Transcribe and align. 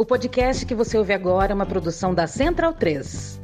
O 0.00 0.04
podcast 0.04 0.64
que 0.64 0.76
você 0.76 0.96
ouve 0.96 1.12
agora 1.12 1.50
é 1.50 1.54
uma 1.56 1.66
produção 1.66 2.14
da 2.14 2.28
Central 2.28 2.72
3. 2.72 3.40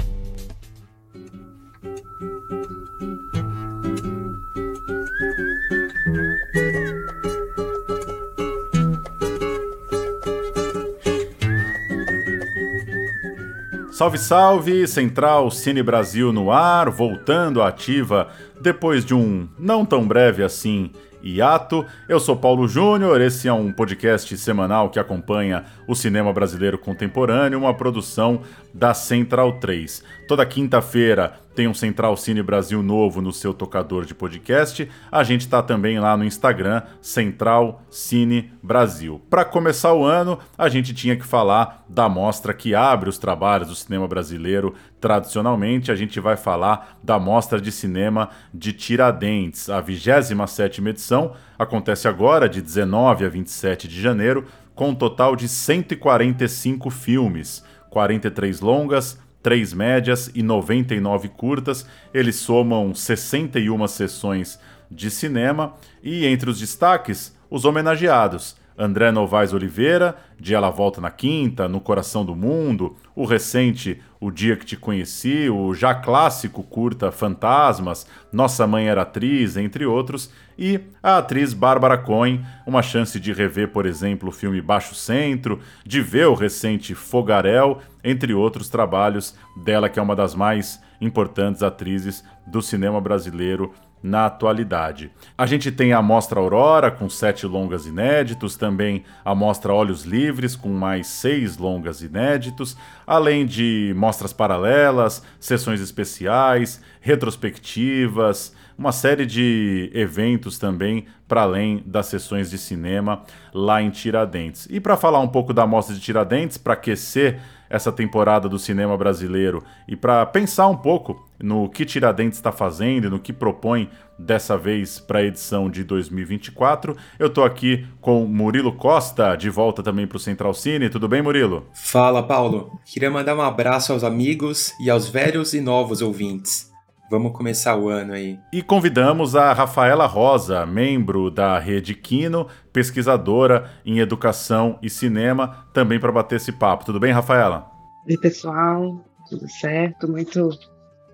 Salve, 13.90 14.18
salve! 14.18 14.86
Central 14.86 15.50
Cine 15.50 15.82
Brasil 15.82 16.32
no 16.32 16.52
ar, 16.52 16.88
voltando 16.88 17.62
à 17.62 17.66
ativa 17.66 18.28
depois 18.60 19.04
de 19.04 19.12
um 19.12 19.48
não 19.58 19.84
tão 19.84 20.06
breve 20.06 20.44
assim 20.44 20.92
hiato. 21.24 21.86
Eu 22.06 22.20
sou 22.20 22.36
Paulo 22.36 22.68
Júnior, 22.68 23.20
esse 23.20 23.48
é 23.48 23.52
um 23.52 23.72
podcast 23.72 24.36
semanal 24.36 24.90
que 24.90 24.98
acompanha 24.98 25.64
o 25.86 25.94
cinema 25.94 26.32
brasileiro 26.32 26.78
contemporâneo, 26.78 27.58
uma 27.58 27.74
produção 27.74 28.42
da 28.74 28.92
Central 28.92 29.52
3. 29.60 30.02
Toda 30.26 30.44
quinta-feira 30.44 31.40
tem 31.54 31.68
um 31.68 31.74
Central 31.74 32.16
Cine 32.16 32.42
Brasil 32.42 32.82
novo 32.82 33.22
no 33.22 33.32
seu 33.32 33.54
tocador 33.54 34.04
de 34.04 34.12
podcast. 34.12 34.90
A 35.12 35.22
gente 35.22 35.42
está 35.42 35.62
também 35.62 36.00
lá 36.00 36.16
no 36.16 36.24
Instagram, 36.24 36.82
Central 37.00 37.82
Cine 37.88 38.52
Brasil. 38.60 39.22
Para 39.30 39.44
começar 39.44 39.94
o 39.94 40.04
ano, 40.04 40.40
a 40.58 40.68
gente 40.68 40.92
tinha 40.92 41.14
que 41.14 41.24
falar 41.24 41.84
da 41.88 42.08
mostra 42.08 42.52
que 42.52 42.74
abre 42.74 43.08
os 43.08 43.18
trabalhos 43.18 43.68
do 43.68 43.76
cinema 43.76 44.08
brasileiro 44.08 44.74
tradicionalmente. 45.00 45.92
A 45.92 45.94
gente 45.94 46.18
vai 46.18 46.36
falar 46.36 46.98
da 47.00 47.20
mostra 47.20 47.60
de 47.60 47.70
cinema 47.70 48.30
de 48.52 48.72
Tiradentes. 48.72 49.70
A 49.70 49.80
27ª 49.80 50.88
edição 50.88 51.34
acontece 51.56 52.08
agora, 52.08 52.48
de 52.48 52.60
19 52.60 53.24
a 53.24 53.28
27 53.28 53.86
de 53.86 54.02
janeiro, 54.02 54.44
com 54.74 54.88
um 54.88 54.94
total 54.94 55.36
de 55.36 55.48
145 55.48 56.90
filmes, 56.90 57.62
43 57.94 58.60
longas, 58.60 59.16
3 59.40 59.72
médias 59.72 60.28
e 60.34 60.42
99 60.42 61.28
curtas. 61.28 61.86
Eles 62.12 62.34
somam 62.34 62.92
61 62.92 63.86
sessões 63.86 64.58
de 64.90 65.08
cinema 65.12 65.74
e 66.02 66.26
entre 66.26 66.50
os 66.50 66.58
destaques, 66.58 67.34
os 67.48 67.64
homenageados. 67.64 68.56
André 68.76 69.12
Novaes 69.12 69.52
Oliveira, 69.52 70.16
de 70.38 70.54
Ela 70.54 70.70
Volta 70.70 71.00
na 71.00 71.10
Quinta, 71.10 71.68
No 71.68 71.80
Coração 71.80 72.24
do 72.24 72.34
Mundo, 72.34 72.96
o 73.14 73.24
recente 73.24 74.00
O 74.20 74.30
Dia 74.30 74.56
que 74.56 74.66
Te 74.66 74.76
Conheci, 74.76 75.48
o 75.48 75.72
já 75.74 75.94
clássico 75.94 76.62
curta 76.62 77.12
Fantasmas, 77.12 78.06
Nossa 78.32 78.66
Mãe 78.66 78.88
Era 78.88 79.02
Atriz, 79.02 79.56
entre 79.56 79.86
outros, 79.86 80.30
e 80.58 80.80
a 81.02 81.18
atriz 81.18 81.52
Bárbara 81.52 81.98
Cohen, 81.98 82.44
uma 82.66 82.82
chance 82.82 83.18
de 83.18 83.32
rever, 83.32 83.68
por 83.68 83.86
exemplo, 83.86 84.28
o 84.28 84.32
filme 84.32 84.60
Baixo 84.60 84.94
Centro, 84.94 85.60
de 85.84 86.00
ver 86.00 86.26
o 86.26 86.34
recente 86.34 86.94
Fogarel, 86.94 87.80
entre 88.02 88.34
outros 88.34 88.68
trabalhos 88.68 89.34
dela, 89.64 89.88
que 89.88 89.98
é 89.98 90.02
uma 90.02 90.16
das 90.16 90.34
mais 90.34 90.80
importantes 91.00 91.62
atrizes 91.62 92.24
do 92.46 92.62
cinema 92.62 93.00
brasileiro 93.00 93.72
na 94.04 94.26
atualidade. 94.26 95.10
A 95.36 95.46
gente 95.46 95.72
tem 95.72 95.94
a 95.94 96.02
Mostra 96.02 96.38
Aurora, 96.38 96.90
com 96.90 97.08
sete 97.08 97.46
longas 97.46 97.86
inéditos, 97.86 98.54
também 98.54 99.02
a 99.24 99.34
Mostra 99.34 99.72
Olhos 99.72 100.02
Livres, 100.02 100.54
com 100.54 100.68
mais 100.68 101.06
seis 101.06 101.56
longas 101.56 102.02
inéditos, 102.02 102.76
além 103.06 103.46
de 103.46 103.94
mostras 103.96 104.30
paralelas, 104.30 105.22
sessões 105.40 105.80
especiais, 105.80 106.82
retrospectivas, 107.00 108.54
uma 108.76 108.92
série 108.92 109.24
de 109.24 109.90
eventos 109.94 110.58
também 110.58 111.06
para 111.26 111.40
além 111.40 111.82
das 111.86 112.04
sessões 112.06 112.50
de 112.50 112.58
cinema 112.58 113.22
lá 113.54 113.80
em 113.80 113.88
Tiradentes. 113.88 114.68
E 114.70 114.80
para 114.80 114.98
falar 114.98 115.20
um 115.20 115.28
pouco 115.28 115.54
da 115.54 115.66
Mostra 115.66 115.94
de 115.94 116.00
Tiradentes, 116.02 116.58
para 116.58 116.74
aquecer 116.74 117.40
essa 117.74 117.90
temporada 117.90 118.48
do 118.48 118.56
cinema 118.56 118.96
brasileiro 118.96 119.64
e 119.88 119.96
para 119.96 120.24
pensar 120.26 120.68
um 120.68 120.76
pouco 120.76 121.28
no 121.42 121.68
que 121.68 121.84
Tiradentes 121.84 122.38
está 122.38 122.52
fazendo 122.52 123.08
e 123.08 123.10
no 123.10 123.18
que 123.18 123.32
propõe 123.32 123.90
dessa 124.16 124.56
vez 124.56 125.00
para 125.00 125.18
a 125.18 125.24
edição 125.24 125.68
de 125.68 125.82
2024. 125.82 126.96
Eu 127.18 127.26
estou 127.26 127.42
aqui 127.42 127.84
com 128.00 128.26
Murilo 128.26 128.72
Costa, 128.72 129.34
de 129.34 129.50
volta 129.50 129.82
também 129.82 130.06
para 130.06 130.16
o 130.16 130.20
Central 130.20 130.54
Cine. 130.54 130.88
Tudo 130.88 131.08
bem, 131.08 131.20
Murilo? 131.20 131.66
Fala, 131.74 132.22
Paulo. 132.22 132.78
Queria 132.86 133.10
mandar 133.10 133.34
um 133.34 133.42
abraço 133.42 133.92
aos 133.92 134.04
amigos 134.04 134.72
e 134.80 134.88
aos 134.88 135.08
velhos 135.08 135.52
e 135.52 135.60
novos 135.60 136.00
ouvintes. 136.00 136.73
Vamos 137.10 137.32
começar 137.32 137.76
o 137.76 137.88
ano 137.88 138.14
aí. 138.14 138.38
E 138.52 138.62
convidamos 138.62 139.36
a 139.36 139.52
Rafaela 139.52 140.06
Rosa, 140.06 140.64
membro 140.64 141.30
da 141.30 141.58
Rede 141.58 141.94
Quino, 141.94 142.48
pesquisadora 142.72 143.70
em 143.84 143.98
educação 143.98 144.78
e 144.82 144.88
cinema, 144.88 145.66
também 145.72 146.00
para 146.00 146.10
bater 146.10 146.36
esse 146.36 146.50
papo. 146.50 146.84
Tudo 146.84 146.98
bem, 146.98 147.12
Rafaela? 147.12 147.70
Oi, 148.08 148.16
pessoal. 148.16 149.04
Tudo 149.28 149.48
certo? 149.48 150.08
Muito 150.08 150.50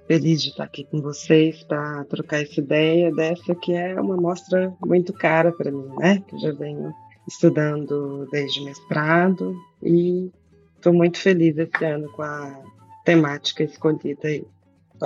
feliz 0.07 0.43
de 0.43 0.51
estar 0.51 0.65
aqui 0.65 0.85
com 0.85 1.01
vocês 1.01 1.63
para 1.65 2.05
trocar 2.05 2.43
essa 2.43 2.61
ideia 2.61 3.13
dessa 3.15 3.55
que 3.55 3.73
é 3.73 4.01
uma 4.01 4.17
mostra 4.17 4.73
muito 4.85 5.13
cara 5.13 5.53
para 5.53 5.71
mim, 5.71 5.89
né? 5.99 6.23
Que 6.27 6.37
eu 6.37 6.41
já 6.41 6.53
venho 6.53 6.93
estudando 7.27 8.29
desde 8.31 8.65
mestrado 8.65 9.57
e 9.83 10.31
estou 10.77 10.93
muito 10.93 11.19
feliz 11.19 11.57
esse 11.59 11.85
ano 11.85 12.11
com 12.13 12.23
a 12.23 12.59
temática 13.05 13.63
escolhida 13.63 14.29
aí 14.29 14.45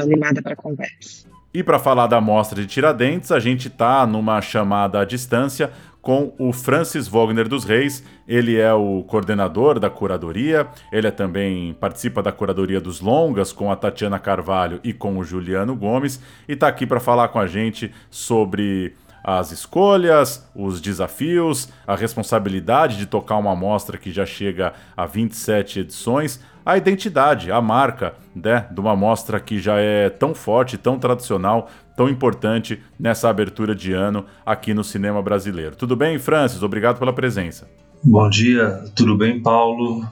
animada 0.03 0.43
para 0.43 0.57
conversa. 0.57 1.27
E 1.53 1.63
para 1.63 1.79
falar 1.79 2.09
da 2.09 2.21
mostra 2.21 2.61
de 2.61 2.67
Tiradentes, 2.67 3.31
a 3.31 3.39
gente 3.39 3.69
está 3.69 4.05
numa 4.07 4.41
chamada 4.41 5.01
à 5.01 5.05
distância 5.05 5.71
com 6.05 6.35
o 6.39 6.53
Francis 6.53 7.09
Wagner 7.09 7.49
dos 7.49 7.65
Reis. 7.65 8.05
Ele 8.29 8.59
é 8.59 8.73
o 8.75 9.03
coordenador 9.05 9.79
da 9.79 9.89
curadoria, 9.89 10.69
ele 10.93 11.07
é 11.07 11.11
também 11.11 11.73
participa 11.75 12.23
da 12.23 12.31
curadoria 12.31 12.81
dos 12.81 13.01
longas 13.01 13.53
com 13.53 13.73
a 13.73 13.77
Tatiana 13.77 14.19
Carvalho 14.19 14.81
e 14.85 14.93
com 14.93 15.17
o 15.17 15.25
Juliano 15.25 15.75
Gomes 15.75 16.21
e 16.47 16.53
está 16.53 16.69
aqui 16.69 16.87
para 16.87 17.01
falar 17.01 17.29
com 17.29 17.39
a 17.39 17.47
gente 17.47 17.91
sobre 18.11 18.93
as 19.25 19.51
escolhas, 19.51 20.47
os 20.55 20.83
desafios, 20.83 21.71
a 21.87 21.97
responsabilidade 21.97 22.99
de 22.99 23.07
tocar 23.07 23.39
uma 23.39 23.53
amostra 23.53 23.97
que 23.97 24.13
já 24.13 24.27
chega 24.27 24.75
a 24.95 25.07
27 25.07 25.81
edições, 25.81 26.39
a 26.65 26.77
identidade, 26.77 27.51
a 27.51 27.61
marca 27.61 28.15
né, 28.37 28.67
de 28.71 28.79
uma 28.79 28.93
amostra 28.93 29.41
que 29.41 29.59
já 29.59 29.79
é 29.79 30.11
tão 30.11 30.35
forte, 30.35 30.77
tão 30.77 30.99
tradicional, 30.99 31.71
tão 31.97 32.09
importante 32.09 32.83
nessa 32.99 33.31
abertura 33.31 33.75
de 33.75 33.95
ano 33.95 34.27
aqui 34.45 34.75
no 34.75 34.85
cinema 34.85 35.23
brasileiro. 35.23 35.75
Tudo 35.75 35.97
bem, 35.97 36.19
Francis? 36.19 36.63
Obrigado 36.63 36.99
pela 36.99 37.13
presença. 37.13 37.67
Bom 38.03 38.29
dia, 38.29 38.85
tudo 38.95 39.17
bem, 39.17 39.43
Paulo? 39.43 40.07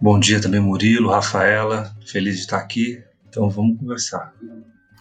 Bom 0.00 0.18
dia 0.18 0.40
também, 0.40 0.60
Murilo, 0.60 1.10
Rafaela. 1.10 1.90
Feliz 2.06 2.36
de 2.36 2.40
estar 2.40 2.56
aqui. 2.56 3.02
Então 3.28 3.50
vamos 3.50 3.78
conversar. 3.78 4.32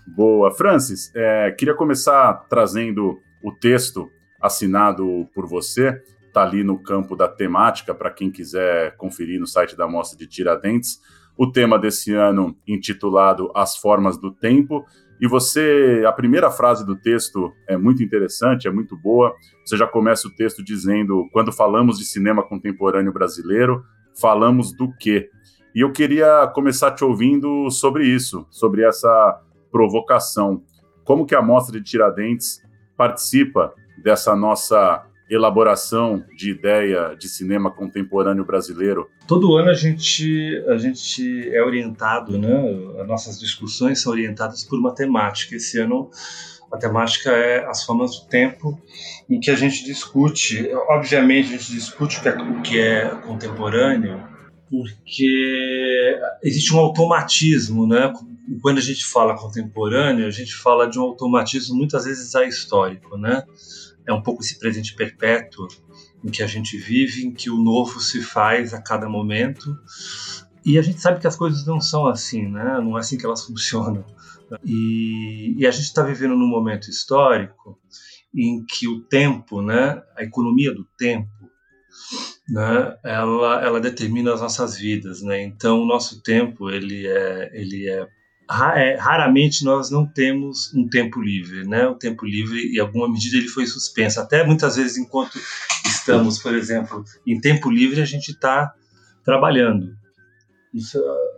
Boa. 0.05 0.51
Francis, 0.51 1.11
é, 1.15 1.51
queria 1.51 1.73
começar 1.73 2.33
trazendo 2.49 3.17
o 3.43 3.51
texto 3.51 4.09
assinado 4.41 5.27
por 5.33 5.47
você 5.47 6.01
está 6.27 6.43
ali 6.43 6.63
no 6.63 6.81
campo 6.81 7.15
da 7.15 7.27
temática 7.27 7.93
para 7.93 8.11
quem 8.11 8.31
quiser 8.31 8.95
conferir 8.97 9.39
no 9.39 9.47
site 9.47 9.75
da 9.75 9.87
Mostra 9.87 10.17
de 10.17 10.27
Tiradentes. 10.27 10.99
O 11.37 11.51
tema 11.51 11.77
desse 11.79 12.13
ano 12.13 12.55
intitulado 12.67 13.51
As 13.55 13.75
Formas 13.77 14.17
do 14.17 14.31
Tempo. 14.31 14.85
E 15.21 15.27
você, 15.27 16.03
a 16.07 16.11
primeira 16.11 16.49
frase 16.49 16.85
do 16.85 16.95
texto 16.95 17.51
é 17.67 17.75
muito 17.77 18.01
interessante, 18.01 18.67
é 18.67 18.71
muito 18.71 18.95
boa. 18.95 19.35
Você 19.65 19.75
já 19.75 19.87
começa 19.87 20.27
o 20.27 20.31
texto 20.31 20.63
dizendo: 20.63 21.27
quando 21.33 21.51
falamos 21.51 21.97
de 21.97 22.05
cinema 22.05 22.43
contemporâneo 22.43 23.11
brasileiro, 23.11 23.83
falamos 24.19 24.71
do 24.71 24.93
quê? 24.97 25.29
E 25.75 25.81
eu 25.81 25.91
queria 25.91 26.47
começar 26.47 26.91
te 26.91 27.03
ouvindo 27.03 27.69
sobre 27.69 28.05
isso, 28.05 28.45
sobre 28.49 28.83
essa 28.83 29.41
provocação. 29.71 30.63
Como 31.03 31.25
que 31.25 31.35
a 31.35 31.41
Mostra 31.41 31.77
de 31.79 31.83
Tiradentes 31.83 32.61
participa 32.99 33.73
dessa 33.97 34.35
nossa 34.35 35.05
elaboração 35.29 36.25
de 36.35 36.51
ideia 36.51 37.15
de 37.17 37.29
cinema 37.29 37.71
contemporâneo 37.71 38.43
brasileiro? 38.43 39.09
Todo 39.25 39.55
ano 39.55 39.69
a 39.69 39.73
gente, 39.73 40.61
a 40.67 40.77
gente 40.77 41.49
é 41.49 41.63
orientado, 41.63 42.37
né? 42.37 42.51
As 42.99 43.07
nossas 43.07 43.39
discussões 43.39 44.01
são 44.01 44.11
orientadas 44.11 44.65
por 44.65 44.77
uma 44.77 44.93
temática. 44.93 45.55
Esse 45.55 45.79
ano 45.79 46.09
a 46.69 46.77
temática 46.77 47.31
é 47.31 47.65
as 47.65 47.85
formas 47.85 48.19
do 48.19 48.27
tempo, 48.27 48.77
em 49.29 49.39
que 49.39 49.49
a 49.49 49.55
gente 49.55 49.85
discute, 49.85 50.69
obviamente 50.89 51.53
a 51.53 51.57
gente 51.57 51.71
discute 51.71 52.19
o 52.19 52.21
que 52.21 52.27
é, 52.27 52.35
o 52.35 52.61
que 52.61 52.79
é 52.79 53.09
contemporâneo, 53.25 54.21
porque 54.69 56.19
existe 56.43 56.75
um 56.75 56.79
automatismo, 56.79 57.87
né? 57.87 58.11
Quando 58.61 58.77
a 58.79 58.81
gente 58.81 59.05
fala 59.05 59.37
contemporâneo, 59.37 60.27
a 60.27 60.31
gente 60.31 60.55
fala 60.55 60.87
de 60.89 60.99
um 60.99 61.03
automatismo 61.03 61.75
muitas 61.75 62.05
vezes 62.05 62.33
ahistórico, 62.35 63.17
né? 63.17 63.43
É 64.07 64.13
um 64.13 64.21
pouco 64.21 64.41
esse 64.41 64.57
presente 64.57 64.95
perpétuo 64.95 65.67
em 66.23 66.29
que 66.29 66.41
a 66.41 66.47
gente 66.47 66.77
vive, 66.77 67.25
em 67.25 67.33
que 67.33 67.49
o 67.49 67.57
novo 67.57 67.99
se 67.99 68.21
faz 68.21 68.73
a 68.73 68.81
cada 68.81 69.07
momento. 69.07 69.77
E 70.65 70.77
a 70.77 70.81
gente 70.81 70.99
sabe 70.99 71.19
que 71.19 71.27
as 71.27 71.35
coisas 71.35 71.65
não 71.65 71.79
são 71.79 72.07
assim, 72.07 72.47
né? 72.47 72.79
Não 72.81 72.97
é 72.97 73.01
assim 73.01 73.17
que 73.17 73.25
elas 73.25 73.45
funcionam. 73.45 74.03
E, 74.65 75.55
e 75.57 75.67
a 75.67 75.71
gente 75.71 75.85
está 75.85 76.01
vivendo 76.01 76.35
num 76.35 76.47
momento 76.47 76.89
histórico 76.89 77.79
em 78.33 78.65
que 78.65 78.87
o 78.87 79.01
tempo, 79.01 79.61
né? 79.61 80.01
A 80.17 80.23
economia 80.23 80.73
do 80.73 80.85
tempo 80.97 81.29
né, 82.49 82.97
ela, 83.03 83.63
ela 83.63 83.79
determina 83.79 84.33
as 84.33 84.41
nossas 84.41 84.77
vidas, 84.77 85.21
né? 85.21 85.41
Então, 85.43 85.81
o 85.81 85.85
nosso 85.85 86.21
tempo, 86.21 86.69
ele 86.69 87.07
é, 87.07 87.51
ele 87.53 87.89
é, 87.89 88.07
raramente 88.49 89.63
nós 89.63 89.91
não 89.91 90.07
temos 90.07 90.73
um 90.73 90.87
tempo 90.87 91.21
livre, 91.21 91.67
né? 91.67 91.87
O 91.87 91.93
tempo 91.93 92.25
livre, 92.25 92.75
em 92.75 92.79
alguma 92.79 93.07
medida, 93.07 93.37
ele 93.37 93.47
foi 93.47 93.67
suspenso. 93.67 94.19
Até 94.19 94.43
muitas 94.43 94.75
vezes, 94.75 94.97
enquanto 94.97 95.39
estamos, 95.85 96.39
por 96.39 96.55
exemplo, 96.55 97.03
em 97.27 97.39
tempo 97.39 97.69
livre, 97.69 98.01
a 98.01 98.05
gente 98.05 98.29
está 98.29 98.73
trabalhando. 99.23 99.95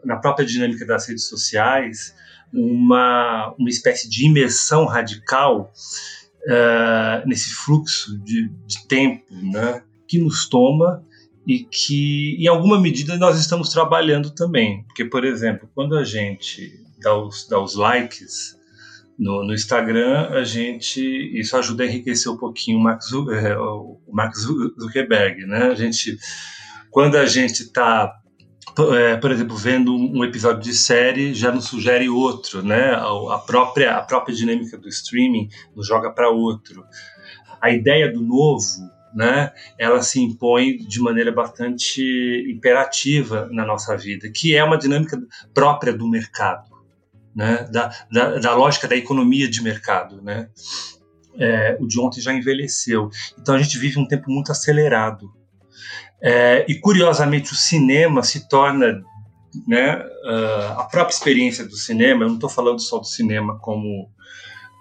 Na 0.06 0.18
própria 0.18 0.46
dinâmica 0.46 0.86
das 0.86 1.08
redes 1.08 1.28
sociais, 1.28 2.16
uma, 2.54 3.54
uma 3.60 3.70
espécie 3.70 4.10
de 4.10 4.26
imersão 4.26 4.86
radical 4.86 5.72
uh, 6.46 7.28
nesse 7.28 7.54
fluxo 7.54 8.18
de, 8.24 8.50
de 8.66 8.88
tempo, 8.88 9.26
né? 9.32 9.84
que 10.08 10.18
nos 10.18 10.48
toma 10.48 11.04
e 11.46 11.60
que, 11.60 12.38
em 12.40 12.48
alguma 12.48 12.80
medida, 12.80 13.18
nós 13.18 13.38
estamos 13.40 13.70
trabalhando 13.70 14.32
também. 14.32 14.84
Porque, 14.84 15.04
por 15.04 15.26
exemplo, 15.26 15.70
quando 15.74 15.98
a 15.98 16.04
gente 16.04 16.82
dá 17.02 17.16
os, 17.18 17.50
os 17.52 17.76
likes 17.76 18.58
no, 19.18 19.46
no, 19.46 19.54
Instagram, 19.54 20.30
a 20.30 20.44
gente 20.44 21.02
isso 21.38 21.56
ajuda 21.58 21.84
a 21.84 21.86
enriquecer 21.86 22.32
um 22.32 22.38
pouquinho 22.38 22.80
o 22.80 22.82
Mark, 22.82 23.02
é, 23.34 23.58
o 23.58 24.00
Mark 24.12 24.34
Zuckerberg, 24.36 25.46
né? 25.46 25.66
A 25.66 25.76
gente, 25.76 26.18
quando 26.90 27.18
a 27.18 27.26
gente 27.26 27.64
está 27.64 28.12
é, 28.96 29.18
por 29.18 29.32
exemplo, 29.32 29.56
vendo 29.56 29.94
um 29.94 30.24
episódio 30.24 30.62
de 30.62 30.74
série 30.74 31.34
já 31.34 31.52
nos 31.52 31.66
sugere 31.66 32.08
outro, 32.10 32.64
né? 32.64 32.94
A, 32.94 33.38
própria 33.40 33.98
a 33.98 34.02
própria 34.02 34.36
dinâmica 34.36 34.78
do 34.78 34.88
streaming 34.88 35.50
nos 35.76 35.88
joga 35.88 36.12
para 36.12 36.30
outro. 36.30 36.86
A 37.62 37.70
ideia 37.70 38.12
do 38.12 38.22
novo 38.22 38.62
né, 39.14 39.52
ela 39.78 40.02
se 40.02 40.22
impõe 40.22 40.78
de 40.78 41.02
maneira 41.02 41.32
bastante 41.32 42.02
imperativa 42.50 43.50
na 43.52 43.66
nossa 43.66 43.96
vida, 43.98 44.32
que 44.34 44.56
é 44.56 44.64
uma 44.64 44.78
dinâmica 44.78 45.20
própria 45.54 45.94
do 45.94 46.08
mercado, 46.08 46.70
né, 47.36 47.68
da, 47.72 47.94
da, 48.12 48.38
da 48.40 48.56
lógica 48.56 48.88
da 48.88 48.96
economia 48.96 49.50
de 49.50 49.62
mercado. 49.62 50.22
Né. 50.22 50.50
É, 51.38 51.78
o 51.80 51.88
de 51.88 52.00
ontem 52.00 52.22
já 52.22 52.34
envelheceu, 52.34 53.10
então 53.40 53.56
a 53.56 53.60
gente 53.62 53.78
vive 53.78 54.00
um 54.00 54.08
tempo 54.08 54.30
muito 54.30 54.52
acelerado. 54.52 55.32
É, 56.22 56.66
e 56.68 56.80
curiosamente 56.80 57.52
o 57.52 57.56
cinema 57.56 58.22
se 58.22 58.48
torna 58.48 59.02
né, 59.68 59.98
uh, 59.98 60.80
a 60.80 60.84
própria 60.84 61.14
experiência 61.14 61.66
do 61.66 61.76
cinema. 61.76 62.24
Eu 62.24 62.28
não 62.28 62.36
estou 62.36 62.50
falando 62.50 62.80
só 62.80 63.00
do 63.00 63.08
cinema 63.08 63.58
como 63.60 64.10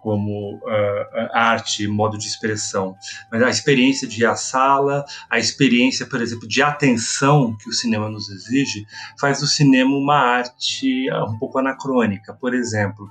como 0.01 0.57
uh, 0.57 1.29
arte, 1.33 1.87
modo 1.87 2.19
de 2.19 2.27
expressão, 2.27 2.95
mas 3.31 3.43
a 3.43 3.51
experiência 3.51 4.09
de 4.09 4.23
ir 4.23 4.27
à 4.27 4.35
sala, 4.35 5.05
a 5.29 5.39
experiência, 5.39 6.07
por 6.07 6.21
exemplo, 6.21 6.49
de 6.49 6.63
atenção 6.63 7.57
que 7.57 7.69
o 7.69 7.73
cinema 7.73 8.09
nos 8.09 8.29
exige, 8.31 8.87
faz 9.19 9.41
do 9.41 9.47
cinema 9.47 9.95
uma 9.95 10.17
arte 10.17 11.09
ah, 11.11 11.25
um 11.25 11.39
pouco 11.39 11.59
anacrônica. 11.59 12.35
Por 12.35 12.55
exemplo, 12.55 13.09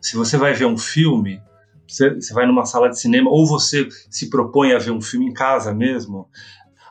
se 0.00 0.16
você 0.16 0.36
vai 0.36 0.54
ver 0.54 0.66
um 0.66 0.78
filme, 0.78 1.40
você, 1.86 2.14
você 2.14 2.32
vai 2.32 2.46
numa 2.46 2.64
sala 2.64 2.88
de 2.88 2.98
cinema, 2.98 3.30
ou 3.30 3.46
você 3.46 3.88
se 4.10 4.30
propõe 4.30 4.72
a 4.72 4.78
ver 4.78 4.92
um 4.92 5.00
filme 5.00 5.26
em 5.26 5.32
casa 5.32 5.74
mesmo, 5.74 6.28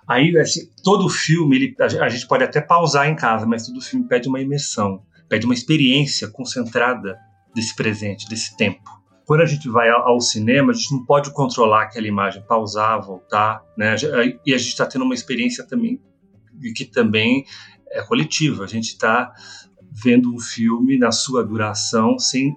aí 0.08 0.38
assim, 0.38 0.70
todo 0.84 1.10
filme, 1.10 1.56
ele, 1.56 1.76
a 1.80 2.10
gente 2.10 2.28
pode 2.28 2.44
até 2.44 2.60
pausar 2.60 3.08
em 3.08 3.16
casa, 3.16 3.46
mas 3.46 3.66
todo 3.66 3.82
filme 3.82 4.08
pede 4.08 4.28
uma 4.28 4.42
imersão, 4.42 5.02
pede 5.30 5.46
uma 5.46 5.54
experiência 5.54 6.28
concentrada 6.28 7.18
desse 7.56 7.76
presente, 7.76 8.28
desse 8.28 8.56
tempo 8.58 8.98
quando 9.28 9.42
a 9.42 9.46
gente 9.46 9.68
vai 9.68 9.90
ao 9.90 10.22
cinema, 10.22 10.72
a 10.72 10.74
gente 10.74 10.94
não 10.94 11.04
pode 11.04 11.34
controlar 11.34 11.84
aquela 11.84 12.08
imagem, 12.08 12.42
pausar, 12.48 13.06
voltar, 13.06 13.62
né? 13.78 13.94
E 14.46 14.54
a 14.54 14.58
gente 14.58 14.70
está 14.70 14.86
tendo 14.86 15.04
uma 15.04 15.14
experiência 15.14 15.68
também 15.68 16.02
que 16.74 16.86
também 16.86 17.44
é 17.92 18.02
coletiva. 18.04 18.64
A 18.64 18.68
gente 18.68 18.88
está 18.88 19.34
vendo 19.92 20.34
um 20.34 20.40
filme 20.40 20.98
na 20.98 21.12
sua 21.12 21.44
duração 21.44 22.18
sem, 22.18 22.56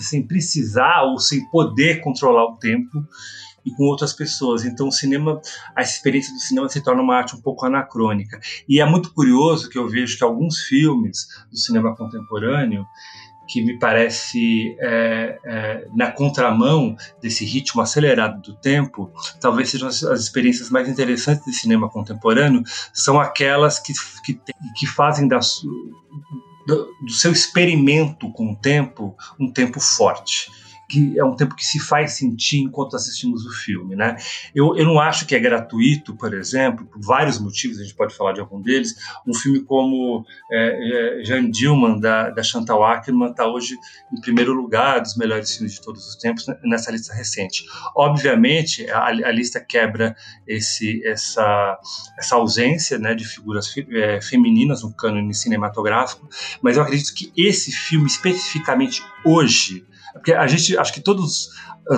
sem 0.00 0.26
precisar 0.26 1.02
ou 1.02 1.20
sem 1.20 1.48
poder 1.50 2.00
controlar 2.00 2.46
o 2.46 2.56
tempo 2.56 3.06
e 3.64 3.70
com 3.70 3.84
outras 3.84 4.12
pessoas. 4.12 4.64
Então, 4.64 4.88
o 4.88 4.92
cinema, 4.92 5.40
a 5.76 5.82
experiência 5.82 6.34
do 6.34 6.40
cinema 6.40 6.68
se 6.68 6.82
torna 6.82 7.00
uma 7.00 7.14
arte 7.14 7.36
um 7.36 7.40
pouco 7.40 7.64
anacrônica. 7.64 8.40
E 8.68 8.80
é 8.80 8.84
muito 8.84 9.14
curioso 9.14 9.68
que 9.68 9.78
eu 9.78 9.86
vejo 9.86 10.18
que 10.18 10.24
alguns 10.24 10.62
filmes 10.62 11.28
do 11.48 11.56
cinema 11.56 11.94
contemporâneo 11.94 12.84
que 13.48 13.62
me 13.62 13.78
parece 13.78 14.76
é, 14.78 15.38
é, 15.44 15.86
na 15.94 16.12
contramão 16.12 16.94
desse 17.20 17.44
ritmo 17.44 17.80
acelerado 17.80 18.40
do 18.42 18.54
tempo, 18.54 19.10
talvez 19.40 19.70
sejam 19.70 19.88
as, 19.88 20.02
as 20.04 20.20
experiências 20.20 20.70
mais 20.70 20.88
interessantes 20.88 21.44
do 21.46 21.52
cinema 21.52 21.88
contemporâneo, 21.88 22.62
são 22.92 23.18
aquelas 23.18 23.78
que, 23.78 23.92
que, 24.24 24.38
que 24.76 24.86
fazem 24.86 25.26
da, 25.26 25.40
do, 26.66 26.88
do 27.02 27.12
seu 27.12 27.32
experimento 27.32 28.30
com 28.32 28.52
o 28.52 28.56
tempo 28.56 29.16
um 29.40 29.50
tempo 29.50 29.80
forte 29.80 30.50
que 30.88 31.18
é 31.18 31.24
um 31.24 31.36
tempo 31.36 31.54
que 31.54 31.64
se 31.64 31.78
faz 31.78 32.12
sentir 32.12 32.60
enquanto 32.60 32.96
assistimos 32.96 33.44
o 33.44 33.50
filme, 33.50 33.94
né? 33.94 34.16
Eu, 34.54 34.74
eu 34.74 34.86
não 34.86 34.98
acho 34.98 35.26
que 35.26 35.34
é 35.34 35.38
gratuito, 35.38 36.16
por 36.16 36.32
exemplo, 36.32 36.86
por 36.86 37.00
vários 37.00 37.38
motivos, 37.38 37.78
a 37.78 37.82
gente 37.82 37.94
pode 37.94 38.16
falar 38.16 38.32
de 38.32 38.40
algum 38.40 38.62
deles, 38.62 38.94
um 39.26 39.34
filme 39.34 39.60
como 39.60 40.24
é, 40.50 41.20
é, 41.20 41.24
Jeanne 41.24 41.50
Dillman, 41.50 42.00
da, 42.00 42.30
da 42.30 42.42
Chantal 42.42 42.82
Ackerman, 42.82 43.30
está 43.30 43.46
hoje 43.46 43.76
em 44.16 44.20
primeiro 44.20 44.54
lugar 44.54 45.00
dos 45.00 45.14
melhores 45.16 45.54
filmes 45.54 45.74
de 45.74 45.82
todos 45.82 46.08
os 46.08 46.16
tempos 46.16 46.46
nessa 46.64 46.90
lista 46.90 47.12
recente. 47.12 47.64
Obviamente, 47.94 48.88
a, 48.90 49.04
a 49.06 49.30
lista 49.30 49.60
quebra 49.60 50.16
esse, 50.46 51.06
essa, 51.06 51.78
essa 52.18 52.34
ausência 52.36 52.98
né, 52.98 53.14
de 53.14 53.26
figuras 53.26 53.74
é, 53.76 54.20
femininas 54.22 54.82
no 54.82 54.94
cânone 54.94 55.34
cinematográfico, 55.34 56.26
mas 56.62 56.78
eu 56.78 56.82
acredito 56.82 57.12
que 57.14 57.30
esse 57.36 57.70
filme, 57.72 58.06
especificamente 58.06 59.02
hoje, 59.24 59.86
porque 60.12 60.32
a 60.32 60.46
gente, 60.46 60.76
acho 60.76 60.92
que 60.92 61.00
todos, 61.00 61.48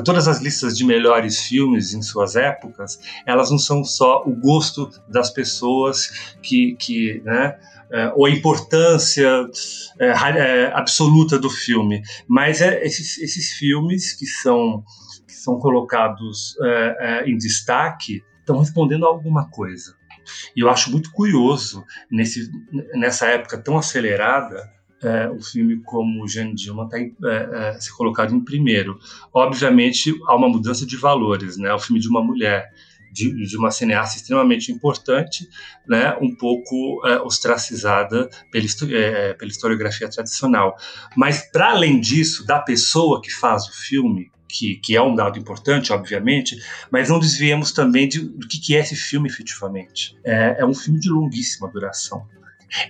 todas 0.05 0.29
as 0.29 0.41
listas 0.41 0.77
de 0.77 0.85
melhores 0.85 1.41
filmes 1.41 1.95
em 1.95 2.03
suas 2.03 2.37
épocas, 2.37 2.99
elas 3.27 3.51
não 3.51 3.59
são 3.59 3.85
só 3.85 4.23
o 4.25 4.35
gosto 4.35 4.91
das 5.09 5.31
pessoas 5.31 6.35
que, 6.43 6.77
que 6.77 7.23
né, 7.25 7.57
é, 7.93 8.13
ou 8.15 8.27
a 8.27 8.31
importância 8.31 9.29
é, 9.99 10.07
é, 10.07 10.73
absoluta 10.73 11.39
do 11.39 11.51
filme, 11.51 12.03
mas 12.29 12.61
é 12.61 12.85
esses, 12.85 13.19
esses 13.19 13.53
filmes 13.55 14.13
que 14.13 14.27
são, 14.27 14.85
que 15.27 15.35
são 15.35 15.59
colocados 15.59 16.57
é, 16.63 16.97
é, 17.01 17.29
em 17.29 17.37
destaque 17.37 18.23
estão 18.39 18.59
respondendo 18.59 19.07
a 19.07 19.09
alguma 19.09 19.49
coisa. 19.51 19.95
E 20.55 20.61
eu 20.61 20.71
acho 20.71 20.91
muito 20.91 21.11
curioso, 21.11 21.85
nesse, 22.11 22.49
nessa 22.95 23.27
época 23.27 23.59
tão 23.59 23.77
acelerada, 23.77 24.71
é, 25.03 25.29
o 25.29 25.41
filme 25.41 25.81
como 25.83 26.27
Jeanne 26.29 26.55
Dilma 26.55 26.85
está 26.85 26.99
é, 26.99 27.09
é, 27.31 27.81
ser 27.81 27.93
colocado 27.93 28.35
em 28.35 28.41
primeiro. 28.41 28.99
Obviamente, 29.33 30.15
há 30.27 30.37
uma 30.37 30.49
mudança 30.49 30.85
de 30.87 30.97
valores, 30.97 31.57
né? 31.57 31.73
O 31.73 31.79
filme 31.79 32.01
de 32.01 32.09
uma 32.09 32.23
mulher, 32.23 32.71
de, 33.13 33.47
de 33.47 33.57
uma 33.57 33.71
cineasta 33.71 34.19
extremamente 34.19 34.71
importante, 34.71 35.49
né? 35.89 36.17
Um 36.21 36.35
pouco 36.35 37.01
é, 37.07 37.21
ostracizada 37.21 38.29
pela, 38.53 38.67
é, 38.93 39.35
pela 39.35 39.51
historiografia 39.51 40.09
tradicional. 40.09 40.77
Mas, 41.17 41.51
para 41.51 41.71
além 41.71 42.01
disso, 42.01 42.47
da 42.47 42.59
pessoa 42.59 43.23
que 43.23 43.33
faz 43.33 43.67
o 43.69 43.73
filme, 43.73 44.31
que, 44.51 44.77
que, 44.77 44.97
é 44.97 45.03
um 45.03 45.15
dado 45.15 45.39
importante, 45.39 45.93
obviamente, 45.93 46.57
mas 46.91 47.09
não 47.09 47.19
desviemos 47.19 47.73
também 47.73 48.09
de, 48.09 48.21
do 48.21 48.47
que, 48.49 48.59
que 48.59 48.77
é 48.77 48.81
esse 48.81 48.97
filme 48.97 49.29
efetivamente. 49.29 50.19
É, 50.25 50.57
é, 50.59 50.67
um 50.67 50.75
filme 50.75 50.99
de 50.99 51.09
longuíssima 51.09 51.71
duração. 51.71 52.27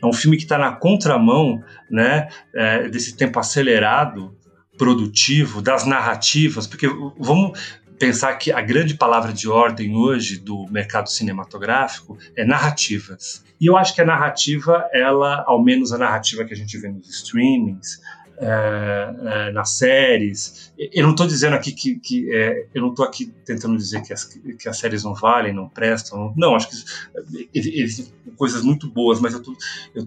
É 0.02 0.06
um 0.06 0.12
filme 0.12 0.37
que 0.37 0.42
está 0.42 0.58
na 0.58 0.72
contramão 0.72 1.62
né, 1.90 2.28
é, 2.54 2.88
desse 2.88 3.16
tempo 3.16 3.38
acelerado, 3.38 4.37
produtivo, 4.76 5.60
das 5.60 5.84
narrativas, 5.84 6.66
porque 6.66 6.88
vamos 7.18 7.58
pensar 7.99 8.34
que 8.37 8.50
a 8.50 8.62
grande 8.62 8.94
palavra 8.94 9.30
de 9.30 9.46
ordem 9.46 9.94
hoje 9.94 10.38
do 10.38 10.66
mercado 10.70 11.10
cinematográfico 11.10 12.16
é 12.34 12.46
narrativas. 12.46 13.44
E 13.60 13.66
eu 13.66 13.76
acho 13.76 13.94
que 13.94 14.00
a 14.00 14.06
narrativa, 14.06 14.88
ela, 14.90 15.44
ao 15.46 15.62
menos 15.62 15.92
a 15.92 15.99
narrativa 15.99 16.46
que 16.46 16.54
a 16.54 16.56
gente 16.56 16.78
vê 16.78 16.88
nos 16.88 17.10
streamings, 17.10 18.00
é, 18.42 19.14
é, 19.49 19.52
nas 19.52 19.73
séries. 19.73 20.73
Eu 20.78 21.02
não 21.02 21.11
estou 21.11 21.26
dizendo 21.26 21.54
aqui 21.54 21.73
que, 21.73 21.97
que 21.97 22.35
é, 22.35 22.66
eu 22.75 22.80
não 22.80 22.88
estou 22.88 23.04
aqui 23.04 23.26
tentando 23.44 23.76
dizer 23.76 24.02
que 24.02 24.14
as, 24.14 24.25
que 24.25 24.66
as 24.66 24.78
séries 24.78 25.04
não 25.04 25.14
valem, 25.14 25.52
não 25.52 25.68
prestam. 25.68 26.32
Não, 26.35 26.54
acho 26.54 26.70
que 26.70 27.50
existem 27.52 28.14
coisas 28.37 28.62
muito 28.62 28.90
boas, 28.90 29.20
mas 29.20 29.35
eu 29.35 29.42
tô, 29.42 29.54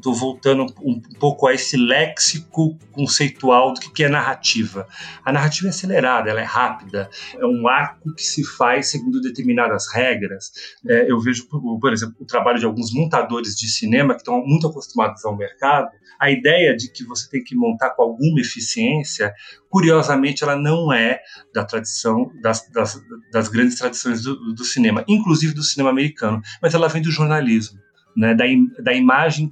tô 0.02 0.14
voltando 0.14 0.64
um, 0.64 0.94
um, 0.94 1.02
pouco 1.20 1.46
a 1.46 1.54
esse 1.54 1.78
léxico 1.78 2.76
conceitual 2.92 3.72
do 3.72 3.80
que, 3.80 4.04
é 4.04 4.10
narrativa. 4.10 4.88
A 5.24 5.32
narrativa 5.32 5.68
é 5.68 5.70
acelerada, 5.70 6.32
ela 6.32 6.42
é 6.42 6.46
rápida, 6.46 7.12
é 7.38 7.46
um 7.46 7.68
arco 7.68 8.16
que 8.16 8.24
se 8.24 8.44
faz 8.44 8.90
segundo 8.90 9.22
determinadas 9.22 9.94
regras. 9.94 10.52
Eu 10.84 11.20
vejo, 11.20 11.48
por, 11.48 11.80
por 11.80 11.94
exemplo, 11.94 12.16
o 12.20 12.26
trabalho 12.26 12.58
de 12.58 12.66
alguns 12.66 12.92
montadores 12.92 13.56
de 13.56 13.68
cinema 13.68 14.16
que 14.16 14.22
estão 14.22 14.44
muito 14.44 14.68
acostumados 14.68 15.24
ao 15.24 15.38
mercado, 15.38 15.92
a 16.24 16.32
ideia 16.32 16.76
de 16.76 16.92
que 16.92 17.04
você 17.04 17.30
tem 17.30 17.44
que 17.44 17.56
montar 17.56 17.92
com 17.92 18.02
algum 18.02 18.24
alguma 18.24 18.40
eficiência, 18.40 19.34
curiosamente 19.70 20.44
ela 20.44 20.56
não 20.56 20.94
é 20.94 21.20
da 21.54 21.66
tradição 21.66 22.32
das, 22.42 22.70
das, 22.70 23.02
das 23.32 23.48
grandes 23.50 23.78
tradições 23.78 24.24
do, 24.24 24.54
do, 24.54 24.64
cinema, 24.64 25.04
inclusive 25.08 25.54
do 25.54 25.64
cinema 25.64 25.90
americano, 25.90 26.42
mas 26.62 26.74
ela 26.74 26.88
vem 26.88 27.02
do 27.02 27.12
jornalismo, 27.12 27.80
né, 28.16 28.34
da, 28.34 28.46
da 28.82 28.94
imagem 28.94 29.52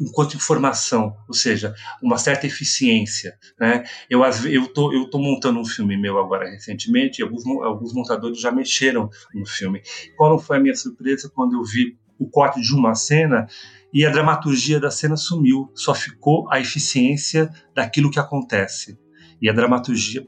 enquanto 0.00 0.34
informação, 0.34 1.14
ou 1.28 1.34
seja, 1.34 1.72
uma 2.02 2.18
certa 2.18 2.46
eficiência. 2.48 3.36
Né? 3.60 3.84
Eu 4.10 4.22
eu 4.24 4.66
tô 4.66 4.92
eu 4.92 5.08
tô 5.08 5.18
montando 5.18 5.60
um 5.60 5.64
filme 5.64 5.96
meu 5.96 6.18
agora 6.18 6.50
recentemente, 6.50 7.20
e 7.20 7.22
alguns 7.22 7.46
alguns 7.46 7.94
montadores 7.94 8.40
já 8.40 8.50
mexeram 8.50 9.08
no 9.32 9.46
filme. 9.46 9.82
Qual 10.16 10.36
foi 10.36 10.56
a 10.56 10.60
minha 10.60 10.74
surpresa 10.74 11.30
quando 11.32 11.54
eu 11.54 11.62
vi 11.62 11.96
o 12.18 12.28
corte 12.28 12.60
de 12.60 12.74
uma 12.74 12.94
cena 12.94 13.46
e 13.92 14.04
a 14.04 14.10
dramaturgia 14.10 14.80
da 14.80 14.90
cena 14.90 15.16
sumiu, 15.16 15.70
só 15.74 15.94
ficou 15.94 16.50
a 16.50 16.58
eficiência 16.60 17.50
daquilo 17.74 18.10
que 18.10 18.18
acontece. 18.18 18.98
E 19.40 19.48
a 19.48 19.52
dramaturgia 19.52 20.26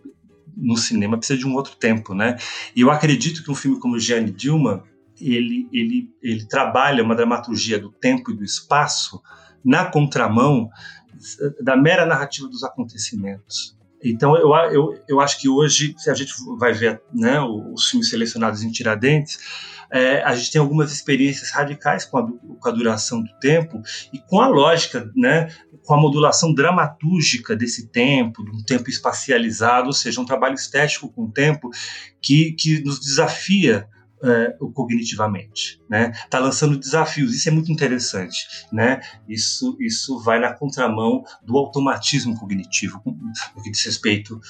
no 0.57 0.77
cinema 0.77 1.19
precisa 1.19 1.39
de 1.39 1.47
um 1.47 1.55
outro 1.55 1.77
tempo, 1.77 2.15
né? 2.15 2.37
E 2.75 2.81
eu 2.81 2.91
acredito 2.91 3.43
que 3.43 3.51
um 3.51 3.55
filme 3.55 3.79
como 3.79 3.99
Gianni 3.99 4.31
Dilma 4.31 4.85
ele, 5.21 5.69
ele, 5.73 6.11
ele 6.23 6.47
trabalha 6.47 7.03
uma 7.03 7.15
dramaturgia 7.15 7.79
do 7.79 7.91
tempo 7.91 8.31
e 8.31 8.37
do 8.37 8.45
espaço 8.45 9.21
na 9.65 9.91
contramão 9.91 10.69
da 11.61 11.77
mera 11.77 12.05
narrativa 12.05 12.49
dos 12.49 12.63
acontecimentos. 12.63 13.76
Então, 14.03 14.37
eu, 14.37 14.55
eu, 14.73 15.05
eu 15.09 15.21
acho 15.21 15.41
que 15.41 15.49
hoje, 15.49 15.95
se 15.99 16.11
a 16.11 16.15
gente 16.15 16.33
vai 16.59 16.73
ver 16.73 17.01
né, 17.13 17.41
os 17.41 17.91
filmes 17.91 18.11
selecionados 18.11 18.63
em 18.63 18.71
Tiradentes, 18.71 19.39
é, 19.91 20.23
a 20.23 20.35
gente 20.35 20.51
tem 20.51 20.61
algumas 20.61 20.93
experiências 20.93 21.51
radicais 21.51 22.05
com 22.05 22.19
a, 22.19 22.27
com 22.27 22.69
a, 22.69 22.73
duração 22.73 23.23
do 23.23 23.31
tempo 23.39 23.81
e 24.13 24.19
com 24.19 24.41
a 24.41 24.49
lógica, 24.49 25.11
né, 25.15 25.49
com 25.85 25.95
a 25.95 26.01
modulação 26.01 26.53
dramatúrgica 26.53 27.55
desse 27.55 27.89
tempo, 27.89 28.45
de 28.45 28.51
um 28.51 28.63
tempo 28.63 28.91
espacializado, 28.91 29.87
ou 29.87 29.93
seja, 29.93 30.21
um 30.21 30.25
trabalho 30.25 30.55
estético 30.55 31.09
com 31.13 31.25
o 31.25 31.33
tempo 31.33 31.71
que, 32.21 32.53
que 32.53 32.83
nos 32.83 32.99
desafia 32.99 33.89
é, 34.23 34.57
cognitivamente, 34.75 35.81
né? 35.89 36.13
Tá 36.31 36.39
lançando 36.39 36.79
desafios, 36.79 37.35
isso 37.35 37.49
é 37.49 37.53
muito 37.53 37.71
interessante, 37.71 38.47
né? 38.73 39.01
Isso 39.29 39.77
isso 39.81 40.19
vai 40.23 40.41
na 40.41 40.53
contramão 40.53 41.23
do 41.43 41.57
automatismo 41.57 42.39
cognitivo 42.39 43.03
no 43.05 43.63
que 43.63 43.71
diz 43.71 43.85
respeito 43.85 44.41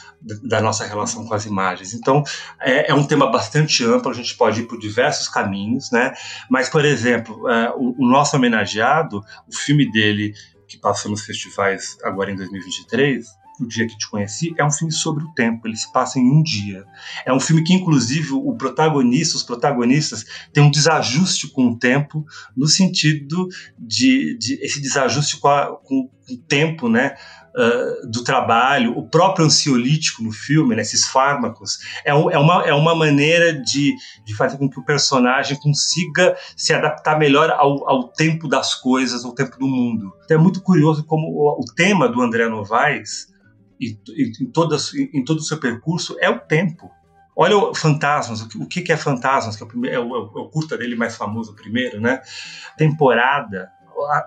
da 0.45 0.61
nossa 0.61 0.87
relação 0.87 1.27
com 1.27 1.35
as 1.35 1.47
imagens. 1.47 1.95
Então 1.95 2.23
é, 2.61 2.91
é 2.91 2.95
um 2.95 3.05
tema 3.05 3.31
bastante 3.31 3.85
amplo, 3.85 4.11
a 4.11 4.15
gente 4.15 4.37
pode 4.37 4.61
ir 4.61 4.67
por 4.67 4.79
diversos 4.79 5.29
caminhos, 5.29 5.91
né? 5.91 6.13
Mas 6.49 6.69
por 6.69 6.85
exemplo, 6.85 7.49
é, 7.49 7.71
o, 7.71 7.95
o 7.99 8.09
nosso 8.09 8.37
homenageado, 8.37 9.21
o 9.49 9.57
filme 9.57 9.91
dele 9.91 10.33
que 10.69 10.79
passou 10.79 11.11
nos 11.11 11.25
festivais 11.25 11.97
agora 12.03 12.31
em 12.31 12.37
2023 12.37 13.27
o 13.61 13.67
Dia 13.67 13.87
que 13.87 13.97
Te 13.97 14.09
Conheci, 14.09 14.55
é 14.59 14.65
um 14.65 14.71
filme 14.71 14.93
sobre 14.93 15.25
o 15.25 15.33
tempo, 15.33 15.67
ele 15.67 15.77
se 15.77 15.91
passa 15.93 16.19
em 16.19 16.31
um 16.31 16.43
dia. 16.43 16.85
É 17.25 17.33
um 17.33 17.41
filme 17.41 17.63
que, 17.63 17.73
inclusive, 17.73 18.33
o 18.33 18.55
protagonista, 18.55 19.37
os 19.37 19.43
protagonistas, 19.43 20.25
têm 20.53 20.63
um 20.63 20.71
desajuste 20.71 21.49
com 21.49 21.69
o 21.69 21.79
tempo, 21.79 22.25
no 22.57 22.67
sentido 22.67 23.49
de, 23.79 24.37
de 24.39 24.55
esse 24.63 24.81
desajuste 24.81 25.39
com, 25.39 25.49
a, 25.49 25.77
com 25.85 26.11
o 26.31 26.37
tempo, 26.49 26.89
né? 26.89 27.15
Uh, 27.59 28.11
do 28.11 28.23
trabalho, 28.23 28.99
o 28.99 29.09
próprio 29.09 29.47
ansiolítico 29.47 30.23
no 30.23 30.31
filme, 30.31 30.77
né, 30.77 30.83
esses 30.83 31.07
fármacos, 31.07 31.79
é, 32.05 32.11
é, 32.11 32.15
uma, 32.15 32.63
é 32.67 32.75
uma 32.75 32.95
maneira 32.95 33.55
de, 33.55 33.95
de 34.27 34.37
fazer 34.37 34.59
com 34.59 34.69
que 34.69 34.79
o 34.79 34.85
personagem 34.85 35.59
consiga 35.59 36.37
se 36.55 36.75
adaptar 36.75 37.19
melhor 37.19 37.49
ao, 37.49 37.89
ao 37.89 38.09
tempo 38.09 38.47
das 38.47 38.75
coisas, 38.75 39.25
ao 39.25 39.33
tempo 39.33 39.59
do 39.59 39.67
mundo. 39.67 40.13
Então 40.27 40.37
é 40.37 40.41
muito 40.41 40.61
curioso 40.61 41.03
como 41.07 41.29
o, 41.29 41.63
o 41.63 41.65
tema 41.75 42.11
do 42.11 42.21
André 42.21 42.47
Novaes 42.47 43.35
e, 43.81 43.99
em, 44.41 44.47
toda, 44.47 44.77
em 45.13 45.25
todo 45.25 45.39
o 45.39 45.43
seu 45.43 45.59
percurso 45.59 46.17
é 46.21 46.31
o 46.31 46.39
tempo. 46.39 46.91
Olha 47.37 47.57
o 47.57 47.75
Fantasmas, 47.75 48.41
o 48.41 48.67
que, 48.67 48.91
é 48.91 48.97
Fantasmas, 48.97 49.57
que 49.57 49.63
é 49.63 49.67
o, 49.67 49.69
primeiro, 49.69 49.97
é, 49.97 50.01
o, 50.01 50.15
é 50.15 50.41
o 50.41 50.49
curta 50.49 50.77
dele 50.79 50.97
mais 50.97 51.17
famoso, 51.17 51.53
o 51.53 51.57
primeiro, 51.57 52.01
né? 52.01 52.23
Temporada, 52.79 53.71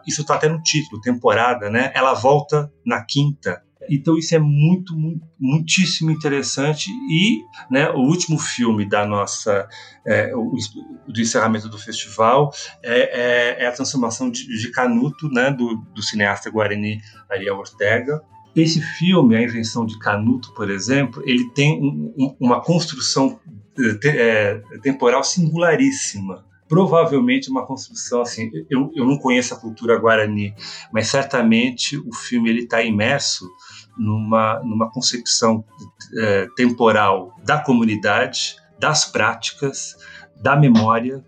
isso 0.07 0.21
está 0.21 0.35
até 0.35 0.47
no 0.47 0.61
título, 0.61 1.01
temporada, 1.01 1.69
né? 1.69 1.91
Ela 1.95 2.13
volta 2.13 2.71
na 2.85 3.03
quinta. 3.03 3.63
Então 3.89 4.17
isso 4.17 4.35
é 4.35 4.39
muito, 4.39 4.95
muito 4.95 5.25
muitíssimo 5.39 6.11
interessante 6.11 6.91
e, 7.09 7.41
né, 7.71 7.89
o 7.89 7.99
último 7.99 8.37
filme 8.37 8.87
da 8.87 9.05
nossa 9.05 9.67
é, 10.05 10.35
o, 10.35 10.53
do 11.07 11.19
encerramento 11.19 11.67
do 11.67 11.77
festival 11.77 12.53
é, 12.83 13.57
é, 13.59 13.63
é 13.63 13.67
a 13.67 13.71
transformação 13.71 14.29
de, 14.29 14.45
de 14.45 14.71
Canuto, 14.71 15.27
né, 15.29 15.49
do, 15.49 15.77
do 15.95 16.03
cineasta 16.03 16.51
Guarani 16.51 17.01
Ariel 17.31 17.57
Ortega, 17.57 18.21
esse 18.55 18.81
filme, 18.81 19.35
A 19.35 19.41
Invenção 19.41 19.85
de 19.85 19.97
Canuto, 19.99 20.53
por 20.53 20.69
exemplo, 20.69 21.21
ele 21.25 21.49
tem 21.51 21.79
um, 21.81 22.13
um, 22.17 22.35
uma 22.39 22.61
construção 22.61 23.39
é, 24.03 24.61
temporal 24.81 25.23
singularíssima. 25.23 26.45
Provavelmente 26.67 27.49
uma 27.49 27.65
construção 27.65 28.21
assim. 28.21 28.51
Eu, 28.69 28.91
eu 28.93 29.05
não 29.05 29.17
conheço 29.17 29.55
a 29.55 29.59
cultura 29.59 29.97
guarani, 29.97 30.53
mas 30.93 31.07
certamente 31.07 31.97
o 31.97 32.13
filme 32.13 32.49
ele 32.49 32.63
está 32.63 32.83
imerso 32.83 33.49
numa, 33.97 34.59
numa 34.63 34.91
concepção 34.91 35.65
é, 36.19 36.47
temporal 36.55 37.35
da 37.43 37.59
comunidade, 37.59 38.55
das 38.79 39.03
práticas, 39.03 39.95
da 40.41 40.55
memória 40.55 41.25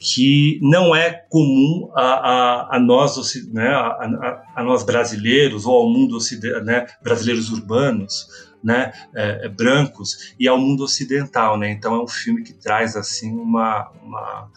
que 0.00 0.58
não 0.62 0.96
é 0.96 1.12
comum 1.28 1.92
a, 1.94 2.02
a, 2.02 2.76
a 2.76 2.80
nós, 2.80 3.34
né, 3.52 3.68
a, 3.68 4.42
a, 4.56 4.64
nós 4.64 4.82
brasileiros 4.82 5.66
ou 5.66 5.74
ao 5.74 5.90
mundo 5.90 6.16
né, 6.64 6.86
brasileiros 7.02 7.50
urbanos, 7.50 8.26
né, 8.64 8.92
é, 9.14 9.44
é, 9.44 9.48
brancos 9.48 10.34
e 10.40 10.48
ao 10.48 10.58
mundo 10.58 10.84
ocidental, 10.84 11.58
né? 11.58 11.70
Então 11.70 11.94
é 11.94 12.02
um 12.02 12.08
filme 12.08 12.42
que 12.42 12.54
traz 12.54 12.96
assim 12.96 13.32
uma, 13.32 13.90
uma 14.02 14.50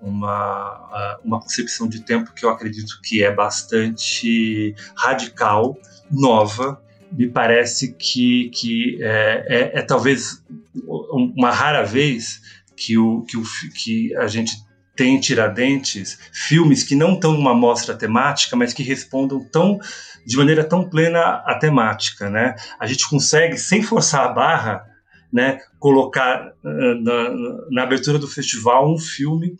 uma, 0.00 1.18
uma 1.24 1.40
concepção 1.40 1.88
de 1.88 2.00
tempo 2.00 2.34
que 2.34 2.44
eu 2.44 2.50
acredito 2.50 3.00
que 3.02 3.24
é 3.24 3.34
bastante 3.34 4.74
radical, 4.94 5.78
nova. 6.10 6.78
Me 7.10 7.26
parece 7.26 7.94
que, 7.94 8.50
que 8.50 8.98
é, 9.00 9.46
é, 9.48 9.78
é 9.78 9.82
talvez 9.82 10.44
uma 10.86 11.50
rara 11.50 11.82
vez 11.82 12.42
que, 12.76 12.98
o, 12.98 13.22
que, 13.22 13.36
o, 13.36 13.42
que 13.74 14.16
a 14.16 14.26
gente 14.26 14.52
tem 14.96 15.18
Tiradentes 15.18 16.18
filmes 16.32 16.84
que 16.84 16.94
não 16.94 17.14
estão 17.14 17.32
numa 17.32 17.54
mostra 17.54 17.96
temática, 17.96 18.54
mas 18.56 18.72
que 18.72 18.82
respondam 18.82 19.44
tão 19.50 19.78
de 20.24 20.36
maneira 20.36 20.64
tão 20.64 20.88
plena 20.88 21.20
à 21.44 21.58
temática, 21.58 22.30
né? 22.30 22.54
A 22.78 22.86
gente 22.86 23.08
consegue, 23.08 23.58
sem 23.58 23.82
forçar 23.82 24.24
a 24.24 24.32
barra, 24.32 24.84
né, 25.32 25.58
colocar 25.78 26.52
uh, 26.64 27.02
na, 27.02 27.30
na, 27.70 27.82
abertura 27.82 28.18
do 28.18 28.28
festival 28.28 28.90
um 28.90 28.98
filme 28.98 29.56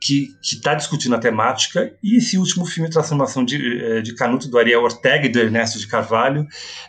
que 0.00 0.34
está 0.42 0.74
discutindo 0.74 1.14
a 1.14 1.18
temática, 1.18 1.94
e 2.02 2.16
esse 2.16 2.36
último 2.36 2.64
filme, 2.66 2.90
Transformação 2.90 3.44
de, 3.44 3.56
eh, 3.80 4.00
de 4.00 4.16
Canuto, 4.16 4.48
do 4.48 4.58
Ariel 4.58 4.82
Ortega 4.82 5.26
e 5.26 5.28
do 5.28 5.38
Ernesto 5.38 5.78
de 5.78 5.86
Carvalho, 5.86 6.44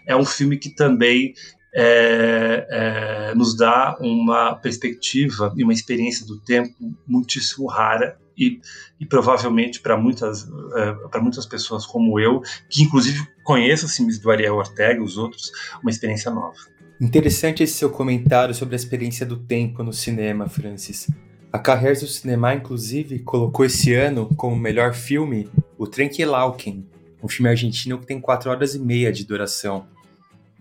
é 0.08 0.16
um 0.16 0.26
filme 0.26 0.58
que 0.58 0.74
também 0.74 1.36
é, 1.74 2.68
é, 2.70 3.36
nos 3.36 3.58
dá 3.58 3.98
uma 4.00 4.56
perspectiva 4.56 5.54
e 5.56 5.64
uma 5.64 5.74
experiência 5.74 6.26
do 6.26 6.40
tempo 6.40 6.74
muitíssimo 7.08 7.68
rara 7.68 8.18
e, 8.38 8.60
e 9.00 9.06
provavelmente 9.06 9.80
para 9.80 9.98
muitas, 9.98 10.48
é, 10.76 10.94
para 11.10 11.22
muitas 11.22 11.46
pessoas 11.46 11.86
como 11.86 12.20
eu, 12.20 12.42
que 12.70 12.84
inclusive 12.84 13.28
conheço 13.44 13.86
os 13.86 13.96
filmes 13.96 14.20
do 14.20 14.30
Ariel 14.30 14.56
Ortega 14.56 15.00
e 15.00 15.04
os 15.04 15.18
outros, 15.18 15.52
uma 15.82 15.90
experiência 15.90 16.32
nova. 16.32 16.58
Interessante 17.02 17.64
esse 17.64 17.74
seu 17.74 17.90
comentário 17.90 18.54
sobre 18.54 18.76
a 18.76 18.78
experiência 18.78 19.26
do 19.26 19.38
tempo 19.38 19.84
no 19.84 19.92
cinema, 19.92 20.48
Francis. 20.48 21.08
A 21.52 21.60
Carreiras 21.60 22.02
do 22.02 22.08
Cinema, 22.08 22.54
inclusive, 22.54 23.20
colocou 23.20 23.66
esse 23.66 23.94
ano 23.94 24.28
como 24.36 24.56
melhor 24.56 24.94
filme 24.94 25.50
o 25.78 25.86
Trenkelauken, 25.86 26.88
um 27.22 27.28
filme 27.28 27.50
argentino 27.50 28.00
que 28.00 28.06
tem 28.06 28.20
4 28.20 28.50
horas 28.50 28.74
e 28.74 28.80
meia 28.80 29.12
de 29.12 29.26
duração. 29.26 29.86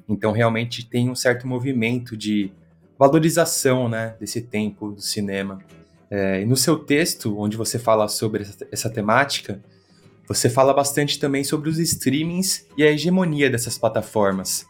Então, 0.09 0.33
realmente 0.33 0.89
tem 0.89 1.11
um 1.11 1.15
certo 1.15 1.47
movimento 1.47 2.17
de 2.17 2.53
valorização 2.99 3.89
né, 3.89 4.15
desse 4.21 4.43
tempo 4.43 4.93
do 4.93 5.01
cinema. 5.01 5.59
É, 6.11 6.43
e 6.43 6.45
no 6.45 6.57
seu 6.57 6.79
texto, 6.79 7.39
onde 7.39 7.57
você 7.57 7.79
fala 7.79 8.07
sobre 8.09 8.43
essa, 8.43 8.69
essa 8.71 8.91
temática, 8.91 9.63
você 10.29 10.49
fala 10.49 10.73
bastante 10.73 11.19
também 11.19 11.43
sobre 11.43 11.69
os 11.69 11.79
streamings 11.79 12.67
e 12.77 12.83
a 12.83 12.91
hegemonia 12.91 13.51
dessas 13.51 13.79
plataformas. 13.79 14.67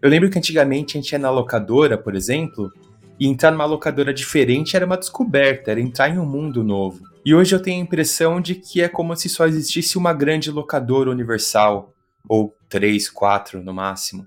Eu 0.00 0.10
lembro 0.10 0.28
que 0.30 0.38
antigamente 0.38 0.96
a 0.96 1.00
gente 1.00 1.12
ia 1.12 1.18
na 1.18 1.30
locadora, 1.30 1.96
por 1.96 2.14
exemplo, 2.14 2.70
e 3.18 3.26
entrar 3.26 3.50
numa 3.50 3.64
locadora 3.64 4.12
diferente 4.12 4.76
era 4.76 4.84
uma 4.84 4.96
descoberta, 4.96 5.70
era 5.70 5.80
entrar 5.80 6.10
em 6.10 6.18
um 6.18 6.26
mundo 6.26 6.62
novo. 6.62 7.00
E 7.24 7.34
hoje 7.34 7.54
eu 7.54 7.62
tenho 7.62 7.80
a 7.80 7.84
impressão 7.84 8.40
de 8.40 8.54
que 8.54 8.82
é 8.82 8.88
como 8.88 9.16
se 9.16 9.28
só 9.28 9.46
existisse 9.46 9.96
uma 9.96 10.12
grande 10.12 10.50
locadora 10.50 11.10
universal, 11.10 11.94
ou 12.28 12.54
três, 12.68 13.08
quatro 13.08 13.62
no 13.62 13.72
máximo. 13.72 14.26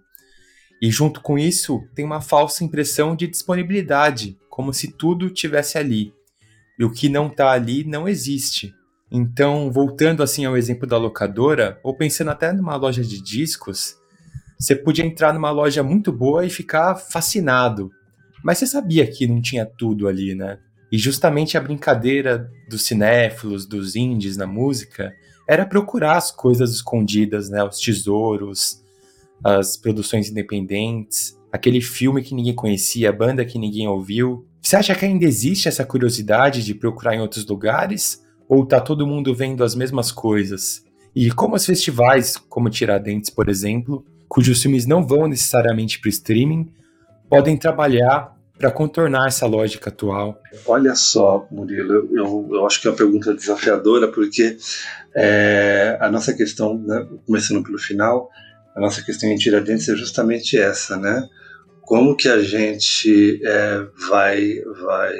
E 0.81 0.91
junto 0.91 1.21
com 1.21 1.37
isso, 1.37 1.81
tem 1.95 2.05
uma 2.05 2.21
falsa 2.21 2.63
impressão 2.63 3.15
de 3.15 3.27
disponibilidade, 3.27 4.37
como 4.49 4.73
se 4.73 4.91
tudo 4.91 5.29
tivesse 5.29 5.77
ali. 5.77 6.13
E 6.79 6.83
o 6.83 6.91
que 6.91 7.09
não 7.09 7.27
está 7.27 7.51
ali 7.51 7.83
não 7.83 8.07
existe. 8.07 8.73
Então, 9.11 9.71
voltando 9.71 10.21
assim 10.21 10.45
ao 10.45 10.57
exemplo 10.57 10.85
da 10.85 10.97
locadora, 10.97 11.79
ou 11.83 11.95
pensando 11.95 12.29
até 12.29 12.51
numa 12.51 12.75
loja 12.75 13.03
de 13.03 13.21
discos, 13.21 13.95
você 14.59 14.75
podia 14.75 15.05
entrar 15.05 15.33
numa 15.33 15.51
loja 15.51 15.81
muito 15.81 16.11
boa 16.11 16.45
e 16.45 16.49
ficar 16.49 16.95
fascinado. 16.95 17.89
Mas 18.43 18.57
você 18.57 18.67
sabia 18.67 19.07
que 19.07 19.27
não 19.27 19.41
tinha 19.41 19.65
tudo 19.65 20.07
ali, 20.07 20.35
né? 20.35 20.59
E 20.91 20.97
justamente 20.97 21.57
a 21.57 21.61
brincadeira 21.61 22.49
dos 22.69 22.83
cinéfilos, 22.83 23.65
dos 23.65 23.95
indies 23.95 24.37
na 24.37 24.47
música, 24.47 25.13
era 25.47 25.65
procurar 25.65 26.17
as 26.17 26.31
coisas 26.31 26.71
escondidas, 26.71 27.49
né? 27.49 27.63
Os 27.63 27.79
tesouros, 27.79 28.83
as 29.43 29.77
produções 29.77 30.29
independentes, 30.29 31.37
aquele 31.51 31.81
filme 31.81 32.21
que 32.21 32.35
ninguém 32.35 32.53
conhecia, 32.53 33.09
a 33.09 33.13
banda 33.13 33.45
que 33.45 33.59
ninguém 33.59 33.87
ouviu. 33.87 34.45
Você 34.61 34.75
acha 34.75 34.95
que 34.95 35.05
ainda 35.05 35.25
existe 35.25 35.67
essa 35.67 35.85
curiosidade 35.85 36.63
de 36.63 36.73
procurar 36.73 37.15
em 37.15 37.21
outros 37.21 37.45
lugares? 37.45 38.25
Ou 38.49 38.65
tá 38.65 38.79
todo 38.79 39.07
mundo 39.07 39.35
vendo 39.35 39.63
as 39.63 39.75
mesmas 39.75 40.11
coisas? 40.11 40.83
E 41.15 41.31
como 41.31 41.55
os 41.55 41.65
festivais, 41.65 42.37
como 42.37 42.69
Tiradentes, 42.69 43.29
por 43.29 43.49
exemplo, 43.49 44.05
cujos 44.27 44.61
filmes 44.61 44.85
não 44.85 45.05
vão 45.05 45.27
necessariamente 45.27 45.99
para 45.99 46.07
o 46.07 46.09
streaming, 46.09 46.71
podem 47.29 47.57
trabalhar 47.57 48.37
para 48.57 48.71
contornar 48.71 49.27
essa 49.27 49.45
lógica 49.45 49.89
atual? 49.89 50.39
Olha 50.65 50.95
só, 50.95 51.47
Murilo, 51.51 52.07
eu, 52.11 52.47
eu 52.51 52.65
acho 52.65 52.81
que 52.81 52.87
é 52.87 52.91
uma 52.91 52.97
pergunta 52.97 53.33
desafiadora, 53.33 54.07
porque 54.07 54.57
é, 55.15 55.97
a 56.01 56.09
nossa 56.09 56.33
questão, 56.33 56.77
né, 56.77 57.07
começando 57.25 57.63
pelo 57.63 57.77
final, 57.77 58.29
a 58.77 58.79
nossa 58.79 59.01
questão 59.01 59.35
Tiradentes 59.35 59.89
é 59.89 59.95
justamente 59.95 60.55
essa, 60.55 60.95
né? 60.97 61.27
Como 61.81 62.15
que 62.15 62.29
a 62.29 62.43
gente 62.43 63.41
é, 63.43 63.87
vai, 64.07 64.61
vai 64.83 65.17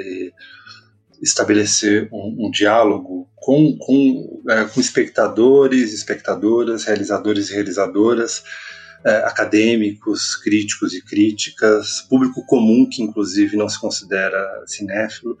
estabelecer 1.20 2.08
um, 2.12 2.46
um 2.46 2.50
diálogo 2.52 3.28
com, 3.34 3.76
com, 3.78 4.42
é, 4.48 4.64
com 4.64 4.80
espectadores, 4.80 5.92
espectadoras, 5.92 6.84
realizadores 6.84 7.50
e 7.50 7.54
realizadoras, 7.54 8.44
é, 9.04 9.16
acadêmicos, 9.24 10.36
críticos 10.36 10.94
e 10.94 11.02
críticas, 11.02 12.02
público 12.08 12.46
comum 12.46 12.88
que 12.88 13.02
inclusive 13.02 13.56
não 13.56 13.68
se 13.68 13.80
considera 13.80 14.62
cinéfilo, 14.66 15.36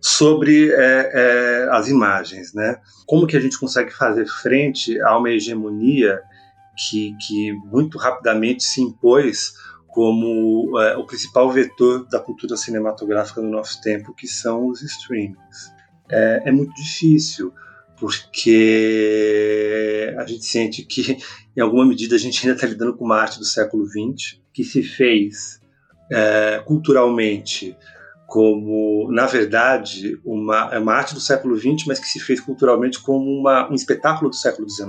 sobre 0.00 0.72
é, 0.72 1.10
é, 1.14 1.68
as 1.70 1.86
imagens, 1.86 2.52
né? 2.52 2.80
Como 3.06 3.28
que 3.28 3.36
a 3.36 3.40
gente 3.40 3.60
consegue 3.60 3.92
fazer 3.92 4.26
frente 4.26 5.00
a 5.02 5.16
uma 5.16 5.30
hegemonia 5.30 6.20
que, 6.88 7.14
que 7.26 7.52
muito 7.52 7.98
rapidamente 7.98 8.62
se 8.64 8.80
impôs 8.80 9.52
como 9.86 10.80
é, 10.80 10.96
o 10.96 11.04
principal 11.04 11.50
vetor 11.50 12.06
da 12.08 12.18
cultura 12.18 12.56
cinematográfica 12.56 13.42
no 13.42 13.50
nosso 13.50 13.82
tempo, 13.82 14.14
que 14.14 14.26
são 14.26 14.68
os 14.68 14.80
streamings. 14.82 15.70
É, 16.08 16.44
é 16.46 16.52
muito 16.52 16.72
difícil 16.74 17.52
porque 17.98 18.56
a 20.16 20.24
gente 20.26 20.46
sente 20.46 20.84
que, 20.84 21.18
em 21.54 21.60
alguma 21.60 21.84
medida, 21.84 22.16
a 22.16 22.18
gente 22.18 22.40
ainda 22.42 22.54
está 22.54 22.66
lidando 22.66 22.96
com 22.96 23.04
uma 23.04 23.20
arte 23.20 23.38
do 23.38 23.44
século 23.44 23.84
XX, 23.86 24.40
que 24.52 24.64
se 24.64 24.82
fez 24.82 25.60
é, 26.10 26.62
culturalmente 26.64 27.76
como, 28.26 29.10
na 29.10 29.26
verdade, 29.26 30.18
uma, 30.24 30.70
é 30.72 30.78
uma 30.78 30.94
arte 30.94 31.14
do 31.14 31.20
século 31.20 31.56
XX, 31.56 31.84
mas 31.86 31.98
que 31.98 32.06
se 32.06 32.20
fez 32.20 32.40
culturalmente 32.40 33.02
como 33.02 33.28
uma, 33.28 33.68
um 33.68 33.74
espetáculo 33.74 34.30
do 34.30 34.36
século 34.36 34.70
XIX, 34.70 34.88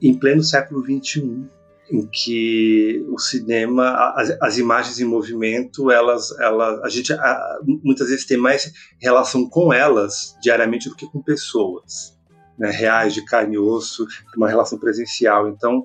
em 0.00 0.14
pleno 0.14 0.42
século 0.42 0.82
XXI, 0.82 1.44
em 1.90 2.06
que 2.06 3.04
o 3.08 3.18
cinema, 3.18 4.12
as, 4.16 4.30
as, 4.40 4.58
imagens 4.58 5.00
em 5.00 5.04
movimento, 5.04 5.90
elas, 5.90 6.30
elas, 6.38 6.80
a 6.82 6.88
gente 6.88 7.12
a, 7.12 7.58
muitas 7.84 8.08
vezes 8.08 8.24
tem 8.24 8.36
mais 8.36 8.72
relação 9.00 9.48
com 9.48 9.72
elas 9.72 10.36
diariamente 10.40 10.88
do 10.88 10.94
que 10.94 11.06
com 11.10 11.20
pessoas 11.20 12.16
né, 12.56 12.70
reais, 12.70 13.12
de 13.12 13.24
carne 13.24 13.56
e 13.56 13.58
osso, 13.58 14.06
uma 14.36 14.48
relação 14.48 14.78
presencial. 14.78 15.48
Então, 15.48 15.82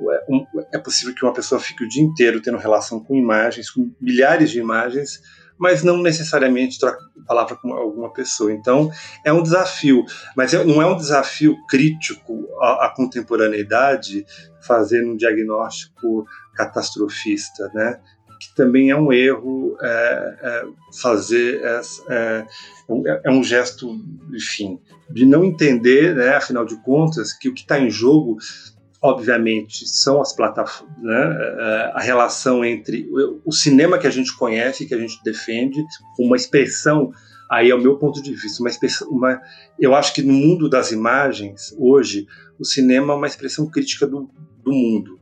é, 0.00 0.24
um, 0.28 0.46
é 0.72 0.78
possível 0.78 1.14
que 1.14 1.24
uma 1.24 1.32
pessoa 1.32 1.60
fique 1.60 1.82
o 1.82 1.88
dia 1.88 2.02
inteiro 2.02 2.40
tendo 2.40 2.58
relação 2.58 3.00
com 3.02 3.16
imagens, 3.16 3.70
com 3.70 3.90
milhares 4.00 4.50
de 4.50 4.60
imagens, 4.60 5.20
mas 5.58 5.82
não 5.82 6.02
necessariamente 6.02 6.78
troca 6.78 7.08
palavra 7.28 7.56
com 7.56 7.72
alguma 7.74 8.10
pessoa. 8.10 8.50
Então, 8.50 8.90
é 9.24 9.32
um 9.32 9.42
desafio, 9.42 10.04
mas 10.34 10.52
não 10.52 10.80
é 10.80 10.86
um 10.86 10.96
desafio 10.96 11.54
crítico 11.68 12.48
à, 12.60 12.86
à 12.86 12.94
contemporaneidade 12.94 14.24
fazer 14.62 15.04
um 15.06 15.14
diagnóstico 15.14 16.26
catastrofista, 16.54 17.70
né? 17.74 18.00
que 18.40 18.54
também 18.54 18.90
é 18.90 18.96
um 18.96 19.12
erro 19.12 19.76
é, 19.82 20.38
é, 20.42 20.64
fazer 21.00 21.60
é, 21.60 21.80
é, 22.08 22.46
é, 23.24 23.30
um 23.30 23.42
gesto, 23.42 24.00
enfim, 24.32 24.80
de 25.10 25.26
não 25.26 25.44
entender, 25.44 26.14
né, 26.14 26.36
afinal 26.36 26.64
de 26.64 26.76
contas, 26.82 27.32
que 27.32 27.48
o 27.48 27.54
que 27.54 27.62
está 27.62 27.80
em 27.80 27.90
jogo, 27.90 28.36
obviamente, 29.00 29.86
são 29.86 30.20
as 30.20 30.34
plataformas, 30.34 30.96
né, 31.00 31.36
é, 31.58 31.92
a 31.94 32.00
relação 32.00 32.64
entre 32.64 33.08
o 33.44 33.52
cinema 33.52 33.98
que 33.98 34.06
a 34.06 34.10
gente 34.10 34.36
conhece, 34.36 34.86
que 34.86 34.94
a 34.94 34.98
gente 34.98 35.22
defende, 35.22 35.84
uma 36.18 36.36
expressão 36.36 37.12
aí 37.50 37.70
é 37.70 37.74
o 37.74 37.80
meu 37.80 37.96
ponto 37.96 38.22
de 38.22 38.34
vista, 38.34 38.62
uma, 38.62 38.68
expressão, 38.68 39.08
uma 39.08 39.40
eu 39.78 39.94
acho 39.94 40.12
que 40.12 40.22
no 40.22 40.32
mundo 40.32 40.68
das 40.68 40.92
imagens 40.92 41.74
hoje 41.78 42.26
o 42.58 42.64
cinema 42.64 43.14
é 43.14 43.16
uma 43.16 43.26
expressão 43.26 43.66
crítica 43.70 44.06
do, 44.06 44.28
do 44.62 44.72
mundo, 44.72 45.18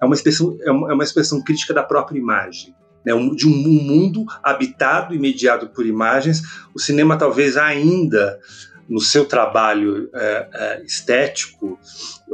é 0.00 0.04
uma 0.04 0.14
expressão 0.14 0.58
é 0.60 0.70
uma, 0.70 0.90
é 0.90 0.94
uma 0.94 1.04
expressão 1.04 1.42
crítica 1.42 1.72
da 1.72 1.82
própria 1.82 2.18
imagem 2.18 2.74
né, 3.04 3.12
de 3.34 3.46
um 3.46 3.50
mundo 3.50 4.26
habitado 4.42 5.14
e 5.14 5.18
mediado 5.18 5.68
por 5.68 5.86
imagens. 5.86 6.42
O 6.74 6.78
cinema 6.78 7.16
talvez 7.16 7.56
ainda 7.56 8.38
no 8.88 9.00
seu 9.00 9.24
trabalho 9.24 10.08
é, 10.14 10.48
é, 10.52 10.82
estético, 10.84 11.78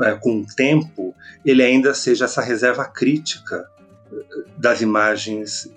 é, 0.03 0.13
com 0.13 0.41
o 0.41 0.47
tempo, 0.47 1.15
ele 1.45 1.63
ainda 1.63 1.93
seja 1.93 2.27
essa 2.27 2.41
reserva 2.41 2.85
crítica 2.85 3.67
é, 4.13 4.17
das 4.57 4.81
imagens 4.81 5.69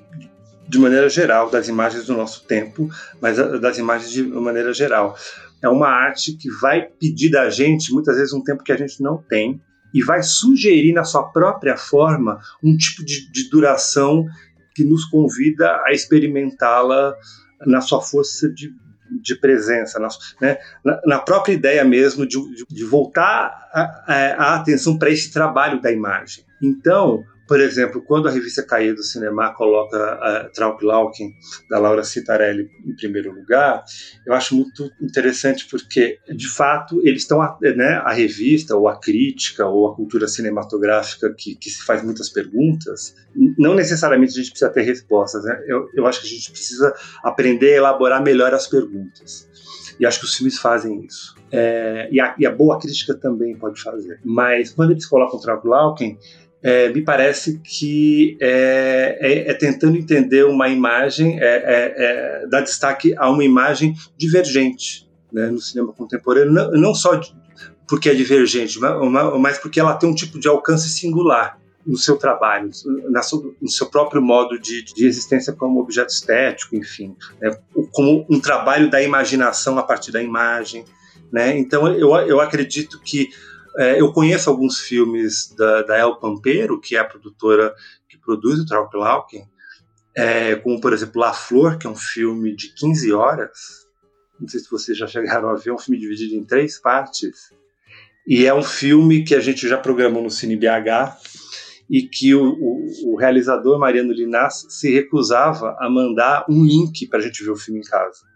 de 0.68 0.78
maneira 0.78 1.10
geral, 1.10 1.50
das 1.50 1.68
imagens 1.68 2.06
do 2.06 2.14
nosso 2.14 2.44
tempo, 2.44 2.90
mas 3.22 3.38
das 3.38 3.78
imagens 3.78 4.12
de 4.12 4.22
maneira 4.22 4.74
geral. 4.74 5.18
É 5.64 5.70
uma 5.70 5.88
arte 5.88 6.34
que 6.34 6.50
vai 6.60 6.82
pedir 6.82 7.32
da 7.32 7.50
gente, 7.50 7.94
muitas 7.94 8.18
vezes, 8.18 8.34
um 8.34 8.44
tempo 8.44 8.64
que 8.64 8.72
a 8.72 8.78
gente 8.78 9.02
não 9.02 9.18
tem, 9.18 9.62
e 9.94 10.04
vai 10.04 10.22
sugerir 10.22 10.94
na 10.94 11.06
sua 11.06 11.24
própria 11.32 11.78
forma 11.78 12.40
um 12.62 12.76
tipo 12.76 13.04
de, 13.06 13.32
de 13.32 13.50
duração 13.50 14.26
que 14.76 14.84
nos 14.84 15.06
convida 15.06 15.82
a 15.86 15.92
experimentá-la 15.92 17.16
na 17.66 17.82
sua 17.82 18.02
força 18.02 18.50
de, 18.50 18.72
de 19.10 19.36
presença, 19.36 20.00
na, 20.00 20.08
né, 20.42 20.58
na, 21.06 21.20
própria 21.20 21.54
ideia 21.54 21.84
mesmo 21.84 22.26
de, 22.26 22.38
de, 22.70 22.84
voltar 22.84 23.70
a, 23.74 24.04
a, 24.06 24.16
a 24.44 24.56
atenção 24.56 24.98
para 24.98 25.10
esse 25.10 25.32
trabalho 25.32 25.82
da 25.82 25.92
imagem. 25.92 26.44
Então, 26.62 27.24
por 27.48 27.62
exemplo, 27.62 28.02
quando 28.02 28.28
a 28.28 28.32
revista 28.32 28.62
Caia 28.62 28.94
do 28.94 29.04
Cinema 29.04 29.54
coloca 29.54 29.98
a 29.98 30.50
Traup 30.50 30.82
Lauken, 30.82 31.34
da 31.70 31.80
Laura 31.80 32.04
Citarelli, 32.04 32.70
em 32.86 32.96
primeiro 32.96 33.32
lugar, 33.32 33.84
eu 34.26 34.34
acho 34.34 34.56
muito 34.56 34.92
interessante 35.02 35.66
porque, 35.70 36.20
de 36.28 36.50
fato, 36.50 37.00
eles 37.04 37.22
estão, 37.22 37.40
né, 37.62 38.02
a 38.04 38.12
revista, 38.12 38.76
ou 38.76 38.88
a 38.88 39.00
crítica, 39.00 39.66
ou 39.66 39.88
a 39.88 39.96
cultura 39.96 40.28
cinematográfica 40.28 41.34
que, 41.34 41.56
que 41.56 41.70
se 41.70 41.86
faz 41.86 42.04
muitas 42.04 42.30
perguntas, 42.30 43.16
não 43.58 43.74
necessariamente 43.74 44.34
a 44.34 44.36
gente 44.36 44.52
precisa 44.52 44.72
ter 44.72 44.82
respostas, 44.82 45.44
né? 45.44 45.64
eu, 45.68 45.88
eu 45.96 46.06
acho 46.06 46.22
que 46.22 46.28
a 46.28 46.30
gente 46.30 46.52
precisa 46.52 46.94
aprender 47.24 47.74
a 47.74 47.78
elaborar 47.78 48.22
melhor 48.22 48.54
as 48.54 48.68
perguntas. 48.68 49.48
E 50.00 50.06
acho 50.06 50.20
que 50.20 50.26
os 50.26 50.36
filmes 50.36 50.60
fazem 50.60 51.06
isso. 51.06 51.36
É, 51.52 52.08
e, 52.12 52.20
a, 52.20 52.36
e, 52.38 52.46
a, 52.46 52.52
boa 52.52 52.80
crítica 52.80 53.16
também 53.16 53.58
pode 53.58 53.82
fazer. 53.82 54.20
Mas 54.24 54.72
quando 54.72 54.92
eles 54.92 55.06
colocam 55.06 55.40
o 55.40 55.42
Traup 55.42 55.66
Lauken, 55.66 56.18
é, 56.62 56.90
me 56.90 57.02
parece 57.02 57.60
que 57.60 58.38
é, 58.42 59.18
é, 59.20 59.52
é, 59.52 59.54
tentando 59.54 59.98
entender 59.98 60.44
uma 60.46 60.68
imagem, 60.68 61.40
é, 61.40 61.46
é, 61.46 61.94
é, 61.98 62.48
dar 62.48 62.62
destaque 62.62 63.14
a 63.18 63.30
uma 63.30 63.44
imagem 63.44 63.94
divergente 64.18 65.08
né, 65.32 65.48
no 65.48 65.62
cinema 65.62 65.94
contemporâneo, 65.94 66.52
não, 66.52 66.72
não 66.72 66.96
só 66.96 67.22
porque 67.88 68.10
é 68.10 68.14
divergente, 68.14 68.80
mas 69.40 69.58
porque 69.58 69.80
ela 69.80 69.96
tem 69.96 70.10
um 70.10 70.16
tipo 70.16 70.40
de 70.40 70.48
alcance 70.48 70.90
singular 70.90 71.58
no 71.86 71.96
seu 71.96 72.18
trabalho, 72.18 72.70
no 73.62 73.70
seu 73.70 73.86
próprio 73.86 74.22
modo 74.22 74.60
de, 74.60 74.84
de 74.84 75.06
existência 75.06 75.54
como 75.54 75.80
objeto 75.80 76.12
estético, 76.12 76.76
enfim, 76.76 77.16
né, 77.40 77.58
como 77.94 78.26
um 78.30 78.42
trabalho 78.42 78.90
da 78.90 79.02
imaginação 79.02 79.78
a 79.78 79.84
partir 79.84 80.12
da 80.12 80.22
imagem. 80.22 80.84
Né? 81.32 81.58
Então, 81.58 81.88
eu, 81.88 82.14
eu 82.16 82.42
acredito 82.42 83.00
que 83.02 83.30
é, 83.78 84.02
eu 84.02 84.12
conheço 84.12 84.50
alguns 84.50 84.80
filmes 84.80 85.54
da, 85.56 85.84
da 85.84 85.98
El 85.98 86.16
Pampero, 86.20 86.80
que 86.80 86.96
é 86.96 87.00
a 87.00 87.06
produtora 87.06 87.76
que 88.10 88.18
produz 88.18 88.60
o 88.60 88.66
Traup 88.66 88.94
Lauken, 88.94 89.48
é, 90.16 90.56
como, 90.56 90.82
por 90.82 90.94
exemplo, 90.94 91.22
La 91.22 91.34
Flor, 91.34 91.78
que 91.78 91.86
é 91.86 91.90
um 91.90 91.96
filme 91.96 92.56
de 92.56 92.74
15 92.74 93.14
horas. 93.14 93.88
Não 94.40 94.48
sei 94.48 94.60
se 94.60 94.70
vocês 94.70 94.98
já 94.98 95.06
chegaram 95.06 95.50
a 95.50 95.56
ver, 95.56 95.70
é 95.70 95.74
um 95.74 95.78
filme 95.78 96.00
dividido 96.00 96.34
em 96.34 96.44
três 96.44 96.80
partes. 96.80 97.54
E 98.28 98.46
é 98.46 98.54
um 98.54 98.64
filme 98.64 99.24
que 99.24 99.36
a 99.36 99.40
gente 99.40 99.68
já 99.68 99.78
programou 99.78 100.24
no 100.24 100.32
Cine 100.32 100.58
BH 100.58 101.16
e 101.90 102.02
que 102.02 102.36
o, 102.36 102.44
o, 102.44 103.14
o 103.14 103.16
realizador 103.16 103.80
Mariano 103.80 104.12
Linas 104.12 104.66
se 104.70 104.92
recusava 104.92 105.78
a 105.80 105.90
mandar 105.90 106.46
um 106.50 106.66
link 106.66 107.08
para 107.08 107.20
a 107.20 107.22
gente 107.22 107.44
ver 107.44 107.52
o 107.52 107.56
filme 107.56 107.80
em 107.80 107.84
casa 107.84 108.27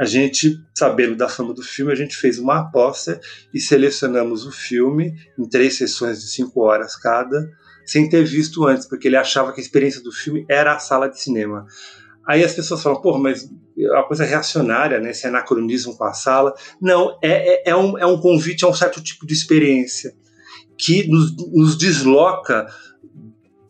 a 0.00 0.06
gente, 0.06 0.58
sabendo 0.74 1.14
da 1.14 1.28
fama 1.28 1.52
do 1.52 1.62
filme, 1.62 1.92
a 1.92 1.94
gente 1.94 2.16
fez 2.16 2.38
uma 2.38 2.60
aposta 2.60 3.20
e 3.52 3.60
selecionamos 3.60 4.46
o 4.46 4.50
filme 4.50 5.12
em 5.38 5.46
três 5.46 5.76
sessões 5.76 6.22
de 6.22 6.30
cinco 6.30 6.62
horas 6.62 6.96
cada, 6.96 7.46
sem 7.84 8.08
ter 8.08 8.24
visto 8.24 8.66
antes, 8.66 8.88
porque 8.88 9.08
ele 9.08 9.16
achava 9.18 9.52
que 9.52 9.60
a 9.60 9.62
experiência 9.62 10.02
do 10.02 10.10
filme 10.10 10.46
era 10.48 10.74
a 10.74 10.78
sala 10.78 11.06
de 11.06 11.20
cinema. 11.20 11.66
Aí 12.26 12.42
as 12.42 12.54
pessoas 12.54 12.82
falam, 12.82 13.02
porra, 13.02 13.18
mas 13.18 13.50
é 13.78 13.90
uma 13.90 14.06
coisa 14.06 14.24
reacionária, 14.24 14.98
né? 15.00 15.10
Esse 15.10 15.26
anacronismo 15.26 15.94
com 15.94 16.04
a 16.04 16.14
sala. 16.14 16.54
Não, 16.80 17.18
é, 17.22 17.56
é, 17.56 17.70
é, 17.70 17.76
um, 17.76 17.98
é 17.98 18.06
um 18.06 18.18
convite 18.18 18.64
a 18.64 18.68
um 18.68 18.74
certo 18.74 19.02
tipo 19.02 19.26
de 19.26 19.34
experiência 19.34 20.14
que 20.78 21.06
nos, 21.08 21.36
nos 21.52 21.76
desloca 21.76 22.66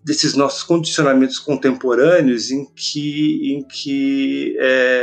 desses 0.04 0.34
nossos 0.34 0.62
condicionamentos 0.62 1.38
contemporâneos 1.38 2.50
em 2.50 2.64
que, 2.74 3.54
em 3.54 3.62
que 3.62 4.56
é, 4.58 4.99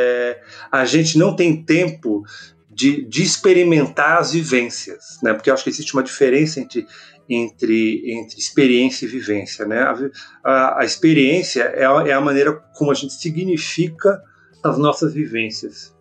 a 0.72 0.86
gente 0.86 1.18
não 1.18 1.36
tem 1.36 1.64
tempo 1.64 2.24
de, 2.70 3.06
de, 3.06 3.24
experimentar 3.24 4.20
as 4.20 4.32
vivências, 4.32 5.20
né? 5.24 5.34
Porque 5.34 5.50
eu 5.50 5.54
acho 5.54 5.64
que 5.64 5.70
existe 5.70 5.94
uma 5.94 6.04
diferença 6.04 6.60
entre, 6.60 6.86
entre, 7.28 8.12
entre 8.12 8.38
experiência 8.38 9.06
e 9.06 9.10
vivência, 9.10 9.66
né? 9.66 9.82
A, 9.82 9.98
a, 10.44 10.82
a 10.82 10.86
experiência 10.86 11.64
é 11.64 11.86
a, 11.86 12.08
é 12.08 12.14
a 12.14 12.22
maneira 12.22 12.54
como 12.76 12.92
a 12.92 12.94
gente 12.94 13.14
significa 13.14 14.22
as 14.64 14.78
nossas 14.78 15.14
vivências 15.14 15.96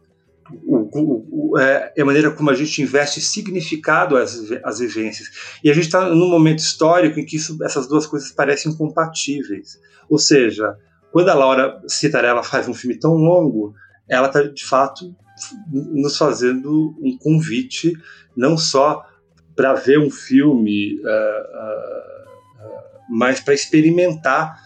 o, 0.64 1.52
o, 1.52 1.58
é, 1.58 1.92
é 1.96 2.02
a 2.02 2.04
maneira 2.04 2.30
como 2.30 2.50
a 2.50 2.54
gente 2.54 2.80
investe 2.82 3.20
significado 3.20 4.16
às, 4.16 4.38
às 4.62 4.78
vivências. 4.78 5.28
E 5.62 5.70
a 5.70 5.74
gente 5.74 5.86
está 5.86 6.08
num 6.08 6.28
momento 6.28 6.60
histórico 6.60 7.18
em 7.18 7.24
que 7.24 7.36
isso, 7.36 7.58
essas 7.64 7.88
duas 7.88 8.06
coisas 8.06 8.30
parecem 8.30 8.72
incompatíveis. 8.72 9.80
Ou 10.08 10.18
seja, 10.18 10.76
quando 11.12 11.28
a 11.28 11.34
Laura 11.34 11.80
Citarella 11.88 12.42
faz 12.42 12.68
um 12.68 12.74
filme 12.74 12.98
tão 12.98 13.14
longo, 13.14 13.74
ela 14.08 14.28
está 14.28 14.42
de 14.42 14.64
fato 14.64 15.14
nos 15.70 16.16
fazendo 16.16 16.96
um 17.00 17.16
convite 17.18 17.92
não 18.36 18.56
só 18.56 19.04
para 19.54 19.74
ver 19.74 19.98
um 19.98 20.10
filme, 20.10 21.00
uh, 21.00 21.04
uh, 21.04 22.66
uh, 22.66 23.00
mas 23.08 23.40
para 23.40 23.54
experimentar 23.54 24.64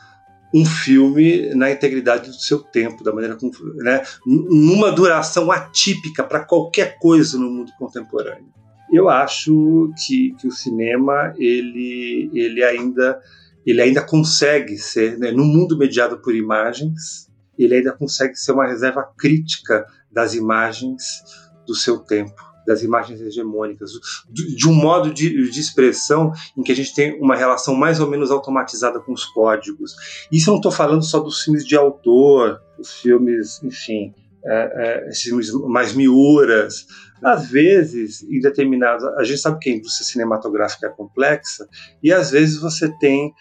um 0.53 0.65
filme 0.65 1.55
na 1.55 1.71
integridade 1.71 2.29
do 2.29 2.35
seu 2.35 2.59
tempo, 2.59 3.05
da 3.05 3.13
maneira 3.13 3.37
como, 3.37 3.53
né, 3.77 4.03
numa 4.27 4.91
duração 4.91 5.51
atípica 5.51 6.25
para 6.25 6.45
qualquer 6.45 6.99
coisa 6.99 7.39
no 7.39 7.49
mundo 7.49 7.73
contemporâneo. 7.79 8.53
Eu 8.93 9.09
acho 9.09 9.93
que, 10.05 10.35
que 10.41 10.49
o 10.49 10.51
cinema 10.51 11.33
ele, 11.39 12.29
ele 12.35 12.65
ainda 12.65 13.21
ele 13.65 13.83
ainda 13.83 14.03
consegue 14.03 14.77
ser, 14.79 15.19
né, 15.19 15.31
no 15.31 15.45
mundo 15.45 15.77
mediado 15.77 16.19
por 16.19 16.35
imagens, 16.35 17.30
ele 17.65 17.77
ainda 17.77 17.93
consegue 17.93 18.37
ser 18.37 18.53
uma 18.53 18.67
reserva 18.67 19.09
crítica 19.17 19.87
das 20.11 20.35
imagens 20.35 21.03
do 21.67 21.75
seu 21.75 21.99
tempo 21.99 22.51
das 22.67 22.83
imagens 22.83 23.21
hegemônicas, 23.21 23.91
de, 24.31 24.69
um 24.69 24.73
modo 24.73 25.13
de, 25.13 25.51
de, 25.51 25.61
expressão 25.61 26.33
em 26.57 26.63
que 26.63 26.71
a 26.71 26.77
gente 26.77 26.95
tem 26.95 27.21
uma 27.21 27.35
relação 27.35 27.75
mais 27.75 27.99
ou 27.99 28.09
menos 28.09 28.31
automatizada 28.31 29.01
com 29.01 29.13
os 29.13 29.25
códigos. 29.25 29.97
Isso 30.31 30.51
eu 30.51 30.53
não 30.53 30.59
estou 30.59 30.71
falando 30.71 31.03
só 31.03 31.19
dos 31.19 31.43
filmes 31.43 31.67
de 31.67 31.75
autor, 31.75 32.61
os 32.79 32.93
filmes, 33.01 33.61
enfim, 33.63 34.15
é, 34.45 35.09
é, 35.09 35.15
filmes 35.15 35.53
mais 35.53 35.95
miúras. 35.95 36.87
Às 37.23 37.51
vezes, 37.51 38.23
em 38.23 38.41
determinados. 38.41 39.05
A 39.05 39.25
gente 39.25 39.41
sabe 39.41 39.59
que 39.59 39.71
a 39.71 39.75
indústria 39.75 40.07
cinematográfica 40.07 40.87
é 40.87 40.91
complexa, 40.91 41.69
e 42.03 42.13
às 42.13 42.31
vezes 42.31 42.59
você 42.61 42.89
tem, 42.99 43.35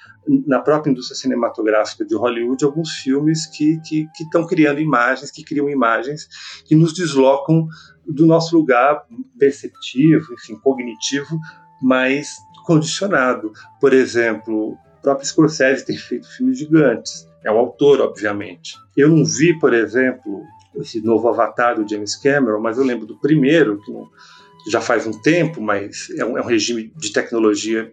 na 0.46 0.60
própria 0.60 0.92
indústria 0.92 1.18
cinematográfica 1.18 2.06
de 2.06 2.16
Hollywood, 2.16 2.64
alguns 2.64 2.92
filmes 2.96 3.46
que 3.46 3.80
estão 4.18 4.42
que, 4.46 4.48
que 4.48 4.56
criando 4.56 4.80
imagens, 4.80 5.32
que 5.32 5.44
criam 5.44 5.70
imagens 5.70 6.28
que 6.66 6.76
nos 6.76 6.94
deslocam 6.94 7.68
do 8.06 8.26
nosso 8.26 8.58
lugar 8.58 9.06
perceptivo, 9.38 10.34
enfim, 10.34 10.56
cognitivo, 10.60 11.40
mais 11.82 12.38
condicionado. 12.66 13.52
Por 13.80 13.94
exemplo, 13.94 14.74
o 14.74 15.02
próprio 15.02 15.28
Scorsese 15.28 15.86
tem 15.86 15.98
feito 15.98 16.28
filmes 16.28 16.58
gigantes. 16.58 17.28
É 17.44 17.52
o 17.52 17.58
autor, 17.58 18.02
obviamente. 18.02 18.76
Eu 18.98 19.10
não 19.10 19.24
vi, 19.24 19.58
por 19.58 19.74
exemplo, 19.74 20.44
esse 20.76 21.02
novo 21.02 21.28
Avatar 21.28 21.76
do 21.76 21.90
James 21.90 22.16
Cameron, 22.16 22.62
mas 22.62 22.78
eu 22.78 22.84
lembro 22.84 23.06
do 23.06 23.18
primeiro, 23.18 23.82
que 23.82 23.92
já 24.70 24.82
faz 24.82 25.08
um 25.08 25.12
tempo, 25.12 25.62
mas 25.62 26.10
é 26.18 26.26
um, 26.26 26.38
é 26.38 26.42
um 26.42 26.46
regime 26.46 26.92
de 26.96 27.12
tecnologia 27.14 27.92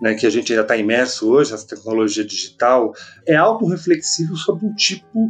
né, 0.00 0.14
que 0.14 0.26
a 0.26 0.30
gente 0.30 0.52
ainda 0.52 0.62
está 0.62 0.76
imerso 0.76 1.30
hoje, 1.30 1.54
essa 1.54 1.66
tecnologia 1.66 2.24
digital, 2.24 2.92
é 3.26 3.36
autorreflexivo 3.36 4.36
sobre 4.36 4.66
um 4.66 4.74
tipo 4.74 5.28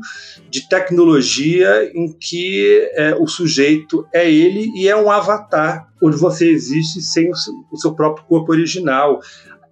de 0.51 0.69
tecnologia 0.69 1.91
em 1.95 2.13
que 2.13 2.89
é, 2.95 3.15
o 3.15 3.27
sujeito 3.27 4.07
é 4.13 4.31
ele 4.31 4.71
e 4.75 4.89
é 4.89 4.97
um 4.97 5.11
avatar, 5.11 5.89
onde 6.03 6.17
você 6.17 6.49
existe 6.51 7.01
sem 7.03 7.31
o 7.31 7.35
seu, 7.35 7.55
o 7.71 7.77
seu 7.77 7.95
próprio 7.95 8.25
corpo 8.27 8.53
original 8.53 9.21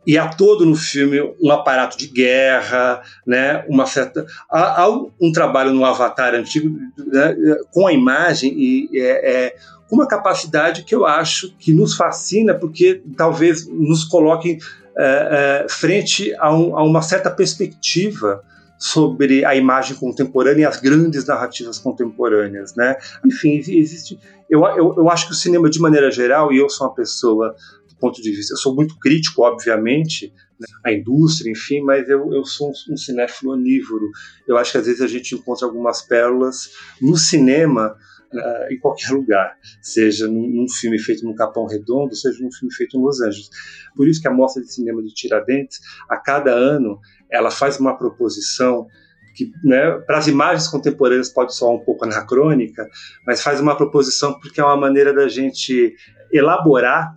e 0.07 0.17
há 0.17 0.29
todo 0.29 0.65
no 0.65 0.77
filme 0.77 1.21
um 1.43 1.51
aparato 1.51 1.99
de 1.99 2.07
guerra, 2.07 3.03
né, 3.27 3.65
uma 3.69 3.87
certa 3.87 4.25
há, 4.49 4.83
há 4.83 4.89
um 4.89 5.33
trabalho 5.33 5.73
no 5.73 5.85
Avatar 5.85 6.35
antigo 6.35 6.79
né, 6.97 7.37
com 7.73 7.87
a 7.87 7.93
imagem 7.93 8.53
e 8.57 8.89
é, 8.95 9.47
é 9.47 9.57
uma 9.91 10.07
capacidade 10.07 10.85
que 10.85 10.95
eu 10.95 11.07
acho 11.07 11.55
que 11.59 11.73
nos 11.73 11.95
fascina, 11.95 12.55
porque 12.55 13.03
talvez 13.17 13.67
nos 13.69 14.05
coloque 14.05 14.59
é, 14.97 15.65
é, 15.65 15.69
frente 15.69 16.35
a, 16.39 16.55
um, 16.55 16.77
a, 16.77 16.83
uma 16.83 17.03
certa 17.03 17.31
perspectiva 17.31 18.43
sobre 18.79 19.45
a 19.45 19.55
imagem 19.55 19.97
contemporânea 19.97 20.63
e 20.63 20.65
as 20.67 20.81
grandes 20.81 21.25
narrativas 21.25 21.79
contemporâneas, 21.79 22.75
né? 22.75 22.97
Enfim, 23.25 23.57
existe. 23.57 24.19
Eu, 24.51 24.65
eu, 24.67 24.95
eu 24.99 25.11
acho 25.11 25.27
que 25.27 25.33
o 25.33 25.37
cinema, 25.37 25.71
de 25.71 25.81
maneira 25.81 26.11
geral, 26.11 26.53
e 26.53 26.59
eu 26.59 26.69
sou 26.69 26.87
uma 26.87 26.95
pessoa 26.95 27.55
ponto 27.99 28.21
de 28.21 28.31
vista, 28.31 28.55
eu 28.55 28.59
sou 28.59 28.75
muito 28.75 28.99
crítico, 28.99 29.43
obviamente, 29.43 30.33
né, 30.59 30.67
a 30.85 30.93
indústria, 30.93 31.51
enfim, 31.51 31.81
mas 31.83 32.09
eu, 32.09 32.33
eu 32.33 32.45
sou 32.45 32.69
um, 32.69 32.93
um 32.93 32.97
cinéfilo 32.97 33.53
onívoro. 33.53 34.11
Eu 34.47 34.57
acho 34.57 34.73
que 34.73 34.79
às 34.79 34.87
vezes 34.87 35.01
a 35.01 35.07
gente 35.07 35.35
encontra 35.35 35.67
algumas 35.67 36.03
pérolas 36.03 36.71
no 37.01 37.17
cinema 37.17 37.97
uh, 38.33 38.73
em 38.73 38.79
qualquer 38.79 39.11
lugar, 39.11 39.57
seja 39.83 40.27
num, 40.27 40.49
num, 40.49 40.69
filme 40.69 40.99
feito 40.99 41.25
no 41.25 41.35
Capão 41.35 41.67
Redondo, 41.67 42.15
seja 42.15 42.43
num 42.43 42.53
filme 42.53 42.73
feito 42.75 42.97
em 42.97 43.01
Los 43.01 43.21
Angeles. 43.21 43.49
Por 43.95 44.09
isso 44.09 44.21
que 44.21 44.29
a 44.29 44.33
Mostra 44.33 44.63
de 44.63 44.73
Cinema 44.73 45.03
de 45.03 45.13
Tiradentes, 45.13 45.81
a 46.09 46.17
cada 46.17 46.53
ano, 46.53 46.99
ela 47.31 47.51
faz 47.51 47.79
uma 47.79 47.97
proposição 47.97 48.87
que 49.35 49.53
né, 49.63 49.91
para 50.07 50.17
as 50.17 50.27
imagens 50.27 50.67
contemporâneas 50.67 51.29
pode 51.29 51.55
soar 51.55 51.75
um 51.75 51.85
pouco 51.85 52.07
anacrônica, 52.07 52.89
mas 53.27 53.43
faz 53.43 53.61
uma 53.61 53.77
proposição 53.77 54.39
porque 54.41 54.61
é 54.61 54.65
uma 54.65 54.77
maneira 54.77 55.13
da 55.13 55.29
gente 55.29 55.95
elaborar 56.33 57.15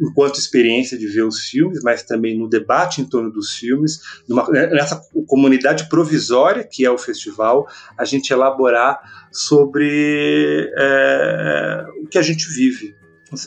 enquanto 0.00 0.38
experiência 0.38 0.98
de 0.98 1.06
ver 1.06 1.22
os 1.22 1.40
filmes, 1.40 1.82
mas 1.82 2.02
também 2.02 2.36
no 2.36 2.48
debate 2.48 3.00
em 3.00 3.04
torno 3.04 3.30
dos 3.30 3.54
filmes, 3.54 4.00
numa, 4.28 4.48
nessa 4.50 5.00
comunidade 5.26 5.88
provisória 5.88 6.64
que 6.64 6.84
é 6.84 6.90
o 6.90 6.98
festival, 6.98 7.66
a 7.96 8.04
gente 8.04 8.32
elaborar 8.32 9.00
sobre 9.30 10.70
é, 10.76 11.86
o 12.02 12.06
que 12.08 12.18
a 12.18 12.22
gente 12.22 12.48
vive. 12.48 12.94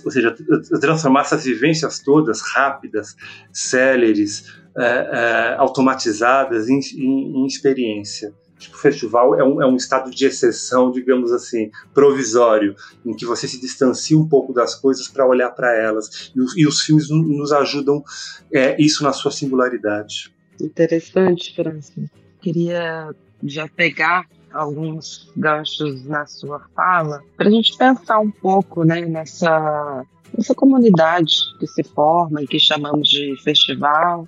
Ou 0.03 0.11
seja, 0.11 0.35
transformar 0.81 1.21
essas 1.21 1.45
vivências 1.45 1.99
todas 1.99 2.41
rápidas, 2.41 3.15
céleres, 3.53 4.53
é, 4.77 4.83
é, 4.83 5.55
automatizadas 5.57 6.67
em, 6.67 6.79
em, 6.95 7.43
em 7.43 7.45
experiência. 7.45 8.33
Tipo, 8.57 8.75
o 8.75 8.79
festival 8.79 9.35
é 9.35 9.43
um, 9.43 9.61
é 9.61 9.65
um 9.65 9.75
estado 9.75 10.09
de 10.09 10.25
exceção, 10.25 10.91
digamos 10.91 11.31
assim, 11.31 11.69
provisório, 11.93 12.75
em 13.05 13.13
que 13.13 13.25
você 13.25 13.47
se 13.47 13.59
distancia 13.59 14.17
um 14.17 14.27
pouco 14.27 14.53
das 14.53 14.75
coisas 14.75 15.07
para 15.07 15.27
olhar 15.27 15.51
para 15.51 15.75
elas. 15.75 16.31
E, 16.35 16.41
os, 16.41 16.57
e 16.57 16.67
os 16.67 16.81
filmes 16.81 17.09
nos 17.09 17.51
ajudam 17.51 18.03
é, 18.51 18.81
isso 18.81 19.03
na 19.03 19.13
sua 19.13 19.31
singularidade. 19.31 20.33
Interessante, 20.59 21.55
Francis. 21.55 22.09
Queria 22.41 23.13
já 23.43 23.67
pegar 23.67 24.25
alguns 24.51 25.31
ganchos 25.35 26.05
na 26.05 26.25
sua 26.25 26.59
fala 26.75 27.21
para 27.35 27.47
a 27.47 27.51
gente 27.51 27.77
pensar 27.77 28.19
um 28.19 28.31
pouco 28.31 28.83
né, 28.83 29.01
nessa, 29.01 30.03
nessa 30.35 30.55
comunidade 30.55 31.35
que 31.59 31.67
se 31.67 31.83
forma 31.83 32.41
e 32.41 32.47
que 32.47 32.59
chamamos 32.59 33.07
de 33.07 33.35
festival 33.43 34.27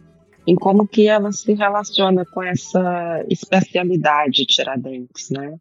em 0.49 0.55
como 0.55 0.87
que 0.87 1.07
ela 1.07 1.31
se 1.31 1.53
relaciona 1.53 2.25
com 2.25 2.41
essa 2.41 3.23
especialidade 3.29 4.47
Tiradentes, 4.47 5.29
né? 5.29 5.55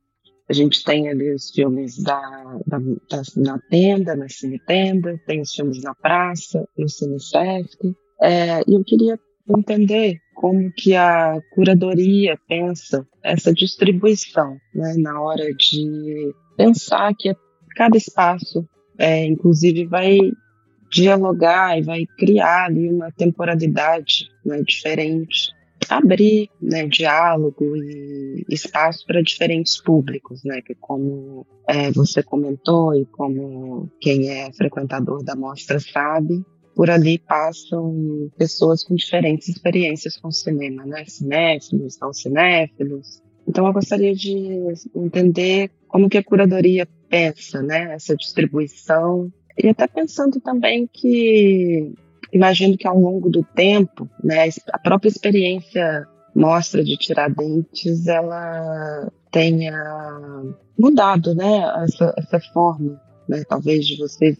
A 0.48 0.54
gente 0.54 0.82
tem 0.82 1.10
ali 1.10 1.30
os 1.34 1.50
filmes 1.50 2.02
da, 2.02 2.18
da, 2.66 2.78
da, 2.78 3.22
na 3.36 3.58
tenda, 3.68 4.16
na 4.16 4.30
cine 4.30 4.58
tenda, 4.66 5.20
tem 5.26 5.42
os 5.42 5.52
filmes 5.52 5.82
na 5.82 5.94
praça, 5.94 6.66
no 6.76 6.88
cine 6.88 7.20
Sesc. 7.20 7.94
É, 8.22 8.60
e 8.66 8.74
eu 8.74 8.82
queria 8.82 9.20
entender 9.46 10.16
como 10.34 10.72
que 10.72 10.94
a 10.94 11.38
curadoria 11.52 12.38
pensa 12.48 13.06
essa 13.22 13.52
distribuição, 13.52 14.56
né, 14.74 14.94
na 14.96 15.20
hora 15.20 15.52
de 15.52 16.32
pensar 16.56 17.14
que 17.14 17.36
cada 17.76 17.98
espaço, 17.98 18.66
é, 18.98 19.26
inclusive, 19.26 19.84
vai 19.84 20.18
dialogar 20.90 21.78
e 21.78 21.82
vai 21.82 22.06
criar 22.18 22.66
ali 22.66 22.88
uma 22.88 23.10
temporalidade 23.12 24.28
né, 24.44 24.62
diferente, 24.62 25.52
abrir 25.88 26.50
né, 26.60 26.86
diálogo 26.86 27.76
e 27.76 28.44
espaço 28.48 29.06
para 29.06 29.22
diferentes 29.22 29.80
públicos, 29.80 30.42
né, 30.44 30.60
que 30.62 30.74
como 30.74 31.46
é, 31.68 31.90
você 31.92 32.22
comentou 32.22 32.94
e 32.94 33.04
como 33.06 33.90
quem 34.00 34.30
é 34.30 34.52
frequentador 34.52 35.22
da 35.22 35.36
mostra 35.36 35.78
sabe, 35.80 36.44
por 36.78 36.90
ali 36.90 37.18
passam 37.18 38.30
pessoas 38.38 38.84
com 38.84 38.94
diferentes 38.94 39.48
experiências 39.48 40.16
com 40.16 40.28
o 40.28 40.32
cinema, 40.32 40.86
né? 40.86 41.04
Cinéfilos, 41.06 41.98
não 42.00 42.12
cinéfilos. 42.12 43.20
Então 43.48 43.66
eu 43.66 43.72
gostaria 43.72 44.14
de 44.14 44.72
entender 44.94 45.72
como 45.88 46.08
que 46.08 46.18
a 46.18 46.22
curadoria 46.22 46.86
pensa, 47.08 47.60
né? 47.62 47.94
Essa 47.94 48.14
distribuição 48.14 49.28
e 49.62 49.68
até 49.68 49.86
pensando 49.86 50.40
também 50.40 50.88
que 50.92 51.92
imagino 52.32 52.76
que 52.76 52.86
ao 52.86 52.98
longo 52.98 53.28
do 53.28 53.42
tempo, 53.42 54.08
né, 54.22 54.48
a 54.72 54.78
própria 54.78 55.08
experiência 55.08 56.06
mostra 56.34 56.84
de 56.84 56.96
Tiradentes, 56.96 58.06
ela 58.06 59.10
tenha 59.30 59.74
mudado, 60.78 61.34
né, 61.34 61.60
essa, 61.84 62.14
essa 62.16 62.40
forma, 62.52 63.00
né, 63.28 63.42
talvez 63.48 63.86
de 63.86 63.96
vocês 63.96 64.36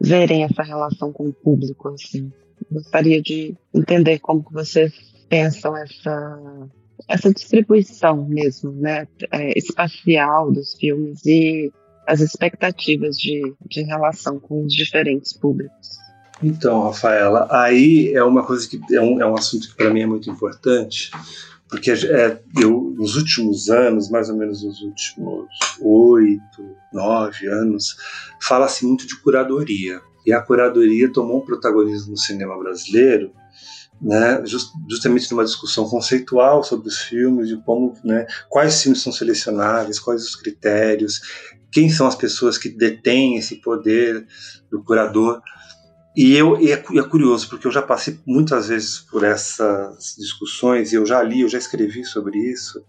verem 0.00 0.44
essa 0.44 0.62
relação 0.62 1.12
com 1.12 1.28
o 1.28 1.32
público, 1.32 1.88
assim. 1.88 2.32
Gostaria 2.70 3.20
de 3.20 3.54
entender 3.74 4.18
como 4.20 4.44
que 4.44 4.52
vocês 4.52 4.92
pensam 5.28 5.76
essa 5.76 6.70
essa 7.08 7.32
distribuição 7.32 8.28
mesmo, 8.28 8.70
né, 8.72 9.06
é, 9.32 9.58
espacial 9.58 10.52
dos 10.52 10.74
filmes 10.74 11.24
e 11.26 11.72
as 12.06 12.20
expectativas 12.20 13.16
de, 13.16 13.54
de 13.68 13.82
relação 13.82 14.38
com 14.38 14.64
os 14.64 14.72
diferentes 14.72 15.32
públicos. 15.32 15.98
Então, 16.42 16.82
Rafaela, 16.82 17.46
aí 17.50 18.12
é 18.14 18.24
uma 18.24 18.44
coisa 18.44 18.68
que 18.68 18.80
é 18.92 19.00
um, 19.00 19.20
é 19.20 19.26
um 19.26 19.34
assunto 19.34 19.68
que 19.68 19.76
para 19.76 19.90
mim 19.90 20.02
é 20.02 20.06
muito 20.06 20.28
importante, 20.28 21.10
porque 21.68 21.90
é, 21.90 22.42
eu, 22.60 22.92
nos 22.96 23.16
últimos 23.16 23.70
anos, 23.70 24.10
mais 24.10 24.28
ou 24.28 24.36
menos 24.36 24.62
nos 24.62 24.82
últimos 24.82 25.48
oito, 25.80 26.76
nove 26.92 27.46
anos, 27.46 27.96
fala-se 28.40 28.84
muito 28.84 29.06
de 29.06 29.16
curadoria. 29.20 30.00
E 30.26 30.32
a 30.32 30.40
curadoria 30.40 31.12
tomou 31.12 31.38
um 31.38 31.44
protagonismo 31.44 32.12
no 32.12 32.18
cinema 32.18 32.58
brasileiro, 32.58 33.32
né, 34.00 34.42
just, 34.44 34.70
justamente 34.90 35.30
numa 35.30 35.44
discussão 35.44 35.88
conceitual 35.88 36.64
sobre 36.64 36.88
os 36.88 36.98
filmes, 36.98 37.48
de 37.48 37.56
como, 37.62 37.94
né, 38.04 38.26
quais 38.48 38.82
filmes 38.82 39.00
são 39.00 39.12
selecionáveis, 39.12 40.00
quais 40.00 40.24
os 40.24 40.34
critérios, 40.34 41.20
quem 41.72 41.88
são 41.88 42.06
as 42.06 42.14
pessoas 42.14 42.58
que 42.58 42.68
detêm 42.68 43.36
esse 43.36 43.56
poder 43.56 44.26
do 44.70 44.84
curador. 44.84 45.40
E, 46.14 46.36
eu, 46.36 46.60
e 46.60 46.70
é, 46.70 46.74
é 46.74 47.02
curioso, 47.02 47.48
porque 47.48 47.66
eu 47.66 47.72
já 47.72 47.80
passei 47.80 48.20
muitas 48.26 48.68
vezes 48.68 48.98
por 48.98 49.24
essas 49.24 50.14
discussões, 50.18 50.92
eu 50.92 51.06
já 51.06 51.22
li, 51.22 51.40
eu 51.40 51.48
já 51.48 51.56
escrevi 51.56 52.04
sobre 52.04 52.38
isso. 52.38 52.84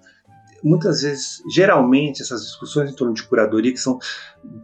Muitas 0.61 1.01
vezes, 1.01 1.41
geralmente, 1.49 2.21
essas 2.21 2.43
discussões 2.43 2.91
em 2.91 2.95
torno 2.95 3.13
de 3.13 3.23
curadoria, 3.23 3.71
que 3.71 3.79
são 3.79 3.97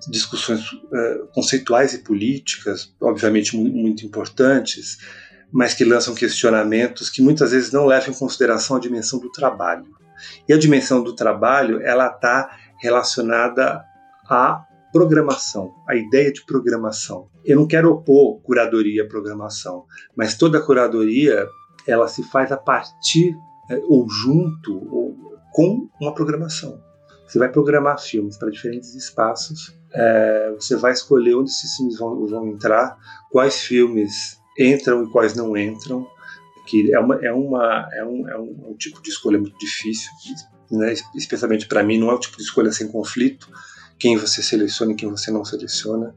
discussões 0.09 0.61
uh, 0.71 1.27
conceituais 1.33 1.93
e 1.93 1.99
políticas, 1.99 2.93
obviamente 3.01 3.55
muito, 3.55 3.75
muito 3.75 4.05
importantes, 4.05 4.97
mas 5.51 5.73
que 5.73 5.83
lançam 5.83 6.13
questionamentos 6.13 7.09
que 7.09 7.21
muitas 7.21 7.51
vezes 7.51 7.71
não 7.71 7.85
levam 7.85 8.13
em 8.13 8.17
consideração 8.17 8.77
a 8.77 8.79
dimensão 8.79 9.19
do 9.19 9.31
trabalho. 9.31 9.85
E 10.47 10.53
a 10.53 10.57
dimensão 10.57 11.01
do 11.01 11.13
trabalho, 11.13 11.81
ela 11.81 12.07
está 12.07 12.57
relacionada 12.81 13.83
à 14.29 14.65
programação, 14.91 15.73
a 15.87 15.95
ideia 15.95 16.31
de 16.31 16.45
programação. 16.45 17.27
Eu 17.45 17.57
não 17.57 17.67
quero 17.67 17.91
opor 17.91 18.41
curadoria 18.41 19.03
à 19.03 19.07
programação, 19.07 19.85
mas 20.15 20.35
toda 20.35 20.61
curadoria 20.61 21.47
ela 21.87 22.07
se 22.07 22.23
faz 22.23 22.51
a 22.51 22.57
partir 22.57 23.35
é, 23.69 23.81
ou 23.87 24.09
junto 24.09 24.73
ou 24.93 25.15
com 25.51 25.87
uma 25.99 26.13
programação. 26.13 26.81
Você 27.27 27.37
vai 27.37 27.49
programar 27.49 27.99
filmes 27.99 28.37
para 28.37 28.49
diferentes 28.49 28.95
espaços, 28.95 29.75
é, 29.93 30.51
você 30.55 30.75
vai 30.75 30.91
escolher 30.91 31.35
onde 31.35 31.51
esses 31.51 31.75
filmes 31.75 31.97
vão, 31.97 32.25
vão, 32.25 32.47
entrar, 32.47 32.97
quais 33.31 33.61
filmes 33.61 34.39
entram 34.57 35.03
e 35.03 35.11
quais 35.11 35.35
não 35.35 35.55
entram, 35.55 36.07
que 36.65 36.93
é, 36.93 36.99
uma, 36.99 37.15
é, 37.23 37.31
uma, 37.31 37.89
é, 37.93 38.03
um, 38.03 38.27
é 38.27 38.37
um, 38.37 38.65
é 38.65 38.67
um 38.69 38.75
tipo 38.75 39.01
de 39.01 39.09
escolha 39.09 39.39
muito 39.39 39.57
difícil, 39.59 40.11
né? 40.71 40.93
especialmente 41.15 41.67
para 41.67 41.83
mim, 41.83 41.99
não 41.99 42.09
é 42.09 42.13
o 42.13 42.19
tipo 42.19 42.37
de 42.37 42.43
escolha 42.43 42.71
sem 42.71 42.87
conflito, 42.87 43.47
quem 43.99 44.15
você 44.15 44.41
seleciona 44.41 44.93
e 44.93 44.95
quem 44.95 45.09
você 45.09 45.29
não 45.29 45.43
seleciona, 45.43 46.15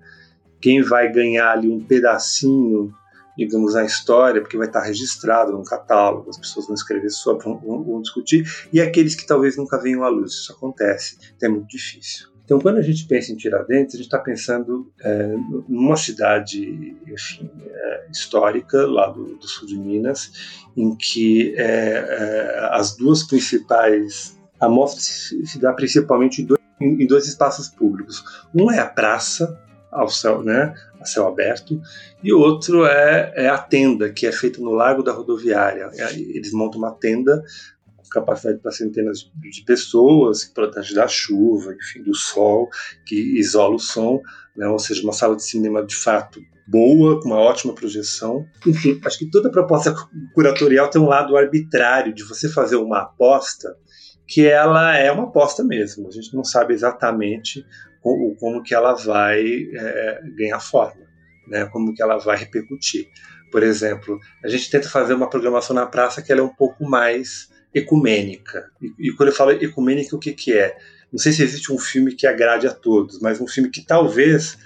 quem 0.61 0.81
vai 0.81 1.11
ganhar 1.11 1.51
ali 1.51 1.68
um 1.68 1.81
pedacinho, 1.81 2.95
digamos, 3.37 3.75
na 3.75 3.85
história, 3.85 4.40
porque 4.40 4.57
vai 4.57 4.68
estar 4.68 4.83
registrado 4.83 5.53
no 5.53 5.64
catálogo, 5.64 6.31
as 6.31 6.38
pessoas 6.38 6.66
vão 6.66 6.75
escrever 6.75 7.11
sobre, 7.11 7.45
vão, 7.45 7.83
vão 7.83 8.01
discutir, 8.01 8.45
e 8.73 8.81
aqueles 8.81 9.14
que 9.14 9.27
talvez 9.27 9.57
nunca 9.57 9.79
venham 9.79 10.05
à 10.05 10.09
luz. 10.09 10.33
Isso 10.33 10.53
acontece, 10.53 11.18
então 11.37 11.49
é 11.49 11.53
muito 11.53 11.68
difícil. 11.68 12.33
Então, 12.45 12.61
quando 12.61 12.79
a 12.79 12.83
gente 12.83 13.07
pensa 13.07 13.33
em 13.33 13.37
Tiradentes, 13.37 13.95
a 13.95 13.99
gente 13.99 14.07
está 14.07 14.18
pensando 14.18 14.92
é, 15.01 15.35
numa 15.68 15.97
cidade 15.97 16.97
enfim, 17.07 17.51
é, 17.64 18.07
histórica, 18.11 18.87
lá 18.87 19.09
do, 19.09 19.37
do, 19.37 19.49
sul 19.49 19.66
de 19.66 19.79
Minas, 19.79 20.31
em 20.77 20.95
que 20.95 21.55
é, 21.57 21.64
é 21.64 22.68
as 22.73 22.97
duas 22.97 23.23
principais. 23.23 24.37
A 24.61 24.68
mostra 24.68 25.01
se 25.01 25.59
dá 25.59 25.73
principalmente 25.73 26.42
em 26.42 26.45
dois 26.45 26.62
em, 26.83 27.07
dois 27.07 27.27
espaços 27.27 27.68
públicos. 27.68 28.25
Um 28.55 28.71
é 28.71 28.79
a 28.79 28.87
praça, 28.87 29.59
ao 29.90 30.09
céu, 30.09 30.42
né, 30.42 30.75
a 31.01 31.05
céu 31.05 31.29
aberto, 31.29 31.81
e 32.23 32.33
o 32.33 32.38
outro 32.38 32.87
é, 32.87 33.33
é 33.37 33.49
a 33.49 33.59
tenda, 33.59 34.11
que 34.11 34.27
é 34.27 34.33
feita 34.33 34.61
no 34.61 34.71
Largo 34.71 35.03
da 35.03 35.12
Rodoviária. 35.12 35.90
É, 35.95 36.14
eles 36.14 36.53
montam 36.53 36.79
uma 36.79 36.92
tenda 36.92 37.42
com 37.97 38.09
capacidade 38.09 38.59
para 38.59 38.73
centenas 38.73 39.31
de 39.40 39.64
pessoas, 39.64 40.45
que 40.45 40.55
protege 40.55 40.95
da 40.95 41.07
chuva, 41.07 41.75
enfim, 41.75 42.03
do 42.03 42.14
sol, 42.14 42.68
que 43.07 43.38
isola 43.38 43.75
o 43.75 43.79
som, 43.79 44.21
né, 44.57 44.66
ou 44.66 44.79
seja, 44.79 45.03
uma 45.03 45.12
sala 45.12 45.37
de 45.37 45.45
cinema 45.45 45.85
de 45.85 45.97
fato 45.97 46.40
boa, 46.66 47.21
com 47.21 47.29
uma 47.29 47.38
ótima 47.38 47.75
projeção. 47.75 48.47
Enfim, 48.66 49.01
acho 49.05 49.18
que 49.18 49.31
toda 49.31 49.51
proposta 49.51 49.95
curatorial 50.35 50.88
tem 50.88 51.01
um 51.01 51.09
lado 51.09 51.37
arbitrário 51.37 52.14
de 52.14 52.23
você 52.23 52.49
fazer 52.49 52.77
uma 52.77 53.01
aposta 53.03 53.77
que 54.33 54.47
ela 54.47 54.97
é 54.97 55.12
uma 55.12 55.25
aposta 55.25 55.62
mesmo. 55.62 56.09
A 56.09 56.11
gente 56.11 56.35
não 56.35 56.42
sabe 56.42 56.73
exatamente 56.73 57.66
como, 58.01 58.35
como 58.37 58.62
que 58.62 58.75
ela 58.75 58.95
vai 58.95 59.45
é, 59.75 60.21
ganhar 60.35 60.59
forma, 60.59 61.03
né? 61.47 61.66
como 61.66 61.92
que 61.95 62.03
ela 62.03 62.16
vai 62.16 62.38
repercutir. 62.38 63.11
Por 63.51 63.62
exemplo, 63.62 64.18
a 64.42 64.49
gente 64.49 64.71
tenta 64.71 64.88
fazer 64.88 65.12
uma 65.12 65.29
programação 65.29 65.77
na 65.77 65.85
praça 65.85 66.23
que 66.23 66.33
ela 66.33 66.40
é 66.40 66.45
um 66.45 66.55
pouco 66.55 66.88
mais 66.88 67.51
ecumênica. 67.75 68.71
E, 68.81 69.11
e 69.11 69.14
quando 69.14 69.29
eu 69.29 69.35
falo 69.35 69.51
ecumênica, 69.51 70.16
o 70.16 70.18
que, 70.18 70.33
que 70.33 70.57
é? 70.57 70.79
Não 71.12 71.18
sei 71.18 71.33
se 71.33 71.42
existe 71.42 71.71
um 71.71 71.79
filme 71.79 72.14
que 72.14 72.27
agrade 72.27 72.66
a 72.66 72.73
todos, 72.73 73.21
mas 73.21 73.38
um 73.38 73.47
filme 73.47 73.68
que 73.68 73.85
talvez 73.85 74.57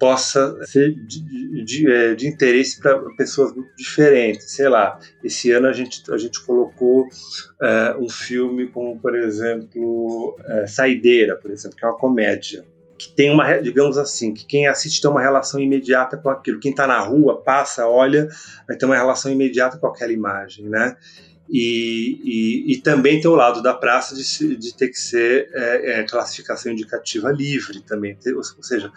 possa 0.00 0.58
ser 0.64 0.94
de, 0.94 1.62
de, 1.62 1.92
é, 1.92 2.14
de 2.14 2.26
interesse 2.26 2.80
para 2.80 2.98
pessoas 3.16 3.54
muito 3.54 3.70
diferentes. 3.76 4.50
Sei 4.50 4.68
lá, 4.68 4.98
esse 5.22 5.52
ano 5.52 5.68
a 5.68 5.72
gente, 5.74 6.02
a 6.10 6.16
gente 6.16 6.42
colocou 6.44 7.06
é, 7.62 7.96
um 8.00 8.08
filme 8.08 8.66
como, 8.68 8.98
por 8.98 9.14
exemplo, 9.14 10.36
é, 10.46 10.66
Saideira, 10.66 11.36
por 11.36 11.50
exemplo, 11.50 11.76
que 11.76 11.84
é 11.84 11.88
uma 11.88 11.98
comédia 11.98 12.64
que 12.98 13.14
tem 13.14 13.30
uma, 13.30 13.58
digamos 13.58 13.96
assim, 13.96 14.34
que 14.34 14.44
quem 14.44 14.66
assiste 14.66 15.00
tem 15.00 15.10
uma 15.10 15.22
relação 15.22 15.58
imediata 15.58 16.18
com 16.18 16.28
aquilo. 16.28 16.60
Quem 16.60 16.70
está 16.70 16.86
na 16.86 17.00
rua, 17.00 17.42
passa, 17.42 17.88
olha, 17.88 18.28
vai 18.68 18.76
ter 18.76 18.84
uma 18.84 18.94
relação 18.94 19.32
imediata 19.32 19.78
com 19.78 19.86
aquela 19.86 20.12
imagem, 20.12 20.68
né? 20.68 20.96
E, 21.48 22.20
e, 22.22 22.72
e, 22.74 22.80
também 22.82 23.20
tem 23.20 23.28
o 23.28 23.34
lado 23.34 23.62
da 23.62 23.74
praça 23.74 24.14
de, 24.14 24.56
de 24.56 24.76
ter 24.76 24.88
que 24.88 24.98
ser 24.98 25.48
é, 25.52 26.00
é, 26.00 26.02
classificação 26.04 26.70
indicativa 26.70 27.32
livre 27.32 27.80
também, 27.80 28.16
ou 28.36 28.62
seja, 28.62 28.92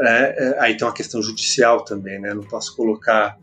é, 0.00 0.36
é, 0.36 0.60
aí 0.60 0.76
tem 0.76 0.86
uma 0.86 0.94
questão 0.94 1.22
judicial 1.22 1.84
também, 1.84 2.20
né? 2.20 2.34
Não 2.34 2.42
posso 2.42 2.74
colocar, 2.76 3.36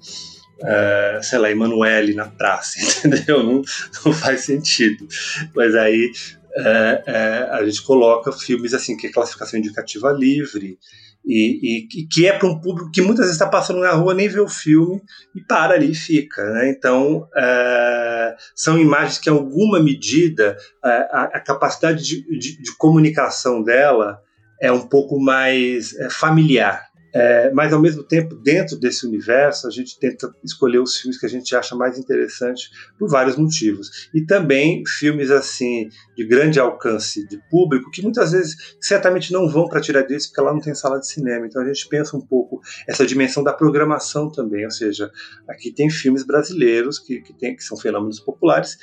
é, 0.64 1.20
sei 1.24 1.40
lá, 1.40 1.50
Emanuele 1.50 2.14
na 2.14 2.28
praça, 2.28 2.80
entendeu? 3.06 3.44
Não, 3.44 3.62
não 4.06 4.14
faz 4.14 4.42
sentido. 4.42 5.08
Mas 5.56 5.76
aí 5.76 6.12
é, 6.56 7.04
é, 7.06 7.48
a 7.52 7.66
gente 7.66 7.82
coloca 7.84 8.32
filmes 8.32 8.74
assim, 8.74 8.98
que 8.98 9.08
é 9.08 9.12
classificação 9.12 9.60
indicativa 9.60 10.12
livre, 10.12 10.78
e, 11.24 11.86
e, 12.02 12.08
que 12.08 12.26
é 12.26 12.38
para 12.38 12.48
um 12.48 12.60
público 12.60 12.92
que 12.92 13.02
muitas 13.02 13.26
vezes 13.26 13.36
está 13.36 13.48
passando 13.48 13.80
na 13.80 13.92
rua, 13.92 14.14
nem 14.14 14.28
vê 14.28 14.40
o 14.40 14.48
filme 14.48 15.02
e 15.36 15.42
para 15.42 15.76
ali 15.76 15.92
e 15.92 15.96
fica. 15.96 16.44
Né? 16.52 16.70
Então, 16.70 17.28
é, 17.36 18.36
são 18.56 18.80
imagens 18.80 19.20
que, 19.20 19.30
em 19.30 19.34
alguma 19.34 19.80
medida, 19.80 20.58
é, 20.84 20.90
a, 20.90 21.30
a, 21.34 21.40
capacidade 21.40 22.04
de, 22.04 22.40
de, 22.40 22.62
de, 22.62 22.76
comunicação 22.76 23.64
dela 23.64 24.20
é 24.62 24.72
um 24.72 24.88
pouco 24.88 25.20
mais 25.20 25.96
é, 25.96 26.10
familiar. 26.10 26.92
É, 27.14 27.52
mas 27.52 27.74
ao 27.74 27.82
mesmo 27.82 28.04
tempo, 28.04 28.36
dentro 28.36 28.78
desse 28.78 29.06
universo, 29.06 29.68
a 29.68 29.70
gente 29.70 30.00
tenta 30.00 30.34
escolher 30.44 30.80
os 30.80 30.96
filmes 30.96 31.20
que 31.20 31.26
a 31.26 31.30
gente 31.30 31.54
acha 31.54 31.76
mais 31.76 32.00
interessantes 32.00 32.70
por 32.98 33.10
vários 33.10 33.36
motivos. 33.36 34.10
E 34.14 34.26
também 34.26 34.82
filmes 34.88 35.30
assim 35.30 35.90
de 36.16 36.26
grande 36.26 36.58
alcance 36.58 37.28
de 37.28 37.38
público 37.50 37.92
que 37.92 38.02
muitas 38.02 38.32
vezes 38.32 38.78
certamente 38.80 39.34
não 39.34 39.50
vão 39.50 39.68
para 39.68 39.82
tirar 39.82 40.04
disso 40.04 40.30
porque 40.30 40.42
lá 40.42 40.54
não 40.54 40.62
tem 40.62 40.74
sala 40.74 41.00
de 41.00 41.08
cinema. 41.08 41.46
Então 41.46 41.62
a 41.62 41.66
gente 41.66 41.86
pensa 41.90 42.16
um 42.16 42.22
pouco 42.22 42.62
essa 42.88 43.06
dimensão 43.06 43.44
da 43.44 43.52
programação 43.52 44.32
também, 44.32 44.64
ou 44.64 44.72
seja, 44.72 45.12
aqui 45.50 45.70
tem 45.70 45.90
filmes 45.90 46.24
brasileiros 46.24 46.98
que, 46.98 47.20
que, 47.20 47.34
tem, 47.34 47.58
que 47.58 47.64
são 47.64 47.76
fenômenos 47.76 48.22
populares 48.22 48.78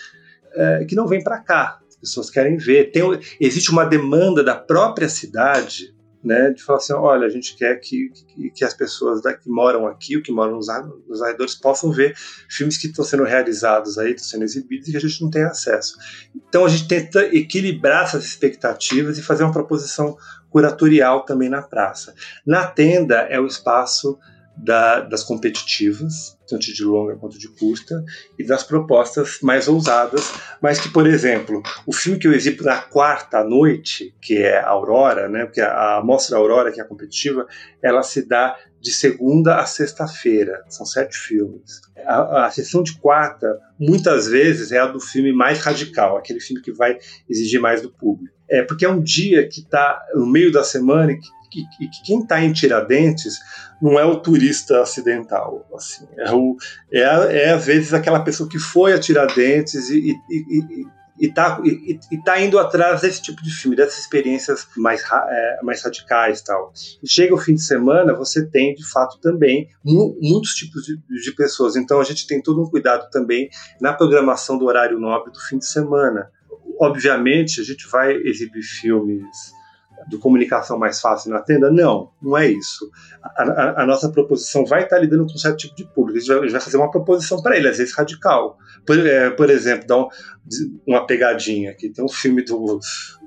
é, 0.52 0.84
que 0.84 0.94
não 0.94 1.06
vêm 1.06 1.22
para 1.22 1.38
cá 1.38 1.80
pessoas 2.00 2.30
querem 2.30 2.56
ver. 2.56 2.90
Tem, 2.90 3.02
existe 3.40 3.70
uma 3.70 3.84
demanda 3.84 4.42
da 4.42 4.54
própria 4.54 5.08
cidade 5.08 5.96
né, 6.22 6.50
de 6.50 6.62
falar 6.62 6.78
assim, 6.78 6.92
olha, 6.92 7.26
a 7.26 7.30
gente 7.30 7.56
quer 7.56 7.76
que, 7.76 8.10
que, 8.10 8.50
que 8.50 8.64
as 8.64 8.74
pessoas 8.74 9.22
da, 9.22 9.34
que 9.34 9.48
moram 9.48 9.86
aqui, 9.86 10.16
ou 10.16 10.22
que 10.22 10.32
moram 10.32 10.56
nos, 10.56 10.66
nos 11.06 11.22
arredores, 11.22 11.54
possam 11.54 11.92
ver 11.92 12.14
filmes 12.50 12.76
que 12.76 12.88
estão 12.88 13.04
sendo 13.04 13.24
realizados 13.24 13.98
aí, 13.98 14.10
estão 14.10 14.24
sendo 14.24 14.44
exibidos 14.44 14.88
e 14.88 14.90
que 14.90 14.96
a 14.96 15.00
gente 15.00 15.22
não 15.22 15.30
tem 15.30 15.44
acesso. 15.44 15.96
Então 16.34 16.64
a 16.64 16.68
gente 16.68 16.88
tenta 16.88 17.24
equilibrar 17.34 18.04
essas 18.04 18.24
expectativas 18.24 19.16
e 19.18 19.22
fazer 19.22 19.44
uma 19.44 19.52
proposição 19.52 20.16
curatorial 20.50 21.24
também 21.24 21.48
na 21.48 21.62
praça. 21.62 22.14
Na 22.44 22.66
tenda 22.66 23.16
é 23.30 23.38
o 23.38 23.46
espaço 23.46 24.18
da, 24.58 25.00
das 25.00 25.22
competitivas, 25.22 26.36
tanto 26.48 26.72
de 26.72 26.84
longa 26.84 27.16
quanto 27.16 27.38
de 27.38 27.48
curta, 27.48 28.04
e 28.38 28.44
das 28.44 28.64
propostas 28.64 29.38
mais 29.42 29.68
ousadas, 29.68 30.32
mas 30.60 30.80
que, 30.80 30.88
por 30.88 31.06
exemplo, 31.06 31.62
o 31.86 31.92
filme 31.92 32.18
que 32.18 32.26
eu 32.26 32.32
exibo 32.32 32.64
na 32.64 32.78
quarta 32.78 33.44
noite, 33.44 34.14
que 34.20 34.38
é 34.38 34.60
Aurora, 34.60 35.28
né, 35.28 35.44
porque 35.44 35.60
a, 35.60 35.98
a 35.98 36.04
Mostra 36.04 36.36
Aurora, 36.36 36.72
que 36.72 36.80
é 36.80 36.82
a 36.82 36.86
competitiva, 36.86 37.46
ela 37.82 38.02
se 38.02 38.26
dá 38.26 38.56
de 38.80 38.92
segunda 38.92 39.56
a 39.56 39.66
sexta-feira, 39.66 40.62
são 40.68 40.86
sete 40.86 41.16
filmes. 41.16 41.80
A, 42.06 42.46
a, 42.46 42.50
sessão 42.50 42.82
de 42.82 42.96
quarta, 42.98 43.58
muitas 43.78 44.28
vezes, 44.28 44.72
é 44.72 44.78
a 44.78 44.86
do 44.86 45.00
filme 45.00 45.32
mais 45.32 45.60
radical, 45.60 46.16
aquele 46.16 46.40
filme 46.40 46.62
que 46.62 46.72
vai 46.72 46.96
exigir 47.28 47.60
mais 47.60 47.82
do 47.82 47.90
público. 47.90 48.36
É 48.48 48.62
porque 48.62 48.84
é 48.84 48.88
um 48.88 49.02
dia 49.02 49.46
que 49.48 49.60
está 49.60 50.00
no 50.14 50.26
meio 50.26 50.50
da 50.50 50.64
semana 50.64 51.12
e 51.12 51.16
que 51.18 51.28
que, 51.48 51.66
que 51.68 52.02
quem 52.04 52.20
está 52.20 52.42
em 52.42 52.52
Tiradentes 52.52 53.38
não 53.80 53.98
é 53.98 54.04
o 54.04 54.20
turista 54.20 54.80
acidental, 54.80 55.66
assim, 55.74 56.06
é, 56.16 56.32
o, 56.32 56.56
é, 56.92 57.00
é 57.00 57.50
às 57.52 57.64
vezes 57.64 57.94
aquela 57.94 58.20
pessoa 58.20 58.48
que 58.48 58.58
foi 58.58 58.92
a 58.92 58.98
Tiradentes 58.98 59.88
e, 59.88 60.16
e, 60.28 60.36
e, 60.38 60.86
e 61.18 61.32
tá, 61.32 61.60
e, 61.64 61.98
e, 62.10 62.22
tá 62.22 62.40
indo 62.40 62.58
atrás 62.58 63.00
desse 63.00 63.20
tipo 63.20 63.42
de 63.42 63.50
filme, 63.50 63.76
dessas 63.76 63.98
experiências 63.98 64.66
mais, 64.76 65.02
é, 65.02 65.58
mais 65.62 65.82
radicais 65.82 66.40
tal. 66.42 66.72
E 67.02 67.08
chega 67.08 67.34
o 67.34 67.38
fim 67.38 67.54
de 67.54 67.62
semana, 67.62 68.14
você 68.14 68.46
tem, 68.46 68.74
de 68.74 68.88
fato, 68.88 69.18
também 69.20 69.68
mu 69.84 70.16
muitos 70.20 70.54
tipos 70.54 70.84
de, 70.84 70.96
de, 70.96 71.32
pessoas. 71.34 71.76
Então, 71.76 72.00
a 72.00 72.04
gente 72.04 72.26
tem 72.26 72.40
todo 72.40 72.62
um 72.62 72.70
cuidado 72.70 73.10
também 73.10 73.48
na 73.80 73.92
programação 73.92 74.56
do 74.56 74.66
horário 74.66 74.98
nobre 74.98 75.32
do 75.32 75.40
fim 75.40 75.58
de 75.58 75.66
semana. 75.66 76.30
Obviamente, 76.80 77.60
a 77.60 77.64
gente 77.64 77.88
vai 77.88 78.14
exibir 78.14 78.62
filmes 78.62 79.52
de 80.08 80.18
comunicação 80.18 80.78
mais 80.78 81.00
fácil 81.00 81.30
na 81.30 81.40
tenda? 81.40 81.70
Não, 81.70 82.10
não 82.22 82.36
é 82.36 82.48
isso. 82.48 82.90
A, 83.22 83.42
a, 83.42 83.82
a 83.82 83.86
nossa 83.86 84.10
proposição 84.10 84.64
vai 84.64 84.84
estar 84.84 84.98
lidando 84.98 85.26
com 85.26 85.32
um 85.32 85.38
certo 85.38 85.56
tipo 85.56 85.74
de 85.74 85.84
público. 85.92 86.18
A 86.18 86.20
gente 86.20 86.28
vai, 86.28 86.38
a 86.38 86.42
gente 86.42 86.52
vai 86.52 86.60
fazer 86.60 86.76
uma 86.76 86.90
proposição 86.90 87.42
para 87.42 87.56
ele, 87.56 87.68
às 87.68 87.78
vezes 87.78 87.94
radical. 87.94 88.56
Por, 88.86 88.98
é, 88.98 89.30
por 89.30 89.50
exemplo, 89.50 89.86
dar 89.86 89.98
um, 89.98 90.08
uma 90.86 91.06
pegadinha 91.06 91.70
aqui. 91.70 91.90
Tem 91.90 92.04
um 92.04 92.08
filme 92.08 92.42
do, 92.44 92.78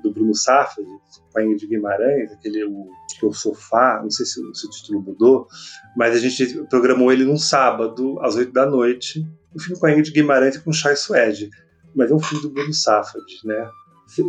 do 0.02 0.14
Bruno 0.14 0.36
Safra, 0.36 0.84
com 1.32 1.40
a 1.40 1.44
Ingrid 1.44 1.68
Guimarães, 1.68 2.32
aquele 2.32 2.64
o, 2.66 2.88
que 3.20 3.26
é 3.26 3.30
o 3.30 3.34
Sofá, 3.34 4.00
não 4.02 4.10
sei 4.10 4.26
se, 4.26 4.42
se, 4.54 4.68
o 4.68 4.70
título 4.70 5.02
mudou, 5.02 5.48
mas 5.96 6.16
a 6.16 6.20
gente 6.20 6.64
programou 6.70 7.12
ele 7.12 7.24
num 7.24 7.38
sábado, 7.38 8.20
às 8.22 8.36
oito 8.36 8.52
da 8.52 8.66
noite, 8.66 9.26
um 9.56 9.60
filme 9.60 9.80
com 9.80 9.86
a 9.86 9.92
Ingrid 9.92 10.12
Guimarães 10.12 10.56
e 10.56 10.62
com 10.62 10.72
o 10.72 10.74
Chai 10.74 10.96
Suede. 10.96 11.50
Mas 11.96 12.10
é 12.10 12.14
um 12.14 12.20
filme 12.20 12.42
do 12.44 12.54
Bruno 12.54 12.74
Safra, 12.74 13.20
né? 13.44 13.70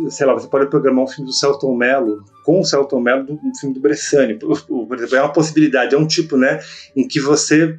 Sei 0.09 0.25
lá, 0.25 0.33
você 0.33 0.47
pode 0.47 0.69
programar 0.69 1.03
um 1.03 1.07
filme 1.07 1.25
do 1.25 1.33
Celton 1.33 1.75
Mello 1.75 2.23
com 2.43 2.61
o 2.61 2.65
Celton 2.65 3.01
Mello 3.01 3.25
do, 3.25 3.33
do 3.33 3.57
filme 3.59 3.75
do 3.75 3.81
Bressani, 3.81 4.35
por, 4.35 4.51
exemplo, 4.51 5.15
é 5.15 5.21
uma 5.21 5.33
possibilidade, 5.33 5.93
é 5.93 5.97
um 5.97 6.07
tipo, 6.07 6.37
né, 6.37 6.59
em 6.95 7.07
que 7.07 7.19
você 7.19 7.77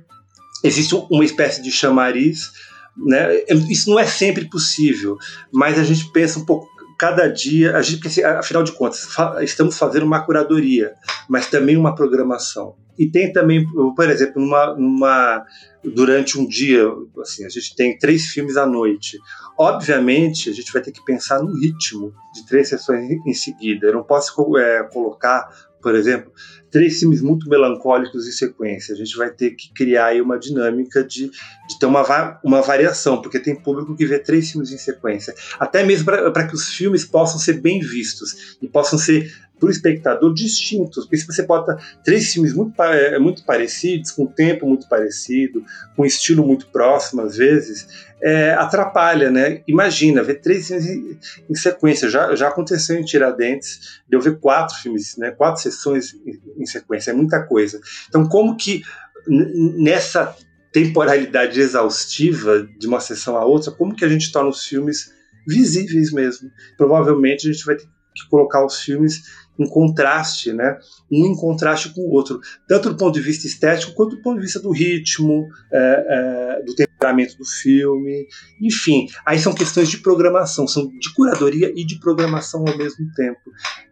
existe 0.62 0.94
uma 1.10 1.24
espécie 1.24 1.62
de 1.62 1.70
chamariz, 1.70 2.52
né? 2.96 3.44
Isso 3.68 3.90
não 3.90 3.98
é 3.98 4.06
sempre 4.06 4.48
possível, 4.48 5.18
mas 5.52 5.78
a 5.78 5.84
gente 5.84 6.10
pensa 6.12 6.38
um 6.38 6.44
pouco 6.44 6.68
cada 6.98 7.26
dia, 7.26 7.76
a 7.76 7.82
gente, 7.82 8.00
porque, 8.00 8.22
afinal 8.22 8.62
de 8.62 8.72
contas, 8.72 9.08
estamos 9.42 9.76
fazendo 9.76 10.04
uma 10.04 10.24
curadoria, 10.24 10.94
mas 11.28 11.48
também 11.48 11.76
uma 11.76 11.94
programação. 11.94 12.76
E 12.98 13.10
tem 13.10 13.32
também, 13.32 13.66
por 13.96 14.08
exemplo, 14.08 14.40
numa, 14.40 14.74
numa, 14.76 15.44
durante 15.82 16.38
um 16.38 16.46
dia, 16.46 16.84
assim, 17.20 17.44
a 17.44 17.48
gente 17.48 17.74
tem 17.74 17.98
três 17.98 18.26
filmes 18.26 18.56
à 18.56 18.64
noite. 18.64 19.18
Obviamente, 19.58 20.50
a 20.50 20.52
gente 20.52 20.72
vai 20.72 20.82
ter 20.82 20.90
que 20.90 21.04
pensar 21.04 21.40
no 21.40 21.54
ritmo 21.54 22.12
de 22.32 22.44
três 22.46 22.68
sessões 22.68 23.08
em 23.24 23.34
seguida. 23.34 23.86
Eu 23.86 23.94
não 23.94 24.02
posso 24.02 24.34
é, 24.58 24.82
colocar, 24.84 25.48
por 25.80 25.94
exemplo, 25.94 26.32
três 26.74 26.98
filmes 26.98 27.22
muito 27.22 27.48
melancólicos 27.48 28.26
em 28.26 28.32
sequência. 28.32 28.92
A 28.92 28.96
gente 28.96 29.16
vai 29.16 29.30
ter 29.30 29.52
que 29.52 29.72
criar 29.72 30.06
aí 30.06 30.20
uma 30.20 30.36
dinâmica 30.36 31.04
de, 31.04 31.30
de 31.30 31.78
ter 31.78 31.86
uma, 31.86 32.40
uma 32.42 32.60
variação, 32.62 33.22
porque 33.22 33.38
tem 33.38 33.54
público 33.54 33.94
que 33.94 34.04
vê 34.04 34.18
três 34.18 34.50
filmes 34.50 34.72
em 34.72 34.78
sequência. 34.78 35.32
Até 35.60 35.84
mesmo 35.84 36.06
para 36.06 36.48
que 36.48 36.54
os 36.54 36.70
filmes 36.70 37.04
possam 37.04 37.38
ser 37.38 37.60
bem 37.60 37.78
vistos 37.78 38.56
e 38.60 38.66
possam 38.66 38.98
ser 38.98 39.32
para 39.64 39.68
o 39.68 39.70
espectador 39.70 40.34
distintos, 40.34 41.04
porque 41.04 41.16
se 41.16 41.26
você 41.26 41.42
bota 41.42 41.78
três 42.04 42.32
filmes 42.32 42.52
muito, 42.52 42.80
é, 42.82 43.18
muito 43.18 43.44
parecidos, 43.44 44.10
com 44.10 44.26
tempo 44.26 44.66
muito 44.66 44.86
parecido, 44.88 45.64
com 45.96 46.04
estilo 46.04 46.46
muito 46.46 46.66
próximo 46.66 47.22
às 47.22 47.36
vezes, 47.36 47.86
é, 48.22 48.52
atrapalha, 48.52 49.30
né? 49.30 49.62
Imagina, 49.66 50.22
ver 50.22 50.40
três 50.40 50.68
filmes 50.68 50.86
em, 50.86 51.18
em, 51.48 51.54
sequência, 51.54 52.08
já, 52.10 52.34
já 52.34 52.48
aconteceu 52.48 52.96
em 52.96 53.04
Tiradentes, 53.04 54.02
de 54.08 54.16
eu 54.16 54.20
ver 54.20 54.38
quatro 54.38 54.76
filmes, 54.76 55.16
né? 55.16 55.30
quatro 55.30 55.62
sessões 55.62 56.14
em, 56.26 56.62
em 56.62 56.66
sequência, 56.66 57.10
é 57.10 57.14
muita 57.14 57.42
coisa. 57.42 57.80
Então, 58.08 58.28
como 58.28 58.56
que 58.56 58.82
nessa 59.26 60.36
temporalidade 60.72 61.58
exaustiva 61.58 62.68
de 62.78 62.86
uma 62.86 63.00
sessão 63.00 63.36
a 63.36 63.44
outra, 63.44 63.70
como 63.70 63.94
que 63.94 64.04
a 64.04 64.08
gente 64.08 64.30
torna 64.30 64.50
os 64.50 64.64
filmes 64.64 65.10
visíveis 65.46 66.12
mesmo? 66.12 66.50
Provavelmente 66.76 67.48
a 67.48 67.52
gente 67.52 67.64
vai 67.64 67.76
ter 67.76 67.86
que 68.14 68.28
colocar 68.28 68.64
os 68.64 68.80
filmes 68.80 69.22
em 69.58 69.68
contraste, 69.68 70.52
né? 70.52 70.78
um 71.10 71.26
em 71.26 71.36
contraste 71.36 71.92
com 71.94 72.02
o 72.02 72.10
outro, 72.10 72.40
tanto 72.68 72.90
do 72.90 72.96
ponto 72.96 73.14
de 73.14 73.20
vista 73.20 73.46
estético 73.46 73.92
quanto 73.94 74.16
do 74.16 74.22
ponto 74.22 74.36
de 74.36 74.42
vista 74.42 74.60
do 74.60 74.70
ritmo, 74.70 75.48
é, 75.72 76.58
é, 76.58 76.62
do 76.62 76.74
temperamento 76.74 77.36
do 77.36 77.44
filme, 77.44 78.26
enfim. 78.60 79.06
Aí 79.24 79.38
são 79.38 79.54
questões 79.54 79.88
de 79.88 79.98
programação, 79.98 80.66
são 80.66 80.88
de 80.88 81.12
curadoria 81.14 81.72
e 81.74 81.84
de 81.84 81.98
programação 81.98 82.64
ao 82.66 82.76
mesmo 82.76 83.06
tempo. 83.14 83.40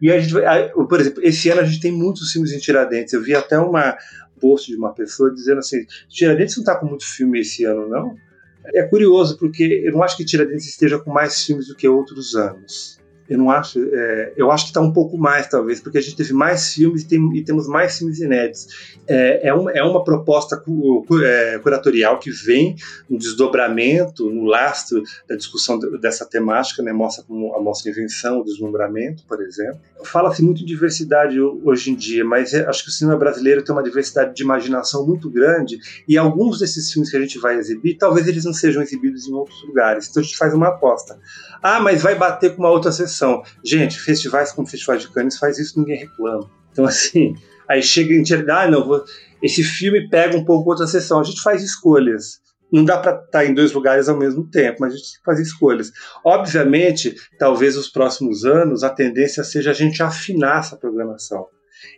E 0.01 0.11
a 0.11 0.19
gente 0.19 0.33
vai, 0.33 0.69
por 0.69 0.99
exemplo, 0.99 1.23
esse 1.23 1.49
ano 1.49 1.61
a 1.61 1.65
gente 1.65 1.79
tem 1.79 1.91
muitos 1.91 2.31
filmes 2.31 2.51
em 2.51 2.59
Tiradentes. 2.59 3.13
Eu 3.13 3.21
vi 3.21 3.33
até 3.33 3.57
uma 3.57 3.97
post 4.39 4.69
de 4.69 4.77
uma 4.77 4.93
pessoa 4.93 5.33
dizendo 5.33 5.59
assim: 5.59 5.85
Tiradentes 6.09 6.57
não 6.57 6.63
está 6.63 6.75
com 6.75 6.87
muito 6.87 7.05
filme 7.05 7.39
esse 7.39 7.63
ano, 7.63 7.87
não? 7.87 8.15
É 8.73 8.83
curioso, 8.83 9.37
porque 9.37 9.83
eu 9.85 9.91
não 9.91 10.03
acho 10.03 10.15
que 10.15 10.25
Tiradentes 10.25 10.67
esteja 10.67 10.97
com 10.99 11.11
mais 11.11 11.43
filmes 11.43 11.67
do 11.67 11.75
que 11.75 11.87
outros 11.87 12.35
anos. 12.35 13.02
Eu 13.33 13.39
não 13.39 13.49
acho. 13.49 13.79
É, 13.91 14.33
eu 14.37 14.51
acho 14.51 14.65
que 14.65 14.69
está 14.69 14.79
um 14.79 14.93
pouco 14.93 15.17
mais, 15.17 15.47
talvez, 15.47 15.79
porque 15.79 15.97
a 15.97 16.01
gente 16.01 16.15
teve 16.15 16.33
mais 16.33 16.71
filmes 16.71 17.01
e, 17.01 17.07
tem, 17.07 17.35
e 17.35 17.43
temos 17.43 17.67
mais 17.67 17.97
filmes 17.97 18.19
inéditos. 18.19 18.95
É, 19.07 19.47
é, 19.47 19.53
uma, 19.53 19.71
é 19.71 19.83
uma 19.83 20.03
proposta 20.03 20.55
cu, 20.55 21.03
cu, 21.07 21.19
é, 21.19 21.57
curatorial 21.57 22.19
que 22.19 22.29
vem 22.29 22.75
no 23.09 23.17
desdobramento, 23.17 24.29
no 24.29 24.45
lastro 24.45 25.01
da 25.27 25.35
discussão 25.35 25.79
dessa 25.99 26.27
temática, 26.27 26.83
né? 26.83 26.93
Mostra 26.93 27.23
como 27.23 27.55
a 27.55 27.59
mostra 27.59 27.89
invenção, 27.89 28.39
o 28.39 28.43
deslumbramento, 28.43 29.23
por 29.27 29.41
exemplo. 29.41 29.79
Fala-se 30.03 30.43
muito 30.43 30.61
em 30.61 30.65
diversidade 30.65 31.39
hoje 31.39 31.91
em 31.91 31.95
dia, 31.95 32.23
mas 32.23 32.53
é, 32.53 32.65
acho 32.65 32.83
que 32.83 32.89
o 32.89 32.91
cinema 32.91 33.17
brasileiro 33.17 33.63
tem 33.63 33.73
uma 33.73 33.83
diversidade 33.83 34.35
de 34.35 34.43
imaginação 34.43 35.05
muito 35.05 35.29
grande 35.29 35.77
e 36.07 36.17
alguns 36.17 36.59
desses 36.59 36.91
filmes 36.91 37.09
que 37.09 37.17
a 37.17 37.21
gente 37.21 37.39
vai 37.39 37.57
exibir, 37.57 37.97
talvez 37.97 38.27
eles 38.27 38.45
não 38.45 38.53
sejam 38.53 38.81
exibidos 38.81 39.27
em 39.27 39.33
outros 39.33 39.61
lugares. 39.63 40.09
Então 40.09 40.21
a 40.21 40.23
gente 40.23 40.37
faz 40.37 40.53
uma 40.53 40.69
aposta. 40.69 41.19
Ah, 41.61 41.79
mas 41.79 42.01
vai 42.01 42.15
bater 42.15 42.55
com 42.55 42.63
uma 42.63 42.71
outra 42.71 42.91
sessão. 42.91 43.41
Gente, 43.63 43.99
festivais 43.99 44.51
como 44.51 44.67
o 44.67 44.69
Festival 44.69 44.97
de 44.97 45.09
Cannes 45.09 45.37
faz 45.37 45.57
isso, 45.57 45.79
ninguém 45.79 45.97
reclama. 45.97 46.49
Então, 46.71 46.85
assim, 46.85 47.35
aí 47.69 47.81
chega 47.81 48.13
em 48.13 48.23
ah, 48.49 48.69
não, 48.69 48.85
vou... 48.85 49.03
esse 49.41 49.63
filme 49.63 50.09
pega 50.09 50.35
um 50.37 50.43
pouco 50.43 50.69
outra 50.69 50.87
sessão. 50.87 51.19
A 51.19 51.23
gente 51.23 51.41
faz 51.41 51.63
escolhas. 51.63 52.41
Não 52.73 52.83
dá 52.83 52.97
para 52.97 53.11
estar 53.11 53.27
tá 53.27 53.45
em 53.45 53.53
dois 53.53 53.71
lugares 53.71 54.09
ao 54.09 54.17
mesmo 54.17 54.49
tempo, 54.49 54.79
mas 54.81 54.93
a 54.93 54.97
gente 54.97 55.11
tem 55.11 55.19
que 55.19 55.25
fazer 55.25 55.43
escolhas. 55.43 55.91
Obviamente, 56.25 57.15
talvez 57.37 57.75
nos 57.75 57.87
próximos 57.87 58.43
anos 58.45 58.83
a 58.83 58.89
tendência 58.89 59.43
seja 59.43 59.69
a 59.69 59.75
gente 59.75 60.01
afinar 60.01 60.61
essa 60.61 60.75
programação. 60.75 61.45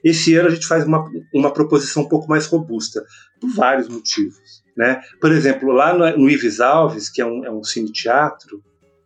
Esse 0.03 0.35
ano 0.35 0.49
a 0.49 0.51
gente 0.51 0.67
faz 0.67 0.85
uma, 0.85 1.09
uma 1.33 1.53
proposição 1.53 2.03
um 2.03 2.09
pouco 2.09 2.27
mais 2.27 2.45
robusta, 2.45 3.05
por 3.39 3.49
vários 3.51 3.87
motivos. 3.87 4.63
Né? 4.75 5.01
Por 5.21 5.31
exemplo, 5.31 5.71
lá 5.71 5.93
no, 5.93 6.17
no 6.17 6.29
Ives 6.29 6.59
Alves, 6.59 7.09
que 7.09 7.21
é 7.21 7.25
um, 7.25 7.45
é 7.45 7.51
um 7.51 7.63
cine-teatro, 7.63 8.61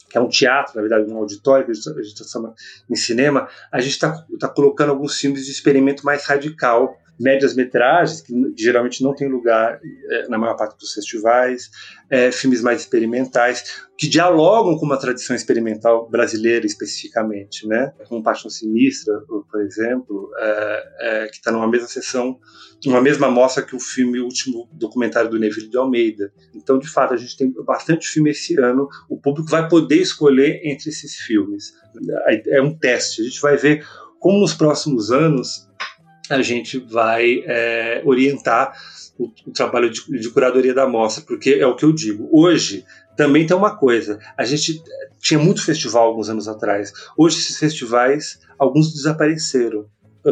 que 0.09 0.17
é 0.17 0.21
um 0.21 0.27
teatro, 0.27 0.73
na 0.75 0.81
verdade, 0.81 1.11
um 1.11 1.17
auditório 1.17 1.65
que 1.65 1.71
a 1.71 1.75
gente 1.75 2.13
está 2.13 2.25
chama 2.25 2.55
em 2.89 2.95
cinema, 2.95 3.47
a 3.71 3.79
gente 3.79 3.91
está 3.91 4.25
tá 4.39 4.47
colocando 4.47 4.89
alguns 4.89 5.19
filmes 5.19 5.45
de 5.45 5.51
experimento 5.51 6.03
mais 6.03 6.25
radical, 6.25 6.97
médias 7.19 7.55
metragens, 7.55 8.21
que 8.21 8.33
geralmente 8.57 9.03
não 9.03 9.13
tem 9.13 9.27
lugar 9.27 9.79
é, 10.09 10.27
na 10.27 10.37
maior 10.37 10.55
parte 10.55 10.77
dos 10.77 10.93
festivais, 10.93 11.69
é, 12.09 12.31
filmes 12.31 12.61
mais 12.61 12.81
experimentais, 12.81 13.87
que 13.97 14.07
dialogam 14.07 14.77
com 14.77 14.85
uma 14.85 14.97
tradição 14.97 15.35
experimental 15.35 16.09
brasileira 16.09 16.65
especificamente, 16.65 17.67
né? 17.67 17.91
Como 18.07 18.23
Paixão 18.23 18.49
Sinistra, 18.49 19.13
por 19.27 19.61
exemplo, 19.61 20.31
é, 20.37 20.83
é 21.01 21.27
que 21.27 21.35
está 21.35 21.51
numa 21.51 21.67
mesma 21.67 21.87
sessão, 21.87 22.39
uma 22.87 23.01
mesma 23.01 23.29
mostra 23.29 23.61
que 23.61 23.75
o 23.75 23.79
filme 23.79 24.21
o 24.21 24.23
último 24.23 24.69
documentário 24.71 25.29
do 25.29 25.37
Neville 25.37 25.69
de 25.69 25.77
Almeida. 25.77 26.31
Então, 26.55 26.79
de 26.79 26.87
fato, 26.87 27.13
a 27.13 27.17
gente 27.17 27.35
tem 27.35 27.51
bastante 27.65 28.07
filme 28.07 28.29
esse 28.29 28.57
ano. 28.57 28.87
O 29.09 29.17
público 29.17 29.49
vai 29.49 29.67
poder 29.67 29.97
escolher 29.97 30.61
entre 30.63 30.89
esses 30.89 31.15
filmes. 31.15 31.73
É 32.47 32.61
um 32.61 32.73
teste. 32.73 33.21
A 33.21 33.25
gente 33.25 33.41
vai 33.41 33.57
ver 33.57 33.85
como 34.19 34.39
nos 34.39 34.53
próximos 34.53 35.11
anos 35.11 35.67
a 36.29 36.41
gente 36.41 36.77
vai 36.77 37.43
é, 37.45 38.01
orientar 38.05 38.73
o, 39.17 39.31
o 39.45 39.51
trabalho 39.51 39.89
de, 39.89 40.01
de, 40.19 40.29
curadoria 40.29 40.73
da 40.73 40.87
mostra, 40.87 41.23
porque 41.25 41.51
é 41.51 41.65
o 41.65 41.75
que 41.75 41.83
eu 41.83 41.91
digo. 41.91 42.29
Hoje 42.31 42.85
também 43.17 43.45
tem 43.45 43.55
uma 43.55 43.75
coisa: 43.75 44.19
a 44.37 44.45
gente 44.45 44.81
tinha 45.19 45.39
muito 45.39 45.63
festival 45.63 46.07
alguns 46.07 46.29
anos 46.29 46.47
atrás. 46.47 46.93
Hoje 47.17 47.39
esses 47.39 47.57
festivais, 47.57 48.39
alguns 48.57 48.93
desapareceram. 48.93 49.87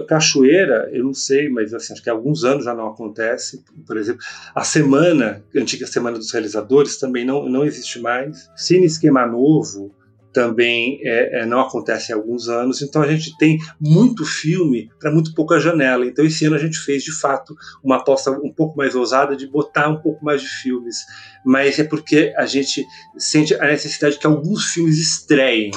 Cachoeira, 0.07 0.89
eu 0.91 1.03
não 1.03 1.13
sei, 1.13 1.47
mas 1.47 1.73
assim, 1.73 1.93
acho 1.93 2.03
que 2.03 2.09
há 2.09 2.13
alguns 2.13 2.43
anos 2.43 2.65
já 2.65 2.73
não 2.75 2.87
acontece. 2.87 3.63
Por 3.85 3.97
exemplo, 3.97 4.21
a 4.53 4.63
semana, 4.63 5.43
a 5.55 5.59
antiga 5.59 5.87
Semana 5.87 6.17
dos 6.17 6.31
Realizadores, 6.31 6.99
também 6.99 7.25
não, 7.25 7.47
não 7.47 7.65
existe 7.65 7.99
mais. 7.99 8.49
Cine 8.55 8.85
Esquema 8.85 9.25
Novo, 9.25 9.95
também 10.38 10.99
é, 11.01 11.39
é, 11.39 11.45
não 11.47 11.61
acontece 11.61 12.13
há 12.13 12.15
alguns 12.15 12.47
anos, 12.47 12.83
então 12.83 13.01
a 13.01 13.07
gente 13.07 13.35
tem 13.39 13.57
muito 13.81 14.23
filme 14.23 14.88
para 14.99 15.11
muito 15.11 15.33
pouca 15.33 15.59
janela. 15.59 16.05
Então 16.05 16.23
esse 16.23 16.45
ano 16.45 16.55
a 16.55 16.59
gente 16.59 16.77
fez 16.77 17.03
de 17.03 17.11
fato 17.11 17.55
uma 17.83 17.95
aposta 17.95 18.29
um 18.29 18.53
pouco 18.53 18.77
mais 18.77 18.93
ousada 18.93 19.35
de 19.35 19.47
botar 19.47 19.89
um 19.89 19.99
pouco 19.99 20.23
mais 20.23 20.43
de 20.43 20.47
filmes, 20.47 20.97
mas 21.43 21.79
é 21.79 21.83
porque 21.83 22.35
a 22.38 22.45
gente 22.45 22.85
sente 23.17 23.55
a 23.55 23.65
necessidade 23.65 24.19
que 24.19 24.27
alguns 24.27 24.65
filmes 24.65 24.99
estreiem. 24.99 25.71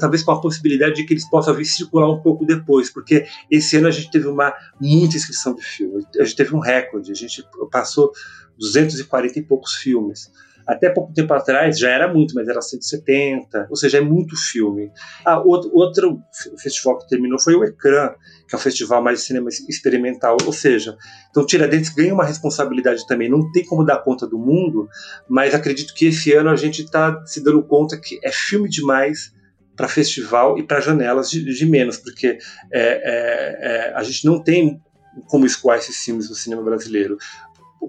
Talvez 0.00 0.22
com 0.22 0.32
a 0.32 0.40
possibilidade 0.40 0.96
de 0.96 1.06
que 1.06 1.14
eles 1.14 1.26
possam 1.30 1.54
vir 1.54 1.64
circular 1.64 2.12
um 2.12 2.20
pouco 2.20 2.44
depois, 2.44 2.90
porque 2.90 3.24
esse 3.50 3.78
ano 3.78 3.88
a 3.88 3.90
gente 3.90 4.10
teve 4.10 4.26
uma 4.26 4.52
muita 4.78 5.16
inscrição 5.16 5.54
de 5.54 5.62
filmes, 5.62 6.04
a 6.20 6.24
gente 6.24 6.36
teve 6.36 6.54
um 6.54 6.58
recorde, 6.58 7.10
a 7.10 7.14
gente 7.14 7.42
passou 7.70 8.12
240 8.58 9.38
e 9.38 9.42
poucos 9.42 9.76
filmes. 9.76 10.30
Até 10.66 10.90
pouco 10.90 11.12
tempo 11.12 11.32
atrás 11.32 11.78
já 11.78 11.90
era 11.90 12.12
muito, 12.12 12.34
mas 12.34 12.48
era 12.48 12.60
170, 12.60 13.68
ou 13.70 13.76
seja, 13.76 13.98
é 13.98 14.00
muito 14.00 14.36
filme. 14.36 14.90
Ah, 15.24 15.38
outro, 15.38 15.70
outro 15.72 16.20
festival 16.58 16.98
que 16.98 17.08
terminou 17.08 17.38
foi 17.38 17.54
o 17.54 17.64
Ecrã, 17.64 18.10
que 18.48 18.54
é 18.54 18.58
o 18.58 18.60
festival 18.60 19.02
mais 19.02 19.20
de 19.20 19.24
cinema 19.26 19.48
experimental, 19.68 20.36
ou 20.44 20.52
seja, 20.52 20.96
então 21.30 21.46
Tiradentes 21.46 21.90
ganha 21.90 22.12
uma 22.12 22.24
responsabilidade 22.24 23.06
também, 23.06 23.28
não 23.28 23.50
tem 23.52 23.64
como 23.64 23.84
dar 23.84 23.98
conta 23.98 24.26
do 24.26 24.38
mundo, 24.38 24.88
mas 25.28 25.54
acredito 25.54 25.94
que 25.94 26.06
esse 26.06 26.32
ano 26.32 26.50
a 26.50 26.56
gente 26.56 26.82
está 26.82 27.24
se 27.26 27.42
dando 27.42 27.62
conta 27.62 27.96
que 27.96 28.18
é 28.24 28.32
filme 28.32 28.68
demais 28.68 29.32
para 29.76 29.88
festival 29.88 30.58
e 30.58 30.62
para 30.62 30.80
janelas 30.80 31.30
de, 31.30 31.44
de, 31.44 31.66
menos, 31.66 31.98
porque 31.98 32.38
é, 32.72 32.80
é, 32.80 33.56
é, 33.60 33.92
a 33.94 34.02
gente 34.02 34.24
não 34.24 34.42
tem 34.42 34.80
como 35.28 35.46
escoar 35.46 35.78
esses 35.78 35.96
filmes 36.02 36.28
no 36.28 36.34
cinema 36.34 36.62
brasileiro, 36.62 37.16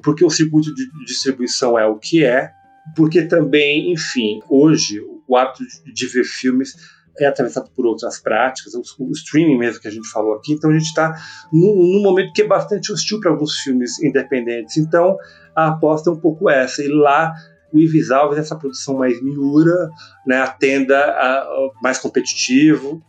porque 0.03 0.23
o 0.23 0.29
circuito 0.29 0.73
de 0.73 0.85
distribuição 1.05 1.79
é 1.79 1.85
o 1.85 1.97
que 1.97 2.23
é, 2.23 2.51
porque 2.95 3.23
também, 3.23 3.91
enfim, 3.91 4.41
hoje 4.49 4.99
o 5.27 5.35
hábito 5.35 5.63
de 5.93 6.07
ver 6.07 6.23
filmes 6.23 6.75
é 7.19 7.25
atravessado 7.25 7.69
por 7.75 7.85
outras 7.85 8.19
práticas, 8.19 8.73
o 8.75 9.11
streaming 9.11 9.57
mesmo 9.57 9.81
que 9.81 9.87
a 9.87 9.91
gente 9.91 10.07
falou 10.09 10.35
aqui, 10.35 10.53
então 10.53 10.69
a 10.69 10.73
gente 10.73 10.85
está 10.85 11.15
num, 11.51 11.75
num, 11.75 12.01
momento 12.01 12.31
que 12.31 12.43
é 12.43 12.47
bastante 12.47 12.91
hostil 12.91 13.19
para 13.19 13.31
alguns 13.31 13.55
filmes 13.57 13.99
independentes, 14.03 14.77
então 14.77 15.17
a 15.55 15.67
aposta 15.67 16.09
é 16.09 16.13
um 16.13 16.19
pouco 16.19 16.49
essa, 16.49 16.83
e 16.83 16.87
lá 16.87 17.33
o 17.73 17.79
Ives 17.79 18.11
Alves, 18.11 18.37
essa 18.37 18.55
produção 18.55 18.97
mais 18.97 19.21
miura, 19.21 19.89
né, 20.25 20.41
atenda 20.41 20.97
a, 20.97 21.39
a 21.39 21.69
mais 21.81 21.97
competitivo, 21.97 23.03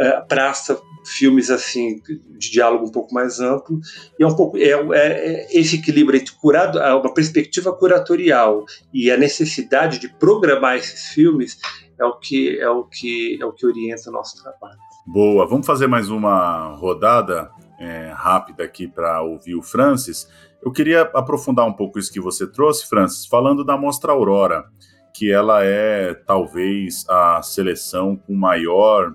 é, 0.00 0.20
praça 0.22 0.80
filmes 1.04 1.50
assim 1.50 2.00
de 2.38 2.50
diálogo 2.50 2.86
um 2.86 2.90
pouco 2.90 3.12
mais 3.12 3.40
amplo 3.40 3.80
e 4.18 4.22
é 4.22 4.26
um 4.26 4.34
pouco 4.34 4.56
é, 4.56 4.70
é, 4.70 4.86
é 4.94 5.58
esse 5.58 5.76
equilíbrio 5.76 6.20
entre 6.20 6.34
curado, 6.34 6.78
uma 6.78 7.14
perspectiva 7.14 7.72
curatorial 7.72 8.64
e 8.92 9.10
a 9.10 9.16
necessidade 9.16 9.98
de 9.98 10.08
programar 10.08 10.76
esses 10.76 11.08
filmes 11.08 11.58
é 11.98 12.04
o 12.04 12.18
que 12.18 12.58
é 12.58 12.68
o 12.68 12.84
que 12.84 13.38
é 13.40 13.44
o 13.44 13.52
que 13.52 13.66
orienta 13.66 14.10
o 14.10 14.12
nosso 14.12 14.42
trabalho. 14.42 14.78
Boa, 15.06 15.46
vamos 15.46 15.66
fazer 15.66 15.86
mais 15.86 16.10
uma 16.10 16.74
rodada 16.76 17.50
é, 17.78 18.12
rápida 18.14 18.64
aqui 18.64 18.86
para 18.86 19.22
ouvir 19.22 19.54
o 19.54 19.62
Francis. 19.62 20.28
Eu 20.64 20.70
queria 20.70 21.02
aprofundar 21.02 21.66
um 21.66 21.72
pouco 21.72 21.98
isso 21.98 22.12
que 22.12 22.20
você 22.20 22.46
trouxe, 22.46 22.88
Francis, 22.88 23.26
falando 23.26 23.64
da 23.64 23.76
Mostra 23.76 24.12
Aurora, 24.12 24.64
que 25.12 25.30
ela 25.32 25.64
é 25.64 26.14
talvez 26.14 27.04
a 27.08 27.42
seleção 27.42 28.16
com 28.16 28.32
maior 28.34 29.12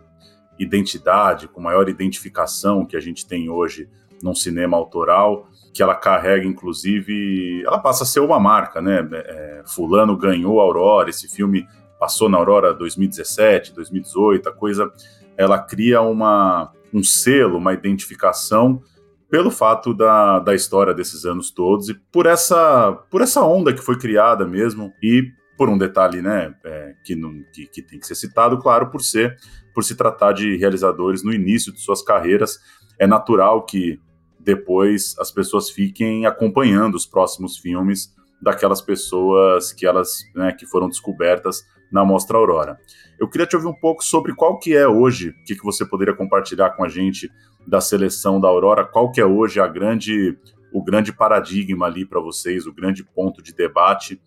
identidade, 0.60 1.48
com 1.48 1.62
maior 1.62 1.90
identificação 1.90 2.86
que 2.86 2.98
a 2.98 3.00
gente 3.00 3.26
tem 3.26 3.50
hoje 3.50 3.90
num 4.22 4.34
cinema 4.34 4.76
autoral, 4.76 5.48
que 5.74 5.84
ela 5.84 5.96
carrega, 5.96 6.46
inclusive, 6.46 7.64
ela 7.66 7.80
passa 7.80 8.04
a 8.04 8.08
ser 8.08 8.20
uma 8.20 8.40
marca, 8.40 8.82
né? 8.82 9.08
É, 9.12 9.64
fulano 9.66 10.18
ganhou 10.18 10.60
a 10.60 10.64
Aurora, 10.64 11.10
esse 11.10 11.28
filme 11.28 11.68
passou 12.00 12.30
na 12.30 12.38
Aurora 12.38 12.74
2017, 12.74 13.74
2018, 13.74 14.50
a 14.50 14.52
coisa, 14.52 14.92
ela 15.36 15.60
cria 15.60 16.02
uma, 16.02 16.72
um 16.94 17.04
selo, 17.04 17.58
uma 17.58 17.74
identificação 17.74 18.82
pelo 19.30 19.52
fato 19.52 19.94
da, 19.94 20.40
da 20.40 20.56
história 20.56 20.94
desses 20.94 21.26
anos 21.26 21.52
todos 21.52 21.90
e 21.90 21.94
por 21.94 22.26
essa, 22.26 22.94
por 23.12 23.22
essa 23.22 23.44
onda 23.44 23.74
que 23.74 23.82
foi 23.82 23.98
criada 23.98 24.46
mesmo 24.46 24.94
e 25.04 25.32
por 25.58 25.70
um 25.70 25.78
detalhe, 25.78 26.22
né, 26.22 26.54
é, 26.64 26.94
que, 27.04 27.16
não, 27.16 27.34
que, 27.52 27.66
que 27.68 27.82
tem 27.82 28.00
que 28.00 28.06
ser 28.06 28.16
citado, 28.16 28.60
claro, 28.60 28.90
por 28.90 29.02
ser 29.02 29.38
por 29.74 29.84
se 29.84 29.96
tratar 29.96 30.32
de 30.32 30.58
realizadores 30.58 31.24
no 31.24 31.32
início 31.32 31.72
de 31.72 31.80
suas 31.80 32.02
carreiras, 32.02 32.58
é 32.98 33.06
natural 33.06 33.64
que 33.64 34.00
depois 34.40 35.16
as 35.20 35.30
pessoas 35.30 35.70
fiquem 35.70 36.26
acompanhando 36.26 36.96
os 36.96 37.06
próximos 37.06 37.58
filmes 37.58 38.12
daquelas 38.42 38.82
pessoas 38.82 39.72
que 39.72 39.86
elas 39.86 40.24
né, 40.36 40.52
que 40.52 40.66
foram 40.66 40.88
descobertas 40.88 41.64
na 41.92 42.04
Mostra 42.04 42.38
Aurora. 42.38 42.80
Eu 43.20 43.30
queria 43.30 43.46
te 43.46 43.56
ouvir 43.56 43.68
um 43.68 43.80
pouco 43.80 44.04
sobre 44.04 44.34
qual 44.34 44.58
que 44.58 44.76
é 44.76 44.88
hoje, 44.88 45.30
o 45.30 45.44
que, 45.46 45.56
que 45.56 45.64
você 45.64 45.86
poderia 45.86 46.16
compartilhar 46.16 46.72
com 46.72 46.84
a 46.84 46.90
gente 46.90 47.32
da 47.68 47.82
seleção 47.82 48.40
da 48.40 48.48
Aurora, 48.48 48.86
qual 48.86 49.12
que 49.12 49.22
é 49.22 49.26
hoje 49.26 49.60
a 49.60 49.68
grande, 49.68 50.38
o 50.72 50.84
grande 50.84 51.14
paradigma 51.14 51.86
ali 51.86 52.06
para 52.06 52.20
vocês, 52.20 52.66
o 52.66 52.74
grande 52.74 53.04
ponto 53.04 53.44
de 53.44 53.54
debate. 53.54 54.20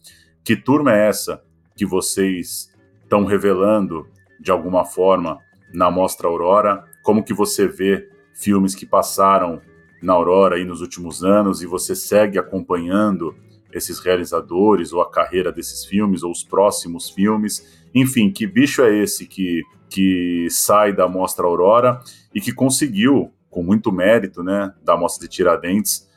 Que 0.44 0.56
turma 0.56 0.94
é 0.94 1.08
essa 1.08 1.42
que 1.76 1.84
vocês 1.84 2.72
estão 3.02 3.24
revelando 3.24 4.06
de 4.38 4.50
alguma 4.50 4.84
forma 4.84 5.38
na 5.72 5.90
Mostra 5.90 6.28
Aurora? 6.28 6.84
Como 7.02 7.22
que 7.22 7.34
você 7.34 7.68
vê 7.68 8.08
filmes 8.34 8.74
que 8.74 8.86
passaram 8.86 9.60
na 10.02 10.14
Aurora 10.14 10.56
aí 10.56 10.64
nos 10.64 10.80
últimos 10.80 11.22
anos 11.22 11.62
e 11.62 11.66
você 11.66 11.94
segue 11.94 12.38
acompanhando 12.38 13.34
esses 13.72 14.00
realizadores 14.00 14.92
ou 14.92 15.00
a 15.00 15.10
carreira 15.10 15.52
desses 15.52 15.84
filmes 15.84 16.22
ou 16.22 16.32
os 16.32 16.42
próximos 16.42 17.10
filmes? 17.10 17.84
Enfim, 17.94 18.30
que 18.30 18.46
bicho 18.46 18.82
é 18.82 18.96
esse 18.96 19.26
que, 19.26 19.62
que 19.88 20.46
sai 20.50 20.92
da 20.92 21.06
Mostra 21.06 21.46
Aurora 21.46 22.00
e 22.34 22.40
que 22.40 22.52
conseguiu, 22.52 23.30
com 23.50 23.62
muito 23.62 23.92
mérito, 23.92 24.42
né, 24.42 24.72
da 24.82 24.96
Mostra 24.96 25.28
de 25.28 25.34
Tiradentes, 25.34 26.08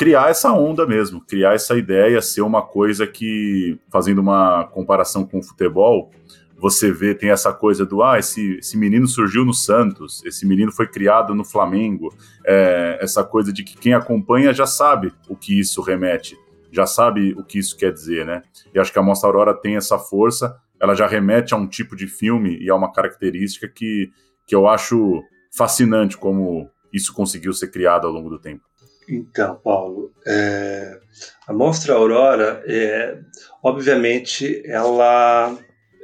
criar 0.00 0.30
essa 0.30 0.50
onda 0.50 0.86
mesmo, 0.86 1.20
criar 1.20 1.52
essa 1.52 1.76
ideia, 1.76 2.22
ser 2.22 2.40
uma 2.40 2.62
coisa 2.62 3.06
que, 3.06 3.78
fazendo 3.92 4.20
uma 4.20 4.64
comparação 4.64 5.26
com 5.26 5.40
o 5.40 5.42
futebol, 5.42 6.10
você 6.56 6.90
vê, 6.90 7.14
tem 7.14 7.28
essa 7.28 7.52
coisa 7.52 7.84
do, 7.84 8.02
ah, 8.02 8.18
esse, 8.18 8.56
esse 8.60 8.78
menino 8.78 9.06
surgiu 9.06 9.44
no 9.44 9.52
Santos, 9.52 10.24
esse 10.24 10.46
menino 10.46 10.72
foi 10.72 10.86
criado 10.86 11.34
no 11.34 11.44
Flamengo, 11.44 12.14
é, 12.46 12.98
essa 12.98 13.22
coisa 13.22 13.52
de 13.52 13.62
que 13.62 13.76
quem 13.76 13.92
acompanha 13.92 14.54
já 14.54 14.64
sabe 14.64 15.12
o 15.28 15.36
que 15.36 15.60
isso 15.60 15.82
remete, 15.82 16.34
já 16.72 16.86
sabe 16.86 17.34
o 17.36 17.44
que 17.44 17.58
isso 17.58 17.76
quer 17.76 17.92
dizer, 17.92 18.24
né? 18.24 18.40
E 18.74 18.80
acho 18.80 18.90
que 18.90 18.98
a 18.98 19.02
Mostra 19.02 19.28
Aurora 19.28 19.52
tem 19.52 19.76
essa 19.76 19.98
força, 19.98 20.56
ela 20.80 20.94
já 20.94 21.06
remete 21.06 21.52
a 21.52 21.58
um 21.58 21.66
tipo 21.66 21.94
de 21.94 22.06
filme 22.06 22.56
e 22.58 22.70
a 22.70 22.74
uma 22.74 22.90
característica 22.90 23.68
que, 23.68 24.10
que 24.46 24.54
eu 24.54 24.66
acho 24.66 25.22
fascinante 25.54 26.16
como 26.16 26.70
isso 26.90 27.12
conseguiu 27.12 27.52
ser 27.52 27.70
criado 27.70 28.06
ao 28.06 28.12
longo 28.14 28.30
do 28.30 28.38
tempo. 28.38 28.69
Então, 29.10 29.56
Paulo, 29.56 30.12
é, 30.26 30.98
a 31.46 31.52
Mostra 31.52 31.94
Aurora, 31.94 32.62
é, 32.66 33.18
obviamente, 33.62 34.62
ela 34.64 35.56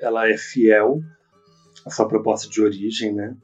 ela 0.02 0.28
é 0.28 0.36
fiel 0.36 1.00
à 1.86 1.90
sua 1.90 2.06
proposta 2.06 2.50
de 2.50 2.60
origem, 2.60 3.14
né? 3.14 3.34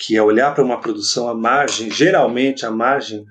que 0.00 0.16
é 0.16 0.22
olhar 0.22 0.54
para 0.54 0.64
uma 0.64 0.80
produção 0.80 1.28
à 1.28 1.34
margem, 1.34 1.90
geralmente 1.90 2.64
à 2.64 2.70
margem 2.70 3.26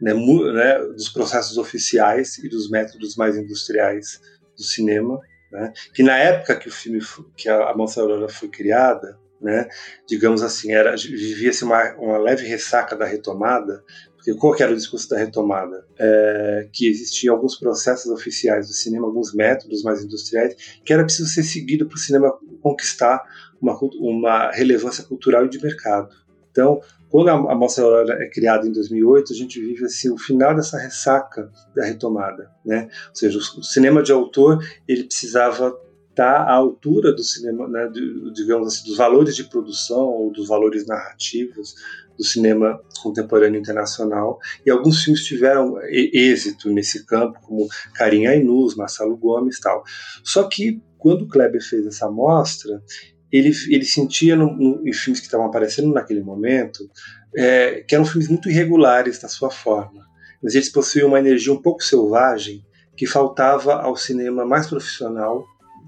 né, 0.00 0.14
né, 0.14 0.78
dos 0.78 1.10
processos 1.10 1.58
oficiais 1.58 2.38
e 2.38 2.48
dos 2.48 2.70
métodos 2.70 3.14
mais 3.14 3.36
industriais 3.36 4.20
do 4.56 4.62
cinema, 4.62 5.20
né, 5.52 5.72
que 5.92 6.02
na 6.02 6.16
época 6.16 6.56
que 6.56 6.68
o 6.68 6.72
filme, 6.72 7.00
que 7.36 7.48
a, 7.48 7.70
a 7.70 7.76
Moça 7.76 8.00
Aurora 8.00 8.28
foi 8.28 8.48
criada, 8.48 9.18
né, 9.40 9.68
digamos 10.08 10.42
assim, 10.42 10.72
era 10.72 10.96
vivia-se 10.96 11.62
uma, 11.62 11.92
uma 11.96 12.18
leve 12.18 12.46
ressaca 12.46 12.96
da 12.96 13.04
retomada, 13.04 13.84
qual 14.32 14.54
que 14.54 14.62
era 14.62 14.72
o 14.72 14.76
discurso 14.76 15.08
da 15.10 15.18
retomada? 15.18 15.84
É, 15.98 16.68
que 16.72 16.88
existiam 16.88 17.34
alguns 17.34 17.56
processos 17.56 18.10
oficiais 18.10 18.68
do 18.68 18.72
cinema, 18.72 19.06
alguns 19.06 19.34
métodos 19.34 19.82
mais 19.82 20.02
industriais, 20.02 20.54
que 20.84 20.92
era 20.92 21.04
preciso 21.04 21.28
ser 21.28 21.42
seguido 21.42 21.86
para 21.86 21.96
o 21.96 21.98
cinema 21.98 22.32
conquistar 22.62 23.22
uma, 23.60 23.78
uma 24.00 24.50
relevância 24.50 25.04
cultural 25.04 25.44
e 25.44 25.48
de 25.48 25.60
mercado. 25.62 26.08
Então, 26.50 26.80
quando 27.10 27.28
a, 27.28 27.32
a 27.32 27.54
Mostra 27.54 27.84
Aurora 27.84 28.22
é 28.22 28.28
criada 28.28 28.66
em 28.66 28.72
2008, 28.72 29.32
a 29.32 29.36
gente 29.36 29.60
vive 29.60 29.84
assim 29.84 30.10
o 30.10 30.18
final 30.18 30.54
dessa 30.54 30.78
ressaca 30.78 31.50
da 31.74 31.84
retomada, 31.84 32.50
né? 32.64 32.88
Ou 33.10 33.14
seja, 33.16 33.38
o, 33.38 33.60
o 33.60 33.62
cinema 33.62 34.02
de 34.02 34.12
autor 34.12 34.64
ele 34.88 35.04
precisava 35.04 35.76
está 36.14 36.44
à 36.44 36.54
altura 36.54 37.12
do 37.12 37.24
cinema, 37.24 37.68
né, 37.68 37.90
digamos 38.32 38.68
assim, 38.68 38.88
dos 38.88 38.96
valores 38.96 39.34
de 39.34 39.44
produção 39.44 40.06
ou 40.06 40.32
dos 40.32 40.46
valores 40.46 40.86
narrativos 40.86 41.74
do 42.16 42.24
cinema 42.24 42.80
contemporâneo 43.02 43.60
internacional. 43.60 44.38
E 44.64 44.70
alguns 44.70 45.02
filmes 45.02 45.24
tiveram 45.24 45.76
êxito 45.88 46.70
nesse 46.70 47.04
campo, 47.04 47.40
como 47.42 47.66
Karim 47.94 48.26
Ainuz, 48.26 48.74
Marcelo 48.74 49.16
Gomes 49.16 49.60
tal. 49.60 49.82
Só 50.22 50.44
que 50.44 50.82
quando 50.98 51.22
o 51.22 51.28
Kleber 51.28 51.62
fez 51.62 51.86
essa 51.86 52.10
mostra, 52.10 52.82
ele, 53.30 53.52
ele 53.68 53.84
sentia 53.84 54.36
no, 54.36 54.54
no, 54.56 54.88
em 54.88 54.92
filmes 54.92 55.20
que 55.20 55.26
estavam 55.26 55.46
aparecendo 55.46 55.92
naquele 55.92 56.22
momento 56.22 56.88
é, 57.36 57.82
que 57.86 57.94
eram 57.94 58.04
filmes 58.04 58.28
muito 58.28 58.48
irregulares 58.48 59.20
na 59.20 59.28
sua 59.28 59.50
forma, 59.50 60.06
mas 60.42 60.54
eles 60.54 60.68
possuíam 60.68 61.08
uma 61.08 61.18
energia 61.18 61.52
um 61.52 61.60
pouco 61.60 61.82
selvagem 61.82 62.64
que 62.96 63.06
faltava 63.06 63.74
ao 63.74 63.96
cinema 63.96 64.44
mais 64.44 64.68
profissional, 64.68 65.44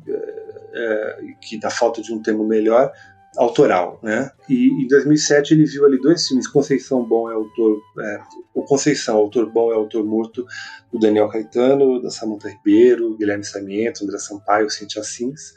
é, 0.09 0.47
é, 0.75 1.17
que 1.41 1.59
da 1.59 1.71
falta 1.71 2.03
de 2.03 2.13
um 2.13 2.21
termo 2.21 2.45
melhor, 2.45 2.91
autoral, 3.37 4.01
né? 4.03 4.31
E 4.49 4.69
em 4.69 4.87
2007 4.89 5.55
ele 5.55 5.65
viu 5.65 5.85
ali 5.85 6.01
dois 6.01 6.27
filmes, 6.27 6.47
Conceição 6.47 7.05
Bom 7.05 7.31
é 7.31 7.35
autor, 7.35 7.81
é, 8.01 8.19
o 8.55 8.63
Conceição, 8.63 9.17
autor 9.17 9.51
bom 9.51 9.73
é 9.73 9.75
autor 9.75 10.05
morto, 10.05 10.47
do 10.93 10.99
Daniel 10.99 11.29
Caetano, 11.29 12.01
da 12.01 12.11
Samantha 12.11 12.49
Ribeiro, 12.49 13.17
Guilherme 13.17 13.45
Sarmiento, 13.45 14.05
André 14.05 14.19
Sampaio, 14.19 14.71
Cintia 14.71 15.03
Sims. 15.03 15.53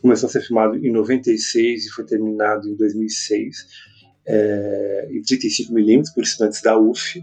Começou 0.00 0.28
a 0.28 0.30
ser 0.30 0.42
filmado 0.42 0.76
em 0.76 0.90
96 0.90 1.86
e 1.86 1.90
foi 1.90 2.04
terminado 2.04 2.68
em 2.68 2.76
2006, 2.76 3.66
é, 4.26 5.08
em 5.10 5.22
35mm 5.22 6.14
por 6.14 6.22
estudantes 6.22 6.62
da 6.62 6.78
UF, 6.78 7.22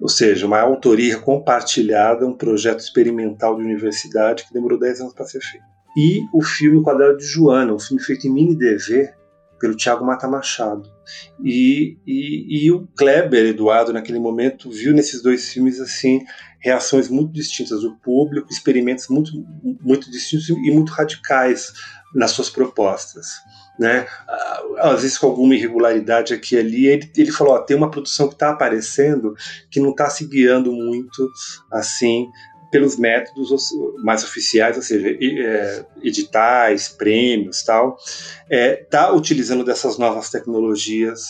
ou 0.00 0.08
seja, 0.08 0.46
uma 0.46 0.60
autoria 0.60 1.18
compartilhada, 1.18 2.26
um 2.26 2.36
projeto 2.36 2.80
experimental 2.80 3.56
de 3.56 3.62
universidade 3.62 4.44
que 4.44 4.52
demorou 4.52 4.78
10 4.78 5.00
anos 5.00 5.14
para 5.14 5.26
ser 5.26 5.40
feito 5.40 5.71
e 5.96 6.22
o 6.32 6.42
filme 6.42 6.82
Quadrado 6.82 7.16
de 7.16 7.26
Joana, 7.26 7.74
um 7.74 7.78
filme 7.78 8.02
feito 8.02 8.26
em 8.26 8.30
mini 8.30 8.56
DV 8.56 9.10
pelo 9.62 9.76
Tiago 9.76 10.04
Mata 10.04 10.26
Machado. 10.26 10.90
E, 11.40 11.96
e, 12.04 12.66
e, 12.66 12.72
o 12.72 12.88
Kleber 12.96 13.46
Eduardo, 13.46 13.92
naquele 13.92 14.18
momento, 14.18 14.68
viu 14.68 14.92
nesses 14.92 15.22
dois 15.22 15.52
filmes 15.52 15.80
assim 15.80 16.24
reações 16.58 17.08
muito 17.08 17.32
distintas 17.32 17.82
do 17.82 17.96
público, 17.98 18.50
experimentos 18.50 19.08
muito, 19.08 19.32
muito 19.80 20.10
distintos 20.10 20.48
e 20.48 20.70
muito 20.72 20.90
radicais 20.90 21.72
nas 22.12 22.32
suas 22.32 22.50
propostas. 22.50 23.28
Né? 23.78 24.06
Às 24.78 25.02
vezes 25.02 25.16
com 25.16 25.26
alguma 25.28 25.54
irregularidade 25.54 26.34
aqui 26.34 26.56
e 26.56 26.58
ali, 26.58 26.86
ele, 26.86 27.10
ele 27.16 27.32
falou: 27.32 27.54
ó, 27.54 27.58
tem 27.60 27.76
uma 27.76 27.90
produção 27.90 28.28
que 28.28 28.34
está 28.34 28.50
aparecendo 28.50 29.34
que 29.70 29.80
não 29.80 29.90
está 29.90 30.10
se 30.10 30.26
guiando 30.26 30.72
muito 30.72 31.30
assim 31.70 32.28
pelos 32.72 32.96
métodos 32.96 33.70
mais 34.02 34.24
oficiais, 34.24 34.76
ou 34.78 34.82
seja, 34.82 35.06
é, 35.10 35.84
editais, 36.02 36.88
prêmios, 36.88 37.62
tal, 37.62 37.98
está 37.98 38.46
é, 38.48 38.76
tá 38.76 39.12
utilizando 39.12 39.62
dessas 39.62 39.98
novas 39.98 40.30
tecnologias 40.30 41.28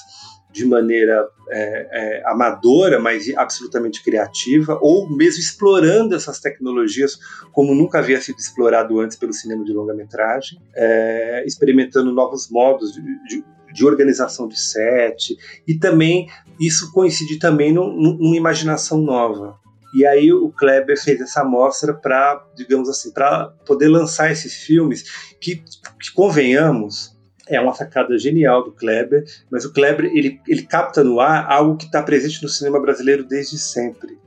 de 0.53 0.65
maneira 0.65 1.27
é, 1.51 1.89
é, 1.91 2.23
amadora, 2.27 3.01
mas 3.01 3.25
absolutamente 3.37 4.05
criativa, 4.05 4.79
ou 4.81 5.11
mesmo 5.11 5.41
explorando 5.41 6.15
essas 6.15 6.39
tecnologias 6.39 7.19
como 7.53 7.75
nunca 7.75 7.99
havia 7.99 8.21
sido 8.21 8.39
explorado 8.39 9.01
antes 9.01 9.17
pelo 9.17 9.33
cinema 9.33 9.65
de 9.65 9.73
longa-metragem, 9.73 10.61
é, 10.77 11.43
experimentando 11.45 12.13
novos 12.13 12.49
modos 12.51 12.93
de, 12.93 13.01
de, 13.01 13.45
de, 13.73 13.85
organização 13.85 14.47
de 14.47 14.61
set, 14.61 15.37
e 15.67 15.77
também 15.77 16.29
isso 16.61 16.93
coincide 16.93 17.39
também 17.39 17.73
numa 17.73 18.37
imaginação 18.37 18.99
nova. 18.99 19.62
E 19.93 20.07
aí 20.07 20.33
o 20.33 20.51
Kleber 20.51 21.01
fez 21.01 21.21
essa 21.21 21.45
mostra 21.45 21.93
para, 21.93 22.43
digamos 22.55 22.89
assim, 22.89 23.13
para 23.13 23.49
poder 23.67 23.89
lançar 23.89 24.31
esses 24.31 24.55
filmes 24.55 25.05
que, 25.41 25.57
que, 25.57 26.13
convenhamos, 26.15 27.17
é 27.47 27.61
uma 27.61 27.75
sacada 27.75 28.17
genial 28.19 28.65
do 28.65 28.73
Kleber, 28.73 29.25
mas 29.51 29.65
o 29.65 29.73
Kleber 29.73 30.07
ele, 30.07 30.41
ele 30.49 30.63
capta 30.63 31.05
no 31.05 31.21
ar 31.21 31.51
algo 31.51 31.77
que 31.77 31.85
está 31.85 32.03
presente 32.03 32.43
no 32.43 32.49
cinema 32.49 32.81
brasileiro 32.81 33.25
desde 33.25 33.59
sempre, 33.59 34.19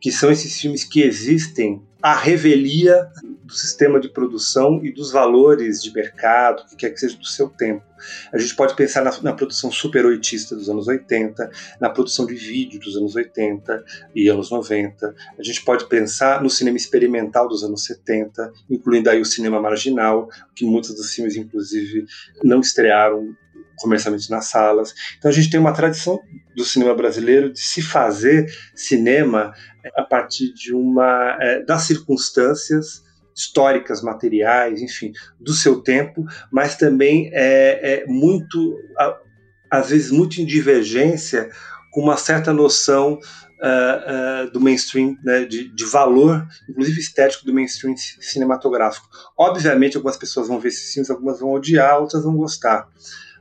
que 0.00 0.10
são 0.10 0.30
esses 0.30 0.58
filmes 0.60 0.84
que 0.84 1.02
existem 1.02 1.82
à 2.02 2.14
revelia 2.14 3.08
do 3.50 3.52
sistema 3.52 4.00
de 4.00 4.08
produção 4.08 4.80
e 4.82 4.92
dos 4.92 5.10
valores 5.10 5.82
de 5.82 5.92
mercado, 5.92 6.64
que 6.68 6.76
quer 6.76 6.90
que 6.90 7.00
seja 7.00 7.16
do 7.16 7.26
seu 7.26 7.48
tempo. 7.48 7.84
A 8.32 8.38
gente 8.38 8.54
pode 8.54 8.74
pensar 8.74 9.02
na, 9.02 9.10
na 9.22 9.32
produção 9.32 9.70
super 9.70 10.06
oitista 10.06 10.54
dos 10.54 10.70
anos 10.70 10.86
80, 10.86 11.50
na 11.80 11.90
produção 11.90 12.24
de 12.24 12.34
vídeo 12.34 12.80
dos 12.80 12.96
anos 12.96 13.16
80 13.16 13.84
e 14.14 14.28
anos 14.28 14.50
90. 14.50 15.14
A 15.36 15.42
gente 15.42 15.62
pode 15.62 15.86
pensar 15.88 16.42
no 16.42 16.48
cinema 16.48 16.76
experimental 16.76 17.48
dos 17.48 17.64
anos 17.64 17.84
70, 17.84 18.52
incluindo 18.70 19.10
aí 19.10 19.20
o 19.20 19.24
cinema 19.24 19.60
marginal, 19.60 20.28
que 20.54 20.64
muitos 20.64 20.94
dos 20.94 21.12
filmes, 21.12 21.36
inclusive, 21.36 22.06
não 22.42 22.60
estrearam 22.60 23.36
comercialmente 23.80 24.30
nas 24.30 24.46
salas. 24.46 24.94
Então 25.18 25.30
a 25.30 25.34
gente 25.34 25.50
tem 25.50 25.58
uma 25.58 25.72
tradição 25.72 26.20
do 26.54 26.64
cinema 26.64 26.94
brasileiro 26.94 27.52
de 27.52 27.60
se 27.60 27.82
fazer 27.82 28.46
cinema 28.74 29.52
a 29.96 30.02
partir 30.02 30.52
de 30.52 30.74
uma 30.74 31.36
é, 31.40 31.64
das 31.64 31.82
circunstâncias 31.82 33.02
históricas, 33.34 34.02
materiais, 34.02 34.82
enfim, 34.82 35.12
do 35.38 35.52
seu 35.52 35.80
tempo, 35.80 36.24
mas 36.52 36.76
também 36.76 37.30
é, 37.32 38.02
é 38.02 38.06
muito, 38.06 38.76
às 39.70 39.90
vezes, 39.90 40.10
muito 40.10 40.40
em 40.40 40.44
divergência 40.44 41.48
com 41.90 42.02
uma 42.02 42.16
certa 42.16 42.52
noção 42.52 43.18
uh, 43.60 44.46
uh, 44.46 44.50
do 44.50 44.60
mainstream, 44.60 45.16
né, 45.24 45.44
de, 45.44 45.68
de, 45.74 45.84
valor, 45.84 46.46
inclusive 46.68 47.00
estético, 47.00 47.44
do 47.44 47.52
mainstream 47.52 47.94
cinematográfico. 47.96 49.08
Obviamente, 49.36 49.96
algumas 49.96 50.16
pessoas 50.16 50.48
vão 50.48 50.60
ver 50.60 50.68
esses 50.68 50.92
filmes, 50.92 51.10
algumas 51.10 51.40
vão 51.40 51.50
odiar, 51.50 52.00
outras 52.00 52.24
vão 52.24 52.36
gostar. 52.36 52.88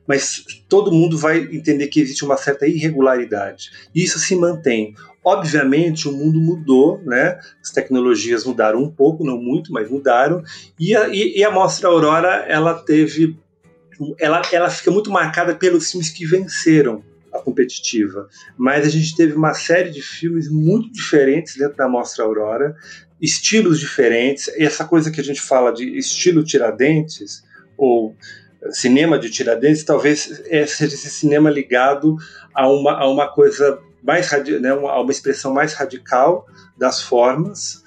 Mas 0.09 0.43
todo 0.67 0.91
mundo 0.91 1.19
vai 1.19 1.37
entender 1.37 1.85
que 1.85 2.01
existe 2.01 2.25
uma 2.25 2.35
certa 2.35 2.65
irregularidade. 2.65 3.69
E 3.93 4.03
isso 4.03 4.17
se 4.17 4.35
mantém. 4.35 4.95
Obviamente, 5.23 6.09
o 6.09 6.11
mundo 6.11 6.41
mudou, 6.41 6.99
né? 7.05 7.39
As 7.61 7.69
tecnologias 7.69 8.43
mudaram 8.43 8.81
um 8.81 8.89
pouco, 8.89 9.23
não 9.23 9.37
muito, 9.37 9.71
mas 9.71 9.87
mudaram. 9.87 10.41
E 10.79 10.95
a, 10.95 11.09
e, 11.09 11.37
e 11.37 11.43
a 11.43 11.51
Mostra 11.51 11.89
Aurora, 11.89 12.43
ela 12.47 12.73
teve. 12.73 13.37
Ela, 14.19 14.41
ela 14.51 14.71
fica 14.71 14.89
muito 14.89 15.11
marcada 15.11 15.53
pelos 15.53 15.91
filmes 15.91 16.09
que 16.09 16.25
venceram 16.25 17.03
a 17.31 17.37
competitiva. 17.37 18.27
Mas 18.57 18.87
a 18.87 18.89
gente 18.89 19.15
teve 19.15 19.33
uma 19.33 19.53
série 19.53 19.91
de 19.91 20.01
filmes 20.01 20.49
muito 20.49 20.91
diferentes 20.91 21.55
dentro 21.55 21.77
da 21.77 21.87
Mostra 21.87 22.25
Aurora, 22.25 22.75
estilos 23.21 23.79
diferentes. 23.79 24.49
Essa 24.57 24.85
coisa 24.85 25.11
que 25.11 25.21
a 25.21 25.23
gente 25.23 25.41
fala 25.41 25.71
de 25.71 25.85
estilo 25.95 26.43
Tiradentes, 26.43 27.43
ou 27.77 28.15
cinema 28.71 29.17
de 29.17 29.29
Tiradentes, 29.29 29.83
talvez 29.83 30.41
é, 30.47 30.65
seja 30.65 30.93
esse 30.93 31.09
cinema 31.09 31.49
ligado 31.49 32.17
a 32.53 32.67
uma, 32.67 32.93
a 32.93 33.09
uma 33.09 33.27
coisa 33.27 33.79
mais 34.03 34.29
né, 34.61 34.73
uma, 34.73 34.99
uma 34.99 35.11
expressão 35.11 35.53
mais 35.53 35.73
radical 35.73 36.45
das 36.77 37.01
formas. 37.01 37.83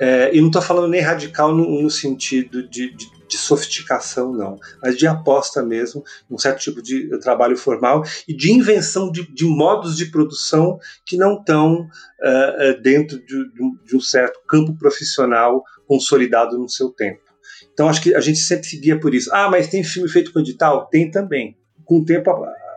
É, 0.00 0.34
e 0.34 0.40
não 0.40 0.46
estou 0.46 0.62
falando 0.62 0.88
nem 0.88 1.02
radical 1.02 1.54
no, 1.54 1.82
no 1.82 1.90
sentido 1.90 2.66
de, 2.66 2.90
de, 2.96 3.06
de, 3.28 3.36
sofisticação, 3.36 4.32
não, 4.32 4.58
mas 4.82 4.96
de 4.96 5.06
aposta 5.06 5.62
mesmo, 5.62 6.02
um 6.30 6.38
certo 6.38 6.60
tipo 6.60 6.80
de 6.80 7.18
trabalho 7.18 7.54
formal 7.54 8.02
e 8.26 8.34
de 8.34 8.50
invenção 8.50 9.12
de, 9.12 9.30
de 9.30 9.44
modos 9.44 9.98
de 9.98 10.06
produção 10.06 10.78
que 11.04 11.18
não 11.18 11.34
estão 11.34 11.82
uh, 11.82 12.80
dentro 12.80 13.18
de, 13.18 13.52
de 13.84 13.94
um 13.94 14.00
certo 14.00 14.40
campo 14.48 14.74
profissional 14.74 15.62
consolidado 15.86 16.56
no 16.56 16.68
seu 16.68 16.88
tempo. 16.88 17.29
Então 17.72 17.88
acho 17.88 18.02
que 18.02 18.14
a 18.14 18.20
gente 18.20 18.38
sempre 18.38 18.66
seguia 18.66 18.98
por 18.98 19.14
isso. 19.14 19.30
Ah, 19.32 19.48
mas 19.50 19.68
tem 19.68 19.82
filme 19.82 20.08
feito 20.08 20.32
com 20.32 20.40
edital? 20.40 20.86
Tem 20.86 21.10
também. 21.10 21.56
Com 21.84 21.98
o 21.98 22.04
tempo 22.04 22.30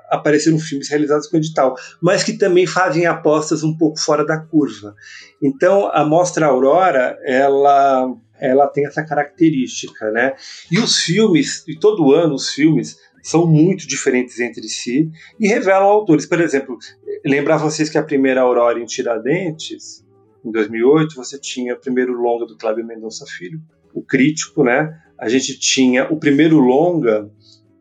apareceram 0.10 0.60
filmes 0.60 0.90
realizados 0.90 1.28
com 1.28 1.38
edital, 1.38 1.76
mas 2.02 2.24
que 2.24 2.34
também 2.34 2.68
fazem 2.68 3.06
apostas 3.06 3.64
um 3.64 3.76
pouco 3.76 4.00
fora 4.00 4.26
da 4.26 4.38
curva. 4.38 4.96
Então, 5.42 5.90
a 5.92 6.06
Mostra 6.06 6.46
Aurora, 6.46 7.18
ela, 7.26 8.14
ela 8.40 8.68
tem 8.68 8.86
essa 8.86 9.04
característica, 9.04 10.12
né? 10.12 10.34
E 10.72 10.80
os 10.80 11.00
filmes, 11.00 11.64
e 11.68 11.78
todo 11.78 12.14
ano 12.14 12.36
os 12.36 12.50
filmes 12.50 12.98
são 13.24 13.48
muito 13.48 13.88
diferentes 13.88 14.40
entre 14.40 14.68
si 14.68 15.10
e 15.40 15.48
revelam 15.48 15.88
autores. 15.88 16.26
Por 16.26 16.40
exemplo, 16.42 16.78
lembrar 17.26 17.58
vocês 17.58 17.90
que 17.90 17.98
a 17.98 18.04
primeira 18.04 18.42
Aurora 18.42 18.80
em 18.80 18.86
Tiradentes, 18.86 20.06
em 20.46 20.52
2008, 20.52 21.16
você 21.16 21.40
tinha 21.40 21.74
o 21.74 21.80
primeiro 21.80 22.14
longa 22.14 22.46
do 22.46 22.58
Cláudio 22.58 22.86
Mendonça 22.86 23.26
Filho, 23.26 23.62
o 23.94 24.02
Crítico, 24.02 24.64
né? 24.64 24.98
A 25.18 25.30
gente 25.30 25.58
tinha 25.58 26.12
o 26.12 26.18
primeiro 26.18 26.60
longa 26.60 27.30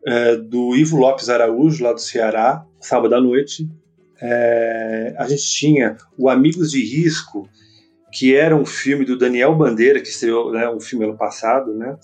é, 0.05 0.35
do 0.35 0.75
Ivo 0.75 0.97
Lopes 0.97 1.29
Araújo, 1.29 1.83
lá 1.83 1.93
do 1.93 1.99
Ceará, 1.99 2.65
sábado 2.79 3.15
à 3.15 3.21
noite. 3.21 3.67
É, 4.21 5.15
a 5.17 5.27
gente 5.27 5.43
tinha 5.43 5.97
o 6.17 6.29
Amigos 6.29 6.71
de 6.71 6.81
Risco, 6.83 7.49
que 8.11 8.35
era 8.35 8.55
um 8.55 8.65
filme 8.65 9.05
do 9.05 9.17
Daniel 9.17 9.55
Bandeira, 9.55 9.99
que 9.99 10.07
estreou 10.07 10.51
né, 10.51 10.69
um 10.69 10.79
filme 10.79 11.05
ano 11.05 11.17
passado, 11.17 11.73
né? 11.73 11.97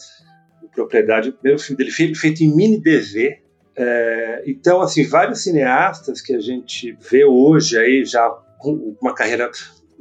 Propriedade, 0.73 1.29
o 1.29 1.33
primeiro 1.33 1.61
filme 1.61 1.77
dele 1.77 2.15
feito, 2.15 2.43
em 2.43 2.55
mini 2.55 2.81
DV. 2.81 3.37
É, 3.75 4.43
então, 4.45 4.81
assim, 4.81 5.05
vários 5.05 5.43
cineastas 5.43 6.21
que 6.21 6.33
a 6.33 6.39
gente 6.39 6.97
vê 7.09 7.23
hoje 7.23 7.77
aí 7.77 8.03
já 8.03 8.29
com 8.57 8.95
uma 9.01 9.13
carreira 9.13 9.49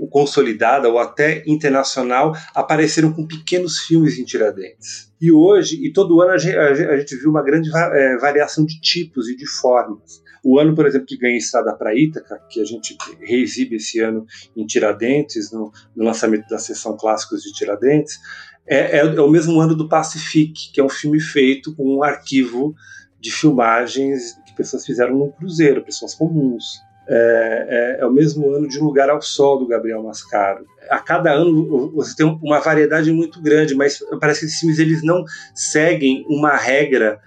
consolidada 0.06 0.88
ou 0.88 0.98
até 0.98 1.42
internacional 1.46 2.32
apareceram 2.54 3.12
com 3.12 3.26
pequenos 3.26 3.80
filmes 3.80 4.18
em 4.18 4.24
Tiradentes. 4.24 5.12
E 5.20 5.32
hoje, 5.32 5.84
e 5.84 5.92
todo 5.92 6.20
ano, 6.20 6.32
a 6.32 6.38
gente, 6.38 6.56
a 6.56 6.96
gente 6.96 7.16
viu 7.16 7.30
uma 7.30 7.42
grande 7.42 7.70
é, 7.74 8.16
variação 8.18 8.64
de 8.64 8.80
tipos 8.80 9.28
e 9.28 9.36
de 9.36 9.46
formas. 9.46 10.22
O 10.44 10.58
ano, 10.58 10.74
por 10.74 10.86
exemplo, 10.86 11.06
que 11.06 11.18
ganha 11.18 11.36
Estrada 11.36 11.74
para 11.74 11.94
Ítaca, 11.94 12.40
que 12.48 12.60
a 12.60 12.64
gente 12.64 12.96
reexibe 13.20 13.76
esse 13.76 14.00
ano 14.00 14.24
em 14.56 14.64
Tiradentes, 14.64 15.50
no, 15.50 15.72
no 15.96 16.04
lançamento 16.04 16.46
da 16.48 16.58
sessão 16.58 16.96
Clássicos 16.96 17.42
de 17.42 17.52
Tiradentes, 17.52 18.18
é, 18.66 18.98
é, 18.98 18.98
é, 18.98 19.20
o 19.20 19.30
mesmo 19.30 19.58
ano 19.60 19.74
do 19.74 19.88
Pacific, 19.88 20.72
que 20.72 20.80
é 20.80 20.84
um 20.84 20.88
filme 20.88 21.20
feito 21.20 21.74
com 21.74 21.96
um 21.96 22.02
arquivo 22.02 22.74
de 23.18 23.32
filmagens 23.32 24.34
que 24.46 24.54
pessoas 24.54 24.84
fizeram 24.84 25.16
num 25.16 25.30
cruzeiro, 25.32 25.84
pessoas 25.84 26.14
comuns. 26.14 26.64
É, 27.10 27.96
é, 27.98 28.02
é, 28.02 28.06
o 28.06 28.12
mesmo 28.12 28.54
ano 28.54 28.68
de 28.68 28.78
Lugar 28.78 29.08
ao 29.08 29.22
Sol, 29.22 29.58
do 29.58 29.66
Gabriel 29.66 30.02
Mascaro. 30.02 30.66
A 30.90 30.98
cada 30.98 31.32
ano 31.32 31.90
você 31.94 32.14
tem 32.14 32.26
uma 32.26 32.60
variedade 32.60 33.10
muito 33.10 33.40
grande, 33.40 33.74
mas 33.74 33.98
parece 34.20 34.40
que 34.40 34.46
esses 34.46 34.60
filmes 34.60 34.78
eles 34.78 35.02
não 35.02 35.24
seguem 35.54 36.26
uma 36.28 36.54
regra 36.54 37.18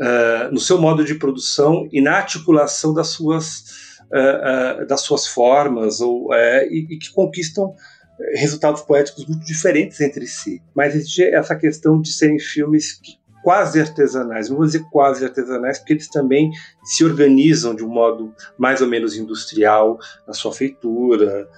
uh, 0.00 0.52
no 0.52 0.60
seu 0.60 0.80
modo 0.80 1.04
de 1.04 1.16
produção 1.16 1.88
e 1.90 2.00
na 2.00 2.12
articulação 2.12 2.94
das 2.94 3.08
suas, 3.08 3.64
uh, 4.12 4.82
uh, 4.82 4.86
das 4.86 5.00
suas 5.00 5.26
formas 5.26 6.00
ou, 6.00 6.32
e, 6.32 6.86
e, 6.88 6.96
que 6.96 7.12
conquistam 7.12 7.74
resultados 8.34 8.82
poéticos 8.82 9.26
muito 9.26 9.44
diferentes 9.44 10.00
entre 10.00 10.28
si. 10.28 10.62
Mas 10.76 10.94
existe 10.94 11.24
essa 11.24 11.56
questão 11.56 12.00
de 12.00 12.12
serem 12.12 12.38
filmes 12.38 12.92
que 12.92 13.17
quase 13.48 13.80
artesanais. 13.80 14.50
Não 14.50 14.58
vou 14.58 14.66
dizer 14.66 14.84
quase 14.90 15.24
artesanais, 15.24 15.78
porque 15.78 15.94
eles 15.94 16.06
também 16.06 16.50
se 16.84 17.02
organizam 17.02 17.74
de 17.74 17.82
um 17.82 17.88
modo 17.88 18.34
mais 18.58 18.82
ou 18.82 18.86
menos 18.86 19.16
industrial 19.16 19.98
na 20.26 20.34
sua 20.34 20.52
feitura. 20.52 21.48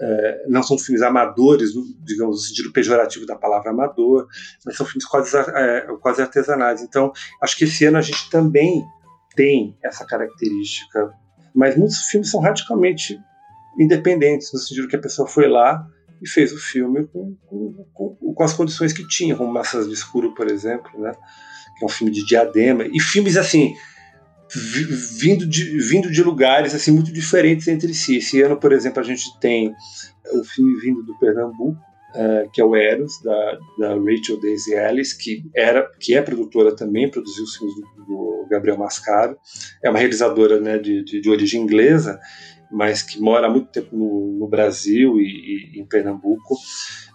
É, 0.00 0.44
não 0.48 0.62
são 0.62 0.78
filmes 0.78 1.02
amadores, 1.02 1.72
digamos, 2.04 2.36
no 2.36 2.42
sentido 2.42 2.72
pejorativo 2.72 3.26
da 3.26 3.34
palavra 3.34 3.72
amador, 3.72 4.28
mas 4.64 4.76
são 4.76 4.86
filmes 4.86 5.04
quase, 5.04 5.36
é, 5.36 5.88
quase 6.00 6.22
artesanais. 6.22 6.82
Então, 6.82 7.12
acho 7.42 7.56
que 7.56 7.64
esse 7.64 7.84
ano 7.84 7.98
a 7.98 8.02
gente 8.02 8.30
também 8.30 8.84
tem 9.34 9.76
essa 9.82 10.06
característica. 10.06 11.10
Mas 11.52 11.76
muitos 11.76 11.98
filmes 12.02 12.30
são 12.30 12.40
radicalmente 12.40 13.18
independentes, 13.76 14.52
no 14.52 14.60
sentido 14.60 14.86
que 14.86 14.94
a 14.94 15.00
pessoa 15.00 15.26
foi 15.26 15.48
lá 15.48 15.84
e 16.22 16.28
fez 16.28 16.52
o 16.52 16.58
filme 16.58 17.06
com, 17.06 17.36
com, 17.92 18.34
com, 18.34 18.42
as 18.42 18.52
condições 18.52 18.92
que 18.92 19.06
tinha, 19.06 19.36
como 19.36 19.52
Massas 19.52 19.88
de 19.88 19.94
Escuro, 19.94 20.34
por 20.34 20.48
exemplo, 20.48 20.90
né? 21.00 21.12
que 21.76 21.84
é 21.84 21.86
um 21.86 21.90
filme 21.90 22.12
de 22.12 22.24
diadema, 22.24 22.84
e 22.86 23.00
filmes 23.00 23.36
assim, 23.36 23.74
vindo 25.18 25.46
de, 25.46 25.78
vindo 25.78 26.10
de 26.10 26.22
lugares 26.22 26.74
assim 26.74 26.90
muito 26.90 27.12
diferentes 27.12 27.68
entre 27.68 27.94
si. 27.94 28.18
Esse 28.18 28.42
ano, 28.42 28.58
por 28.58 28.72
exemplo, 28.72 29.00
a 29.00 29.04
gente 29.04 29.24
tem 29.40 29.74
o 30.32 30.44
filme 30.44 30.78
vindo 30.80 31.02
do 31.02 31.18
Pernambuco, 31.18 31.80
uh, 32.14 32.50
que 32.52 32.60
é 32.60 32.64
o 32.64 32.74
Eros, 32.74 33.20
da, 33.22 33.58
da 33.78 33.94
Rachel 33.94 34.40
Daisy 34.40 34.74
Ellis, 34.74 35.12
que, 35.12 35.44
era, 35.54 35.88
que 35.98 36.14
é 36.14 36.22
produtora 36.22 36.74
também, 36.74 37.10
produziu 37.10 37.44
os 37.44 37.56
filmes 37.56 37.74
do, 37.76 38.04
do 38.04 38.46
Gabriel 38.50 38.78
Mascaro, 38.78 39.38
é 39.82 39.88
uma 39.88 39.98
realizadora 39.98 40.60
né, 40.60 40.78
de, 40.78 41.04
de, 41.04 41.20
de 41.20 41.30
origem 41.30 41.62
inglesa, 41.62 42.20
mas 42.70 43.02
que 43.02 43.20
mora 43.20 43.46
há 43.46 43.50
muito 43.50 43.68
tempo 43.68 43.96
no, 43.96 44.38
no 44.38 44.48
Brasil 44.48 45.18
e, 45.18 45.74
e, 45.74 45.80
em 45.80 45.84
Pernambuco. 45.84 46.56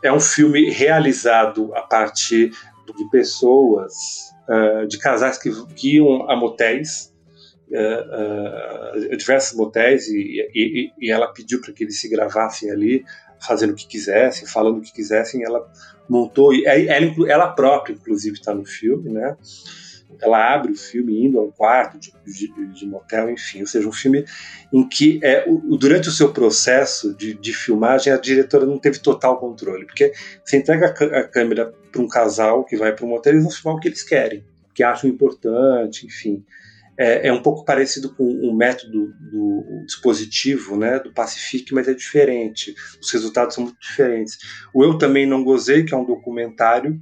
É 0.03 0.11
um 0.11 0.19
filme 0.19 0.69
realizado 0.69 1.73
a 1.75 1.81
partir 1.81 2.51
de 2.95 3.09
pessoas, 3.09 3.93
uh, 4.49 4.87
de 4.87 4.97
casais 4.97 5.37
que, 5.37 5.49
que 5.73 5.95
iam 5.95 6.29
a 6.29 6.35
motéis, 6.35 7.13
uh, 7.69 9.11
uh, 9.11 9.17
diversos 9.17 9.57
motéis, 9.57 10.07
e, 10.07 10.41
e, 10.53 10.91
e 10.99 11.11
ela 11.11 11.27
pediu 11.27 11.61
para 11.61 11.73
que 11.73 11.83
eles 11.83 11.99
se 11.99 12.09
gravassem 12.09 12.69
ali, 12.69 13.03
fazendo 13.39 13.71
o 13.71 13.75
que 13.75 13.87
quisessem, 13.87 14.47
falando 14.47 14.77
o 14.77 14.81
que 14.81 14.93
quisessem. 14.93 15.43
Ela 15.43 15.65
montou, 16.09 16.53
e 16.53 16.65
ela, 16.65 17.13
ela 17.27 17.47
própria, 17.47 17.93
inclusive, 17.93 18.37
está 18.37 18.53
no 18.53 18.65
filme, 18.65 19.09
né? 19.09 19.35
Ela 20.21 20.53
abre 20.53 20.71
o 20.71 20.77
filme 20.77 21.25
indo 21.25 21.39
a 21.39 21.43
um 21.43 21.51
quarto 21.51 21.99
de, 21.99 22.11
de, 22.25 22.73
de 22.73 22.85
motel, 22.85 23.29
enfim, 23.29 23.61
ou 23.61 23.67
seja, 23.67 23.87
um 23.87 23.91
filme 23.91 24.25
em 24.71 24.87
que 24.87 25.19
é, 25.23 25.45
o, 25.47 25.77
durante 25.77 26.09
o 26.09 26.11
seu 26.11 26.31
processo 26.31 27.13
de, 27.15 27.33
de, 27.33 27.53
filmagem 27.53 28.11
a 28.11 28.17
diretora 28.17 28.65
não 28.65 28.79
teve 28.79 28.99
total 28.99 29.37
controle, 29.39 29.85
porque 29.85 30.13
você 30.43 30.57
entrega 30.57 30.87
a, 30.87 31.19
a 31.19 31.23
câmera 31.27 31.73
para 31.91 32.01
um 32.01 32.07
casal 32.07 32.63
que 32.63 32.75
vai 32.75 32.93
para 32.93 33.05
um 33.05 33.09
motel, 33.09 33.33
eles 33.33 33.43
vão 33.43 33.51
filmar 33.51 33.77
o 33.77 33.79
que 33.79 33.87
eles 33.87 34.03
querem, 34.03 34.45
que 34.73 34.83
acham 34.83 35.09
importante, 35.09 36.05
enfim. 36.05 36.43
É, 36.97 37.27
é, 37.27 37.33
um 37.33 37.41
pouco 37.41 37.65
parecido 37.65 38.13
com 38.15 38.23
o 38.23 38.55
método 38.55 39.13
do 39.19 39.83
dispositivo, 39.85 40.77
né, 40.77 40.97
do 40.97 41.11
Pacific, 41.11 41.73
mas 41.73 41.89
é 41.89 41.93
diferente. 41.93 42.73
Os 43.01 43.11
resultados 43.11 43.53
são 43.53 43.65
muito 43.65 43.77
diferentes. 43.81 44.37
O 44.73 44.81
Eu 44.81 44.97
Também 44.97 45.25
Não 45.25 45.43
Gozei, 45.43 45.83
que 45.83 45.93
é 45.93 45.97
um 45.97 46.05
documentário 46.05 46.97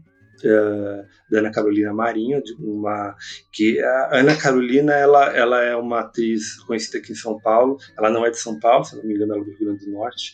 uh, 0.46 1.06
da 1.30 1.40
Ana 1.40 1.52
Carolina 1.52 1.94
Marinho, 1.94 2.42
uma 2.60 3.16
que 3.52 3.80
a 3.82 4.20
Ana 4.20 4.36
Carolina 4.36 4.94
ela, 4.94 5.36
ela 5.36 5.64
é 5.64 5.76
uma 5.76 6.02
atriz 6.02 6.58
conhecida 6.64 6.98
aqui 6.98 7.12
em 7.12 7.16
São 7.16 7.40
Paulo. 7.40 7.78
Ela 7.98 8.10
não 8.10 8.26
é 8.26 8.30
de 8.30 8.40
São 8.40 8.60
Paulo, 8.60 8.86
se 8.86 8.96
não 8.96 9.04
me 9.04 9.14
engano, 9.14 9.34
ela 9.34 9.42
é 9.42 9.46
do 9.46 9.52
Rio 9.52 9.68
Grande 9.68 9.86
do 9.86 9.92
Norte. 9.92 10.34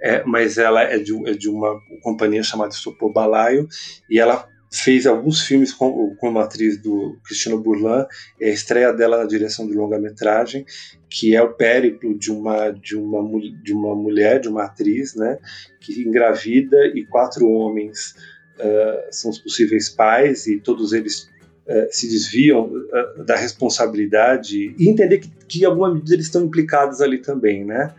É, 0.00 0.22
mas 0.24 0.58
ela 0.58 0.82
é 0.82 0.98
de, 0.98 1.12
é 1.28 1.32
de 1.32 1.48
uma 1.48 1.76
companhia 2.02 2.42
chamada 2.42 2.70
Sopor 2.70 3.12
Balaio 3.12 3.66
e 4.08 4.20
ela 4.20 4.48
fez 4.70 5.06
alguns 5.06 5.42
filmes 5.42 5.72
com, 5.72 6.14
como 6.16 6.38
atriz 6.38 6.80
do 6.80 7.18
Cristiano 7.24 7.60
Burlan, 7.60 8.06
é 8.40 8.50
a 8.50 8.52
estreia 8.52 8.92
dela 8.92 9.18
na 9.18 9.24
direção 9.24 9.66
de 9.66 9.74
longa-metragem, 9.74 10.64
que 11.08 11.34
é 11.34 11.42
o 11.42 11.54
périplo 11.54 12.16
de 12.18 12.30
uma, 12.30 12.70
de, 12.70 12.94
uma, 12.96 13.40
de 13.62 13.72
uma 13.72 13.94
mulher, 13.94 14.40
de 14.40 14.48
uma 14.48 14.64
atriz, 14.64 15.14
né, 15.14 15.38
que 15.80 16.00
engravida 16.02 16.86
e 16.94 17.04
quatro 17.06 17.48
homens 17.48 18.14
uh, 18.58 19.08
são 19.10 19.30
os 19.30 19.38
possíveis 19.38 19.88
pais 19.88 20.46
e 20.46 20.58
todos 20.60 20.92
eles 20.92 21.28
uh, 21.66 21.86
se 21.90 22.08
desviam 22.08 22.64
uh, 22.64 23.24
da 23.24 23.36
responsabilidade 23.36 24.74
e 24.78 24.88
entender 24.88 25.18
que, 25.18 25.30
que, 25.46 25.62
em 25.62 25.64
alguma 25.64 25.92
medida, 25.92 26.14
eles 26.14 26.26
estão 26.26 26.44
implicados 26.44 27.00
ali 27.00 27.18
também, 27.18 27.64
né? 27.64 27.94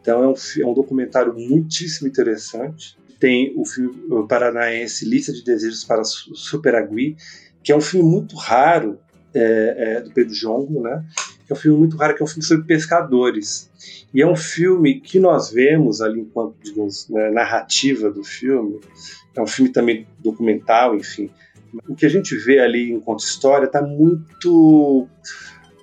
Então 0.00 0.22
é 0.22 0.28
um, 0.28 0.34
é 0.34 0.66
um 0.66 0.74
documentário 0.74 1.34
muitíssimo 1.34 2.06
interessante. 2.06 2.96
Tem 3.18 3.54
o 3.56 3.64
filme 3.64 4.26
paranaense 4.28 5.08
Lista 5.08 5.32
de 5.32 5.42
Desejos 5.42 5.82
para 5.82 6.04
Superagui, 6.04 7.16
que 7.62 7.72
é 7.72 7.76
um 7.76 7.80
filme 7.80 8.10
muito 8.10 8.36
raro 8.36 8.98
é, 9.32 9.74
é, 9.76 10.00
do 10.02 10.10
Pedro 10.10 10.34
Jongo, 10.34 10.82
né? 10.82 11.02
Que 11.46 11.52
é 11.52 11.54
um 11.54 11.58
filme 11.58 11.78
muito 11.78 11.96
raro, 11.96 12.14
que 12.14 12.22
é 12.22 12.24
um 12.24 12.28
filme 12.28 12.42
sobre 12.42 12.66
pescadores. 12.66 13.70
E 14.12 14.22
é 14.22 14.26
um 14.26 14.36
filme 14.36 15.00
que 15.00 15.18
nós 15.18 15.50
vemos 15.50 16.00
ali 16.00 16.20
enquanto, 16.20 16.54
digamos, 16.62 17.08
né, 17.08 17.30
narrativa 17.30 18.10
do 18.10 18.24
filme, 18.24 18.80
é 19.36 19.42
um 19.42 19.46
filme 19.46 19.70
também 19.70 20.06
documental, 20.18 20.94
enfim. 20.94 21.30
O 21.88 21.94
que 21.94 22.06
a 22.06 22.08
gente 22.08 22.36
vê 22.36 22.60
ali 22.60 22.92
enquanto 22.92 23.24
história 23.24 23.66
está 23.66 23.82
muito 23.82 25.08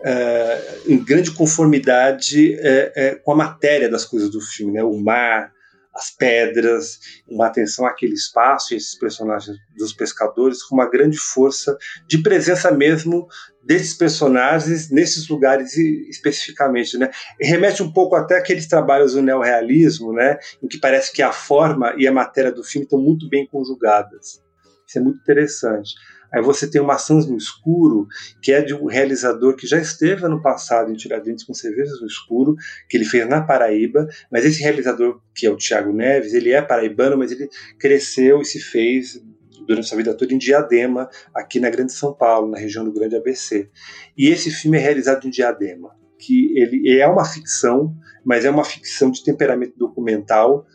é, 0.03 0.77
em 0.87 0.97
grande 0.97 1.31
conformidade 1.31 2.55
é, 2.55 2.91
é, 2.95 3.15
com 3.15 3.33
a 3.33 3.35
matéria 3.35 3.89
das 3.89 4.05
coisas 4.05 4.29
do 4.29 4.41
filme, 4.41 4.73
né? 4.73 4.83
O 4.83 4.97
mar, 4.97 5.51
as 5.93 6.09
pedras, 6.09 6.99
uma 7.27 7.47
atenção 7.47 7.85
àquele 7.85 8.13
espaço 8.13 8.73
e 8.73 8.77
esses 8.77 8.97
personagens 8.97 9.57
dos 9.77 9.93
pescadores 9.93 10.63
com 10.63 10.75
uma 10.75 10.89
grande 10.89 11.17
força 11.17 11.77
de 12.07 12.21
presença 12.21 12.71
mesmo 12.71 13.27
desses 13.63 13.93
personagens 13.93 14.89
nesses 14.89 15.27
lugares 15.27 15.77
especificamente, 15.77 16.97
né? 16.97 17.11
Remete 17.39 17.83
um 17.83 17.91
pouco 17.91 18.15
até 18.15 18.37
aqueles 18.37 18.67
trabalhos 18.67 19.13
do 19.13 19.21
neorrealismo, 19.21 20.13
né? 20.13 20.37
Em 20.63 20.67
que 20.67 20.79
parece 20.79 21.11
que 21.11 21.21
a 21.21 21.31
forma 21.31 21.93
e 21.97 22.07
a 22.07 22.11
matéria 22.11 22.51
do 22.51 22.63
filme 22.63 22.85
estão 22.85 22.99
muito 22.99 23.29
bem 23.29 23.45
conjugadas. 23.45 24.41
Isso 24.87 24.97
é 24.97 25.01
muito 25.01 25.19
interessante. 25.19 25.93
Aí 26.33 26.41
você 26.41 26.69
tem 26.69 26.79
uma 26.79 26.91
Maçãs 26.91 27.25
no 27.25 27.37
Escuro, 27.37 28.07
que 28.41 28.51
é 28.51 28.61
de 28.61 28.73
um 28.73 28.85
realizador 28.85 29.55
que 29.55 29.65
já 29.65 29.77
esteve 29.77 30.25
ano 30.25 30.41
passado 30.41 30.91
em 30.91 30.95
Tiradentes 30.95 31.43
com 31.43 31.53
Cervejas 31.53 31.99
no 31.99 32.07
Escuro, 32.07 32.55
que 32.89 32.97
ele 32.97 33.05
fez 33.05 33.27
na 33.27 33.41
Paraíba, 33.41 34.07
mas 34.31 34.45
esse 34.45 34.61
realizador, 34.61 35.21
que 35.33 35.47
é 35.47 35.49
o 35.49 35.57
Tiago 35.57 35.91
Neves, 35.91 36.33
ele 36.33 36.51
é 36.51 36.61
paraibano, 36.61 37.17
mas 37.17 37.31
ele 37.31 37.49
cresceu 37.79 38.41
e 38.41 38.45
se 38.45 38.59
fez 38.59 39.21
durante 39.65 39.87
sua 39.87 39.97
vida 39.97 40.13
toda 40.13 40.33
em 40.33 40.37
Diadema, 40.37 41.09
aqui 41.33 41.59
na 41.59 41.69
Grande 41.69 41.93
São 41.93 42.13
Paulo, 42.13 42.49
na 42.49 42.57
região 42.57 42.83
do 42.83 42.91
Grande 42.91 43.15
ABC. 43.15 43.69
E 44.17 44.29
esse 44.29 44.51
filme 44.51 44.77
é 44.77 44.81
realizado 44.81 45.25
em 45.27 45.29
Diadema, 45.29 45.95
que 46.17 46.53
ele 46.57 46.99
é 46.99 47.07
uma 47.07 47.25
ficção, 47.25 47.95
mas 48.23 48.45
é 48.45 48.49
uma 48.49 48.63
ficção 48.63 49.11
de 49.11 49.23
temperamento 49.23 49.77
documental 49.77 50.65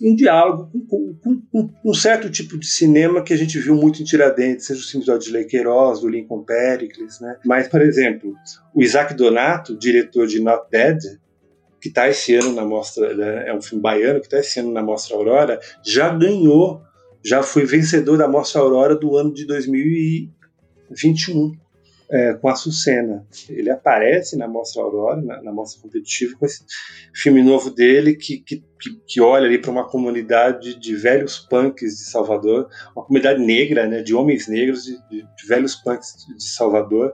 em 0.00 0.14
diálogo 0.14 0.70
com, 0.88 1.14
com, 1.22 1.42
com, 1.52 1.70
um 1.84 1.92
certo 1.92 2.30
tipo 2.30 2.58
de 2.58 2.66
cinema 2.66 3.22
que 3.22 3.34
a 3.34 3.36
gente 3.36 3.58
viu 3.58 3.74
muito 3.74 4.00
em 4.00 4.04
Tiradentes, 4.04 4.64
seja 4.66 4.80
o 4.80 4.84
filme 4.84 5.04
do 5.04 5.12
Adley 5.12 5.44
Queiroz, 5.44 6.00
do 6.00 6.08
Lincoln 6.08 6.42
Pericles, 6.42 7.20
né? 7.20 7.36
Mas, 7.44 7.68
por 7.68 7.82
exemplo, 7.82 8.32
o 8.74 8.82
Isaac 8.82 9.12
Donato, 9.14 9.76
diretor 9.76 10.26
de 10.26 10.40
Not 10.40 10.70
Dead, 10.70 10.98
que 11.80 11.88
está 11.88 12.08
esse 12.08 12.34
ano 12.34 12.52
na 12.52 12.64
mostra, 12.64 13.14
né? 13.14 13.48
é 13.48 13.54
um 13.54 13.60
filme 13.60 13.82
baiano 13.82 14.20
que 14.20 14.26
está 14.26 14.38
esse 14.38 14.60
ano 14.60 14.72
na 14.72 14.82
mostra 14.82 15.16
Aurora, 15.16 15.58
já 15.84 16.08
ganhou, 16.14 16.80
já 17.24 17.42
foi 17.42 17.64
vencedor 17.64 18.18
da 18.18 18.28
mostra 18.28 18.60
Aurora 18.60 18.94
do 18.94 19.16
ano 19.16 19.32
de 19.32 19.46
2021. 19.46 21.52
É, 22.10 22.34
com 22.34 22.48
a 22.48 22.56
Sucena. 22.56 23.24
Ele 23.48 23.70
aparece 23.70 24.36
na 24.36 24.48
Mostra 24.48 24.82
Aurora, 24.82 25.20
na, 25.20 25.40
na 25.42 25.52
Mostra 25.52 25.80
Competitiva, 25.80 26.36
com 26.38 26.44
esse 26.44 26.64
filme 27.14 27.42
novo 27.42 27.70
dele 27.70 28.14
que, 28.14 28.38
que, 28.38 28.62
que 29.06 29.20
olha 29.20 29.46
ali 29.46 29.58
para 29.58 29.70
uma 29.70 29.88
comunidade 29.88 30.78
de 30.78 30.96
velhos 30.96 31.38
punks 31.38 31.98
de 31.98 32.04
Salvador, 32.04 32.68
uma 32.94 33.04
comunidade 33.04 33.40
negra, 33.40 33.86
né, 33.86 34.02
de 34.02 34.14
homens 34.14 34.48
negros, 34.48 34.84
de, 34.84 34.96
de, 35.08 35.22
de 35.22 35.46
velhos 35.46 35.76
punks 35.76 36.26
de 36.36 36.44
Salvador. 36.44 37.12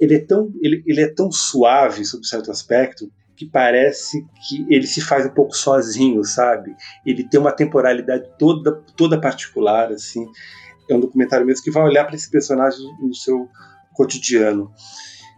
Ele 0.00 0.16
é, 0.16 0.20
tão, 0.20 0.50
ele, 0.60 0.82
ele 0.86 1.00
é 1.00 1.08
tão 1.08 1.30
suave, 1.30 2.04
sob 2.04 2.26
certo 2.26 2.50
aspecto, 2.50 3.12
que 3.36 3.46
parece 3.46 4.24
que 4.48 4.66
ele 4.68 4.86
se 4.86 5.00
faz 5.00 5.26
um 5.26 5.34
pouco 5.34 5.54
sozinho, 5.54 6.24
sabe? 6.24 6.74
Ele 7.04 7.22
tem 7.28 7.38
uma 7.38 7.52
temporalidade 7.52 8.28
toda, 8.38 8.82
toda 8.96 9.20
particular, 9.20 9.92
assim. 9.92 10.26
É 10.90 10.94
um 10.94 11.00
documentário 11.00 11.46
mesmo 11.46 11.62
que 11.62 11.70
vai 11.70 11.84
olhar 11.84 12.04
para 12.04 12.16
esse 12.16 12.30
personagem 12.30 12.80
no 13.00 13.14
seu 13.14 13.48
cotidiano. 13.92 14.70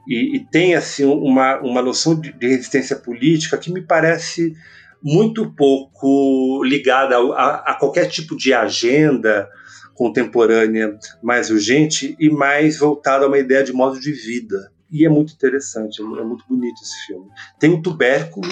E, 0.07 0.37
e, 0.37 0.41
tem 0.51 0.75
assim 0.75 1.05
uma, 1.05 1.61
uma 1.61 1.81
noção 1.81 2.19
de, 2.19 2.33
de, 2.33 2.47
resistência 2.47 2.97
política 2.97 3.57
que 3.57 3.73
me 3.73 3.81
parece 3.81 4.55
muito 5.03 5.51
pouco 5.55 6.63
ligada 6.65 7.17
a, 7.17 7.73
a, 7.73 7.75
qualquer 7.75 8.07
tipo 8.09 8.37
de 8.37 8.53
agenda 8.53 9.49
contemporânea 9.95 10.99
mais 11.23 11.51
urgente 11.51 12.17
e 12.19 12.29
mais 12.29 12.79
voltada 12.79 13.25
a 13.25 13.29
uma 13.29 13.39
ideia 13.39 13.65
de 13.65 13.73
modo 13.73 13.99
de 13.99 14.13
vida. 14.13 14.71
E 14.91 15.05
é 15.05 15.09
muito 15.09 15.33
interessante, 15.33 16.03
é 16.03 16.05
muito 16.05 16.45
bonito 16.49 16.81
esse 16.83 17.07
filme. 17.07 17.27
Tem 17.59 17.71
o 17.71 17.83
Tubérculo, 17.83 18.49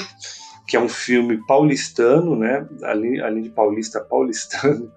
que 0.67 0.77
é 0.77 0.81
um 0.81 0.89
filme 0.89 1.45
paulistano, 1.47 2.35
né? 2.37 2.67
além, 2.83 3.21
além 3.21 3.43
de 3.43 3.51
paulista, 3.51 4.01
paulistano, 4.01 4.91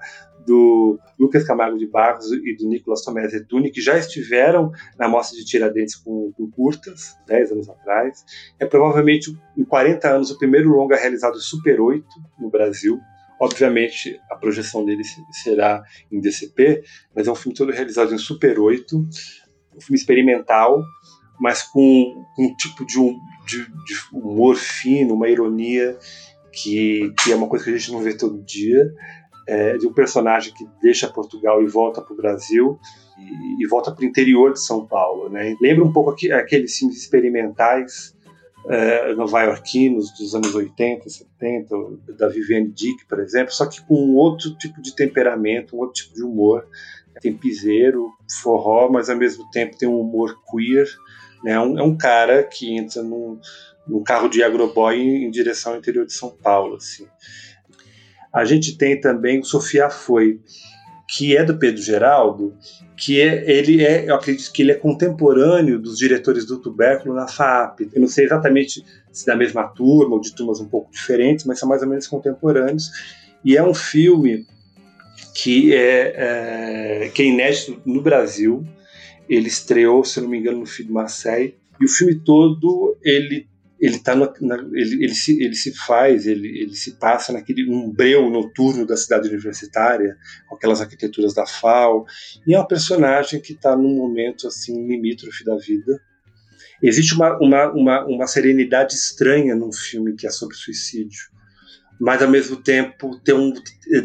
do 0.46 1.00
Lucas 1.20 1.44
Camargo 1.44 1.78
de 1.78 1.88
Barros 1.88 2.32
e 2.32 2.56
do 2.56 2.68
Nicolas 2.68 3.04
Tomé 3.04 3.28
Zetuni, 3.28 3.72
que 3.72 3.82
já 3.82 3.98
estiveram 3.98 4.72
na 4.98 5.08
Mostra 5.08 5.38
de 5.38 5.46
Tiradentes 5.46 5.96
com, 5.96 6.32
com, 6.34 6.50
curtas, 6.50 7.16
10 7.28 7.52
anos 7.52 7.70
atrás. 7.70 8.24
É 8.60 8.66
provavelmente, 8.66 9.36
em 9.58 9.64
40 9.64 10.08
anos, 10.08 10.32
o 10.32 10.38
primeiro 10.38 10.70
longa 10.70 10.96
realizado 10.96 11.40
Super 11.40 11.82
8 11.82 12.06
no 12.40 12.50
Brasil. 12.50 13.00
Obviamente, 13.40 14.20
a 14.32 14.36
projeção 14.36 14.86
dele 14.86 15.04
será 15.44 15.84
em 16.12 16.22
DCP, 16.22 16.84
mas 17.14 17.28
é 17.28 17.32
um 17.32 17.36
filme 17.36 17.58
todo 17.58 17.72
realizado 17.72 18.14
em 18.14 18.18
Super 18.18 18.60
8, 18.60 18.98
um 18.98 19.82
filme 19.82 19.98
experimental, 19.98 20.82
mas 21.40 21.64
com 21.64 22.26
um 22.40 22.56
tipo 22.56 22.86
de, 22.86 22.96
de, 23.46 23.66
de 23.66 23.96
humor 24.14 24.56
fino, 24.56 25.16
uma 25.16 25.28
ironia 25.28 25.98
que, 26.54 27.14
que 27.22 27.34
é 27.34 27.36
uma 27.36 27.50
coisa 27.50 27.66
que 27.66 27.72
a 27.72 27.78
gente 27.78 27.92
não 27.92 28.02
vê 28.02 28.16
todo 28.16 28.42
dia 28.42 28.90
é, 29.48 29.78
de 29.78 29.88
um 29.88 29.94
personagem 29.94 30.54
que 30.54 30.68
deixa 30.82 31.08
Portugal 31.08 31.62
e 31.62 31.68
volta 31.68 32.02
para 32.02 32.14
o 32.14 32.18
Brasil 32.18 32.80
e, 33.18 33.64
e 33.64 33.68
volta 33.68 33.92
para 33.92 34.04
o 34.04 34.06
interior 34.06 34.54
de 34.54 34.62
São 34.62 34.86
Paulo. 34.86 35.30
Né? 35.30 35.56
Lembra 35.62 35.84
um 35.84 35.94
pouco 35.94 36.12
aqueles 36.12 36.78
filmes 36.78 36.98
experimentais 36.98 38.16
é, 38.68 39.14
nova-iorquinos 39.14 40.12
dos 40.18 40.34
anos 40.34 40.56
80, 40.56 41.08
70, 41.08 41.76
da 42.18 42.28
Viviane 42.28 42.72
Dick, 42.72 43.06
por 43.06 43.20
exemplo, 43.20 43.52
só 43.52 43.66
que 43.68 43.82
com 43.86 43.96
um 43.96 44.16
outro 44.16 44.56
tipo 44.58 44.82
de 44.82 44.96
temperamento, 44.96 45.76
um 45.76 45.80
outro 45.80 46.04
tipo 46.04 46.16
de 46.16 46.24
humor. 46.24 46.68
Tem 47.22 47.34
piseiro, 47.34 48.12
forró, 48.42 48.90
mas 48.90 49.10
ao 49.10 49.16
mesmo 49.16 49.50
tempo 49.50 49.78
tem 49.78 49.88
um 49.88 50.00
humor 50.00 50.38
queer. 50.52 50.88
Né? 51.44 51.54
É 51.54 51.60
um, 51.60 51.80
é 51.80 51.84
um 51.84 51.96
cara 51.96 52.44
que 52.44 52.76
entra 52.76 53.02
num, 53.02 53.40
num 53.88 54.04
carro 54.04 54.28
de 54.28 54.44
agroboy 54.44 55.00
em, 55.00 55.26
em 55.26 55.32
direção 55.32 55.74
ao 55.74 55.78
interior 55.78 56.06
de 56.06 56.14
São 56.14 56.30
Paulo. 56.30 56.76
Assim. 56.76 57.08
A 58.36 58.44
gente 58.44 58.78
tem 58.78 59.00
também 59.00 59.40
o 59.40 59.46
Sofia 59.46 59.90
Foi, 59.90 60.42
que 61.08 61.38
é 61.38 61.44
do 61.46 61.58
Pedro 61.58 61.82
Geraldo, 61.82 62.54
que 62.98 63.22
é, 63.22 63.50
ele 63.50 63.82
é, 63.82 64.10
eu 64.10 64.16
acredito 64.16 64.52
que 64.52 64.62
ele 64.62 64.74
é 64.74 64.76
contemporâneo 64.76 65.80
dos 65.80 65.98
diretores 65.98 66.46
do 66.46 66.60
Tubérculo 66.60 67.16
na 67.16 67.30
FAP. 67.30 67.90
Eu 67.94 68.02
não 68.02 68.10
sei 68.10 68.26
exatamente 68.26 68.84
se 69.10 69.26
da 69.26 69.38
mesma 69.38 69.64
turma 69.70 70.16
ou 70.16 70.20
de 70.20 70.36
turmas 70.36 70.60
um 70.60 70.68
pouco 70.68 70.92
diferentes, 70.92 71.46
mas 71.46 71.60
são 71.60 71.70
mais 71.70 71.82
ou 71.82 71.88
menos 71.88 72.08
contemporâneos. 72.08 72.92
E 73.44 73.56
é 73.56 73.64
um 73.64 73.74
filme 73.74 74.46
que 75.34 75.74
é, 75.74 77.06
é, 77.06 77.12
que 77.14 77.22
é 77.22 77.26
inédito 77.28 77.82
no 77.86 78.02
Brasil. 78.02 78.66
Ele 79.30 79.48
estreou, 79.48 80.04
se 80.04 80.20
não 80.20 80.28
me 80.28 80.40
engano, 80.40 80.60
no 80.60 80.66
Filho 80.66 80.92
Marseille. 80.94 81.56
E 81.80 81.86
o 81.86 81.90
filme 81.90 82.16
todo 82.16 82.98
ele 83.02 83.48
ele 83.80 84.00
tá 84.00 84.16
no, 84.16 84.32
na, 84.42 84.56
ele, 84.74 85.04
ele, 85.04 85.14
se, 85.14 85.44
ele 85.44 85.56
se 85.56 85.74
faz, 85.74 86.26
ele, 86.26 86.48
ele 86.48 86.76
se 86.76 86.94
passa 86.94 87.34
naquele 87.34 87.70
umbreu 87.70 88.30
noturno 88.30 88.86
da 88.86 88.96
cidade 88.96 89.28
universitária, 89.28 90.18
com 90.48 90.56
aquelas 90.56 90.82
arquiteturas 90.82 91.34
da 91.34 91.46
FAO, 91.46 92.06
e 92.48 92.54
é 92.56 92.60
um 92.60 92.66
personagem 92.66 93.42
que 93.42 93.54
está 93.54 93.76
num 93.76 93.96
momento 93.96 94.48
assim 94.48 94.88
limítrofe 94.88 95.44
da 95.44 95.58
vida. 95.58 96.00
Existe 96.82 97.14
uma, 97.14 97.38
uma, 97.40 97.72
uma, 97.72 98.06
uma 98.06 98.28
serenidade 98.28 98.94
estranha 98.94 99.56
num 99.56 99.72
filme 99.72 100.16
que 100.16 100.28
é 100.28 100.30
sobre 100.30 100.56
suicídio, 100.56 101.30
mas 102.00 102.22
ao 102.22 102.30
mesmo 102.30 102.58
tempo 102.58 103.20
tem 103.20 103.36
um, 103.36 103.54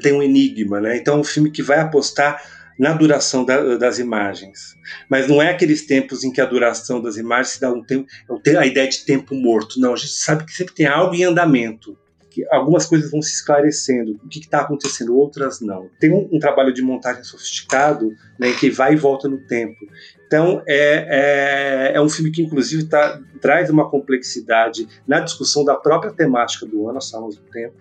tem 0.00 0.12
um 0.12 0.22
enigma, 0.22 0.80
né? 0.80 0.96
Então 0.96 1.16
é 1.16 1.20
um 1.20 1.24
filme 1.24 1.50
que 1.50 1.62
vai 1.62 1.80
apostar 1.80 2.59
na 2.80 2.94
duração 2.94 3.44
da, 3.44 3.76
das 3.76 3.98
imagens. 3.98 4.74
Mas 5.06 5.28
não 5.28 5.42
é 5.42 5.50
aqueles 5.50 5.84
tempos 5.84 6.24
em 6.24 6.32
que 6.32 6.40
a 6.40 6.46
duração 6.46 6.98
das 6.98 7.18
imagens 7.18 7.50
se 7.50 7.60
dá 7.60 7.70
um 7.70 7.84
tempo, 7.84 8.08
é 8.46 8.56
a 8.56 8.64
ideia 8.64 8.88
de 8.88 9.04
tempo 9.04 9.34
morto. 9.34 9.78
Não, 9.78 9.92
a 9.92 9.96
gente 9.96 10.14
sabe 10.14 10.46
que 10.46 10.52
sempre 10.52 10.74
tem 10.74 10.86
algo 10.86 11.14
em 11.14 11.22
andamento. 11.22 11.94
Que 12.30 12.42
algumas 12.50 12.86
coisas 12.86 13.10
vão 13.10 13.20
se 13.20 13.34
esclarecendo, 13.34 14.18
o 14.24 14.28
que 14.28 14.38
está 14.38 14.60
acontecendo, 14.60 15.14
outras 15.14 15.60
não. 15.60 15.90
Tem 15.98 16.10
um, 16.10 16.26
um, 16.32 16.38
trabalho 16.38 16.72
de 16.72 16.80
montagem 16.80 17.22
sofisticado 17.22 18.14
né, 18.38 18.52
que 18.52 18.70
vai 18.70 18.94
e 18.94 18.96
volta 18.96 19.28
no 19.28 19.44
tempo. 19.46 19.76
Então, 20.26 20.62
é, 20.66 21.90
é, 21.90 21.96
é 21.96 22.00
um 22.00 22.08
filme 22.08 22.30
que, 22.30 22.40
inclusive, 22.40 22.84
tá, 22.84 23.20
traz 23.42 23.68
uma 23.68 23.90
complexidade 23.90 24.88
na 25.06 25.20
discussão 25.20 25.64
da 25.64 25.74
própria 25.74 26.12
temática 26.12 26.64
do 26.64 26.84
ano, 26.84 26.94
nós 26.94 27.10
falamos 27.10 27.36
do 27.36 27.42
tempo, 27.42 27.74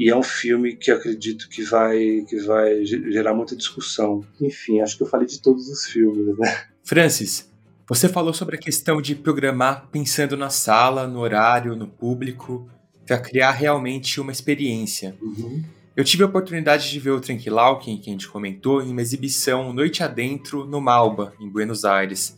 e 0.00 0.08
é 0.08 0.16
um 0.16 0.22
filme 0.22 0.74
que 0.74 0.90
acredito 0.90 1.46
que 1.50 1.62
vai, 1.62 2.24
que 2.26 2.40
vai 2.46 2.86
gerar 2.86 3.34
muita 3.34 3.54
discussão. 3.54 4.24
Enfim, 4.40 4.80
acho 4.80 4.96
que 4.96 5.02
eu 5.02 5.06
falei 5.06 5.26
de 5.26 5.42
todos 5.42 5.68
os 5.68 5.84
filmes, 5.84 6.38
né? 6.38 6.64
Francis, 6.82 7.52
você 7.86 8.08
falou 8.08 8.32
sobre 8.32 8.56
a 8.56 8.58
questão 8.58 9.02
de 9.02 9.14
programar 9.14 9.88
pensando 9.92 10.38
na 10.38 10.48
sala, 10.48 11.06
no 11.06 11.18
horário, 11.18 11.76
no 11.76 11.86
público, 11.86 12.66
para 13.06 13.18
criar 13.18 13.50
realmente 13.50 14.18
uma 14.18 14.32
experiência. 14.32 15.18
Uhum. 15.20 15.62
Eu 15.94 16.02
tive 16.02 16.22
a 16.22 16.26
oportunidade 16.26 16.90
de 16.90 16.98
ver 16.98 17.10
o 17.10 17.20
Tranquilauken, 17.20 17.98
que 17.98 18.08
a 18.08 18.12
gente 18.12 18.26
comentou, 18.26 18.82
em 18.82 18.90
uma 18.90 19.02
exibição 19.02 19.70
Noite 19.70 20.02
Adentro, 20.02 20.64
no 20.64 20.80
Malba, 20.80 21.34
em 21.38 21.46
Buenos 21.46 21.84
Aires. 21.84 22.34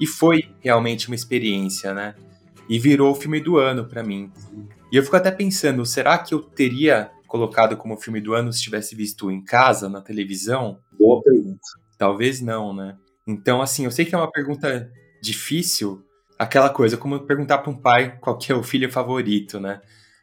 E 0.00 0.06
foi 0.06 0.50
realmente 0.60 1.06
uma 1.06 1.14
experiência, 1.14 1.94
né? 1.94 2.16
E 2.68 2.76
virou 2.76 3.12
o 3.12 3.14
filme 3.14 3.38
do 3.38 3.56
ano 3.56 3.84
para 3.84 4.02
mim. 4.02 4.32
E 4.92 4.96
eu 4.96 5.02
fico 5.02 5.16
até 5.16 5.30
pensando, 5.30 5.84
será 5.84 6.18
que 6.18 6.34
eu 6.34 6.40
teria 6.40 7.10
colocado 7.26 7.76
como 7.76 7.96
filme 7.96 8.20
do 8.20 8.34
ano 8.34 8.52
se 8.52 8.62
tivesse 8.62 8.94
visto 8.94 9.30
em 9.30 9.42
casa, 9.42 9.88
na 9.88 10.00
televisão? 10.00 10.78
Boa 10.98 11.22
pergunta. 11.22 11.60
Talvez 11.98 12.40
não, 12.40 12.74
né? 12.74 12.96
Então, 13.26 13.60
assim, 13.60 13.84
eu 13.84 13.90
sei 13.90 14.04
que 14.04 14.14
é 14.14 14.18
uma 14.18 14.30
pergunta 14.30 14.90
difícil, 15.20 16.04
aquela 16.38 16.68
coisa, 16.68 16.96
como 16.96 17.18
perguntar 17.20 17.58
para 17.58 17.70
um 17.70 17.76
pai 17.76 18.18
qual 18.20 18.38
é 18.48 18.54
o 18.54 18.62
filho 18.62 18.90
favorito, 18.90 19.58
né? 19.58 19.80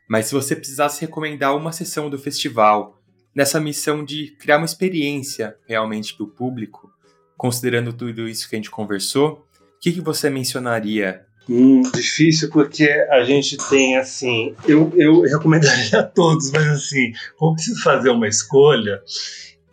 Mas 0.08 0.28
se 0.28 0.34
você 0.34 0.56
precisasse 0.56 1.02
recomendar 1.02 1.56
uma 1.56 1.72
sessão 1.72 2.10
do 2.10 2.20
festival, 2.20 3.02
nessa 3.36 3.60
missão 3.60 4.04
de 4.04 4.36
criar 4.40 4.58
uma 4.58 4.66
experiência 4.66 5.56
realmente 5.66 6.14
para 6.16 6.26
o 6.26 6.30
público, 6.30 6.92
considerando 7.38 7.92
tudo 7.94 8.28
isso 8.28 8.48
que 8.48 8.56
a 8.56 8.60
gente 8.60 8.70
conversou, 8.70 9.48
o 9.76 9.80
que, 9.80 9.92
que 9.92 10.02
você 10.02 10.30
mencionaria 10.30 11.26
Hum, 11.50 11.82
difícil 11.94 12.50
porque 12.50 12.90
a 13.10 13.24
gente 13.24 13.58
tem 13.70 13.98
assim. 13.98 14.56
Eu, 14.68 14.92
eu 14.96 15.22
recomendaria 15.22 16.00
a 16.00 16.04
todos, 16.04 16.52
mas 16.52 16.68
assim, 16.68 17.12
como 17.38 17.56
preciso 17.56 17.82
fazer 17.82 18.10
uma 18.10 18.28
escolha, 18.28 19.02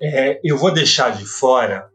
é, 0.01 0.41
eu 0.43 0.57
vou 0.57 0.73
deixar 0.73 1.11
de 1.11 1.27
fora 1.27 1.89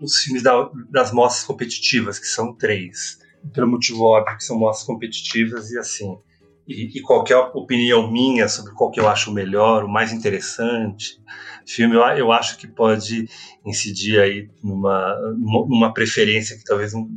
os 0.00 0.16
filmes 0.18 0.42
da, 0.42 0.68
das 0.90 1.12
mostras 1.12 1.44
competitivas, 1.44 2.18
que 2.18 2.26
são 2.26 2.54
três. 2.54 3.18
Pelo 3.54 3.68
motivo 3.68 4.02
óbvio 4.02 4.36
que 4.36 4.44
são 4.44 4.58
mostras 4.58 4.86
competitivas 4.86 5.70
e 5.70 5.78
assim. 5.78 6.18
E, 6.66 6.98
e 6.98 7.00
qualquer 7.00 7.36
opinião 7.54 8.10
minha 8.10 8.46
sobre 8.48 8.74
qual 8.74 8.90
que 8.90 9.00
eu 9.00 9.08
acho 9.08 9.32
melhor, 9.32 9.84
o 9.84 9.88
mais 9.88 10.12
interessante, 10.12 11.18
filme, 11.64 11.94
eu, 11.94 12.02
eu 12.02 12.32
acho 12.32 12.58
que 12.58 12.66
pode 12.66 13.26
incidir 13.64 14.20
aí 14.20 14.50
numa, 14.62 15.16
numa 15.38 15.94
preferência 15.94 16.58
que 16.58 16.64
talvez 16.64 16.92
não, 16.92 17.08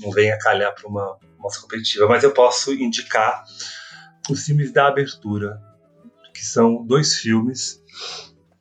não 0.00 0.10
venha 0.10 0.38
calhar 0.38 0.74
para 0.74 0.88
uma 0.88 1.18
mostra 1.38 1.62
competitiva, 1.62 2.06
mas 2.06 2.22
eu 2.22 2.32
posso 2.32 2.72
indicar 2.72 3.44
os 4.28 4.44
filmes 4.44 4.72
da 4.72 4.88
abertura, 4.88 5.60
que 6.34 6.44
são 6.44 6.84
dois 6.84 7.16
filmes 7.16 7.82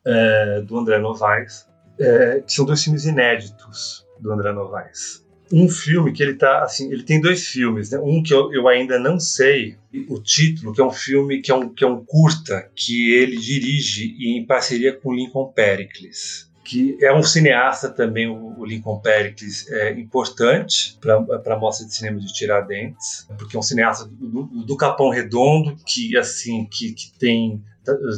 é, 0.06 0.62
do 0.62 0.78
André 0.78 0.98
Novaes, 1.00 1.68
é, 2.00 2.42
que 2.42 2.54
são 2.54 2.66
dois 2.66 2.84
filmes 2.84 3.06
inéditos 3.06 4.06
do 4.20 4.32
André 4.32 4.52
Novaes. 4.52 5.26
Um 5.52 5.68
filme 5.68 6.14
que 6.14 6.22
ele 6.22 6.36
tá 6.36 6.64
assim, 6.64 6.92
ele 6.92 7.04
tem 7.04 7.20
dois 7.20 7.48
filmes, 7.48 7.90
né? 7.90 8.00
Um 8.00 8.22
que 8.22 8.32
eu, 8.32 8.54
eu 8.54 8.68
ainda 8.68 9.00
não 9.00 9.20
sei 9.20 9.78
o 10.08 10.20
título, 10.20 10.74
que 10.74 10.80
é 10.80 10.86
um 10.86 10.92
filme 10.92 11.42
que 11.42 11.52
é 11.52 11.56
um, 11.56 11.74
que 11.74 11.84
é 11.84 11.88
um 11.88 12.06
curta 12.06 12.70
que 12.76 13.12
ele 13.14 13.36
dirige 13.36 14.16
em 14.20 14.46
parceria 14.46 14.96
com 14.96 15.14
Lincoln 15.14 15.52
Pericles 15.52 16.49
que 16.70 17.04
é 17.04 17.12
um 17.12 17.24
cineasta 17.24 17.90
também, 17.90 18.30
o, 18.30 18.64
Lincoln 18.64 19.00
Pericles, 19.00 19.68
é 19.72 19.92
importante 20.00 21.00
para 21.02 21.56
a 21.56 21.58
Mostra 21.58 21.88
de 21.88 21.96
Cinema 21.96 22.20
de 22.20 22.32
Tiradentes, 22.32 23.28
porque 23.40 23.56
é 23.56 23.60
um 23.60 23.64
cineasta 23.64 24.06
do, 24.06 24.44
do 24.44 24.78
Capão 24.78 25.10
Redondo, 25.10 25.76
que 25.84 26.16
assim 26.16 26.66
que, 26.66 26.94
que 26.94 27.12
tem 27.18 27.64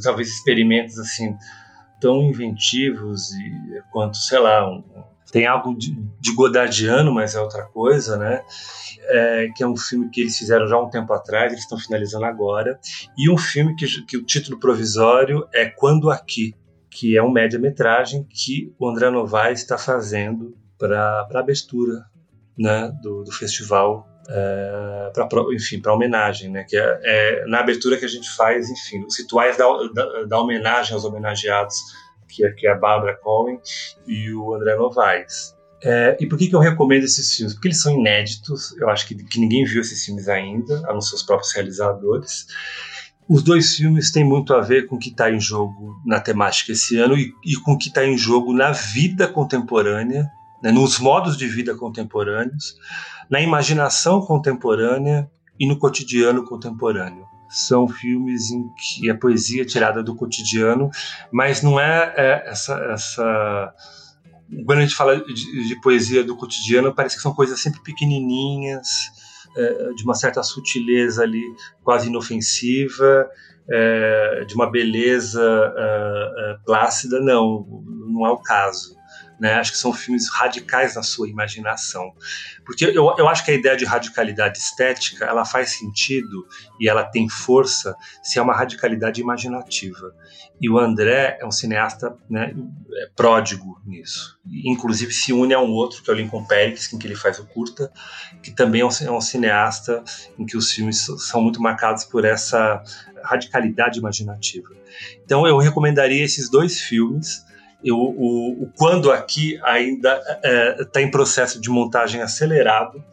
talvez 0.04 0.28
experimentos 0.28 1.00
assim 1.00 1.34
tão 2.02 2.24
inventivos 2.24 3.32
e 3.32 3.82
quanto, 3.90 4.18
sei 4.18 4.40
lá, 4.40 4.70
um, 4.70 4.84
tem 5.32 5.48
algo 5.48 5.74
de, 5.74 5.96
de 6.20 6.34
Godardiano, 6.36 7.14
mas 7.14 7.36
é 7.36 7.40
outra 7.40 7.64
coisa, 7.64 8.18
né? 8.18 8.44
É, 9.04 9.48
que 9.56 9.64
é 9.64 9.68
um 9.68 9.78
filme 9.78 10.10
que 10.10 10.20
eles 10.20 10.38
fizeram 10.38 10.68
já 10.68 10.78
um 10.78 10.90
tempo 10.90 11.14
atrás, 11.14 11.54
eles 11.54 11.64
estão 11.64 11.78
finalizando 11.78 12.26
agora, 12.26 12.78
e 13.18 13.32
um 13.32 13.38
filme 13.38 13.76
que, 13.76 13.86
que 14.06 14.18
o 14.18 14.26
título 14.26 14.60
provisório 14.60 15.48
é 15.54 15.68
Quando 15.68 16.10
Aqui, 16.10 16.54
que 16.92 17.18
é 17.18 17.24
um 17.24 17.32
média-metragem 17.32 18.28
que 18.30 18.76
o 18.78 18.88
André 18.88 19.10
Novaes 19.10 19.62
está 19.62 19.78
fazendo 19.78 20.54
para 20.78 21.26
a 21.34 21.40
abertura 21.40 22.06
né, 22.58 22.92
do, 23.02 23.24
do 23.24 23.32
festival, 23.32 24.06
é, 24.28 25.12
pra, 25.14 25.28
enfim, 25.54 25.82
para 25.82 25.94
homenagem, 25.94 26.52
né, 26.52 26.66
que 26.68 26.76
é, 26.76 27.00
é, 27.04 27.46
na 27.48 27.60
abertura 27.60 27.98
que 27.98 28.06
a 28.06 28.10
gente 28.10 28.30
faz, 28.30 28.70
enfim, 28.70 29.04
os 29.06 29.18
rituais 29.18 29.58
da, 29.58 29.66
da, 29.94 30.24
da 30.24 30.40
homenagem 30.40 30.94
aos 30.94 31.06
homenageados, 31.06 31.76
que 32.28 32.46
é, 32.46 32.52
que 32.52 32.68
é 32.68 32.72
a 32.72 32.76
Barbara 32.76 33.18
Cohen 33.18 33.60
e 34.06 34.34
o 34.34 34.54
André 34.54 34.76
Novaes. 34.76 35.56
É, 35.84 36.16
e 36.20 36.28
por 36.28 36.38
que, 36.38 36.48
que 36.48 36.56
eu 36.56 36.60
recomendo 36.60 37.04
esses 37.04 37.34
filmes? 37.34 37.54
Porque 37.54 37.70
eles 37.70 37.82
são 37.82 37.94
inéditos, 37.94 38.78
eu 38.78 38.90
acho 38.90 39.08
que, 39.08 39.16
que 39.16 39.40
ninguém 39.40 39.64
viu 39.66 39.82
esses 39.82 40.06
filmes 40.06 40.28
ainda, 40.28 40.78
a 40.88 40.94
não 40.94 41.02
ser 41.02 41.16
os 41.16 41.24
próprios 41.24 41.54
realizadores. 41.54 42.46
Os 43.32 43.42
dois 43.42 43.78
filmes 43.78 44.12
têm 44.12 44.26
muito 44.26 44.54
a 44.54 44.60
ver 44.60 44.88
com 44.88 44.98
o 44.98 45.00
que 45.00 45.08
está 45.08 45.32
em 45.32 45.40
jogo 45.40 46.02
na 46.06 46.20
temática 46.20 46.74
esse 46.74 46.98
ano 46.98 47.18
e, 47.18 47.34
e 47.46 47.56
com 47.56 47.72
o 47.72 47.78
que 47.78 47.88
está 47.88 48.06
em 48.06 48.18
jogo 48.18 48.54
na 48.54 48.74
vida 48.74 49.26
contemporânea, 49.26 50.30
né, 50.62 50.70
nos 50.70 51.00
modos 51.00 51.38
de 51.38 51.48
vida 51.48 51.74
contemporâneos, 51.74 52.76
na 53.30 53.40
imaginação 53.40 54.20
contemporânea 54.20 55.32
e 55.58 55.66
no 55.66 55.80
cotidiano 55.80 56.44
contemporâneo. 56.44 57.26
São 57.48 57.88
filmes 57.88 58.52
em 58.52 58.66
que 58.76 59.10
a 59.10 59.18
poesia 59.18 59.62
é 59.62 59.66
tirada 59.66 60.04
do 60.04 60.14
cotidiano, 60.14 60.90
mas 61.32 61.64
não 61.64 61.80
é, 61.80 62.14
é 62.18 62.50
essa, 62.50 62.74
essa 62.92 63.74
quando 64.66 64.80
a 64.80 64.82
gente 64.82 64.96
fala 64.96 65.18
de, 65.22 65.68
de, 65.70 65.80
poesia 65.80 66.22
do 66.22 66.36
cotidiano, 66.36 66.94
parece 66.94 67.16
que 67.16 67.22
são 67.22 67.34
coisas 67.34 67.62
sempre 67.62 67.80
pequenininhas, 67.82 69.31
é, 69.56 69.94
de 69.94 70.04
uma 70.04 70.14
certa 70.14 70.42
sutileza 70.44 71.24
ali, 71.24 71.44
quase 71.84 72.08
inofensiva, 72.08 73.30
é, 73.70 74.46
de 74.46 74.56
uma 74.56 74.70
beleza 74.70 75.42
é, 75.76 76.52
é, 76.52 76.58
plácida, 76.66 77.20
não, 77.20 77.66
não 78.08 78.26
é 78.26 78.32
o 78.32 78.38
caso. 78.38 78.96
Né? 79.42 79.56
Acho 79.56 79.72
que 79.72 79.80
são 79.80 79.92
filmes 79.92 80.30
radicais 80.30 80.96
na 80.96 81.02
sua 81.02 81.28
imaginação. 81.28 82.14
Porque 82.64 82.86
eu, 82.86 83.16
eu 83.18 83.28
acho 83.28 83.44
que 83.44 83.50
a 83.50 83.56
ideia 83.56 83.76
de 83.76 83.86
radicalidade 83.86 84.60
estética 84.60 85.26
ela 85.26 85.44
faz 85.44 85.72
sentido 85.72 86.46
e 86.80 86.88
ela 86.88 87.04
tem 87.04 87.28
força 87.28 87.96
se 88.22 88.38
é 88.38 88.42
uma 88.42 88.56
radicalidade 88.56 89.20
imaginativa. 89.20 90.14
E 90.62 90.70
o 90.70 90.78
André 90.78 91.40
é 91.42 91.46
um 91.46 91.50
cineasta 91.50 92.16
né, 92.30 92.54
é 92.94 93.10
pródigo 93.16 93.82
nisso. 93.84 94.40
Inclusive 94.64 95.12
se 95.12 95.34
une 95.34 95.56
a 95.56 95.60
um 95.60 95.72
outro, 95.72 96.04
que 96.04 96.12
é 96.12 96.14
o 96.14 96.18
Lincoln 96.18 96.46
Perkins, 96.46 96.94
em 96.94 97.00
que 97.00 97.08
ele 97.08 97.16
faz 97.16 97.40
o 97.40 97.48
curta, 97.48 97.92
que 98.44 98.52
também 98.52 98.82
é 98.82 98.86
um, 98.86 98.90
é 99.02 99.12
um 99.12 99.22
cineasta 99.22 100.04
em 100.38 100.46
que 100.46 100.56
os 100.56 100.72
filmes 100.72 101.08
são 101.18 101.42
muito 101.42 101.60
marcados 101.60 102.04
por 102.04 102.26
essa 102.26 102.84
radicalidade 103.24 103.98
imaginativa. 103.98 104.70
Então 105.26 105.48
eu 105.48 105.58
recomendaria 105.58 106.24
esses 106.24 106.48
dois 106.48 106.80
filmes 106.80 107.44
eu, 107.84 107.98
o, 107.98 108.64
o, 108.64 108.72
Quando 108.78 109.12
Aqui 109.12 109.60
ainda 109.64 110.16
está 110.18 110.40
é, 110.44 110.86
tá 110.86 111.02
em 111.02 111.10
processo 111.10 111.60
de 111.60 111.70
montagem 111.70 112.22
acelerado 112.22 113.04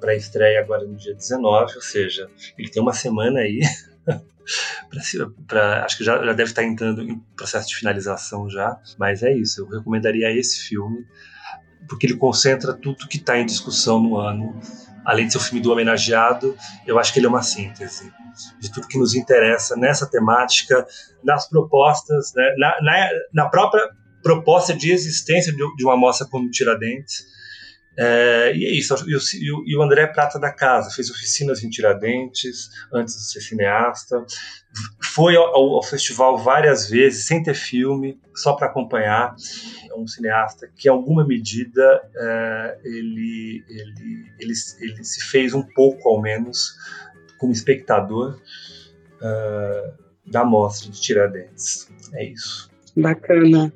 para 0.00 0.14
estreia 0.14 0.60
agora 0.60 0.84
no 0.84 0.94
dia 0.94 1.14
19, 1.14 1.74
ou 1.74 1.82
seja, 1.82 2.28
ele 2.56 2.70
tem 2.70 2.82
uma 2.82 2.92
semana 2.92 3.40
aí. 3.40 3.60
pra, 4.06 5.30
pra, 5.46 5.84
acho 5.84 5.98
que 5.98 6.04
já, 6.04 6.24
já 6.24 6.32
deve 6.32 6.50
estar 6.50 6.62
tá 6.62 6.68
entrando 6.68 7.02
em 7.02 7.18
processo 7.36 7.68
de 7.68 7.76
finalização 7.76 8.48
já, 8.48 8.78
mas 8.98 9.22
é 9.22 9.32
isso. 9.32 9.62
Eu 9.62 9.78
recomendaria 9.78 10.30
esse 10.30 10.60
filme 10.60 11.04
porque 11.88 12.06
ele 12.06 12.16
concentra 12.16 12.74
tudo 12.74 13.08
que 13.08 13.16
está 13.16 13.38
em 13.38 13.46
discussão 13.46 14.00
no 14.00 14.16
ano. 14.16 14.60
Além 15.04 15.26
de 15.26 15.32
ser 15.32 15.38
o 15.38 15.40
filme 15.40 15.60
do 15.60 15.72
homenageado, 15.72 16.54
eu 16.86 16.98
acho 16.98 17.12
que 17.12 17.18
ele 17.18 17.26
é 17.26 17.28
uma 17.30 17.42
síntese 17.42 18.12
de 18.60 18.70
tudo 18.70 18.86
que 18.86 18.98
nos 18.98 19.14
interessa 19.14 19.74
nessa 19.74 20.06
temática, 20.06 20.86
nas 21.24 21.48
propostas, 21.48 22.32
né, 22.34 22.54
na, 22.58 22.76
na, 22.82 23.08
na 23.32 23.48
própria 23.48 23.88
proposta 24.22 24.74
de 24.74 24.90
existência 24.90 25.52
de, 25.52 25.84
uma 25.84 25.96
mostra 25.96 26.26
como 26.26 26.50
Tiradentes. 26.50 27.26
É, 28.00 28.52
e 28.54 28.64
é 28.64 28.70
isso. 28.70 28.94
E 29.66 29.76
o, 29.76 29.82
André 29.82 30.06
Prata 30.06 30.38
da 30.38 30.52
Casa 30.52 30.94
fez 30.94 31.10
oficinas 31.10 31.64
em 31.64 31.68
Tiradentes 31.68 32.68
antes 32.92 33.14
de 33.14 33.32
ser 33.32 33.40
cineasta. 33.40 34.24
Foi 35.02 35.36
ao, 35.36 35.52
ao 35.52 35.82
festival 35.82 36.38
várias 36.38 36.88
vezes, 36.88 37.26
sem 37.26 37.42
ter 37.42 37.54
filme, 37.54 38.20
só 38.36 38.52
para 38.52 38.68
acompanhar. 38.68 39.34
É 39.90 39.94
um 39.96 40.06
cineasta 40.06 40.70
que, 40.76 40.88
em 40.88 40.92
alguma 40.92 41.26
medida, 41.26 42.00
é, 42.16 42.78
ele, 42.84 43.64
ele, 43.68 44.30
ele, 44.38 44.52
ele, 44.80 45.04
se 45.04 45.24
fez 45.26 45.52
um 45.52 45.62
pouco, 45.62 46.08
ao 46.08 46.20
menos, 46.20 46.76
como 47.36 47.52
espectador 47.52 48.40
é, 49.20 49.92
da 50.24 50.44
mostra 50.44 50.88
de 50.88 51.00
Tiradentes. 51.00 51.88
É 52.12 52.24
isso. 52.24 52.70
Bacana. 52.96 53.72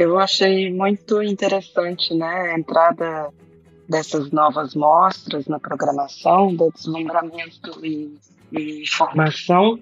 Eu 0.00 0.18
achei 0.18 0.72
muito 0.72 1.22
interessante, 1.22 2.14
né, 2.14 2.52
a 2.52 2.58
entrada 2.58 3.28
dessas 3.86 4.30
novas 4.30 4.74
mostras 4.74 5.46
na 5.46 5.60
programação, 5.60 6.54
do 6.54 6.72
deslumbramento 6.72 7.84
e, 7.84 8.14
e 8.50 8.88
formação. 8.88 9.78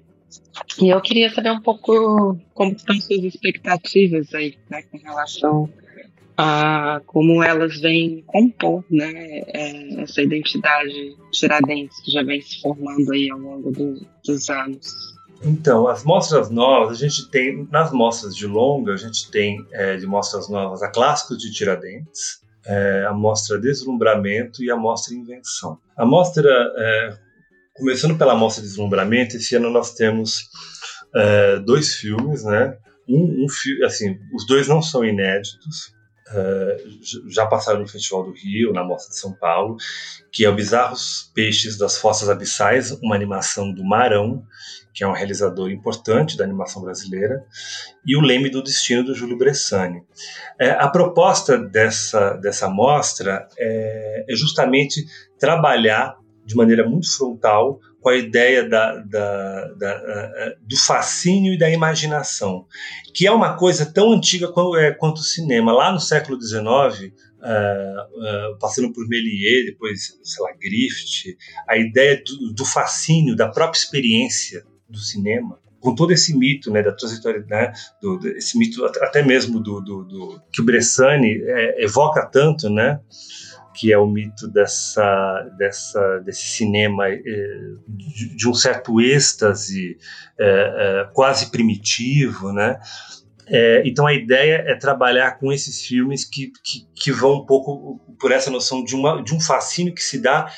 E 0.83 0.89
eu 0.89 1.01
queria 1.01 1.31
saber 1.31 1.53
um 1.53 1.61
pouco 1.61 2.37
como 2.53 2.73
estão 2.73 3.01
suas 3.01 3.23
expectativas 3.23 4.35
aí, 4.35 4.59
né, 4.69 4.83
com 4.91 4.99
relação 4.99 5.73
a 6.37 7.01
como 7.07 7.41
elas 7.41 7.81
vêm 7.81 8.25
compor, 8.27 8.85
né, 8.91 9.13
é, 9.47 10.03
essa 10.03 10.21
identidade 10.21 11.17
tiradentes 11.31 11.97
que 12.01 12.11
já 12.11 12.25
vem 12.25 12.41
se 12.41 12.61
formando 12.61 13.13
aí 13.13 13.31
ao 13.31 13.39
longo 13.39 13.71
do, 13.71 14.05
dos 14.27 14.51
anos. 14.51 15.17
Então, 15.43 15.87
as 15.87 16.03
mostras 16.05 16.51
novas, 16.51 16.97
a 16.99 17.01
gente 17.01 17.31
tem, 17.31 17.67
nas 17.71 17.93
mostras 17.93 18.35
de 18.35 18.47
longa, 18.47 18.93
a 18.93 18.97
gente 18.97 19.31
tem 19.31 19.65
é, 19.73 19.97
de 19.97 20.07
mostras 20.07 20.49
novas 20.49 20.83
a 20.83 20.91
Clássicos 20.91 21.39
de 21.39 21.53
Tiradentes, 21.53 22.41
é, 22.67 23.07
a 23.09 23.13
mostra 23.13 23.59
Deslumbramento 23.59 24.63
e 24.63 24.71
a 24.71 24.77
mostra 24.77 25.15
Invenção. 25.15 25.79
A 25.97 26.05
mostra, 26.05 26.51
é, 26.77 27.19
começando 27.77 28.19
pela 28.19 28.35
mostra 28.35 28.63
Deslumbramento, 28.63 29.37
esse 29.37 29.55
ano 29.55 29.71
nós 29.71 29.95
temos 29.95 30.49
é, 31.15 31.59
dois 31.61 31.95
filmes, 31.95 32.45
né? 32.45 32.77
Um, 33.09 33.47
um, 33.47 33.85
assim, 33.87 34.19
os 34.35 34.47
dois 34.47 34.69
não 34.69 34.83
são 34.83 35.05
inéditos, 35.05 35.95
Uh, 36.31 37.31
já 37.31 37.47
passaram 37.47 37.81
no 37.81 37.89
Festival 37.89 38.25
do 38.25 38.33
Rio, 38.33 38.73
na 38.73 38.85
Mostra 38.85 39.11
de 39.11 39.19
São 39.19 39.33
Paulo, 39.33 39.77
que 40.31 40.45
é 40.45 40.49
o 40.49 40.55
Bizarros 40.55 41.31
Peixes 41.35 41.79
das 41.79 41.97
Fossas 41.97 42.29
Abissais, 42.29 42.93
uma 43.03 43.15
animação 43.15 43.73
do 43.73 43.83
Marão, 43.83 44.45
que 44.93 45.05
é 45.05 45.07
um 45.07 45.13
realizador 45.13 45.71
importante 45.71 46.37
da 46.37 46.45
animação 46.45 46.83
brasileira, 46.83 47.45
e 48.05 48.17
o 48.17 48.21
Leme 48.21 48.51
do 48.51 48.63
Destino, 48.63 49.05
do 49.05 49.15
Júlio 49.15 49.39
Bressani. 49.39 50.03
É, 50.61 50.71
a 50.71 50.89
proposta 50.89 51.57
dessa, 51.57 52.35
dessa 52.35 52.69
mostra 52.69 53.47
é, 53.57 54.25
é, 54.29 54.37
justamente 54.37 55.07
trabalhar 55.39 56.17
de 56.45 56.57
maneira 56.57 56.89
muito 56.89 57.15
frontal 57.17 57.79
com 58.01 58.09
a 58.09 58.17
ideia 58.17 58.69
da, 58.69 58.97
da, 58.97 59.69
da, 59.75 60.55
do 60.61 60.77
fascínio 60.77 61.53
e 61.53 61.59
da 61.59 61.69
imaginação, 61.71 62.67
que 63.13 63.27
é 63.27 63.33
uma 63.33 63.57
coisa 63.57 63.85
tão 63.87 64.13
antiga 64.13 64.49
quanto, 64.49 64.77
é, 64.77 64.93
quanto 64.93 65.19
o 65.19 65.25
cinema. 65.25 65.73
Lá 65.73 65.93
no 65.93 66.01
século 66.01 66.41
XIX, 66.41 67.13
Uh, 67.39 68.51
uh, 68.55 68.59
passando 68.59 68.93
por 68.93 69.07
Méliès, 69.07 69.67
depois, 69.67 70.19
sei 70.25 70.43
lá, 70.43 70.51
Griffith, 70.61 71.37
a 71.69 71.79
ideia 71.79 72.21
do, 72.27 72.53
do, 72.53 72.65
fascínio, 72.65 73.37
da 73.37 73.47
própria 73.47 73.79
experiência 73.79 74.65
do 74.89 74.99
cinema, 74.99 75.57
com 75.79 75.95
todo 75.95 76.11
esse 76.11 76.37
mito, 76.37 76.69
né, 76.73 76.83
da 76.83 76.91
trajetória, 76.93 77.45
né, 77.49 77.73
do, 78.03 78.19
esse 78.31 78.59
mito 78.59 78.85
até 78.85 79.23
mesmo 79.23 79.61
do, 79.61 79.81
do, 79.81 80.03
do 80.03 80.43
que 80.53 80.61
o 80.61 80.65
Bressani 80.65 81.41
é, 81.41 81.85
evoca 81.85 82.27
tanto, 82.27 82.69
né, 82.69 83.01
que 83.79 83.93
é 83.93 83.99
o 83.99 84.07
mito 84.07 84.49
dessa, 84.49 85.49
dessa 85.57 86.19
desse 86.19 86.45
cinema 86.45 87.09
é, 87.09 87.21
de, 87.87 88.49
um 88.49 88.55
certo 88.55 89.01
êxtase 89.01 89.99
é, 90.39 90.45
é, 90.45 91.11
quase 91.13 91.51
primitivo, 91.51 92.53
né, 92.53 92.81
é, 93.51 93.83
então 93.87 94.07
a 94.07 94.13
ideia 94.13 94.65
é 94.67 94.75
trabalhar 94.75 95.39
com 95.39 95.53
esses 95.53 95.83
filmes 95.83 96.25
que, 96.25 96.53
que, 96.63 96.87
que, 96.95 97.11
vão 97.11 97.37
um 97.37 97.47
pouco 97.47 97.99
por 98.21 98.31
essa 98.31 98.51
noção 98.51 98.85
de, 98.85 98.95
uma, 98.95 99.23
de 99.23 99.35
um 99.35 99.41
fascínio 99.41 99.95
que 99.95 100.03
se 100.03 100.21
dá 100.21 100.53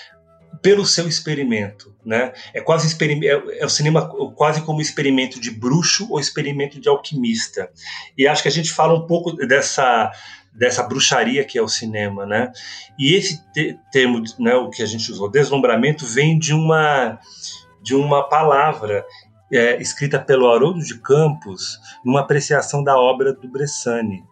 pelo 0.61 0.85
seu 0.85 1.09
experimento, 1.09 1.95
né? 2.05 2.33
É 2.53 2.61
quase 2.61 2.95
é, 3.03 3.61
é 3.61 3.64
o 3.64 3.68
cinema 3.68 4.09
quase 4.35 4.61
como 4.62 4.81
experimento 4.81 5.41
de 5.41 5.51
bruxo 5.51 6.07
ou 6.11 6.21
experimento 6.21 6.79
de 6.81 6.89
alquimista. 6.89 7.71
E 8.18 8.27
acho 8.27 8.43
que 8.43 8.49
a 8.49 8.53
gente 8.53 8.71
fala 8.71 8.95
um 8.95 9.07
pouco 9.07 9.33
dessa 9.33 10.11
dessa 10.53 10.82
bruxaria 10.82 11.44
que 11.44 11.59
é 11.59 11.62
o 11.62 11.68
cinema, 11.68 12.26
né? 12.26 12.53
E 12.98 13.14
esse 13.14 13.42
te 13.53 13.78
termo, 13.90 14.22
né, 14.38 14.55
o 14.55 14.70
que 14.70 14.82
a 14.82 14.86
gente 14.86 15.11
usou, 15.11 15.30
deslumbramento, 15.30 16.07
vem 16.07 16.38
de 16.38 16.53
uma 16.53 17.18
de 17.82 17.94
uma 17.94 18.28
palavra 18.28 19.05
é, 19.51 19.80
escrita 19.80 20.18
pelo 20.18 20.51
Haroldo 20.51 20.80
de 20.80 20.98
Campos 21.01 21.78
numa 22.05 22.20
apreciação 22.20 22.84
da 22.84 22.98
obra 22.98 23.32
do 23.32 23.48
Bressani, 23.48 24.22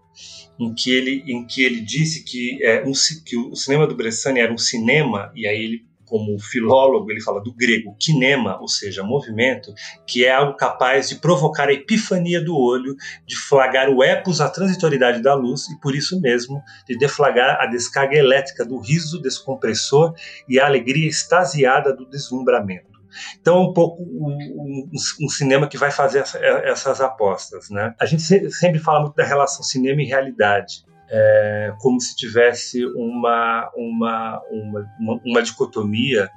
em 0.60 0.74
que 0.74 0.90
ele 0.90 1.24
em 1.26 1.46
que 1.46 1.62
ele 1.64 1.80
disse 1.80 2.24
que, 2.24 2.62
é, 2.62 2.84
um, 2.84 2.92
que 3.24 3.36
o 3.36 3.54
cinema 3.56 3.86
do 3.86 3.96
Bressani 3.96 4.40
era 4.40 4.52
um 4.52 4.58
cinema 4.58 5.32
e 5.34 5.46
aí 5.46 5.64
ele 5.64 5.87
como 6.08 6.38
filólogo, 6.38 7.10
ele 7.10 7.20
fala 7.20 7.42
do 7.42 7.52
grego 7.52 7.96
kinema, 8.00 8.58
ou 8.60 8.68
seja, 8.68 9.02
movimento, 9.02 9.72
que 10.06 10.24
é 10.24 10.32
algo 10.32 10.56
capaz 10.56 11.08
de 11.08 11.16
provocar 11.16 11.68
a 11.68 11.72
epifania 11.72 12.42
do 12.42 12.56
olho, 12.56 12.96
de 13.26 13.36
flagrar 13.36 13.88
o 13.90 14.02
epos, 14.02 14.40
a 14.40 14.48
transitoriedade 14.48 15.22
da 15.22 15.34
luz, 15.34 15.68
e 15.68 15.80
por 15.80 15.94
isso 15.94 16.20
mesmo 16.20 16.62
de 16.86 16.96
deflagrar 16.96 17.60
a 17.60 17.66
descarga 17.66 18.16
elétrica 18.16 18.64
do 18.64 18.78
riso 18.78 19.20
descompressor 19.20 20.14
e 20.48 20.58
a 20.58 20.66
alegria 20.66 21.08
extasiada 21.08 21.94
do 21.94 22.08
deslumbramento. 22.08 22.98
Então 23.40 23.56
é 23.56 23.60
um 23.60 23.72
pouco 23.72 24.02
um, 24.02 24.88
um, 24.90 24.90
um, 25.22 25.28
cinema 25.28 25.66
que 25.66 25.78
vai 25.78 25.90
fazer 25.90 26.20
essa, 26.20 26.38
essas 26.38 27.00
apostas. 27.00 27.70
Né? 27.70 27.94
A 27.98 28.06
gente 28.06 28.22
sempre 28.22 28.78
fala 28.78 29.00
muito 29.00 29.14
da 29.14 29.24
relação 29.24 29.62
cinema 29.62 30.02
e 30.02 30.06
realidade 30.06 30.86
é, 31.10 31.72
como 31.78 32.00
se 32.00 32.14
tivesse 32.14 32.84
uma, 32.86 33.70
uma, 33.74 34.42
uma, 34.50 35.20
uma, 35.24 35.42
dicotomia 35.42 36.30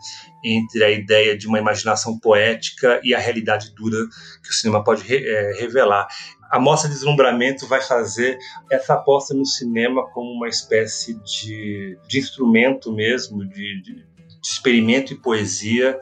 entre 0.44 0.84
a 0.84 0.90
ideia 0.90 1.38
de 1.38 1.48
uma 1.48 1.60
imaginação 1.60 2.18
poética 2.18 3.00
e 3.04 3.14
a 3.14 3.20
realidade 3.20 3.74
dura 3.76 3.98
que 4.44 4.50
o 4.50 4.54
cinema 4.54 4.84
pode 4.84 5.04
re, 5.04 5.28
é, 5.28 5.60
revelar. 5.60 6.08
A 6.50 6.60
Mostra 6.60 6.90
de 6.90 6.96
Deslumbramento 6.96 7.68
vai 7.68 7.82
fazer 7.82 8.38
essa 8.70 8.96
aposta 8.96 9.34
no 9.34 9.46
cinema 9.46 10.10
como 10.10 10.32
uma 10.32 10.48
espécie 10.50 11.14
de, 11.24 11.98
de 12.08 12.20
instrumento 12.20 12.92
mesmo, 12.92 13.46
de, 13.48 13.82
de, 13.82 13.94
de 13.94 14.06
experimento 14.44 15.14
e 15.14 15.18
poesia 15.18 15.98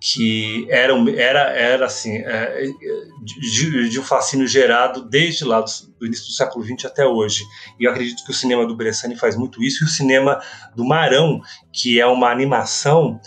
que 0.00 0.66
era, 0.70 0.92
era, 1.18 1.40
era 1.50 1.86
assim, 1.86 2.16
é, 2.18 2.66
de, 3.22 3.88
de, 3.88 3.98
um 3.98 4.02
fascínio 4.02 4.46
gerado 4.46 5.08
desde 5.08 5.44
lá 5.44 5.60
do, 5.60 5.70
do, 5.98 6.06
início 6.06 6.26
do 6.26 6.32
século 6.32 6.64
XX 6.64 6.84
até 6.84 7.06
hoje. 7.06 7.42
E 7.80 7.84
eu 7.84 7.90
acredito 7.90 8.24
que 8.24 8.30
o 8.30 8.34
cinema 8.34 8.66
do 8.66 8.76
Bressani 8.76 9.16
faz 9.16 9.36
muito 9.36 9.62
isso, 9.62 9.84
e 9.84 9.86
o 9.86 9.90
cinema 9.90 10.40
do 10.74 10.84
Marão, 10.84 11.40
que 11.72 12.00
é 12.00 12.06
uma 12.06 12.30
animação, 12.30 13.20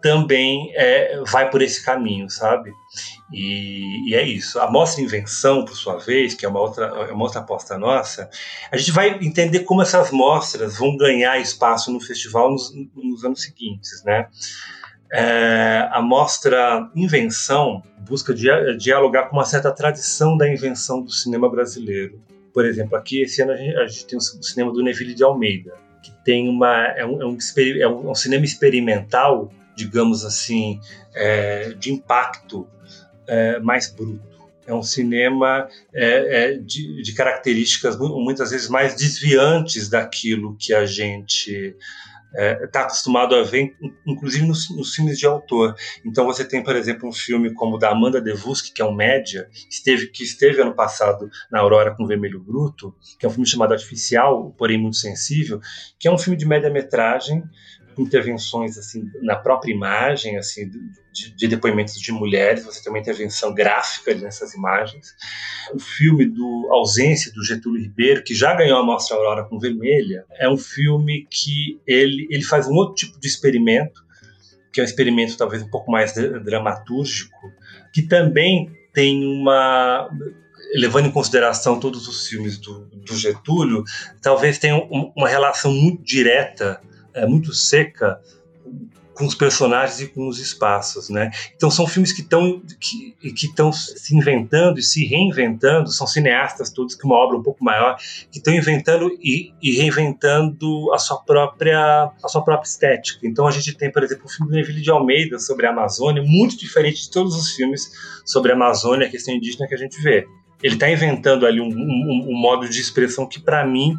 também 0.00 0.72
é, 0.74 1.20
vai 1.26 1.50
por 1.50 1.60
esse 1.60 1.84
caminho, 1.84 2.30
sabe? 2.30 2.72
E, 3.32 4.10
e, 4.10 4.14
é 4.14 4.22
isso. 4.22 4.60
A 4.60 4.70
mostra 4.70 5.02
Invenção, 5.02 5.64
por 5.64 5.76
sua 5.76 5.98
vez, 5.98 6.34
que 6.34 6.46
é 6.46 6.48
uma 6.48 6.60
outra, 6.60 6.86
é 6.86 7.12
uma 7.12 7.24
outra 7.24 7.40
aposta 7.40 7.76
nossa, 7.76 8.30
a 8.70 8.76
gente 8.76 8.92
vai 8.92 9.18
entender 9.20 9.60
como 9.60 9.82
essas 9.82 10.10
mostras 10.10 10.78
vão 10.78 10.96
ganhar 10.96 11.38
espaço 11.40 11.92
no 11.92 12.00
festival 12.00 12.50
nos, 12.50 12.72
nos 12.94 13.24
anos 13.24 13.42
seguintes, 13.42 14.02
né? 14.04 14.28
É, 15.12 15.88
a 15.90 16.02
mostra 16.02 16.90
Invenção 16.94 17.82
busca 18.08 18.34
dialogar 18.34 19.28
com 19.28 19.36
uma 19.36 19.44
certa 19.44 19.70
tradição 19.70 20.36
da 20.36 20.50
invenção 20.50 21.02
do 21.02 21.10
cinema 21.10 21.48
brasileiro. 21.50 22.20
Por 22.52 22.64
exemplo, 22.64 22.96
aqui 22.96 23.22
esse 23.22 23.42
ano 23.42 23.52
a 23.52 23.56
gente, 23.56 23.76
a 23.76 23.86
gente 23.86 24.06
tem 24.06 24.18
o 24.18 24.20
cinema 24.20 24.72
do 24.72 24.82
Neville 24.82 25.14
de 25.14 25.22
Almeida, 25.22 25.74
que 26.02 26.10
tem 26.24 26.48
uma 26.48 26.86
é 26.96 27.04
um, 27.04 27.22
é 27.22 27.26
um, 27.26 27.38
é 27.86 28.10
um 28.10 28.14
cinema 28.14 28.44
experimental, 28.44 29.52
digamos 29.76 30.24
assim, 30.24 30.80
é, 31.14 31.70
de 31.74 31.92
impacto 31.92 32.66
é, 33.26 33.58
mais 33.60 33.90
bruto. 33.90 34.26
É 34.66 34.74
um 34.74 34.82
cinema 34.82 35.66
é, 35.94 36.52
é, 36.52 36.52
de, 36.58 37.02
de 37.02 37.14
características 37.14 37.98
muitas 37.98 38.50
vezes 38.50 38.68
mais 38.68 38.94
desviantes 38.94 39.88
daquilo 39.88 40.56
que 40.58 40.74
a 40.74 40.84
gente 40.84 41.74
está 42.32 42.42
é, 42.42 42.66
tá 42.66 42.80
acostumado 42.82 43.34
a 43.34 43.42
ver, 43.42 43.74
inclusive 44.06 44.46
nos, 44.46 44.70
nos, 44.70 44.94
filmes 44.94 45.18
de 45.18 45.26
autor. 45.26 45.74
Então 46.04 46.26
você 46.26 46.44
tem, 46.44 46.62
por 46.62 46.76
exemplo, 46.76 47.08
um 47.08 47.12
filme 47.12 47.52
como 47.54 47.76
o 47.76 47.78
da 47.78 47.90
Amanda 47.90 48.20
Devuski, 48.20 48.72
que 48.72 48.82
é 48.82 48.84
um 48.84 48.94
média, 48.94 49.48
esteve, 49.70 50.08
que 50.08 50.22
esteve 50.22 50.60
ano 50.60 50.74
passado 50.74 51.30
na 51.50 51.60
Aurora 51.60 51.94
com 51.94 52.06
Vermelho 52.06 52.40
Bruto, 52.40 52.94
que 53.18 53.24
é 53.24 53.28
um 53.28 53.32
filme 53.32 53.46
chamado 53.46 53.72
Artificial, 53.72 54.54
porém 54.58 54.78
muito 54.78 54.96
sensível, 54.96 55.60
que 55.98 56.06
é 56.06 56.12
um 56.12 56.18
filme 56.18 56.36
de 56.36 56.46
média-metragem 56.46 57.42
intervenções 58.02 58.78
assim 58.78 59.10
na 59.22 59.36
própria 59.36 59.72
imagem, 59.72 60.36
assim 60.36 60.70
de, 61.12 61.34
de, 61.34 61.48
depoimentos 61.48 61.94
de 62.00 62.12
mulheres. 62.12 62.64
Você 62.64 62.82
tem 62.82 62.92
uma 62.92 62.98
intervenção 62.98 63.54
gráfica 63.54 64.14
nessas 64.14 64.54
imagens. 64.54 65.14
O 65.74 65.78
filme 65.78 66.26
do 66.26 66.68
Ausência 66.70 67.32
do 67.32 67.44
Getúlio 67.44 67.82
Ribeiro, 67.82 68.22
que 68.22 68.34
já 68.34 68.54
ganhou 68.54 68.78
a 68.78 68.84
Mostra 68.84 69.16
Aurora 69.16 69.44
com 69.44 69.58
Vermelha, 69.58 70.24
é 70.32 70.48
um 70.48 70.56
filme 70.56 71.26
que 71.30 71.80
ele 71.86 72.26
ele 72.30 72.44
faz 72.44 72.66
um 72.66 72.74
outro 72.74 72.94
tipo 72.94 73.18
de 73.20 73.26
experimento, 73.26 74.04
que 74.72 74.80
é 74.80 74.82
um 74.82 74.86
experimento 74.86 75.36
talvez 75.36 75.62
um 75.62 75.70
pouco 75.70 75.90
mais 75.90 76.12
dramatúrgico, 76.14 77.52
que 77.92 78.02
também 78.02 78.70
tem 78.92 79.24
uma 79.24 80.10
levando 80.74 81.06
em 81.06 81.10
consideração 81.10 81.80
todos 81.80 82.06
os 82.08 82.26
filmes 82.26 82.58
do, 82.58 82.84
do 82.86 83.16
Getúlio, 83.16 83.84
talvez 84.20 84.58
tenha 84.58 84.76
uma 84.76 85.28
relação 85.28 85.72
muito 85.72 86.02
direta 86.02 86.80
é 87.18 87.26
muito 87.26 87.52
seca 87.52 88.20
com 89.18 89.26
os 89.26 89.34
personagens 89.34 90.00
e 90.00 90.06
com 90.06 90.28
os 90.28 90.38
espaços, 90.38 91.10
né? 91.10 91.32
Então 91.56 91.68
são 91.72 91.88
filmes 91.88 92.12
que 92.12 92.22
estão 92.22 92.62
que 92.78 93.46
estão 93.46 93.72
se 93.72 94.16
inventando 94.16 94.78
e 94.78 94.82
se 94.82 95.04
reinventando, 95.04 95.90
são 95.90 96.06
cineastas 96.06 96.70
todos 96.70 96.94
com 96.94 97.08
uma 97.08 97.16
obra 97.16 97.36
um 97.36 97.42
pouco 97.42 97.64
maior 97.64 97.96
que 98.30 98.38
estão 98.38 98.54
inventando 98.54 99.10
e, 99.20 99.52
e, 99.60 99.72
reinventando 99.72 100.92
a 100.94 100.98
sua 100.98 101.18
própria 101.18 102.12
a 102.22 102.28
sua 102.28 102.44
própria 102.44 102.68
estética. 102.68 103.26
Então 103.26 103.44
a 103.44 103.50
gente 103.50 103.74
tem, 103.74 103.90
por 103.90 104.04
exemplo, 104.04 104.26
o 104.26 104.28
filme 104.28 104.52
do 104.52 104.56
Neville 104.56 104.80
de 104.80 104.90
Almeida 104.90 105.40
sobre 105.40 105.66
a 105.66 105.70
Amazônia, 105.70 106.22
muito 106.24 106.56
diferente 106.56 107.02
de 107.02 107.10
todos 107.10 107.34
os 107.34 107.50
filmes 107.50 107.90
sobre 108.24 108.52
a 108.52 108.54
Amazônia, 108.54 109.08
a 109.08 109.10
questão 109.10 109.34
indígena 109.34 109.66
que 109.66 109.74
a 109.74 109.78
gente 109.78 110.00
vê. 110.00 110.28
Ele 110.62 110.74
está 110.74 110.88
inventando 110.88 111.44
ali 111.44 111.60
um, 111.60 111.68
um, 111.68 112.26
um 112.30 112.40
modo 112.40 112.68
de 112.68 112.80
expressão 112.80 113.26
que 113.26 113.40
para 113.40 113.66
mim 113.66 113.96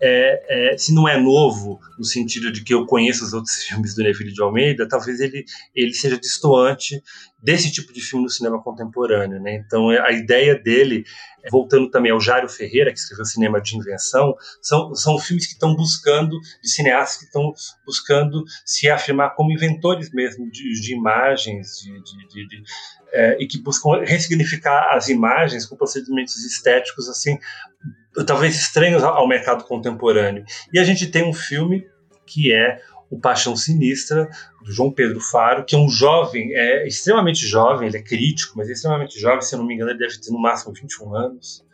é, 0.00 0.72
é, 0.72 0.78
se 0.78 0.92
não 0.94 1.08
é 1.08 1.18
novo 1.20 1.80
no 1.98 2.04
sentido 2.04 2.52
de 2.52 2.62
que 2.62 2.74
eu 2.74 2.86
conheço 2.86 3.24
os 3.24 3.32
outros 3.32 3.54
filmes 3.64 3.94
do 3.94 4.02
Neville 4.02 4.32
de 4.32 4.42
Almeida, 4.42 4.88
talvez 4.88 5.20
ele, 5.20 5.44
ele 5.74 5.94
seja 5.94 6.18
distoante 6.18 7.02
desse 7.46 7.70
tipo 7.70 7.92
de 7.92 8.00
filme 8.00 8.24
no 8.24 8.30
cinema 8.30 8.60
contemporâneo, 8.60 9.40
né? 9.40 9.54
Então 9.54 9.88
a 9.88 10.10
ideia 10.10 10.58
dele, 10.58 11.04
voltando 11.48 11.88
também 11.88 12.10
ao 12.10 12.20
Jário 12.20 12.48
Ferreira 12.48 12.92
que 12.92 12.98
escreveu 12.98 13.24
Cinema 13.24 13.60
de 13.60 13.76
Invenção, 13.76 14.34
são, 14.60 14.92
são 14.96 15.16
filmes 15.16 15.46
que 15.46 15.52
estão 15.52 15.76
buscando 15.76 16.36
de 16.60 16.68
cineastas 16.68 17.18
que 17.18 17.26
estão 17.26 17.52
buscando 17.86 18.42
se 18.64 18.90
afirmar 18.90 19.36
como 19.36 19.52
inventores 19.52 20.10
mesmo 20.12 20.50
de, 20.50 20.80
de 20.80 20.92
imagens, 20.92 21.78
de, 21.84 21.92
de, 22.02 22.48
de 22.48 22.62
é, 23.12 23.36
e 23.40 23.46
que 23.46 23.62
buscam 23.62 24.02
ressignificar 24.02 24.88
as 24.90 25.08
imagens 25.08 25.64
com 25.64 25.76
procedimentos 25.76 26.44
estéticos 26.44 27.08
assim 27.08 27.38
talvez 28.26 28.56
estranhos 28.56 29.04
ao 29.04 29.28
mercado 29.28 29.62
contemporâneo. 29.62 30.44
E 30.72 30.80
a 30.80 30.84
gente 30.84 31.06
tem 31.06 31.22
um 31.22 31.34
filme 31.34 31.86
que 32.26 32.52
é 32.52 32.80
o 33.10 33.18
Paixão 33.18 33.56
Sinistra, 33.56 34.28
do 34.62 34.72
João 34.72 34.90
Pedro 34.90 35.20
Faro, 35.20 35.64
que 35.64 35.74
é 35.74 35.78
um 35.78 35.88
jovem, 35.88 36.54
é 36.54 36.86
extremamente 36.86 37.46
jovem, 37.46 37.88
ele 37.88 37.98
é 37.98 38.02
crítico, 38.02 38.54
mas 38.56 38.68
é 38.68 38.72
extremamente 38.72 39.18
jovem, 39.18 39.42
se 39.42 39.54
eu 39.54 39.58
não 39.58 39.66
me 39.66 39.74
engano, 39.74 39.90
ele 39.90 39.98
deve 39.98 40.18
ter 40.18 40.30
no 40.30 40.40
máximo 40.40 40.74
21 40.74 41.14
anos, 41.14 41.64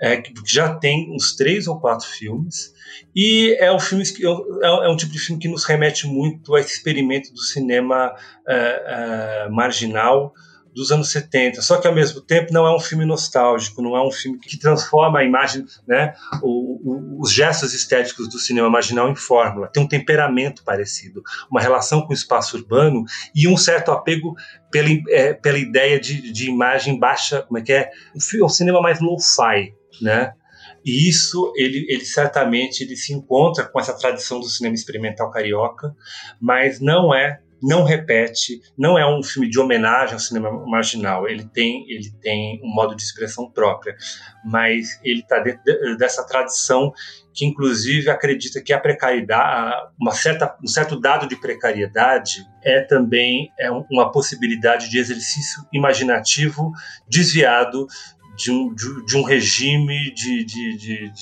é, 0.00 0.16
que 0.16 0.32
já 0.46 0.74
tem 0.74 1.10
uns 1.14 1.34
três 1.34 1.66
ou 1.66 1.80
quatro 1.80 2.06
filmes, 2.06 2.74
e 3.14 3.56
é 3.58 3.72
um, 3.72 3.78
filme 3.78 4.04
que, 4.04 4.26
é, 4.26 4.66
é 4.66 4.88
um 4.88 4.96
tipo 4.96 5.12
de 5.12 5.18
filme 5.18 5.40
que 5.40 5.48
nos 5.48 5.64
remete 5.64 6.06
muito 6.06 6.54
a 6.54 6.60
esse 6.60 6.74
experimento 6.74 7.32
do 7.32 7.40
cinema 7.40 8.14
é, 8.46 9.46
é, 9.46 9.48
marginal, 9.48 10.34
dos 10.74 10.90
anos 10.90 11.10
70, 11.10 11.62
só 11.62 11.78
que 11.78 11.86
ao 11.86 11.94
mesmo 11.94 12.20
tempo 12.20 12.52
não 12.52 12.66
é 12.66 12.74
um 12.74 12.80
filme 12.80 13.04
nostálgico, 13.04 13.80
não 13.80 13.96
é 13.96 14.06
um 14.06 14.10
filme 14.10 14.38
que 14.38 14.58
transforma 14.58 15.20
a 15.20 15.24
imagem, 15.24 15.64
né, 15.86 16.14
o, 16.42 17.18
o, 17.18 17.20
os 17.20 17.32
gestos 17.32 17.72
estéticos 17.72 18.28
do 18.28 18.38
cinema 18.38 18.68
marginal 18.68 19.08
em 19.08 19.14
fórmula. 19.14 19.68
Tem 19.68 19.82
um 19.82 19.88
temperamento 19.88 20.64
parecido, 20.64 21.22
uma 21.50 21.60
relação 21.60 22.02
com 22.02 22.10
o 22.10 22.14
espaço 22.14 22.56
urbano 22.56 23.04
e 23.34 23.46
um 23.46 23.56
certo 23.56 23.92
apego 23.92 24.34
pela, 24.70 24.88
é, 25.08 25.32
pela 25.32 25.58
ideia 25.58 26.00
de, 26.00 26.32
de 26.32 26.48
imagem 26.48 26.98
baixa, 26.98 27.42
como 27.42 27.58
é 27.58 27.62
que 27.62 27.72
é? 27.72 27.90
Um, 28.14 28.48
cinema 28.48 28.80
mais 28.80 29.00
low-fi, 29.00 29.72
né? 30.02 30.32
E 30.84 31.08
isso, 31.08 31.52
ele, 31.56 31.86
ele 31.88 32.04
certamente 32.04 32.82
ele 32.82 32.94
se 32.94 33.14
encontra 33.14 33.64
com 33.64 33.80
essa 33.80 33.96
tradição 33.96 34.38
do 34.38 34.46
cinema 34.46 34.74
experimental 34.74 35.30
carioca, 35.30 35.94
mas 36.38 36.78
não 36.78 37.14
é 37.14 37.40
não 37.64 37.82
repete, 37.82 38.60
não 38.76 38.98
é 38.98 39.06
um 39.06 39.22
filme 39.22 39.48
de 39.48 39.58
homenagem 39.58 40.12
ao 40.12 40.20
cinema 40.20 40.52
marginal. 40.66 41.26
Ele 41.26 41.44
tem, 41.44 41.90
ele 41.90 42.10
tem 42.20 42.60
um 42.62 42.68
modo 42.68 42.94
de 42.94 43.02
expressão 43.02 43.50
própria, 43.50 43.96
mas 44.44 45.00
ele 45.02 45.20
está 45.20 45.38
dentro 45.38 45.62
dessa 45.96 46.26
tradição 46.26 46.92
que 47.32 47.44
inclusive 47.44 48.10
acredita 48.10 48.62
que 48.62 48.72
a 48.72 48.78
precariedade, 48.78 49.88
uma 50.00 50.12
certa, 50.12 50.56
um 50.62 50.68
certo 50.68 51.00
dado 51.00 51.26
de 51.26 51.34
precariedade 51.34 52.46
é 52.62 52.80
também 52.80 53.50
é 53.58 53.70
uma 53.70 54.12
possibilidade 54.12 54.88
de 54.88 54.98
exercício 54.98 55.66
imaginativo 55.72 56.70
desviado 57.08 57.86
de 58.36 58.50
um, 58.50 58.74
de, 58.74 59.06
de 59.06 59.16
um 59.16 59.22
regime 59.22 60.12
de, 60.14 60.44
de, 60.44 60.76
de, 60.76 61.12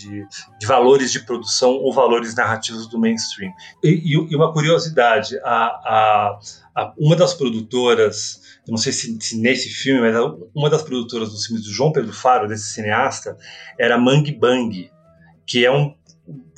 de, 0.58 0.66
valores 0.66 1.12
de 1.12 1.20
produção 1.20 1.72
ou 1.72 1.92
valores 1.92 2.34
narrativos 2.34 2.88
do 2.88 2.98
mainstream. 2.98 3.52
E, 3.82 4.14
e 4.14 4.36
uma 4.36 4.52
curiosidade, 4.52 5.38
a, 5.44 5.66
a, 5.66 6.38
a, 6.74 6.92
uma 6.96 7.14
das 7.14 7.34
produtoras, 7.34 8.40
não 8.66 8.76
sei 8.76 8.92
se, 8.92 9.16
se, 9.20 9.38
nesse 9.38 9.68
filme, 9.68 10.00
mas 10.00 10.14
uma 10.54 10.70
das 10.70 10.82
produtoras 10.82 11.30
dos 11.30 11.46
filmes 11.46 11.64
do 11.64 11.72
João 11.72 11.92
Pedro 11.92 12.12
Faro, 12.12 12.48
desse 12.48 12.72
cineasta, 12.72 13.36
era 13.78 13.98
Mangue 13.98 14.32
Bang, 14.32 14.90
que 15.46 15.64
é 15.66 15.70
um, 15.70 15.94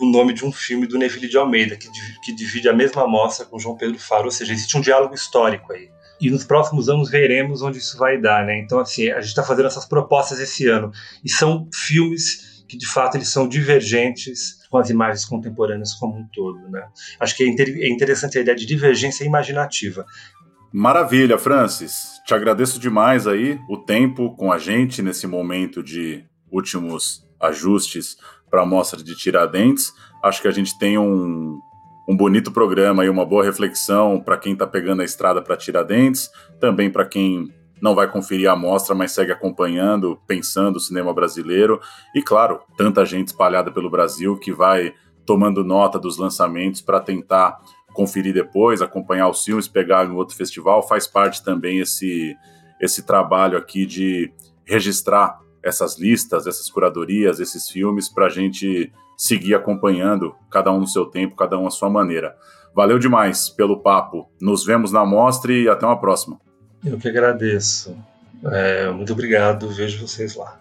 o 0.00 0.06
nome 0.06 0.32
de 0.32 0.44
um 0.44 0.52
filme 0.52 0.86
do 0.86 0.98
Neville 0.98 1.28
de 1.28 1.36
Almeida, 1.36 1.76
que, 1.76 1.88
que 2.24 2.34
divide 2.34 2.68
a 2.68 2.72
mesma 2.72 3.02
amostra 3.02 3.44
com 3.44 3.58
João 3.58 3.76
Pedro 3.76 3.98
Faro, 3.98 4.26
ou 4.26 4.30
seja, 4.30 4.52
existe 4.52 4.76
um 4.76 4.80
diálogo 4.80 5.14
histórico 5.14 5.72
aí 5.72 5.93
e 6.20 6.30
nos 6.30 6.44
próximos 6.44 6.88
anos 6.88 7.10
veremos 7.10 7.62
onde 7.62 7.78
isso 7.78 7.98
vai 7.98 8.20
dar, 8.20 8.44
né? 8.44 8.58
Então, 8.58 8.78
assim, 8.78 9.10
a 9.10 9.20
gente 9.20 9.30
está 9.30 9.42
fazendo 9.42 9.66
essas 9.66 9.84
propostas 9.84 10.38
esse 10.38 10.68
ano 10.68 10.90
e 11.24 11.30
são 11.30 11.68
filmes 11.72 12.64
que, 12.68 12.76
de 12.76 12.86
fato, 12.86 13.16
eles 13.16 13.28
são 13.28 13.48
divergentes 13.48 14.58
com 14.70 14.78
as 14.78 14.90
imagens 14.90 15.24
contemporâneas 15.24 15.94
como 15.94 16.18
um 16.18 16.26
todo, 16.32 16.68
né? 16.70 16.86
Acho 17.20 17.36
que 17.36 17.44
é, 17.44 17.46
é 17.46 17.88
interessante 17.88 18.38
a 18.38 18.40
ideia 18.40 18.56
de 18.56 18.66
divergência 18.66 19.24
imaginativa. 19.24 20.04
Maravilha, 20.72 21.38
Francis. 21.38 22.20
Te 22.26 22.34
agradeço 22.34 22.80
demais 22.80 23.26
aí 23.26 23.60
o 23.68 23.76
tempo 23.76 24.34
com 24.34 24.50
a 24.50 24.58
gente 24.58 25.02
nesse 25.02 25.26
momento 25.26 25.82
de 25.82 26.24
últimos 26.50 27.24
ajustes 27.40 28.16
para 28.50 28.62
a 28.62 28.66
mostra 28.66 29.02
de 29.02 29.16
Tiradentes. 29.16 29.92
Acho 30.22 30.42
que 30.42 30.48
a 30.48 30.50
gente 30.50 30.76
tem 30.78 30.98
um 30.98 31.60
um 32.08 32.16
bonito 32.16 32.52
programa 32.52 33.04
e 33.04 33.08
uma 33.08 33.24
boa 33.24 33.44
reflexão 33.44 34.20
para 34.20 34.36
quem 34.36 34.52
está 34.52 34.66
pegando 34.66 35.02
a 35.02 35.04
estrada 35.04 35.40
para 35.40 35.56
Tiradentes, 35.56 36.30
também 36.60 36.90
para 36.90 37.04
quem 37.06 37.52
não 37.80 37.94
vai 37.94 38.10
conferir 38.10 38.50
a 38.50 38.56
mostra, 38.56 38.94
mas 38.94 39.12
segue 39.12 39.32
acompanhando, 39.32 40.18
pensando 40.26 40.76
o 40.76 40.80
cinema 40.80 41.12
brasileiro. 41.12 41.80
E 42.14 42.22
claro, 42.22 42.60
tanta 42.76 43.04
gente 43.04 43.28
espalhada 43.28 43.70
pelo 43.70 43.90
Brasil 43.90 44.38
que 44.38 44.52
vai 44.52 44.94
tomando 45.26 45.64
nota 45.64 45.98
dos 45.98 46.18
lançamentos 46.18 46.80
para 46.80 47.00
tentar 47.00 47.58
conferir 47.92 48.34
depois, 48.34 48.82
acompanhar 48.82 49.28
os 49.28 49.42
filmes, 49.42 49.68
pegar 49.68 50.06
em 50.06 50.12
outro 50.12 50.36
festival. 50.36 50.86
Faz 50.86 51.06
parte 51.06 51.44
também 51.44 51.78
esse, 51.78 52.34
esse 52.80 53.04
trabalho 53.04 53.56
aqui 53.56 53.86
de 53.86 54.32
registrar 54.64 55.38
essas 55.62 55.98
listas, 55.98 56.46
essas 56.46 56.68
curadorias, 56.68 57.40
esses 57.40 57.68
filmes, 57.68 58.08
para 58.08 58.26
a 58.26 58.30
gente 58.30 58.92
seguir 59.16 59.54
acompanhando, 59.54 60.34
cada 60.50 60.72
um 60.72 60.80
no 60.80 60.86
seu 60.86 61.06
tempo, 61.06 61.36
cada 61.36 61.58
um 61.58 61.66
à 61.66 61.70
sua 61.70 61.88
maneira. 61.88 62.36
Valeu 62.74 62.98
demais 62.98 63.48
pelo 63.48 63.80
papo. 63.80 64.28
Nos 64.40 64.64
vemos 64.64 64.90
na 64.90 65.04
mostra 65.04 65.52
e 65.52 65.68
até 65.68 65.86
uma 65.86 65.98
próxima. 65.98 66.40
Eu 66.84 66.98
que 66.98 67.08
agradeço. 67.08 67.96
É, 68.46 68.90
muito 68.90 69.12
obrigado. 69.12 69.68
Vejo 69.68 70.06
vocês 70.06 70.34
lá. 70.34 70.60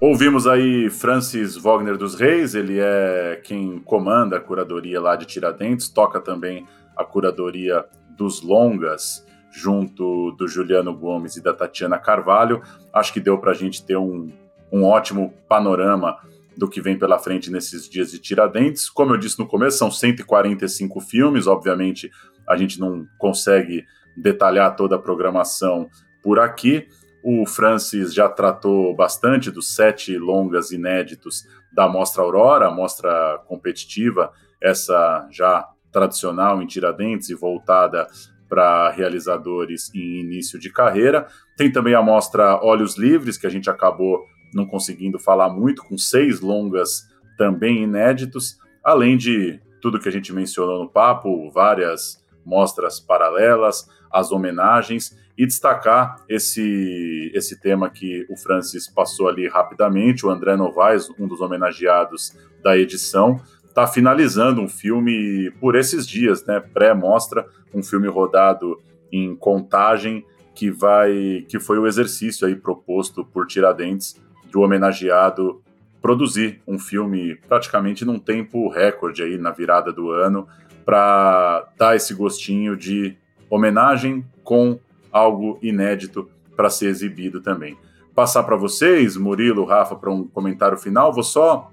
Ouvimos 0.00 0.48
aí 0.48 0.90
Francis 0.90 1.56
Wagner 1.56 1.96
dos 1.96 2.16
Reis, 2.16 2.56
ele 2.56 2.80
é 2.80 3.40
quem 3.44 3.78
comanda 3.78 4.36
a 4.36 4.40
curadoria 4.40 5.00
lá 5.00 5.14
de 5.14 5.24
Tiradentes, 5.24 5.88
toca 5.88 6.18
também 6.18 6.66
a 6.96 7.04
curadoria 7.04 7.84
dos 8.10 8.42
longas, 8.42 9.24
junto 9.52 10.32
do 10.32 10.48
Juliano 10.48 10.92
Gomes 10.92 11.36
e 11.36 11.40
da 11.40 11.52
Tatiana 11.52 11.98
Carvalho. 11.98 12.60
Acho 12.92 13.12
que 13.12 13.20
deu 13.20 13.38
para 13.38 13.52
a 13.52 13.54
gente 13.54 13.84
ter 13.84 13.96
um, 13.96 14.28
um 14.72 14.84
ótimo 14.84 15.34
panorama 15.48 16.16
do 16.56 16.68
que 16.68 16.80
vem 16.80 16.98
pela 16.98 17.18
frente 17.18 17.50
nesses 17.50 17.88
dias 17.88 18.10
de 18.10 18.18
Tiradentes. 18.18 18.88
Como 18.88 19.12
eu 19.12 19.18
disse 19.18 19.38
no 19.38 19.46
começo, 19.46 19.78
são 19.78 19.90
145 19.90 21.00
filmes, 21.00 21.46
obviamente 21.46 22.10
a 22.48 22.56
gente 22.56 22.80
não 22.80 23.06
consegue 23.18 23.84
detalhar 24.16 24.74
toda 24.76 24.96
a 24.96 24.98
programação 24.98 25.88
por 26.22 26.38
aqui. 26.38 26.86
O 27.24 27.46
Francis 27.46 28.12
já 28.12 28.28
tratou 28.28 28.94
bastante 28.94 29.50
dos 29.50 29.74
sete 29.74 30.18
longas 30.18 30.72
inéditos 30.72 31.46
da 31.72 31.88
Mostra 31.88 32.22
Aurora, 32.22 32.66
a 32.66 32.70
mostra 32.70 33.40
competitiva, 33.46 34.32
essa 34.60 35.26
já 35.30 35.68
tradicional 35.90 36.60
em 36.60 36.66
Tiradentes 36.66 37.30
e 37.30 37.34
voltada 37.34 38.06
para 38.48 38.90
realizadores 38.90 39.90
em 39.94 40.20
início 40.20 40.58
de 40.58 40.70
carreira. 40.70 41.26
Tem 41.56 41.70
também 41.70 41.94
a 41.94 42.02
mostra 42.02 42.60
Olhos 42.62 42.98
Livres, 42.98 43.38
que 43.38 43.46
a 43.46 43.50
gente 43.50 43.70
acabou 43.70 44.20
não 44.54 44.66
conseguindo 44.66 45.18
falar 45.18 45.48
muito, 45.48 45.82
com 45.84 45.96
seis 45.96 46.40
longas 46.40 47.08
também 47.36 47.82
inéditos, 47.82 48.58
além 48.82 49.16
de 49.16 49.60
tudo 49.80 49.98
que 49.98 50.08
a 50.08 50.12
gente 50.12 50.32
mencionou 50.32 50.82
no 50.82 50.88
papo, 50.88 51.50
várias 51.50 52.22
mostras 52.44 53.00
paralelas, 53.00 53.88
as 54.10 54.30
homenagens 54.30 55.16
e 55.36 55.46
destacar 55.46 56.22
esse 56.28 57.30
esse 57.34 57.58
tema 57.58 57.88
que 57.88 58.26
o 58.28 58.36
Francis 58.36 58.88
passou 58.88 59.28
ali 59.28 59.48
rapidamente, 59.48 60.26
o 60.26 60.30
André 60.30 60.56
Novaes, 60.56 61.08
um 61.18 61.26
dos 61.26 61.40
homenageados 61.40 62.36
da 62.62 62.76
edição, 62.76 63.40
está 63.64 63.86
finalizando 63.86 64.60
um 64.60 64.68
filme 64.68 65.50
por 65.58 65.74
esses 65.74 66.06
dias, 66.06 66.44
né, 66.44 66.60
pré-mostra, 66.60 67.46
um 67.72 67.82
filme 67.82 68.06
rodado 68.06 68.78
em 69.10 69.34
contagem 69.34 70.24
que 70.54 70.70
vai 70.70 71.46
que 71.48 71.58
foi 71.58 71.78
o 71.78 71.86
exercício 71.86 72.46
aí 72.46 72.54
proposto 72.54 73.24
por 73.24 73.46
Tiradentes 73.46 74.20
do 74.52 74.60
homenageado 74.60 75.62
produzir 76.00 76.60
um 76.66 76.78
filme 76.78 77.36
praticamente 77.48 78.04
num 78.04 78.18
tempo 78.18 78.68
recorde 78.68 79.22
aí 79.22 79.38
na 79.38 79.50
virada 79.50 79.92
do 79.92 80.10
ano 80.10 80.46
para 80.84 81.68
dar 81.78 81.96
esse 81.96 82.12
gostinho 82.12 82.76
de 82.76 83.16
homenagem 83.48 84.24
com 84.44 84.78
algo 85.10 85.58
inédito 85.62 86.28
para 86.56 86.68
ser 86.68 86.86
exibido 86.86 87.40
também. 87.40 87.76
Passar 88.14 88.42
para 88.42 88.56
vocês, 88.56 89.16
Murilo, 89.16 89.64
Rafa, 89.64 89.96
para 89.96 90.10
um 90.10 90.26
comentário 90.26 90.76
final. 90.76 91.12
Vou 91.12 91.22
só 91.22 91.70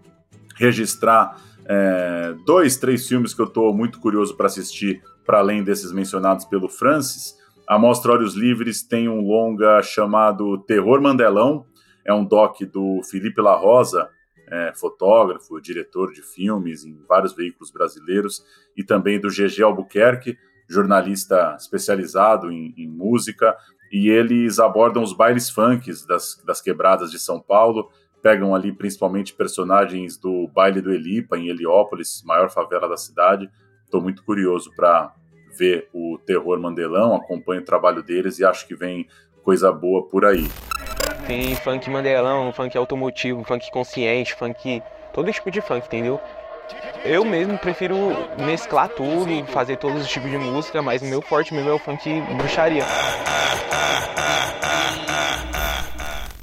registrar 0.55 1.38
é, 1.65 2.36
dois, 2.45 2.77
três 2.77 3.07
filmes 3.07 3.34
que 3.34 3.41
eu 3.41 3.45
estou 3.45 3.73
muito 3.73 3.99
curioso 3.99 4.36
para 4.36 4.45
assistir, 4.45 5.01
para 5.25 5.39
além 5.39 5.63
desses 5.63 5.91
mencionados 5.91 6.45
pelo 6.45 6.69
Francis. 6.69 7.36
A 7.67 7.77
Mostra 7.77 8.13
Olhos 8.13 8.36
Livres 8.36 8.82
tem 8.82 9.09
um 9.09 9.21
longa 9.21 9.82
chamado 9.82 10.57
Terror 10.59 11.01
Mandelão, 11.01 11.65
é 12.10 12.14
um 12.14 12.26
doc 12.26 12.60
do 12.64 13.03
Felipe 13.03 13.39
La 13.39 13.55
Rosa, 13.55 14.10
é, 14.47 14.74
fotógrafo, 14.74 15.62
diretor 15.62 16.12
de 16.12 16.24
filmes 16.24 16.84
em 16.84 16.97
vários 17.07 17.36
veículos 17.36 17.70
brasileiros, 17.70 18.43
e 18.76 18.84
também 18.84 19.20
do 19.20 19.28
GG 19.28 19.62
Albuquerque, 19.62 20.36
jornalista 20.68 21.55
especializado 21.55 22.51
em, 22.51 22.74
em 22.76 22.88
música, 22.88 23.55
e 23.91 24.10
eles 24.10 24.57
abordam 24.57 25.03
os 25.03 25.14
bailes 25.14 25.51
funks 25.51 26.03
das, 26.03 26.41
das 26.43 26.60
quebradas 26.60 27.12
de 27.12 27.20
São 27.20 27.39
Paulo, 27.39 27.91
pegam 28.24 28.55
ali 28.55 28.72
principalmente 28.72 29.36
personagens 29.36 30.18
do 30.18 30.47
baile 30.47 30.82
do 30.82 30.91
Elipa, 30.91 31.38
em 31.38 31.47
Heliópolis, 31.47 32.24
maior 32.26 32.49
favela 32.49 32.89
da 32.89 32.97
cidade. 32.97 33.47
Estou 33.86 34.01
muito 34.01 34.24
curioso 34.24 34.74
para 34.76 35.14
ver 35.55 35.88
o 35.93 36.18
Terror 36.26 36.60
Mandelão, 36.60 37.16
acompanho 37.16 37.62
o 37.62 37.66
trabalho 37.66 38.01
deles 38.01 38.39
e 38.39 38.45
acho 38.45 38.68
que 38.68 38.76
vem 38.76 39.07
coisa 39.43 39.72
boa 39.72 40.07
por 40.07 40.26
aí. 40.26 40.47
Tem 41.30 41.55
funk 41.57 41.88
mandelão, 41.91 42.51
funk 42.51 42.75
automotivo, 42.75 43.43
funk 43.43 43.69
consciente, 43.69 44.34
funk. 44.34 44.82
todo 45.13 45.32
tipo 45.32 45.51
de 45.51 45.61
funk, 45.61 45.86
entendeu? 45.86 46.19
Eu 47.05 47.23
mesmo 47.23 47.55
prefiro 47.59 47.95
mesclar 48.43 48.89
tudo, 48.89 49.45
fazer 49.45 49.77
todos 49.77 50.01
os 50.01 50.07
tipos 50.07 50.32
de 50.32 50.39
música, 50.39 50.82
mas 50.82 51.03
o 51.03 51.05
meu 51.05 51.21
forte 51.21 51.53
mesmo 51.53 51.69
é 51.69 51.73
o 51.73 51.77
funk 51.77 52.19
bruxaria. 52.36 52.84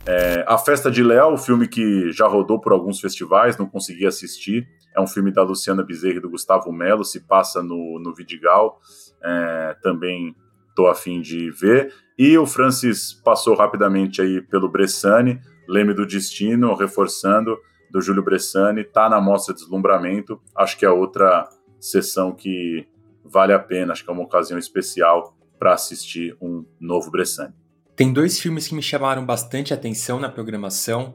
É, 0.07 0.45
a 0.47 0.57
Festa 0.57 0.89
de 0.89 1.03
Léo, 1.03 1.33
o 1.33 1.37
filme 1.37 1.67
que 1.67 2.13
já 2.13 2.29
rodou 2.29 2.61
por 2.61 2.71
alguns 2.71 3.01
festivais, 3.01 3.59
não 3.59 3.67
consegui 3.67 4.07
assistir. 4.07 4.69
É 4.95 5.01
um 5.01 5.07
filme 5.09 5.33
da 5.33 5.43
Luciana 5.43 5.83
Bezerra 5.83 6.19
e 6.19 6.21
do 6.21 6.31
Gustavo 6.31 6.71
Melo, 6.71 7.05
se 7.05 7.27
passa 7.27 7.61
no, 7.61 7.99
no 7.99 8.15
Vidigal. 8.15 8.81
É, 9.21 9.77
também 9.83 10.37
estou 10.77 10.89
afim 10.89 11.23
de 11.23 11.51
ver. 11.51 11.91
E 12.19 12.37
o 12.37 12.47
Francis 12.47 13.15
passou 13.15 13.57
rapidamente 13.57 14.21
aí 14.21 14.43
pelo 14.43 14.69
Bressani, 14.69 15.41
Leme 15.67 15.95
do 15.95 16.07
Destino, 16.07 16.75
reforçando, 16.75 17.59
do 17.91 18.01
Júlio 18.01 18.23
Bressani, 18.23 18.85
tá 18.85 19.09
na 19.09 19.21
mostra 19.21 19.55
Deslumbramento, 19.55 20.41
acho 20.55 20.77
que 20.77 20.85
é 20.85 20.91
outra 20.91 21.49
sessão 21.81 22.33
que 22.33 22.87
vale 23.25 23.53
a 23.53 23.59
pena, 23.59 23.93
acho 23.93 24.05
que 24.05 24.11
é 24.11 24.13
uma 24.13 24.23
ocasião 24.23 24.59
especial 24.59 25.37
para 25.59 25.73
assistir 25.73 26.37
um 26.41 26.65
novo 26.79 27.11
Bressani. 27.11 27.55
Tem 27.95 28.13
dois 28.13 28.39
filmes 28.39 28.69
que 28.69 28.75
me 28.75 28.83
chamaram 28.83 29.25
bastante 29.25 29.73
atenção 29.73 30.21
na 30.21 30.29
programação. 30.29 31.15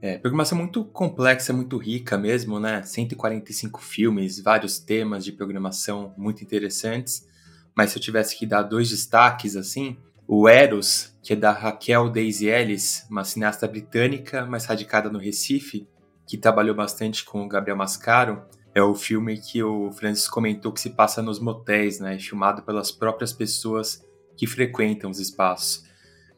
É, 0.00 0.18
programação 0.18 0.56
muito 0.56 0.84
complexa, 0.84 1.52
muito 1.52 1.76
rica 1.76 2.16
mesmo, 2.16 2.58
né? 2.58 2.82
145 2.82 3.80
filmes, 3.80 4.40
vários 4.40 4.78
temas 4.78 5.24
de 5.24 5.32
programação 5.32 6.14
muito 6.16 6.42
interessantes. 6.42 7.30
Mas 7.76 7.90
se 7.90 7.98
eu 7.98 8.02
tivesse 8.02 8.38
que 8.38 8.46
dar 8.46 8.62
dois 8.62 8.90
destaques, 8.90 9.56
assim, 9.56 9.96
o 10.26 10.48
Eros, 10.48 11.14
que 11.22 11.32
é 11.32 11.36
da 11.36 11.52
Raquel 11.52 12.08
Daisy 12.10 12.46
Ellis, 12.46 13.06
uma 13.10 13.24
cineasta 13.24 13.66
britânica, 13.66 14.46
mas 14.46 14.64
radicada 14.64 15.10
no 15.10 15.18
Recife, 15.18 15.86
que 16.26 16.38
trabalhou 16.38 16.74
bastante 16.74 17.24
com 17.24 17.44
o 17.44 17.48
Gabriel 17.48 17.76
Mascaro, 17.76 18.42
é 18.74 18.82
o 18.82 18.94
filme 18.94 19.38
que 19.38 19.62
o 19.62 19.92
Francis 19.92 20.28
comentou 20.28 20.72
que 20.72 20.80
se 20.80 20.90
passa 20.90 21.20
nos 21.20 21.38
motéis, 21.38 22.00
né? 22.00 22.18
Filmado 22.18 22.62
pelas 22.62 22.90
próprias 22.90 23.32
pessoas 23.32 24.02
que 24.36 24.46
frequentam 24.46 25.10
os 25.10 25.20
espaços. 25.20 25.84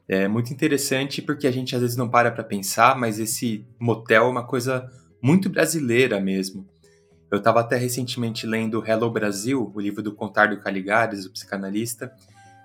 É 0.08 0.28
muito 0.28 0.52
interessante 0.52 1.22
porque 1.22 1.46
a 1.46 1.50
gente 1.50 1.74
às 1.74 1.80
vezes 1.80 1.96
não 1.96 2.08
para 2.08 2.30
para 2.30 2.44
pensar, 2.44 2.98
mas 2.98 3.18
esse 3.18 3.66
motel 3.78 4.24
é 4.24 4.28
uma 4.28 4.46
coisa 4.46 4.90
muito 5.22 5.48
brasileira 5.48 6.20
mesmo. 6.20 6.68
Eu 7.34 7.38
estava 7.38 7.58
até 7.58 7.76
recentemente 7.76 8.46
lendo 8.46 8.84
Hello 8.86 9.10
Brasil, 9.10 9.72
o 9.74 9.80
livro 9.80 10.00
do 10.00 10.14
Contardo 10.14 10.56
Caligares, 10.60 11.26
o 11.26 11.32
psicanalista, 11.32 12.14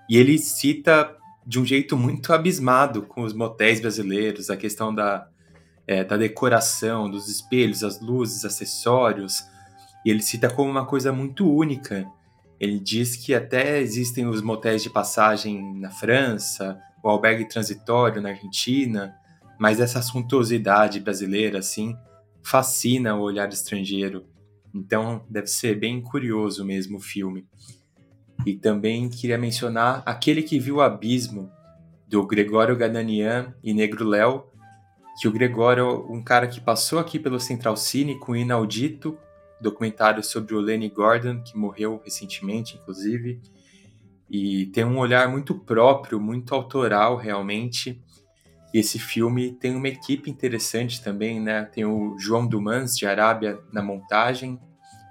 e 0.08 0.16
ele 0.16 0.38
cita 0.38 1.12
de 1.44 1.58
um 1.58 1.64
jeito 1.64 1.96
muito 1.96 2.32
abismado 2.32 3.02
com 3.02 3.22
os 3.22 3.32
motéis 3.32 3.80
brasileiros, 3.80 4.48
a 4.48 4.56
questão 4.56 4.94
da, 4.94 5.26
é, 5.88 6.04
da 6.04 6.16
decoração, 6.16 7.10
dos 7.10 7.28
espelhos, 7.28 7.82
as 7.82 8.00
luzes, 8.00 8.44
acessórios, 8.44 9.42
e 10.06 10.10
ele 10.10 10.22
cita 10.22 10.48
como 10.48 10.70
uma 10.70 10.86
coisa 10.86 11.12
muito 11.12 11.52
única. 11.52 12.06
Ele 12.60 12.78
diz 12.78 13.16
que 13.16 13.34
até 13.34 13.80
existem 13.80 14.24
os 14.24 14.40
motéis 14.40 14.84
de 14.84 14.90
passagem 14.90 15.80
na 15.80 15.90
França, 15.90 16.78
o 17.02 17.08
albergue 17.08 17.48
transitório 17.48 18.22
na 18.22 18.28
Argentina, 18.28 19.16
mas 19.58 19.80
essa 19.80 20.00
suntuosidade 20.00 21.00
brasileira, 21.00 21.58
assim, 21.58 21.96
fascina 22.40 23.16
o 23.16 23.20
olhar 23.20 23.48
estrangeiro. 23.48 24.29
Então, 24.74 25.24
deve 25.28 25.48
ser 25.48 25.78
bem 25.78 26.00
curioso 26.00 26.64
mesmo 26.64 26.98
o 26.98 27.00
filme. 27.00 27.46
E 28.46 28.54
também 28.54 29.08
queria 29.08 29.36
mencionar 29.36 30.02
Aquele 30.06 30.42
que 30.42 30.58
Viu 30.58 30.76
o 30.76 30.80
Abismo, 30.80 31.50
do 32.08 32.26
Gregório 32.26 32.76
Gadanian 32.76 33.54
e 33.62 33.72
Negro 33.72 34.04
Léo, 34.04 34.44
que 35.20 35.28
o 35.28 35.32
Gregório 35.32 36.06
um 36.10 36.22
cara 36.22 36.48
que 36.48 36.60
passou 36.60 36.98
aqui 36.98 37.18
pelo 37.18 37.38
Central 37.38 37.76
Cine 37.76 38.18
com 38.18 38.34
Inaudito, 38.34 39.18
documentário 39.60 40.22
sobre 40.24 40.54
o 40.54 40.60
Lenny 40.60 40.88
Gordon, 40.88 41.42
que 41.42 41.56
morreu 41.56 42.00
recentemente, 42.02 42.76
inclusive, 42.76 43.40
e 44.30 44.66
tem 44.66 44.84
um 44.84 44.98
olhar 44.98 45.28
muito 45.28 45.54
próprio, 45.54 46.20
muito 46.20 46.54
autoral 46.54 47.16
realmente. 47.16 48.02
E 48.72 48.78
esse 48.78 48.98
filme 48.98 49.52
tem 49.52 49.74
uma 49.74 49.88
equipe 49.88 50.30
interessante 50.30 51.02
também, 51.02 51.40
né? 51.40 51.64
Tem 51.64 51.84
o 51.84 52.16
João 52.18 52.46
Dumans 52.46 52.96
de 52.96 53.06
Arábia 53.06 53.58
na 53.72 53.82
montagem, 53.82 54.58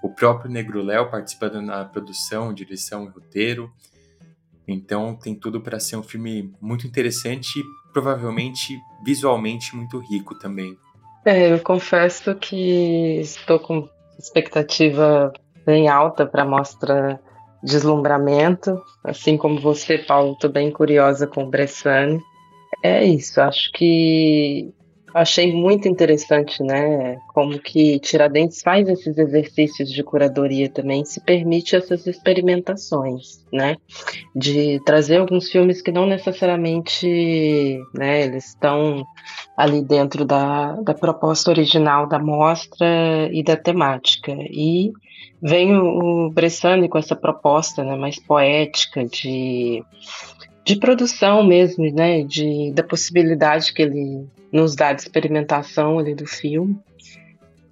o 0.02 0.10
próprio 0.10 0.50
Negro 0.50 0.82
Léo 0.82 1.10
participando 1.10 1.62
na 1.62 1.84
produção, 1.84 2.54
direção 2.54 3.06
e 3.06 3.10
roteiro. 3.10 3.72
Então 4.68 5.16
tem 5.16 5.36
tudo 5.36 5.62
para 5.62 5.80
ser 5.80 5.98
um 5.98 6.04
filme 6.04 6.54
muito 6.62 6.88
interessante 6.88 7.60
e 7.60 7.64
provavelmente 7.92 8.80
visualmente 9.04 9.76
muito 9.76 10.00
rico 10.00 10.38
também. 10.38 10.78
É, 11.26 11.52
eu 11.52 11.60
confesso 11.60 12.34
que 12.36 13.20
estou 13.20 13.60
com 13.60 13.90
expectativa 14.18 15.34
bem 15.66 15.90
alta 15.90 16.26
para 16.26 16.44
a 16.44 16.48
mostra 16.48 17.20
deslumbramento, 17.62 18.82
assim 19.04 19.38
como 19.38 19.60
você, 19.60 19.98
Paulo, 19.98 20.34
estou 20.34 20.50
bem 20.50 20.72
curiosa 20.72 21.28
com 21.28 21.44
o 21.44 21.50
Bressani. 21.50 22.22
É 22.84 23.04
isso, 23.04 23.42
acho 23.42 23.72
que 23.74 24.74
achei 25.14 25.54
muito 25.54 25.88
interessante, 25.88 26.62
né, 26.64 27.18
como 27.34 27.60
que 27.60 28.00
Tiradentes 28.00 28.62
faz 28.62 28.88
esses 28.88 29.18
exercícios 29.18 29.92
de 29.92 30.04
curadoria 30.04 30.70
também, 30.70 31.04
se 31.04 31.20
permite 31.22 31.76
essas 31.76 32.06
experimentações, 32.06 33.44
né, 33.52 33.78
de 34.36 34.80
trazer 34.86 35.18
alguns 35.18 35.50
filmes 35.50 35.82
que 35.82 35.92
não 35.92 36.06
necessariamente, 36.06 37.80
né, 37.94 38.24
eles 38.24 38.50
estão 38.50 39.04
ali 39.58 39.82
dentro 39.82 40.26
da, 40.26 40.74
da 40.82 40.94
proposta 40.94 41.50
original 41.50 42.08
da 42.08 42.20
mostra 42.20 43.30
e 43.32 43.44
da 43.44 43.58
temática, 43.58 44.32
e 44.32 44.92
vem 45.42 45.76
o, 45.76 46.30
Bressani 46.30 46.90
com 46.90 46.98
essa 46.98 47.16
proposta 47.16 47.84
né, 47.84 47.96
mais 47.96 48.20
poética 48.20 49.06
de, 49.06 49.84
de 50.70 50.76
produção 50.76 51.44
mesmo, 51.44 51.92
né, 51.92 52.22
de, 52.22 52.72
da 52.76 52.84
possibilidade 52.84 53.74
que 53.74 53.82
ele 53.82 54.28
nos 54.54 54.76
dá 54.76 54.94
de 54.94 55.02
experimentação 55.02 55.98
ali 55.98 56.14
do 56.14 56.28
filme. 56.28 56.78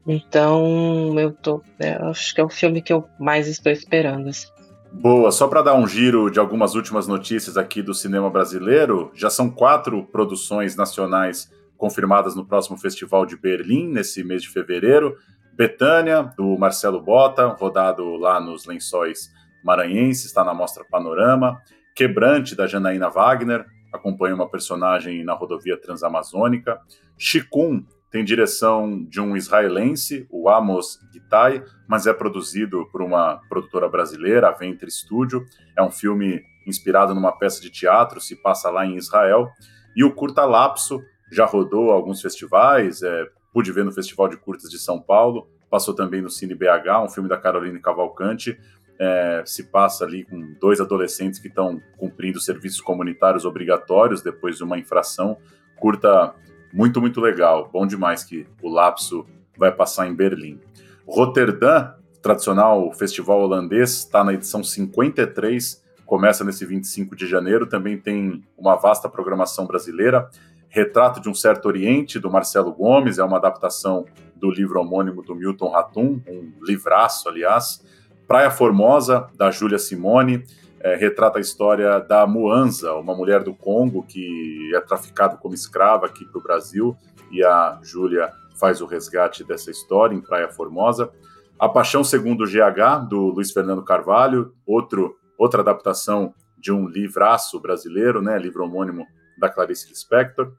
Então, 0.08 1.14
eu 1.20 1.32
tô, 1.32 1.62
é, 1.78 1.94
acho 2.10 2.34
que 2.34 2.42
é 2.42 2.44
o 2.44 2.50
filme 2.50 2.82
que 2.82 2.92
eu 2.92 3.06
mais 3.20 3.48
estou 3.48 3.72
esperando. 3.72 4.30
Assim. 4.30 4.48
Boa, 4.92 5.32
só 5.32 5.48
para 5.48 5.62
dar 5.62 5.76
um 5.76 5.88
giro 5.88 6.32
de 6.32 6.40
algumas 6.40 6.74
últimas 6.74 7.08
notícias 7.08 7.56
aqui 7.56 7.84
do 7.84 7.94
cinema 7.94 8.32
brasileiro, 8.32 9.12
já 9.14 9.30
são 9.30 9.48
quatro 9.48 10.04
produções 10.06 10.76
nacionais 10.76 11.52
confirmadas 11.78 12.36
no 12.36 12.48
próximo 12.48 12.80
Festival 12.80 13.28
de 13.28 13.38
Berlim, 13.38 13.90
nesse 13.90 14.24
mês 14.24 14.42
de 14.42 14.50
fevereiro. 14.50 15.16
Betânia, 15.54 16.34
do 16.36 16.58
Marcelo 16.58 17.00
Bota, 17.00 17.46
rodado 17.60 18.16
lá 18.16 18.40
nos 18.40 18.66
lençóis 18.66 19.30
maranhenses, 19.64 20.26
está 20.26 20.44
na 20.44 20.56
mostra 20.56 20.84
Panorama. 20.90 21.62
Quebrante, 21.98 22.56
da 22.56 22.68
Janaína 22.68 23.10
Wagner, 23.10 23.66
acompanha 23.92 24.36
uma 24.36 24.48
personagem 24.48 25.24
na 25.24 25.34
rodovia 25.34 25.76
transamazônica. 25.76 26.80
Chikun 27.18 27.84
tem 28.12 28.24
direção 28.24 29.04
de 29.04 29.20
um 29.20 29.36
israelense, 29.36 30.28
o 30.30 30.48
Amos 30.48 31.00
Gitai, 31.12 31.64
mas 31.88 32.06
é 32.06 32.14
produzido 32.14 32.88
por 32.92 33.02
uma 33.02 33.42
produtora 33.50 33.90
brasileira, 33.90 34.48
a 34.48 34.52
Ventre 34.52 34.92
Studio. 34.92 35.44
É 35.76 35.82
um 35.82 35.90
filme 35.90 36.44
inspirado 36.68 37.16
numa 37.16 37.32
peça 37.32 37.60
de 37.60 37.72
teatro, 37.72 38.22
se 38.22 38.36
passa 38.36 38.70
lá 38.70 38.86
em 38.86 38.96
Israel. 38.96 39.50
E 39.96 40.04
o 40.04 40.14
Curta 40.14 40.46
Lapso 40.46 41.02
já 41.32 41.48
rodou 41.48 41.90
alguns 41.90 42.22
festivais, 42.22 43.02
é, 43.02 43.26
pude 43.52 43.72
ver 43.72 43.84
no 43.84 43.92
Festival 43.92 44.28
de 44.28 44.38
Curtas 44.38 44.70
de 44.70 44.78
São 44.78 45.02
Paulo, 45.02 45.50
passou 45.68 45.96
também 45.96 46.22
no 46.22 46.30
Cine 46.30 46.54
BH, 46.54 47.04
um 47.04 47.10
filme 47.10 47.28
da 47.28 47.38
Caroline 47.38 47.80
Cavalcante, 47.80 48.56
é, 49.00 49.44
se 49.46 49.64
passa 49.64 50.06
ali 50.06 50.24
com 50.24 50.54
dois 50.60 50.80
adolescentes 50.80 51.40
que 51.40 51.48
estão 51.48 51.82
cumprindo 51.98 52.40
serviços 52.40 52.82
comunitários 52.82 53.46
obrigatórios 53.46 54.22
depois 54.22 54.58
de 54.58 54.64
uma 54.64 54.78
infração, 54.78 55.38
curta 55.78 56.34
muito, 56.74 57.00
muito 57.00 57.22
legal, 57.22 57.70
bom 57.72 57.86
demais 57.86 58.24
que 58.24 58.46
o 58.62 58.70
lapso 58.70 59.26
vai 59.58 59.72
passar 59.72 60.08
em 60.08 60.14
Berlim. 60.14 60.60
Roterdã, 61.08 61.94
tradicional 62.22 62.92
festival 62.94 63.42
holandês, 63.42 64.00
está 64.00 64.24
na 64.24 64.34
edição 64.34 64.64
53, 64.64 65.84
começa 66.06 66.44
nesse 66.44 66.66
25 66.66 67.16
de 67.16 67.28
janeiro, 67.28 67.68
também 67.68 67.98
tem 67.98 68.44
uma 68.58 68.76
vasta 68.76 69.08
programação 69.08 69.66
brasileira, 69.66 70.30
Retrato 70.70 71.22
de 71.22 71.30
um 71.30 71.34
Certo 71.34 71.66
Oriente, 71.66 72.20
do 72.20 72.30
Marcelo 72.30 72.74
Gomes, 72.74 73.18
é 73.18 73.24
uma 73.24 73.38
adaptação 73.38 74.06
do 74.36 74.52
livro 74.52 74.80
homônimo 74.80 75.24
do 75.24 75.34
Milton 75.34 75.70
Ratum, 75.70 76.22
um 76.28 76.52
livraço, 76.62 77.28
aliás. 77.30 77.84
Praia 78.28 78.52
Formosa, 78.52 79.30
da 79.38 79.50
Júlia 79.50 79.80
Simone, 79.80 80.44
é, 80.82 80.96
retrata 80.96 81.38
a 81.38 81.42
história 81.42 81.98
da 82.00 82.28
Muanza, 82.28 82.94
uma 82.96 83.16
mulher 83.16 83.42
do 83.42 83.56
Congo 83.56 84.04
que 84.04 84.70
é 84.76 84.82
traficada 84.82 85.38
como 85.38 85.56
escrava 85.56 86.06
aqui 86.06 86.26
para 86.26 86.38
o 86.38 86.44
Brasil, 86.44 86.96
e 87.32 87.42
a 87.42 87.80
Júlia 87.82 88.30
faz 88.60 88.82
o 88.82 88.86
resgate 88.86 89.46
dessa 89.46 89.72
história 89.72 90.14
em 90.14 90.20
Praia 90.20 90.50
Formosa. 90.50 91.10
A 91.58 91.70
Paixão 91.70 92.04
Segundo 92.04 92.44
GH, 92.44 93.08
do 93.08 93.28
Luiz 93.28 93.54
Fernando 93.54 93.84
Carvalho, 93.84 94.54
outro, 94.66 95.16
outra 95.38 95.62
adaptação 95.62 96.34
de 96.58 96.72
um 96.72 96.86
livraço 96.86 97.62
brasileiro, 97.62 98.22
né, 98.22 98.38
livro 98.38 98.66
homônimo 98.66 99.06
da 99.40 99.50
Clarice 99.50 99.88
Lispector, 99.88 100.52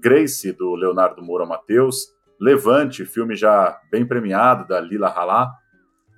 Grace, 0.00 0.52
do 0.52 0.76
Leonardo 0.76 1.24
Moura 1.24 1.44
Mateus, 1.44 2.14
Levante, 2.40 3.04
filme 3.04 3.34
já 3.34 3.80
bem 3.90 4.06
premiado, 4.06 4.68
da 4.68 4.78
Lila 4.78 5.08
Halá, 5.08 5.50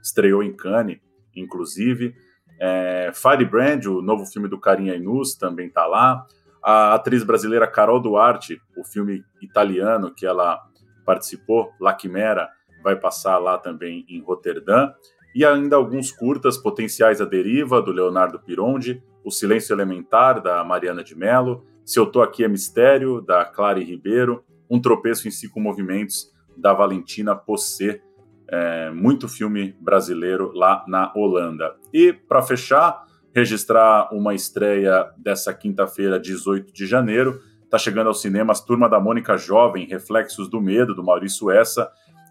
estreou 0.08 0.42
em 0.42 0.52
Cannes, 0.52 0.98
inclusive, 1.36 2.14
é, 2.60 3.12
Firebrand, 3.14 3.86
o 3.86 4.02
novo 4.02 4.26
filme 4.26 4.48
do 4.48 4.58
Carinha 4.58 4.94
Inus, 4.94 5.34
também 5.36 5.68
está 5.68 5.86
lá, 5.86 6.26
a 6.62 6.94
atriz 6.94 7.22
brasileira 7.22 7.66
Carol 7.66 8.00
Duarte, 8.00 8.60
o 8.76 8.84
filme 8.84 9.22
italiano 9.40 10.12
que 10.12 10.26
ela 10.26 10.60
participou, 11.06 11.70
La 11.80 11.96
Chimera, 11.96 12.48
vai 12.82 12.96
passar 12.96 13.38
lá 13.38 13.58
também 13.58 14.04
em 14.08 14.20
Roterdã, 14.20 14.92
e 15.34 15.44
ainda 15.44 15.76
alguns 15.76 16.10
curtas 16.10 16.56
potenciais 16.56 17.20
à 17.20 17.24
deriva, 17.24 17.80
do 17.80 17.92
Leonardo 17.92 18.40
Pirondi, 18.40 19.02
O 19.24 19.30
Silêncio 19.30 19.74
Elementar, 19.74 20.42
da 20.42 20.64
Mariana 20.64 21.04
de 21.04 21.14
Mello, 21.16 21.64
se 21.84 21.98
Eu 21.98 22.06
Tô 22.06 22.22
Aqui 22.22 22.44
é 22.44 22.48
Mistério, 22.48 23.20
da 23.20 23.44
Clary 23.44 23.84
Ribeiro, 23.84 24.42
Um 24.70 24.80
Tropeço 24.80 25.28
em 25.28 25.30
Cinco 25.30 25.60
Movimentos, 25.60 26.32
da 26.56 26.72
Valentina 26.72 27.36
Possé, 27.36 28.02
é, 28.48 28.90
muito 28.90 29.28
filme 29.28 29.76
brasileiro 29.80 30.52
lá 30.54 30.84
na 30.88 31.12
Holanda. 31.14 31.74
E, 31.92 32.12
para 32.12 32.42
fechar, 32.42 33.04
registrar 33.34 34.08
uma 34.12 34.34
estreia 34.34 35.10
dessa 35.16 35.52
quinta-feira, 35.52 36.18
18 36.18 36.72
de 36.72 36.86
janeiro, 36.86 37.40
Tá 37.70 37.76
chegando 37.76 38.06
aos 38.06 38.22
cinemas 38.22 38.62
Turma 38.62 38.88
da 38.88 38.98
Mônica 38.98 39.36
Jovem, 39.36 39.86
Reflexos 39.86 40.48
do 40.48 40.58
Medo, 40.58 40.94
do 40.94 41.04
Maurício 41.04 41.50
Essa. 41.50 41.90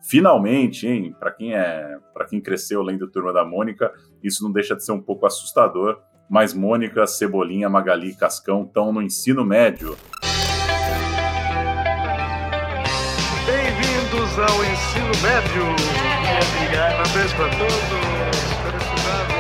Finalmente, 0.10 0.88
hein? 0.88 1.16
Para 1.20 1.32
quem 1.32 1.54
é, 1.54 1.98
para 2.12 2.26
quem 2.26 2.42
cresceu 2.42 2.82
lendo 2.82 3.08
Turma 3.08 3.32
da 3.32 3.46
Mônica, 3.46 3.92
isso 4.24 4.44
não 4.44 4.52
deixa 4.52 4.76
de 4.76 4.84
ser 4.84 4.94
um 4.94 5.02
pouco 5.02 5.28
assustador. 5.28 6.00
Mas 6.28 6.56
Mônica, 6.56 7.06
Cebolinha, 7.06 7.70
Magali 7.70 8.16
Cascão 8.16 8.64
estão 8.64 8.92
no 8.92 9.00
ensino 9.00 9.46
médio. 9.46 9.96
Bem-vindos 13.46 14.40
ao 14.40 14.64
ensino 14.64 15.12
médio. 15.22 15.97
Obrigado. 16.38 16.98
Parabéns 16.98 17.34
para 17.34 17.50
todos. 17.58 17.74
Felicidades. 18.64 19.38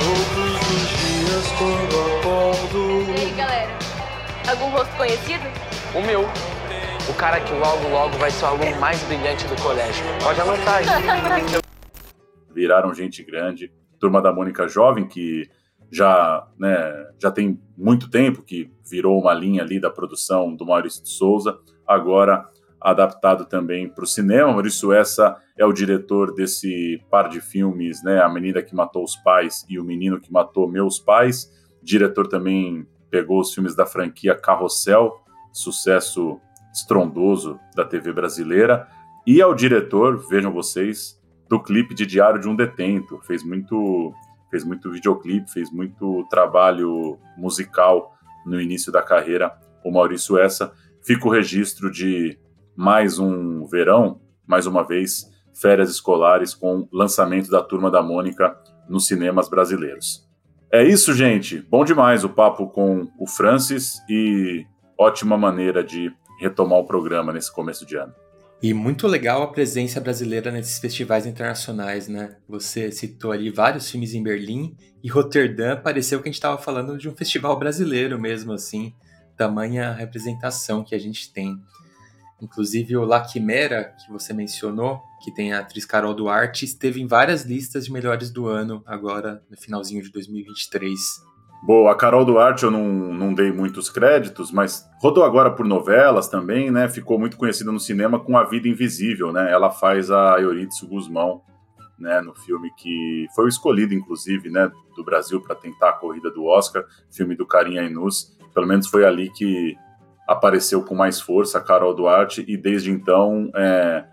Todos 0.00 0.60
os 0.70 0.84
dias 1.00 1.46
quando 1.58 1.94
acordo. 2.18 2.80
E 3.10 3.20
aí, 3.20 3.32
galera? 3.36 3.72
Algum 4.48 4.70
rosto 4.70 4.96
conhecido? 4.96 5.44
O 5.94 6.00
meu. 6.02 6.22
O 7.08 7.14
cara 7.14 7.38
que 7.40 7.52
logo, 7.52 7.88
logo 7.88 8.16
vai 8.16 8.30
ser 8.30 8.44
o 8.46 8.48
aluno 8.48 8.80
mais 8.80 9.02
brilhante 9.02 9.46
do 9.46 9.60
colégio. 9.62 10.04
Pode 10.22 10.40
anotar 10.40 10.76
aí. 10.76 10.84
Viraram 12.50 12.94
gente 12.94 13.22
grande. 13.22 13.70
Turma 14.00 14.22
da 14.22 14.32
Mônica 14.32 14.66
Jovem, 14.68 15.06
que 15.06 15.50
já, 15.90 16.46
né, 16.58 17.08
já 17.20 17.30
tem 17.30 17.60
muito 17.76 18.10
tempo 18.10 18.42
que 18.42 18.70
virou 18.90 19.20
uma 19.20 19.34
linha 19.34 19.62
ali 19.62 19.80
da 19.80 19.90
produção 19.90 20.54
do 20.54 20.66
Maurício 20.66 21.02
de 21.02 21.10
Souza, 21.10 21.58
agora 21.86 22.48
adaptado 22.84 23.46
também 23.46 23.88
para 23.88 24.04
o 24.04 24.06
cinema. 24.06 24.52
Maurício 24.52 24.92
Essa 24.92 25.36
é 25.56 25.64
o 25.64 25.72
diretor 25.72 26.34
desse 26.34 27.02
par 27.10 27.30
de 27.30 27.40
filmes, 27.40 28.04
né, 28.04 28.20
A 28.20 28.28
Menina 28.28 28.62
que 28.62 28.74
Matou 28.74 29.02
os 29.02 29.16
Pais 29.16 29.64
e 29.68 29.78
O 29.80 29.84
Menino 29.84 30.20
que 30.20 30.30
Matou 30.30 30.68
Meus 30.68 30.98
Pais. 30.98 31.50
Diretor 31.82 32.28
também 32.28 32.86
pegou 33.10 33.40
os 33.40 33.54
filmes 33.54 33.74
da 33.74 33.86
franquia 33.86 34.34
Carrossel, 34.34 35.14
sucesso 35.50 36.38
estrondoso 36.72 37.58
da 37.74 37.84
TV 37.84 38.12
brasileira, 38.12 38.86
e 39.26 39.40
é 39.40 39.46
o 39.46 39.54
diretor, 39.54 40.18
vejam 40.28 40.52
vocês, 40.52 41.18
do 41.48 41.62
clipe 41.62 41.94
de 41.94 42.04
Diário 42.04 42.40
de 42.40 42.48
um 42.48 42.54
Detento. 42.54 43.18
Fez 43.22 43.42
muito, 43.42 44.12
fez 44.50 44.64
muito 44.64 44.90
videoclipe, 44.90 45.50
fez 45.50 45.70
muito 45.70 46.26
trabalho 46.28 47.18
musical 47.36 48.14
no 48.44 48.60
início 48.60 48.92
da 48.92 49.02
carreira. 49.02 49.56
O 49.82 49.90
Maurício 49.90 50.36
Essa 50.36 50.72
fica 51.02 51.26
o 51.26 51.30
registro 51.30 51.90
de 51.90 52.38
mais 52.76 53.18
um 53.18 53.66
verão, 53.66 54.20
mais 54.46 54.66
uma 54.66 54.82
vez, 54.82 55.30
férias 55.54 55.90
escolares 55.90 56.54
com 56.54 56.88
lançamento 56.92 57.50
da 57.50 57.62
Turma 57.62 57.90
da 57.90 58.02
Mônica 58.02 58.56
nos 58.88 59.06
cinemas 59.06 59.48
brasileiros. 59.48 60.28
É 60.72 60.82
isso, 60.82 61.14
gente. 61.14 61.60
Bom 61.70 61.84
demais 61.84 62.24
o 62.24 62.28
papo 62.28 62.66
com 62.66 63.08
o 63.18 63.26
Francis 63.26 64.02
e 64.08 64.66
ótima 64.98 65.36
maneira 65.36 65.84
de 65.84 66.12
retomar 66.40 66.78
o 66.78 66.86
programa 66.86 67.32
nesse 67.32 67.52
começo 67.52 67.86
de 67.86 67.96
ano. 67.96 68.12
E 68.62 68.72
muito 68.72 69.06
legal 69.06 69.42
a 69.42 69.48
presença 69.48 70.00
brasileira 70.00 70.50
nesses 70.50 70.78
festivais 70.78 71.26
internacionais, 71.26 72.08
né? 72.08 72.36
Você 72.48 72.90
citou 72.90 73.30
ali 73.30 73.50
vários 73.50 73.90
filmes 73.90 74.14
em 74.14 74.22
Berlim 74.22 74.74
e 75.02 75.08
Roterdã, 75.10 75.76
pareceu 75.76 76.20
que 76.20 76.28
a 76.28 76.32
gente 76.32 76.38
estava 76.38 76.56
falando 76.56 76.96
de 76.96 77.08
um 77.08 77.14
festival 77.14 77.58
brasileiro 77.58 78.18
mesmo, 78.18 78.52
assim, 78.52 78.94
tamanha 79.36 79.92
representação 79.92 80.82
que 80.82 80.94
a 80.94 80.98
gente 80.98 81.32
tem. 81.32 81.60
Inclusive 82.40 82.96
o 82.96 83.04
La 83.04 83.20
Quimera, 83.20 83.94
que 84.04 84.12
você 84.12 84.32
mencionou, 84.32 85.00
que 85.22 85.32
tem 85.32 85.52
a 85.52 85.60
atriz 85.60 85.84
Carol 85.84 86.14
Duarte, 86.14 86.64
esteve 86.64 87.00
em 87.00 87.06
várias 87.06 87.44
listas 87.44 87.86
de 87.86 87.92
melhores 87.92 88.30
do 88.30 88.48
ano, 88.48 88.82
agora 88.84 89.42
no 89.50 89.56
finalzinho 89.56 90.02
de 90.02 90.10
2023. 90.10 90.98
Boa, 91.66 91.92
a 91.92 91.94
Carol 91.94 92.26
Duarte 92.26 92.64
eu 92.64 92.70
não, 92.70 92.84
não 92.84 93.32
dei 93.32 93.50
muitos 93.50 93.88
créditos, 93.88 94.52
mas 94.52 94.86
rodou 95.00 95.24
agora 95.24 95.50
por 95.50 95.64
novelas 95.64 96.28
também, 96.28 96.70
né? 96.70 96.90
Ficou 96.90 97.18
muito 97.18 97.38
conhecida 97.38 97.72
no 97.72 97.80
cinema 97.80 98.20
com 98.20 98.36
A 98.36 98.44
Vida 98.44 98.68
Invisível, 98.68 99.32
né? 99.32 99.50
Ela 99.50 99.70
faz 99.70 100.10
a 100.10 100.38
Eurídice 100.38 100.86
Guzmão, 100.86 101.40
né? 101.98 102.20
No 102.20 102.34
filme 102.34 102.70
que 102.76 103.26
foi 103.34 103.46
o 103.46 103.48
escolhido, 103.48 103.94
inclusive, 103.94 104.50
né? 104.50 104.70
Do 104.94 105.02
Brasil 105.02 105.40
para 105.40 105.54
tentar 105.54 105.88
a 105.88 105.94
corrida 105.94 106.30
do 106.30 106.44
Oscar, 106.44 106.84
filme 107.10 107.34
do 107.34 107.46
Carinha 107.46 107.82
Inus. 107.82 108.36
Pelo 108.52 108.66
menos 108.66 108.86
foi 108.86 109.06
ali 109.06 109.30
que 109.30 109.74
apareceu 110.26 110.82
com 110.82 110.94
mais 110.94 111.20
força 111.20 111.58
a 111.58 111.60
Carol 111.60 111.94
Duarte 111.94 112.44
e 112.46 112.56
desde 112.56 112.90
então 112.90 113.50
é, 113.54 114.04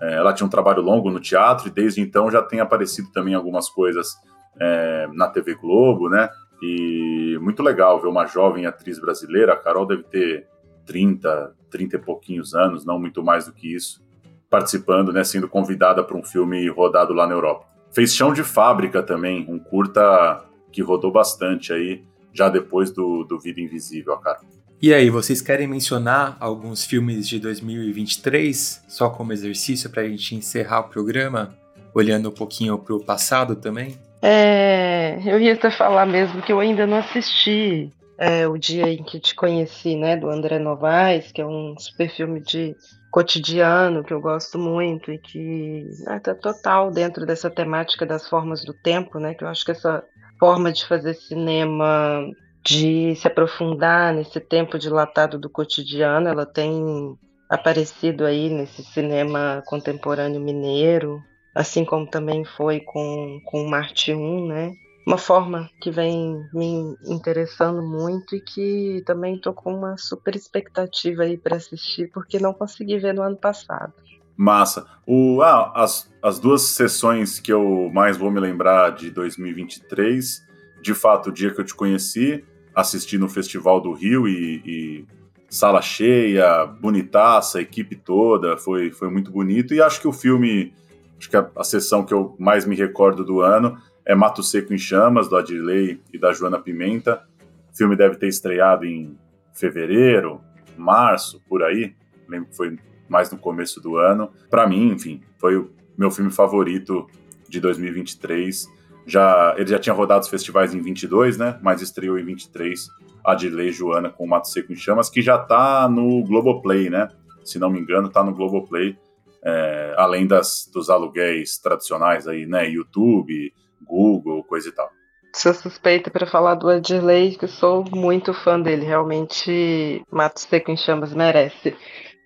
é, 0.00 0.14
ela 0.14 0.32
tinha 0.32 0.46
um 0.46 0.50
trabalho 0.50 0.82
longo 0.82 1.10
no 1.10 1.20
teatro 1.20 1.68
e 1.68 1.70
desde 1.70 2.00
então 2.00 2.30
já 2.30 2.42
tem 2.42 2.60
aparecido 2.60 3.10
também 3.12 3.34
algumas 3.34 3.68
coisas 3.68 4.16
é, 4.58 5.08
na 5.12 5.28
TV 5.28 5.54
Globo, 5.54 6.08
né? 6.08 6.28
E 6.62 7.38
muito 7.40 7.62
legal 7.62 8.00
ver 8.00 8.08
uma 8.08 8.26
jovem 8.26 8.66
atriz 8.66 8.98
brasileira, 8.98 9.54
a 9.54 9.56
Carol 9.56 9.86
deve 9.86 10.02
ter 10.04 10.46
30, 10.84 11.54
30 11.70 11.96
e 11.96 11.98
pouquinhos 11.98 12.54
anos, 12.54 12.84
não 12.84 12.98
muito 12.98 13.22
mais 13.22 13.46
do 13.46 13.52
que 13.52 13.74
isso, 13.74 14.02
participando, 14.50 15.12
né, 15.12 15.22
sendo 15.24 15.48
convidada 15.48 16.02
para 16.02 16.16
um 16.16 16.22
filme 16.22 16.68
rodado 16.68 17.14
lá 17.14 17.26
na 17.26 17.32
Europa. 17.32 17.66
Fez 17.92 18.14
Chão 18.14 18.32
de 18.32 18.42
Fábrica 18.42 19.02
também, 19.02 19.46
um 19.48 19.58
curta 19.58 20.44
que 20.70 20.82
rodou 20.82 21.10
bastante 21.10 21.72
aí, 21.72 22.04
já 22.32 22.48
depois 22.48 22.90
do, 22.90 23.24
do 23.24 23.38
Vida 23.38 23.60
Invisível, 23.60 24.12
a 24.12 24.20
Carol. 24.20 24.59
E 24.82 24.94
aí, 24.94 25.10
vocês 25.10 25.42
querem 25.42 25.66
mencionar 25.66 26.38
alguns 26.40 26.86
filmes 26.86 27.28
de 27.28 27.38
2023, 27.38 28.82
só 28.88 29.10
como 29.10 29.30
exercício 29.30 29.90
para 29.90 30.00
a 30.00 30.08
gente 30.08 30.34
encerrar 30.34 30.80
o 30.80 30.88
programa, 30.88 31.54
olhando 31.94 32.30
um 32.30 32.32
pouquinho 32.32 32.78
para 32.78 32.94
o 32.94 33.04
passado 33.04 33.56
também? 33.56 33.98
É, 34.22 35.20
eu 35.26 35.38
ia 35.38 35.52
até 35.52 35.70
falar 35.70 36.06
mesmo 36.06 36.40
que 36.40 36.50
eu 36.50 36.58
ainda 36.60 36.86
não 36.86 36.96
assisti 36.96 37.92
é, 38.18 38.48
o 38.48 38.56
dia 38.56 38.88
em 38.88 39.02
que 39.02 39.20
te 39.20 39.34
conheci, 39.34 39.96
né, 39.96 40.16
do 40.16 40.30
André 40.30 40.58
Novaes, 40.58 41.30
que 41.30 41.42
é 41.42 41.46
um 41.46 41.74
super 41.78 42.08
filme 42.08 42.40
de 42.40 42.74
cotidiano 43.10 44.02
que 44.02 44.14
eu 44.14 44.20
gosto 44.20 44.58
muito 44.58 45.12
e 45.12 45.18
que 45.18 45.90
está 45.90 46.34
total 46.34 46.90
dentro 46.90 47.26
dessa 47.26 47.50
temática 47.50 48.06
das 48.06 48.26
formas 48.26 48.64
do 48.64 48.72
tempo, 48.72 49.18
né, 49.18 49.34
que 49.34 49.44
eu 49.44 49.48
acho 49.48 49.62
que 49.62 49.72
essa 49.72 50.02
forma 50.38 50.72
de 50.72 50.86
fazer 50.86 51.12
cinema, 51.12 52.24
de 52.64 53.14
se 53.16 53.26
aprofundar 53.26 54.14
nesse 54.14 54.38
tempo 54.40 54.78
dilatado 54.78 55.38
do 55.38 55.48
cotidiano, 55.48 56.28
ela 56.28 56.44
tem 56.46 57.18
aparecido 57.48 58.24
aí 58.24 58.48
nesse 58.48 58.84
cinema 58.84 59.62
contemporâneo 59.66 60.40
mineiro, 60.40 61.20
assim 61.54 61.84
como 61.84 62.06
também 62.06 62.44
foi 62.44 62.80
com, 62.80 63.40
com 63.46 63.68
Marte 63.68 64.14
1, 64.14 64.46
né? 64.46 64.72
Uma 65.06 65.18
forma 65.18 65.68
que 65.80 65.90
vem 65.90 66.36
me 66.52 66.94
interessando 67.06 67.82
muito 67.82 68.36
e 68.36 68.40
que 68.40 69.02
também 69.06 69.34
estou 69.34 69.52
com 69.52 69.74
uma 69.74 69.96
super 69.96 70.36
expectativa 70.36 71.22
aí 71.22 71.36
para 71.36 71.56
assistir, 71.56 72.10
porque 72.12 72.38
não 72.38 72.52
consegui 72.52 72.98
ver 72.98 73.14
no 73.14 73.22
ano 73.22 73.36
passado. 73.36 73.92
Massa. 74.36 74.86
O, 75.06 75.42
ah, 75.42 75.72
as, 75.74 76.10
as 76.22 76.38
duas 76.38 76.62
sessões 76.62 77.40
que 77.40 77.52
eu 77.52 77.90
mais 77.92 78.16
vou 78.16 78.30
me 78.30 78.38
lembrar 78.38 78.90
de 78.90 79.10
2023, 79.10 80.46
de 80.80 80.94
fato, 80.94 81.30
o 81.30 81.32
dia 81.32 81.52
que 81.52 81.60
eu 81.60 81.64
te 81.64 81.74
conheci, 81.74 82.44
assisti 82.80 83.18
no 83.18 83.28
Festival 83.28 83.80
do 83.80 83.92
Rio 83.92 84.26
e, 84.28 84.62
e 84.64 85.04
sala 85.48 85.82
cheia, 85.82 86.64
bonitaça, 86.66 87.60
equipe 87.60 87.96
toda, 87.96 88.56
foi, 88.56 88.90
foi 88.90 89.10
muito 89.10 89.30
bonito. 89.30 89.74
E 89.74 89.80
acho 89.80 90.00
que 90.00 90.08
o 90.08 90.12
filme 90.12 90.72
Acho 91.20 91.28
que 91.28 91.36
a, 91.36 91.50
a 91.54 91.62
sessão 91.62 92.02
que 92.02 92.14
eu 92.14 92.34
mais 92.38 92.64
me 92.64 92.74
recordo 92.74 93.22
do 93.22 93.42
ano 93.42 93.76
é 94.06 94.14
Mato 94.14 94.42
Seco 94.42 94.72
em 94.72 94.78
Chamas, 94.78 95.28
do 95.28 95.36
Adirley 95.36 96.00
e 96.10 96.18
da 96.18 96.32
Joana 96.32 96.58
Pimenta. 96.58 97.22
O 97.70 97.76
filme 97.76 97.94
deve 97.94 98.16
ter 98.16 98.28
estreado 98.28 98.86
em 98.86 99.18
fevereiro, 99.52 100.40
março, 100.78 101.42
por 101.46 101.62
aí. 101.62 101.94
Lembro 102.26 102.48
que 102.48 102.56
foi 102.56 102.78
mais 103.06 103.30
no 103.30 103.36
começo 103.36 103.82
do 103.82 103.98
ano. 103.98 104.30
Para 104.48 104.66
mim, 104.66 104.92
enfim, 104.92 105.20
foi 105.38 105.58
o 105.58 105.70
meu 105.96 106.10
filme 106.10 106.30
favorito 106.30 107.06
de 107.46 107.60
2023. 107.60 108.66
Já, 109.10 109.54
ele 109.56 109.68
já 109.68 109.78
tinha 109.78 109.92
rodado 109.92 110.20
os 110.20 110.28
festivais 110.28 110.72
em 110.72 110.80
22, 110.80 111.36
né? 111.36 111.58
Mas 111.60 111.82
estreou 111.82 112.18
em 112.18 112.24
23 112.24 112.86
Adirley 113.24 113.68
e 113.68 113.72
Joana 113.72 114.10
com 114.10 114.26
Mato 114.26 114.48
Seco 114.48 114.72
em 114.72 114.76
Chamas, 114.76 115.10
que 115.10 115.20
já 115.20 115.36
tá 115.36 115.88
no 115.88 116.22
Globoplay, 116.22 116.88
né? 116.88 117.08
Se 117.44 117.58
não 117.58 117.70
me 117.70 117.80
engano, 117.80 118.08
tá 118.08 118.22
no 118.22 118.34
Globoplay 118.34 118.96
é, 119.44 119.94
além 119.96 120.26
das, 120.26 120.70
dos 120.72 120.90
aluguéis 120.90 121.58
tradicionais 121.58 122.28
aí, 122.28 122.46
né? 122.46 122.68
YouTube, 122.68 123.52
Google, 123.82 124.44
coisa 124.44 124.68
e 124.68 124.72
tal. 124.72 124.88
Sou 125.34 125.54
suspeita 125.54 126.10
para 126.10 126.26
falar 126.26 126.56
do 126.56 126.68
Adirley, 126.68 127.36
que 127.36 127.46
sou 127.46 127.84
muito 127.90 128.34
fã 128.34 128.60
dele. 128.60 128.84
Realmente, 128.84 130.02
Mato 130.10 130.40
Seco 130.40 130.70
em 130.70 130.76
Chamas 130.76 131.14
merece 131.14 131.76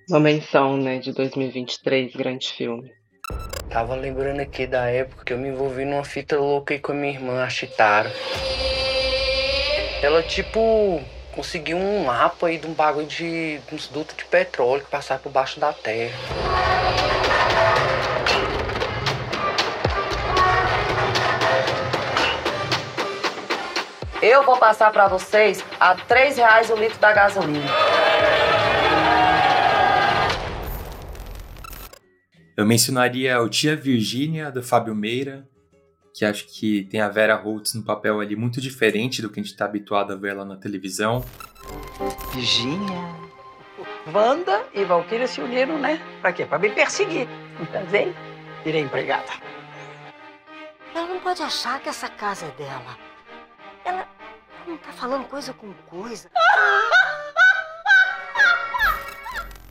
uma 0.08 0.20
menção, 0.20 0.76
né, 0.76 0.98
de 0.98 1.12
2023, 1.12 2.14
grande 2.14 2.52
filme. 2.52 2.90
Tava 3.74 3.96
lembrando 3.96 4.38
aqui 4.38 4.66
da 4.66 4.88
época 4.88 5.24
que 5.24 5.32
eu 5.32 5.38
me 5.38 5.48
envolvi 5.48 5.84
numa 5.84 6.04
fita 6.04 6.38
louca 6.38 6.74
aí 6.74 6.78
com 6.78 6.92
a 6.92 6.94
minha 6.94 7.12
irmã, 7.12 7.42
a 7.42 7.48
Chitara. 7.48 8.12
Ela, 10.00 10.22
tipo, 10.22 11.02
conseguiu 11.34 11.76
um 11.76 12.04
mapa 12.04 12.46
aí 12.46 12.58
de 12.58 12.66
um 12.66 12.72
bagulho 12.72 13.06
de 13.06 13.60
uns 13.72 13.88
dutos 13.88 14.16
de 14.16 14.24
petróleo 14.26 14.84
que 14.84 14.90
passava 14.90 15.20
por 15.20 15.32
baixo 15.32 15.58
da 15.58 15.72
terra. 15.72 16.14
Eu 24.22 24.44
vou 24.44 24.56
passar 24.56 24.92
para 24.92 25.08
vocês 25.08 25.64
a 25.80 25.94
três 25.94 26.36
reais 26.36 26.70
o 26.70 26.76
litro 26.76 26.98
da 26.98 27.12
gasolina. 27.12 27.68
Eu 32.56 32.64
mencionaria 32.64 33.40
o 33.40 33.48
Tia 33.48 33.74
Virgínia, 33.74 34.48
do 34.48 34.62
Fábio 34.62 34.94
Meira, 34.94 35.48
que 36.14 36.24
acho 36.24 36.46
que 36.46 36.84
tem 36.84 37.00
a 37.00 37.08
Vera 37.08 37.34
Holtz 37.34 37.74
no 37.74 37.82
papel 37.82 38.20
ali 38.20 38.36
muito 38.36 38.60
diferente 38.60 39.20
do 39.20 39.28
que 39.28 39.40
a 39.40 39.42
gente 39.42 39.50
está 39.50 39.64
habituado 39.64 40.12
a 40.12 40.16
ver 40.16 40.30
ela 40.30 40.44
na 40.44 40.56
televisão. 40.56 41.24
Virgínia. 42.32 43.24
Wanda 44.12 44.64
e 44.72 44.84
Valkyria 44.84 45.26
se 45.26 45.40
uniram, 45.40 45.80
né? 45.80 46.00
Pra 46.20 46.32
quê? 46.32 46.46
Pra 46.46 46.58
me 46.58 46.70
perseguir. 46.70 47.26
Então 47.60 47.84
vem, 47.86 48.14
virei 48.62 48.82
empregada. 48.82 49.32
Ela 50.94 51.08
não 51.08 51.18
pode 51.18 51.42
achar 51.42 51.80
que 51.80 51.88
essa 51.88 52.08
casa 52.08 52.46
é 52.46 52.50
dela. 52.50 52.96
Ela 53.84 54.06
não 54.64 54.76
tá 54.76 54.92
falando 54.92 55.26
coisa 55.26 55.52
com 55.52 55.72
coisa. 55.88 56.30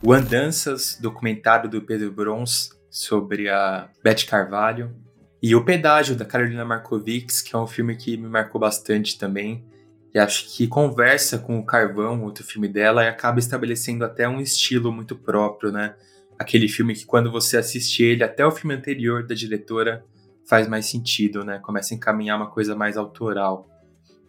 O 0.06 0.12
Andanças, 0.12 0.98
documentário 1.00 1.70
do 1.70 1.80
Pedro 1.80 2.12
Brons 2.12 2.68
sobre 2.90 3.48
a 3.48 3.88
Beth 4.02 4.26
Carvalho. 4.28 4.94
E 5.42 5.56
O 5.56 5.64
Pedágio, 5.64 6.14
da 6.14 6.26
Carolina 6.26 6.62
Markovics, 6.62 7.40
que 7.40 7.56
é 7.56 7.58
um 7.58 7.66
filme 7.66 7.96
que 7.96 8.14
me 8.18 8.28
marcou 8.28 8.60
bastante 8.60 9.18
também. 9.18 9.64
E 10.14 10.18
acho 10.18 10.54
que 10.54 10.68
conversa 10.68 11.38
com 11.38 11.58
o 11.58 11.64
Carvão, 11.64 12.22
outro 12.22 12.44
filme 12.44 12.68
dela, 12.68 13.02
e 13.02 13.08
acaba 13.08 13.38
estabelecendo 13.38 14.04
até 14.04 14.28
um 14.28 14.42
estilo 14.42 14.92
muito 14.92 15.16
próprio, 15.16 15.72
né? 15.72 15.94
Aquele 16.38 16.68
filme 16.68 16.94
que 16.94 17.06
quando 17.06 17.32
você 17.32 17.56
assiste 17.56 18.02
ele, 18.02 18.22
até 18.22 18.44
o 18.44 18.50
filme 18.50 18.74
anterior 18.74 19.26
da 19.26 19.34
diretora, 19.34 20.04
faz 20.46 20.68
mais 20.68 20.84
sentido, 20.84 21.42
né? 21.42 21.60
Começa 21.60 21.94
a 21.94 21.96
encaminhar 21.96 22.36
uma 22.36 22.50
coisa 22.50 22.76
mais 22.76 22.98
autoral. 22.98 23.66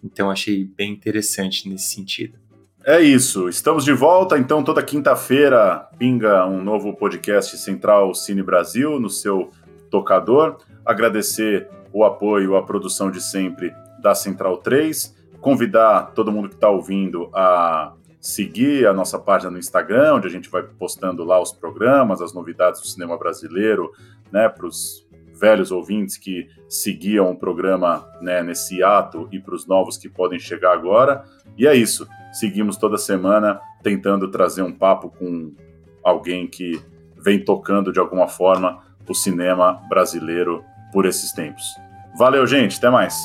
Então 0.02 0.32
achei 0.32 0.64
bem 0.64 0.94
interessante 0.94 1.68
nesse 1.68 1.94
sentido. 1.94 2.45
É 2.88 3.02
isso, 3.02 3.50
estamos 3.50 3.84
de 3.84 3.94
volta. 3.94 4.38
Então, 4.38 4.64
toda 4.64 4.84
quinta-feira 4.84 5.90
pinga 5.98 6.46
um 6.46 6.64
novo 6.64 6.96
podcast 6.96 7.58
Central 7.58 8.14
Cine 8.14 8.44
Brasil 8.44 9.00
no 9.00 9.10
seu 9.10 9.50
tocador. 9.90 10.58
Agradecer 10.86 11.68
o 11.92 12.04
apoio, 12.04 12.56
a 12.56 12.62
produção 12.62 13.10
de 13.10 13.20
sempre 13.20 13.74
da 14.00 14.14
Central 14.14 14.58
3. 14.58 15.16
Convidar 15.42 16.12
todo 16.14 16.32
mundo 16.32 16.48
que 16.48 16.54
está 16.54 16.70
ouvindo 16.70 17.32
a 17.34 17.94
seguir 18.22 18.86
a 18.86 18.94
nossa 18.94 19.18
página 19.18 19.50
no 19.50 19.58
Instagram, 19.58 20.18
onde 20.18 20.28
a 20.28 20.32
gente 20.32 20.48
vai 20.48 20.62
postando 20.62 21.24
lá 21.24 21.42
os 21.42 21.52
programas, 21.52 22.22
as 22.22 22.36
novidades 22.36 22.82
do 22.82 22.88
cinema 22.88 23.18
brasileiro, 23.18 23.92
né, 24.32 24.48
para 24.48 24.68
os 24.68 25.08
velhos 25.34 25.72
ouvintes 25.72 26.18
que 26.18 26.48
seguiam 26.70 27.32
o 27.32 27.36
programa 27.36 28.08
né, 28.22 28.44
nesse 28.44 28.84
ato 28.84 29.28
e 29.32 29.40
para 29.40 29.56
os 29.56 29.66
novos 29.66 29.98
que 29.98 30.08
podem 30.08 30.38
chegar 30.38 30.72
agora. 30.72 31.24
E 31.58 31.66
é 31.66 31.74
isso 31.74 32.08
seguimos 32.36 32.76
toda 32.76 32.98
semana 32.98 33.60
tentando 33.82 34.30
trazer 34.30 34.62
um 34.62 34.72
papo 34.72 35.10
com 35.10 35.54
alguém 36.04 36.48
que 36.48 36.82
vem 37.18 37.44
tocando 37.44 37.92
de 37.92 38.00
alguma 38.00 38.28
forma 38.28 38.84
o 39.08 39.14
cinema 39.14 39.82
brasileiro 39.88 40.64
por 40.92 41.06
esses 41.06 41.32
tempos. 41.32 41.64
Valeu, 42.18 42.46
gente, 42.46 42.78
até 42.78 42.90
mais. 42.90 43.18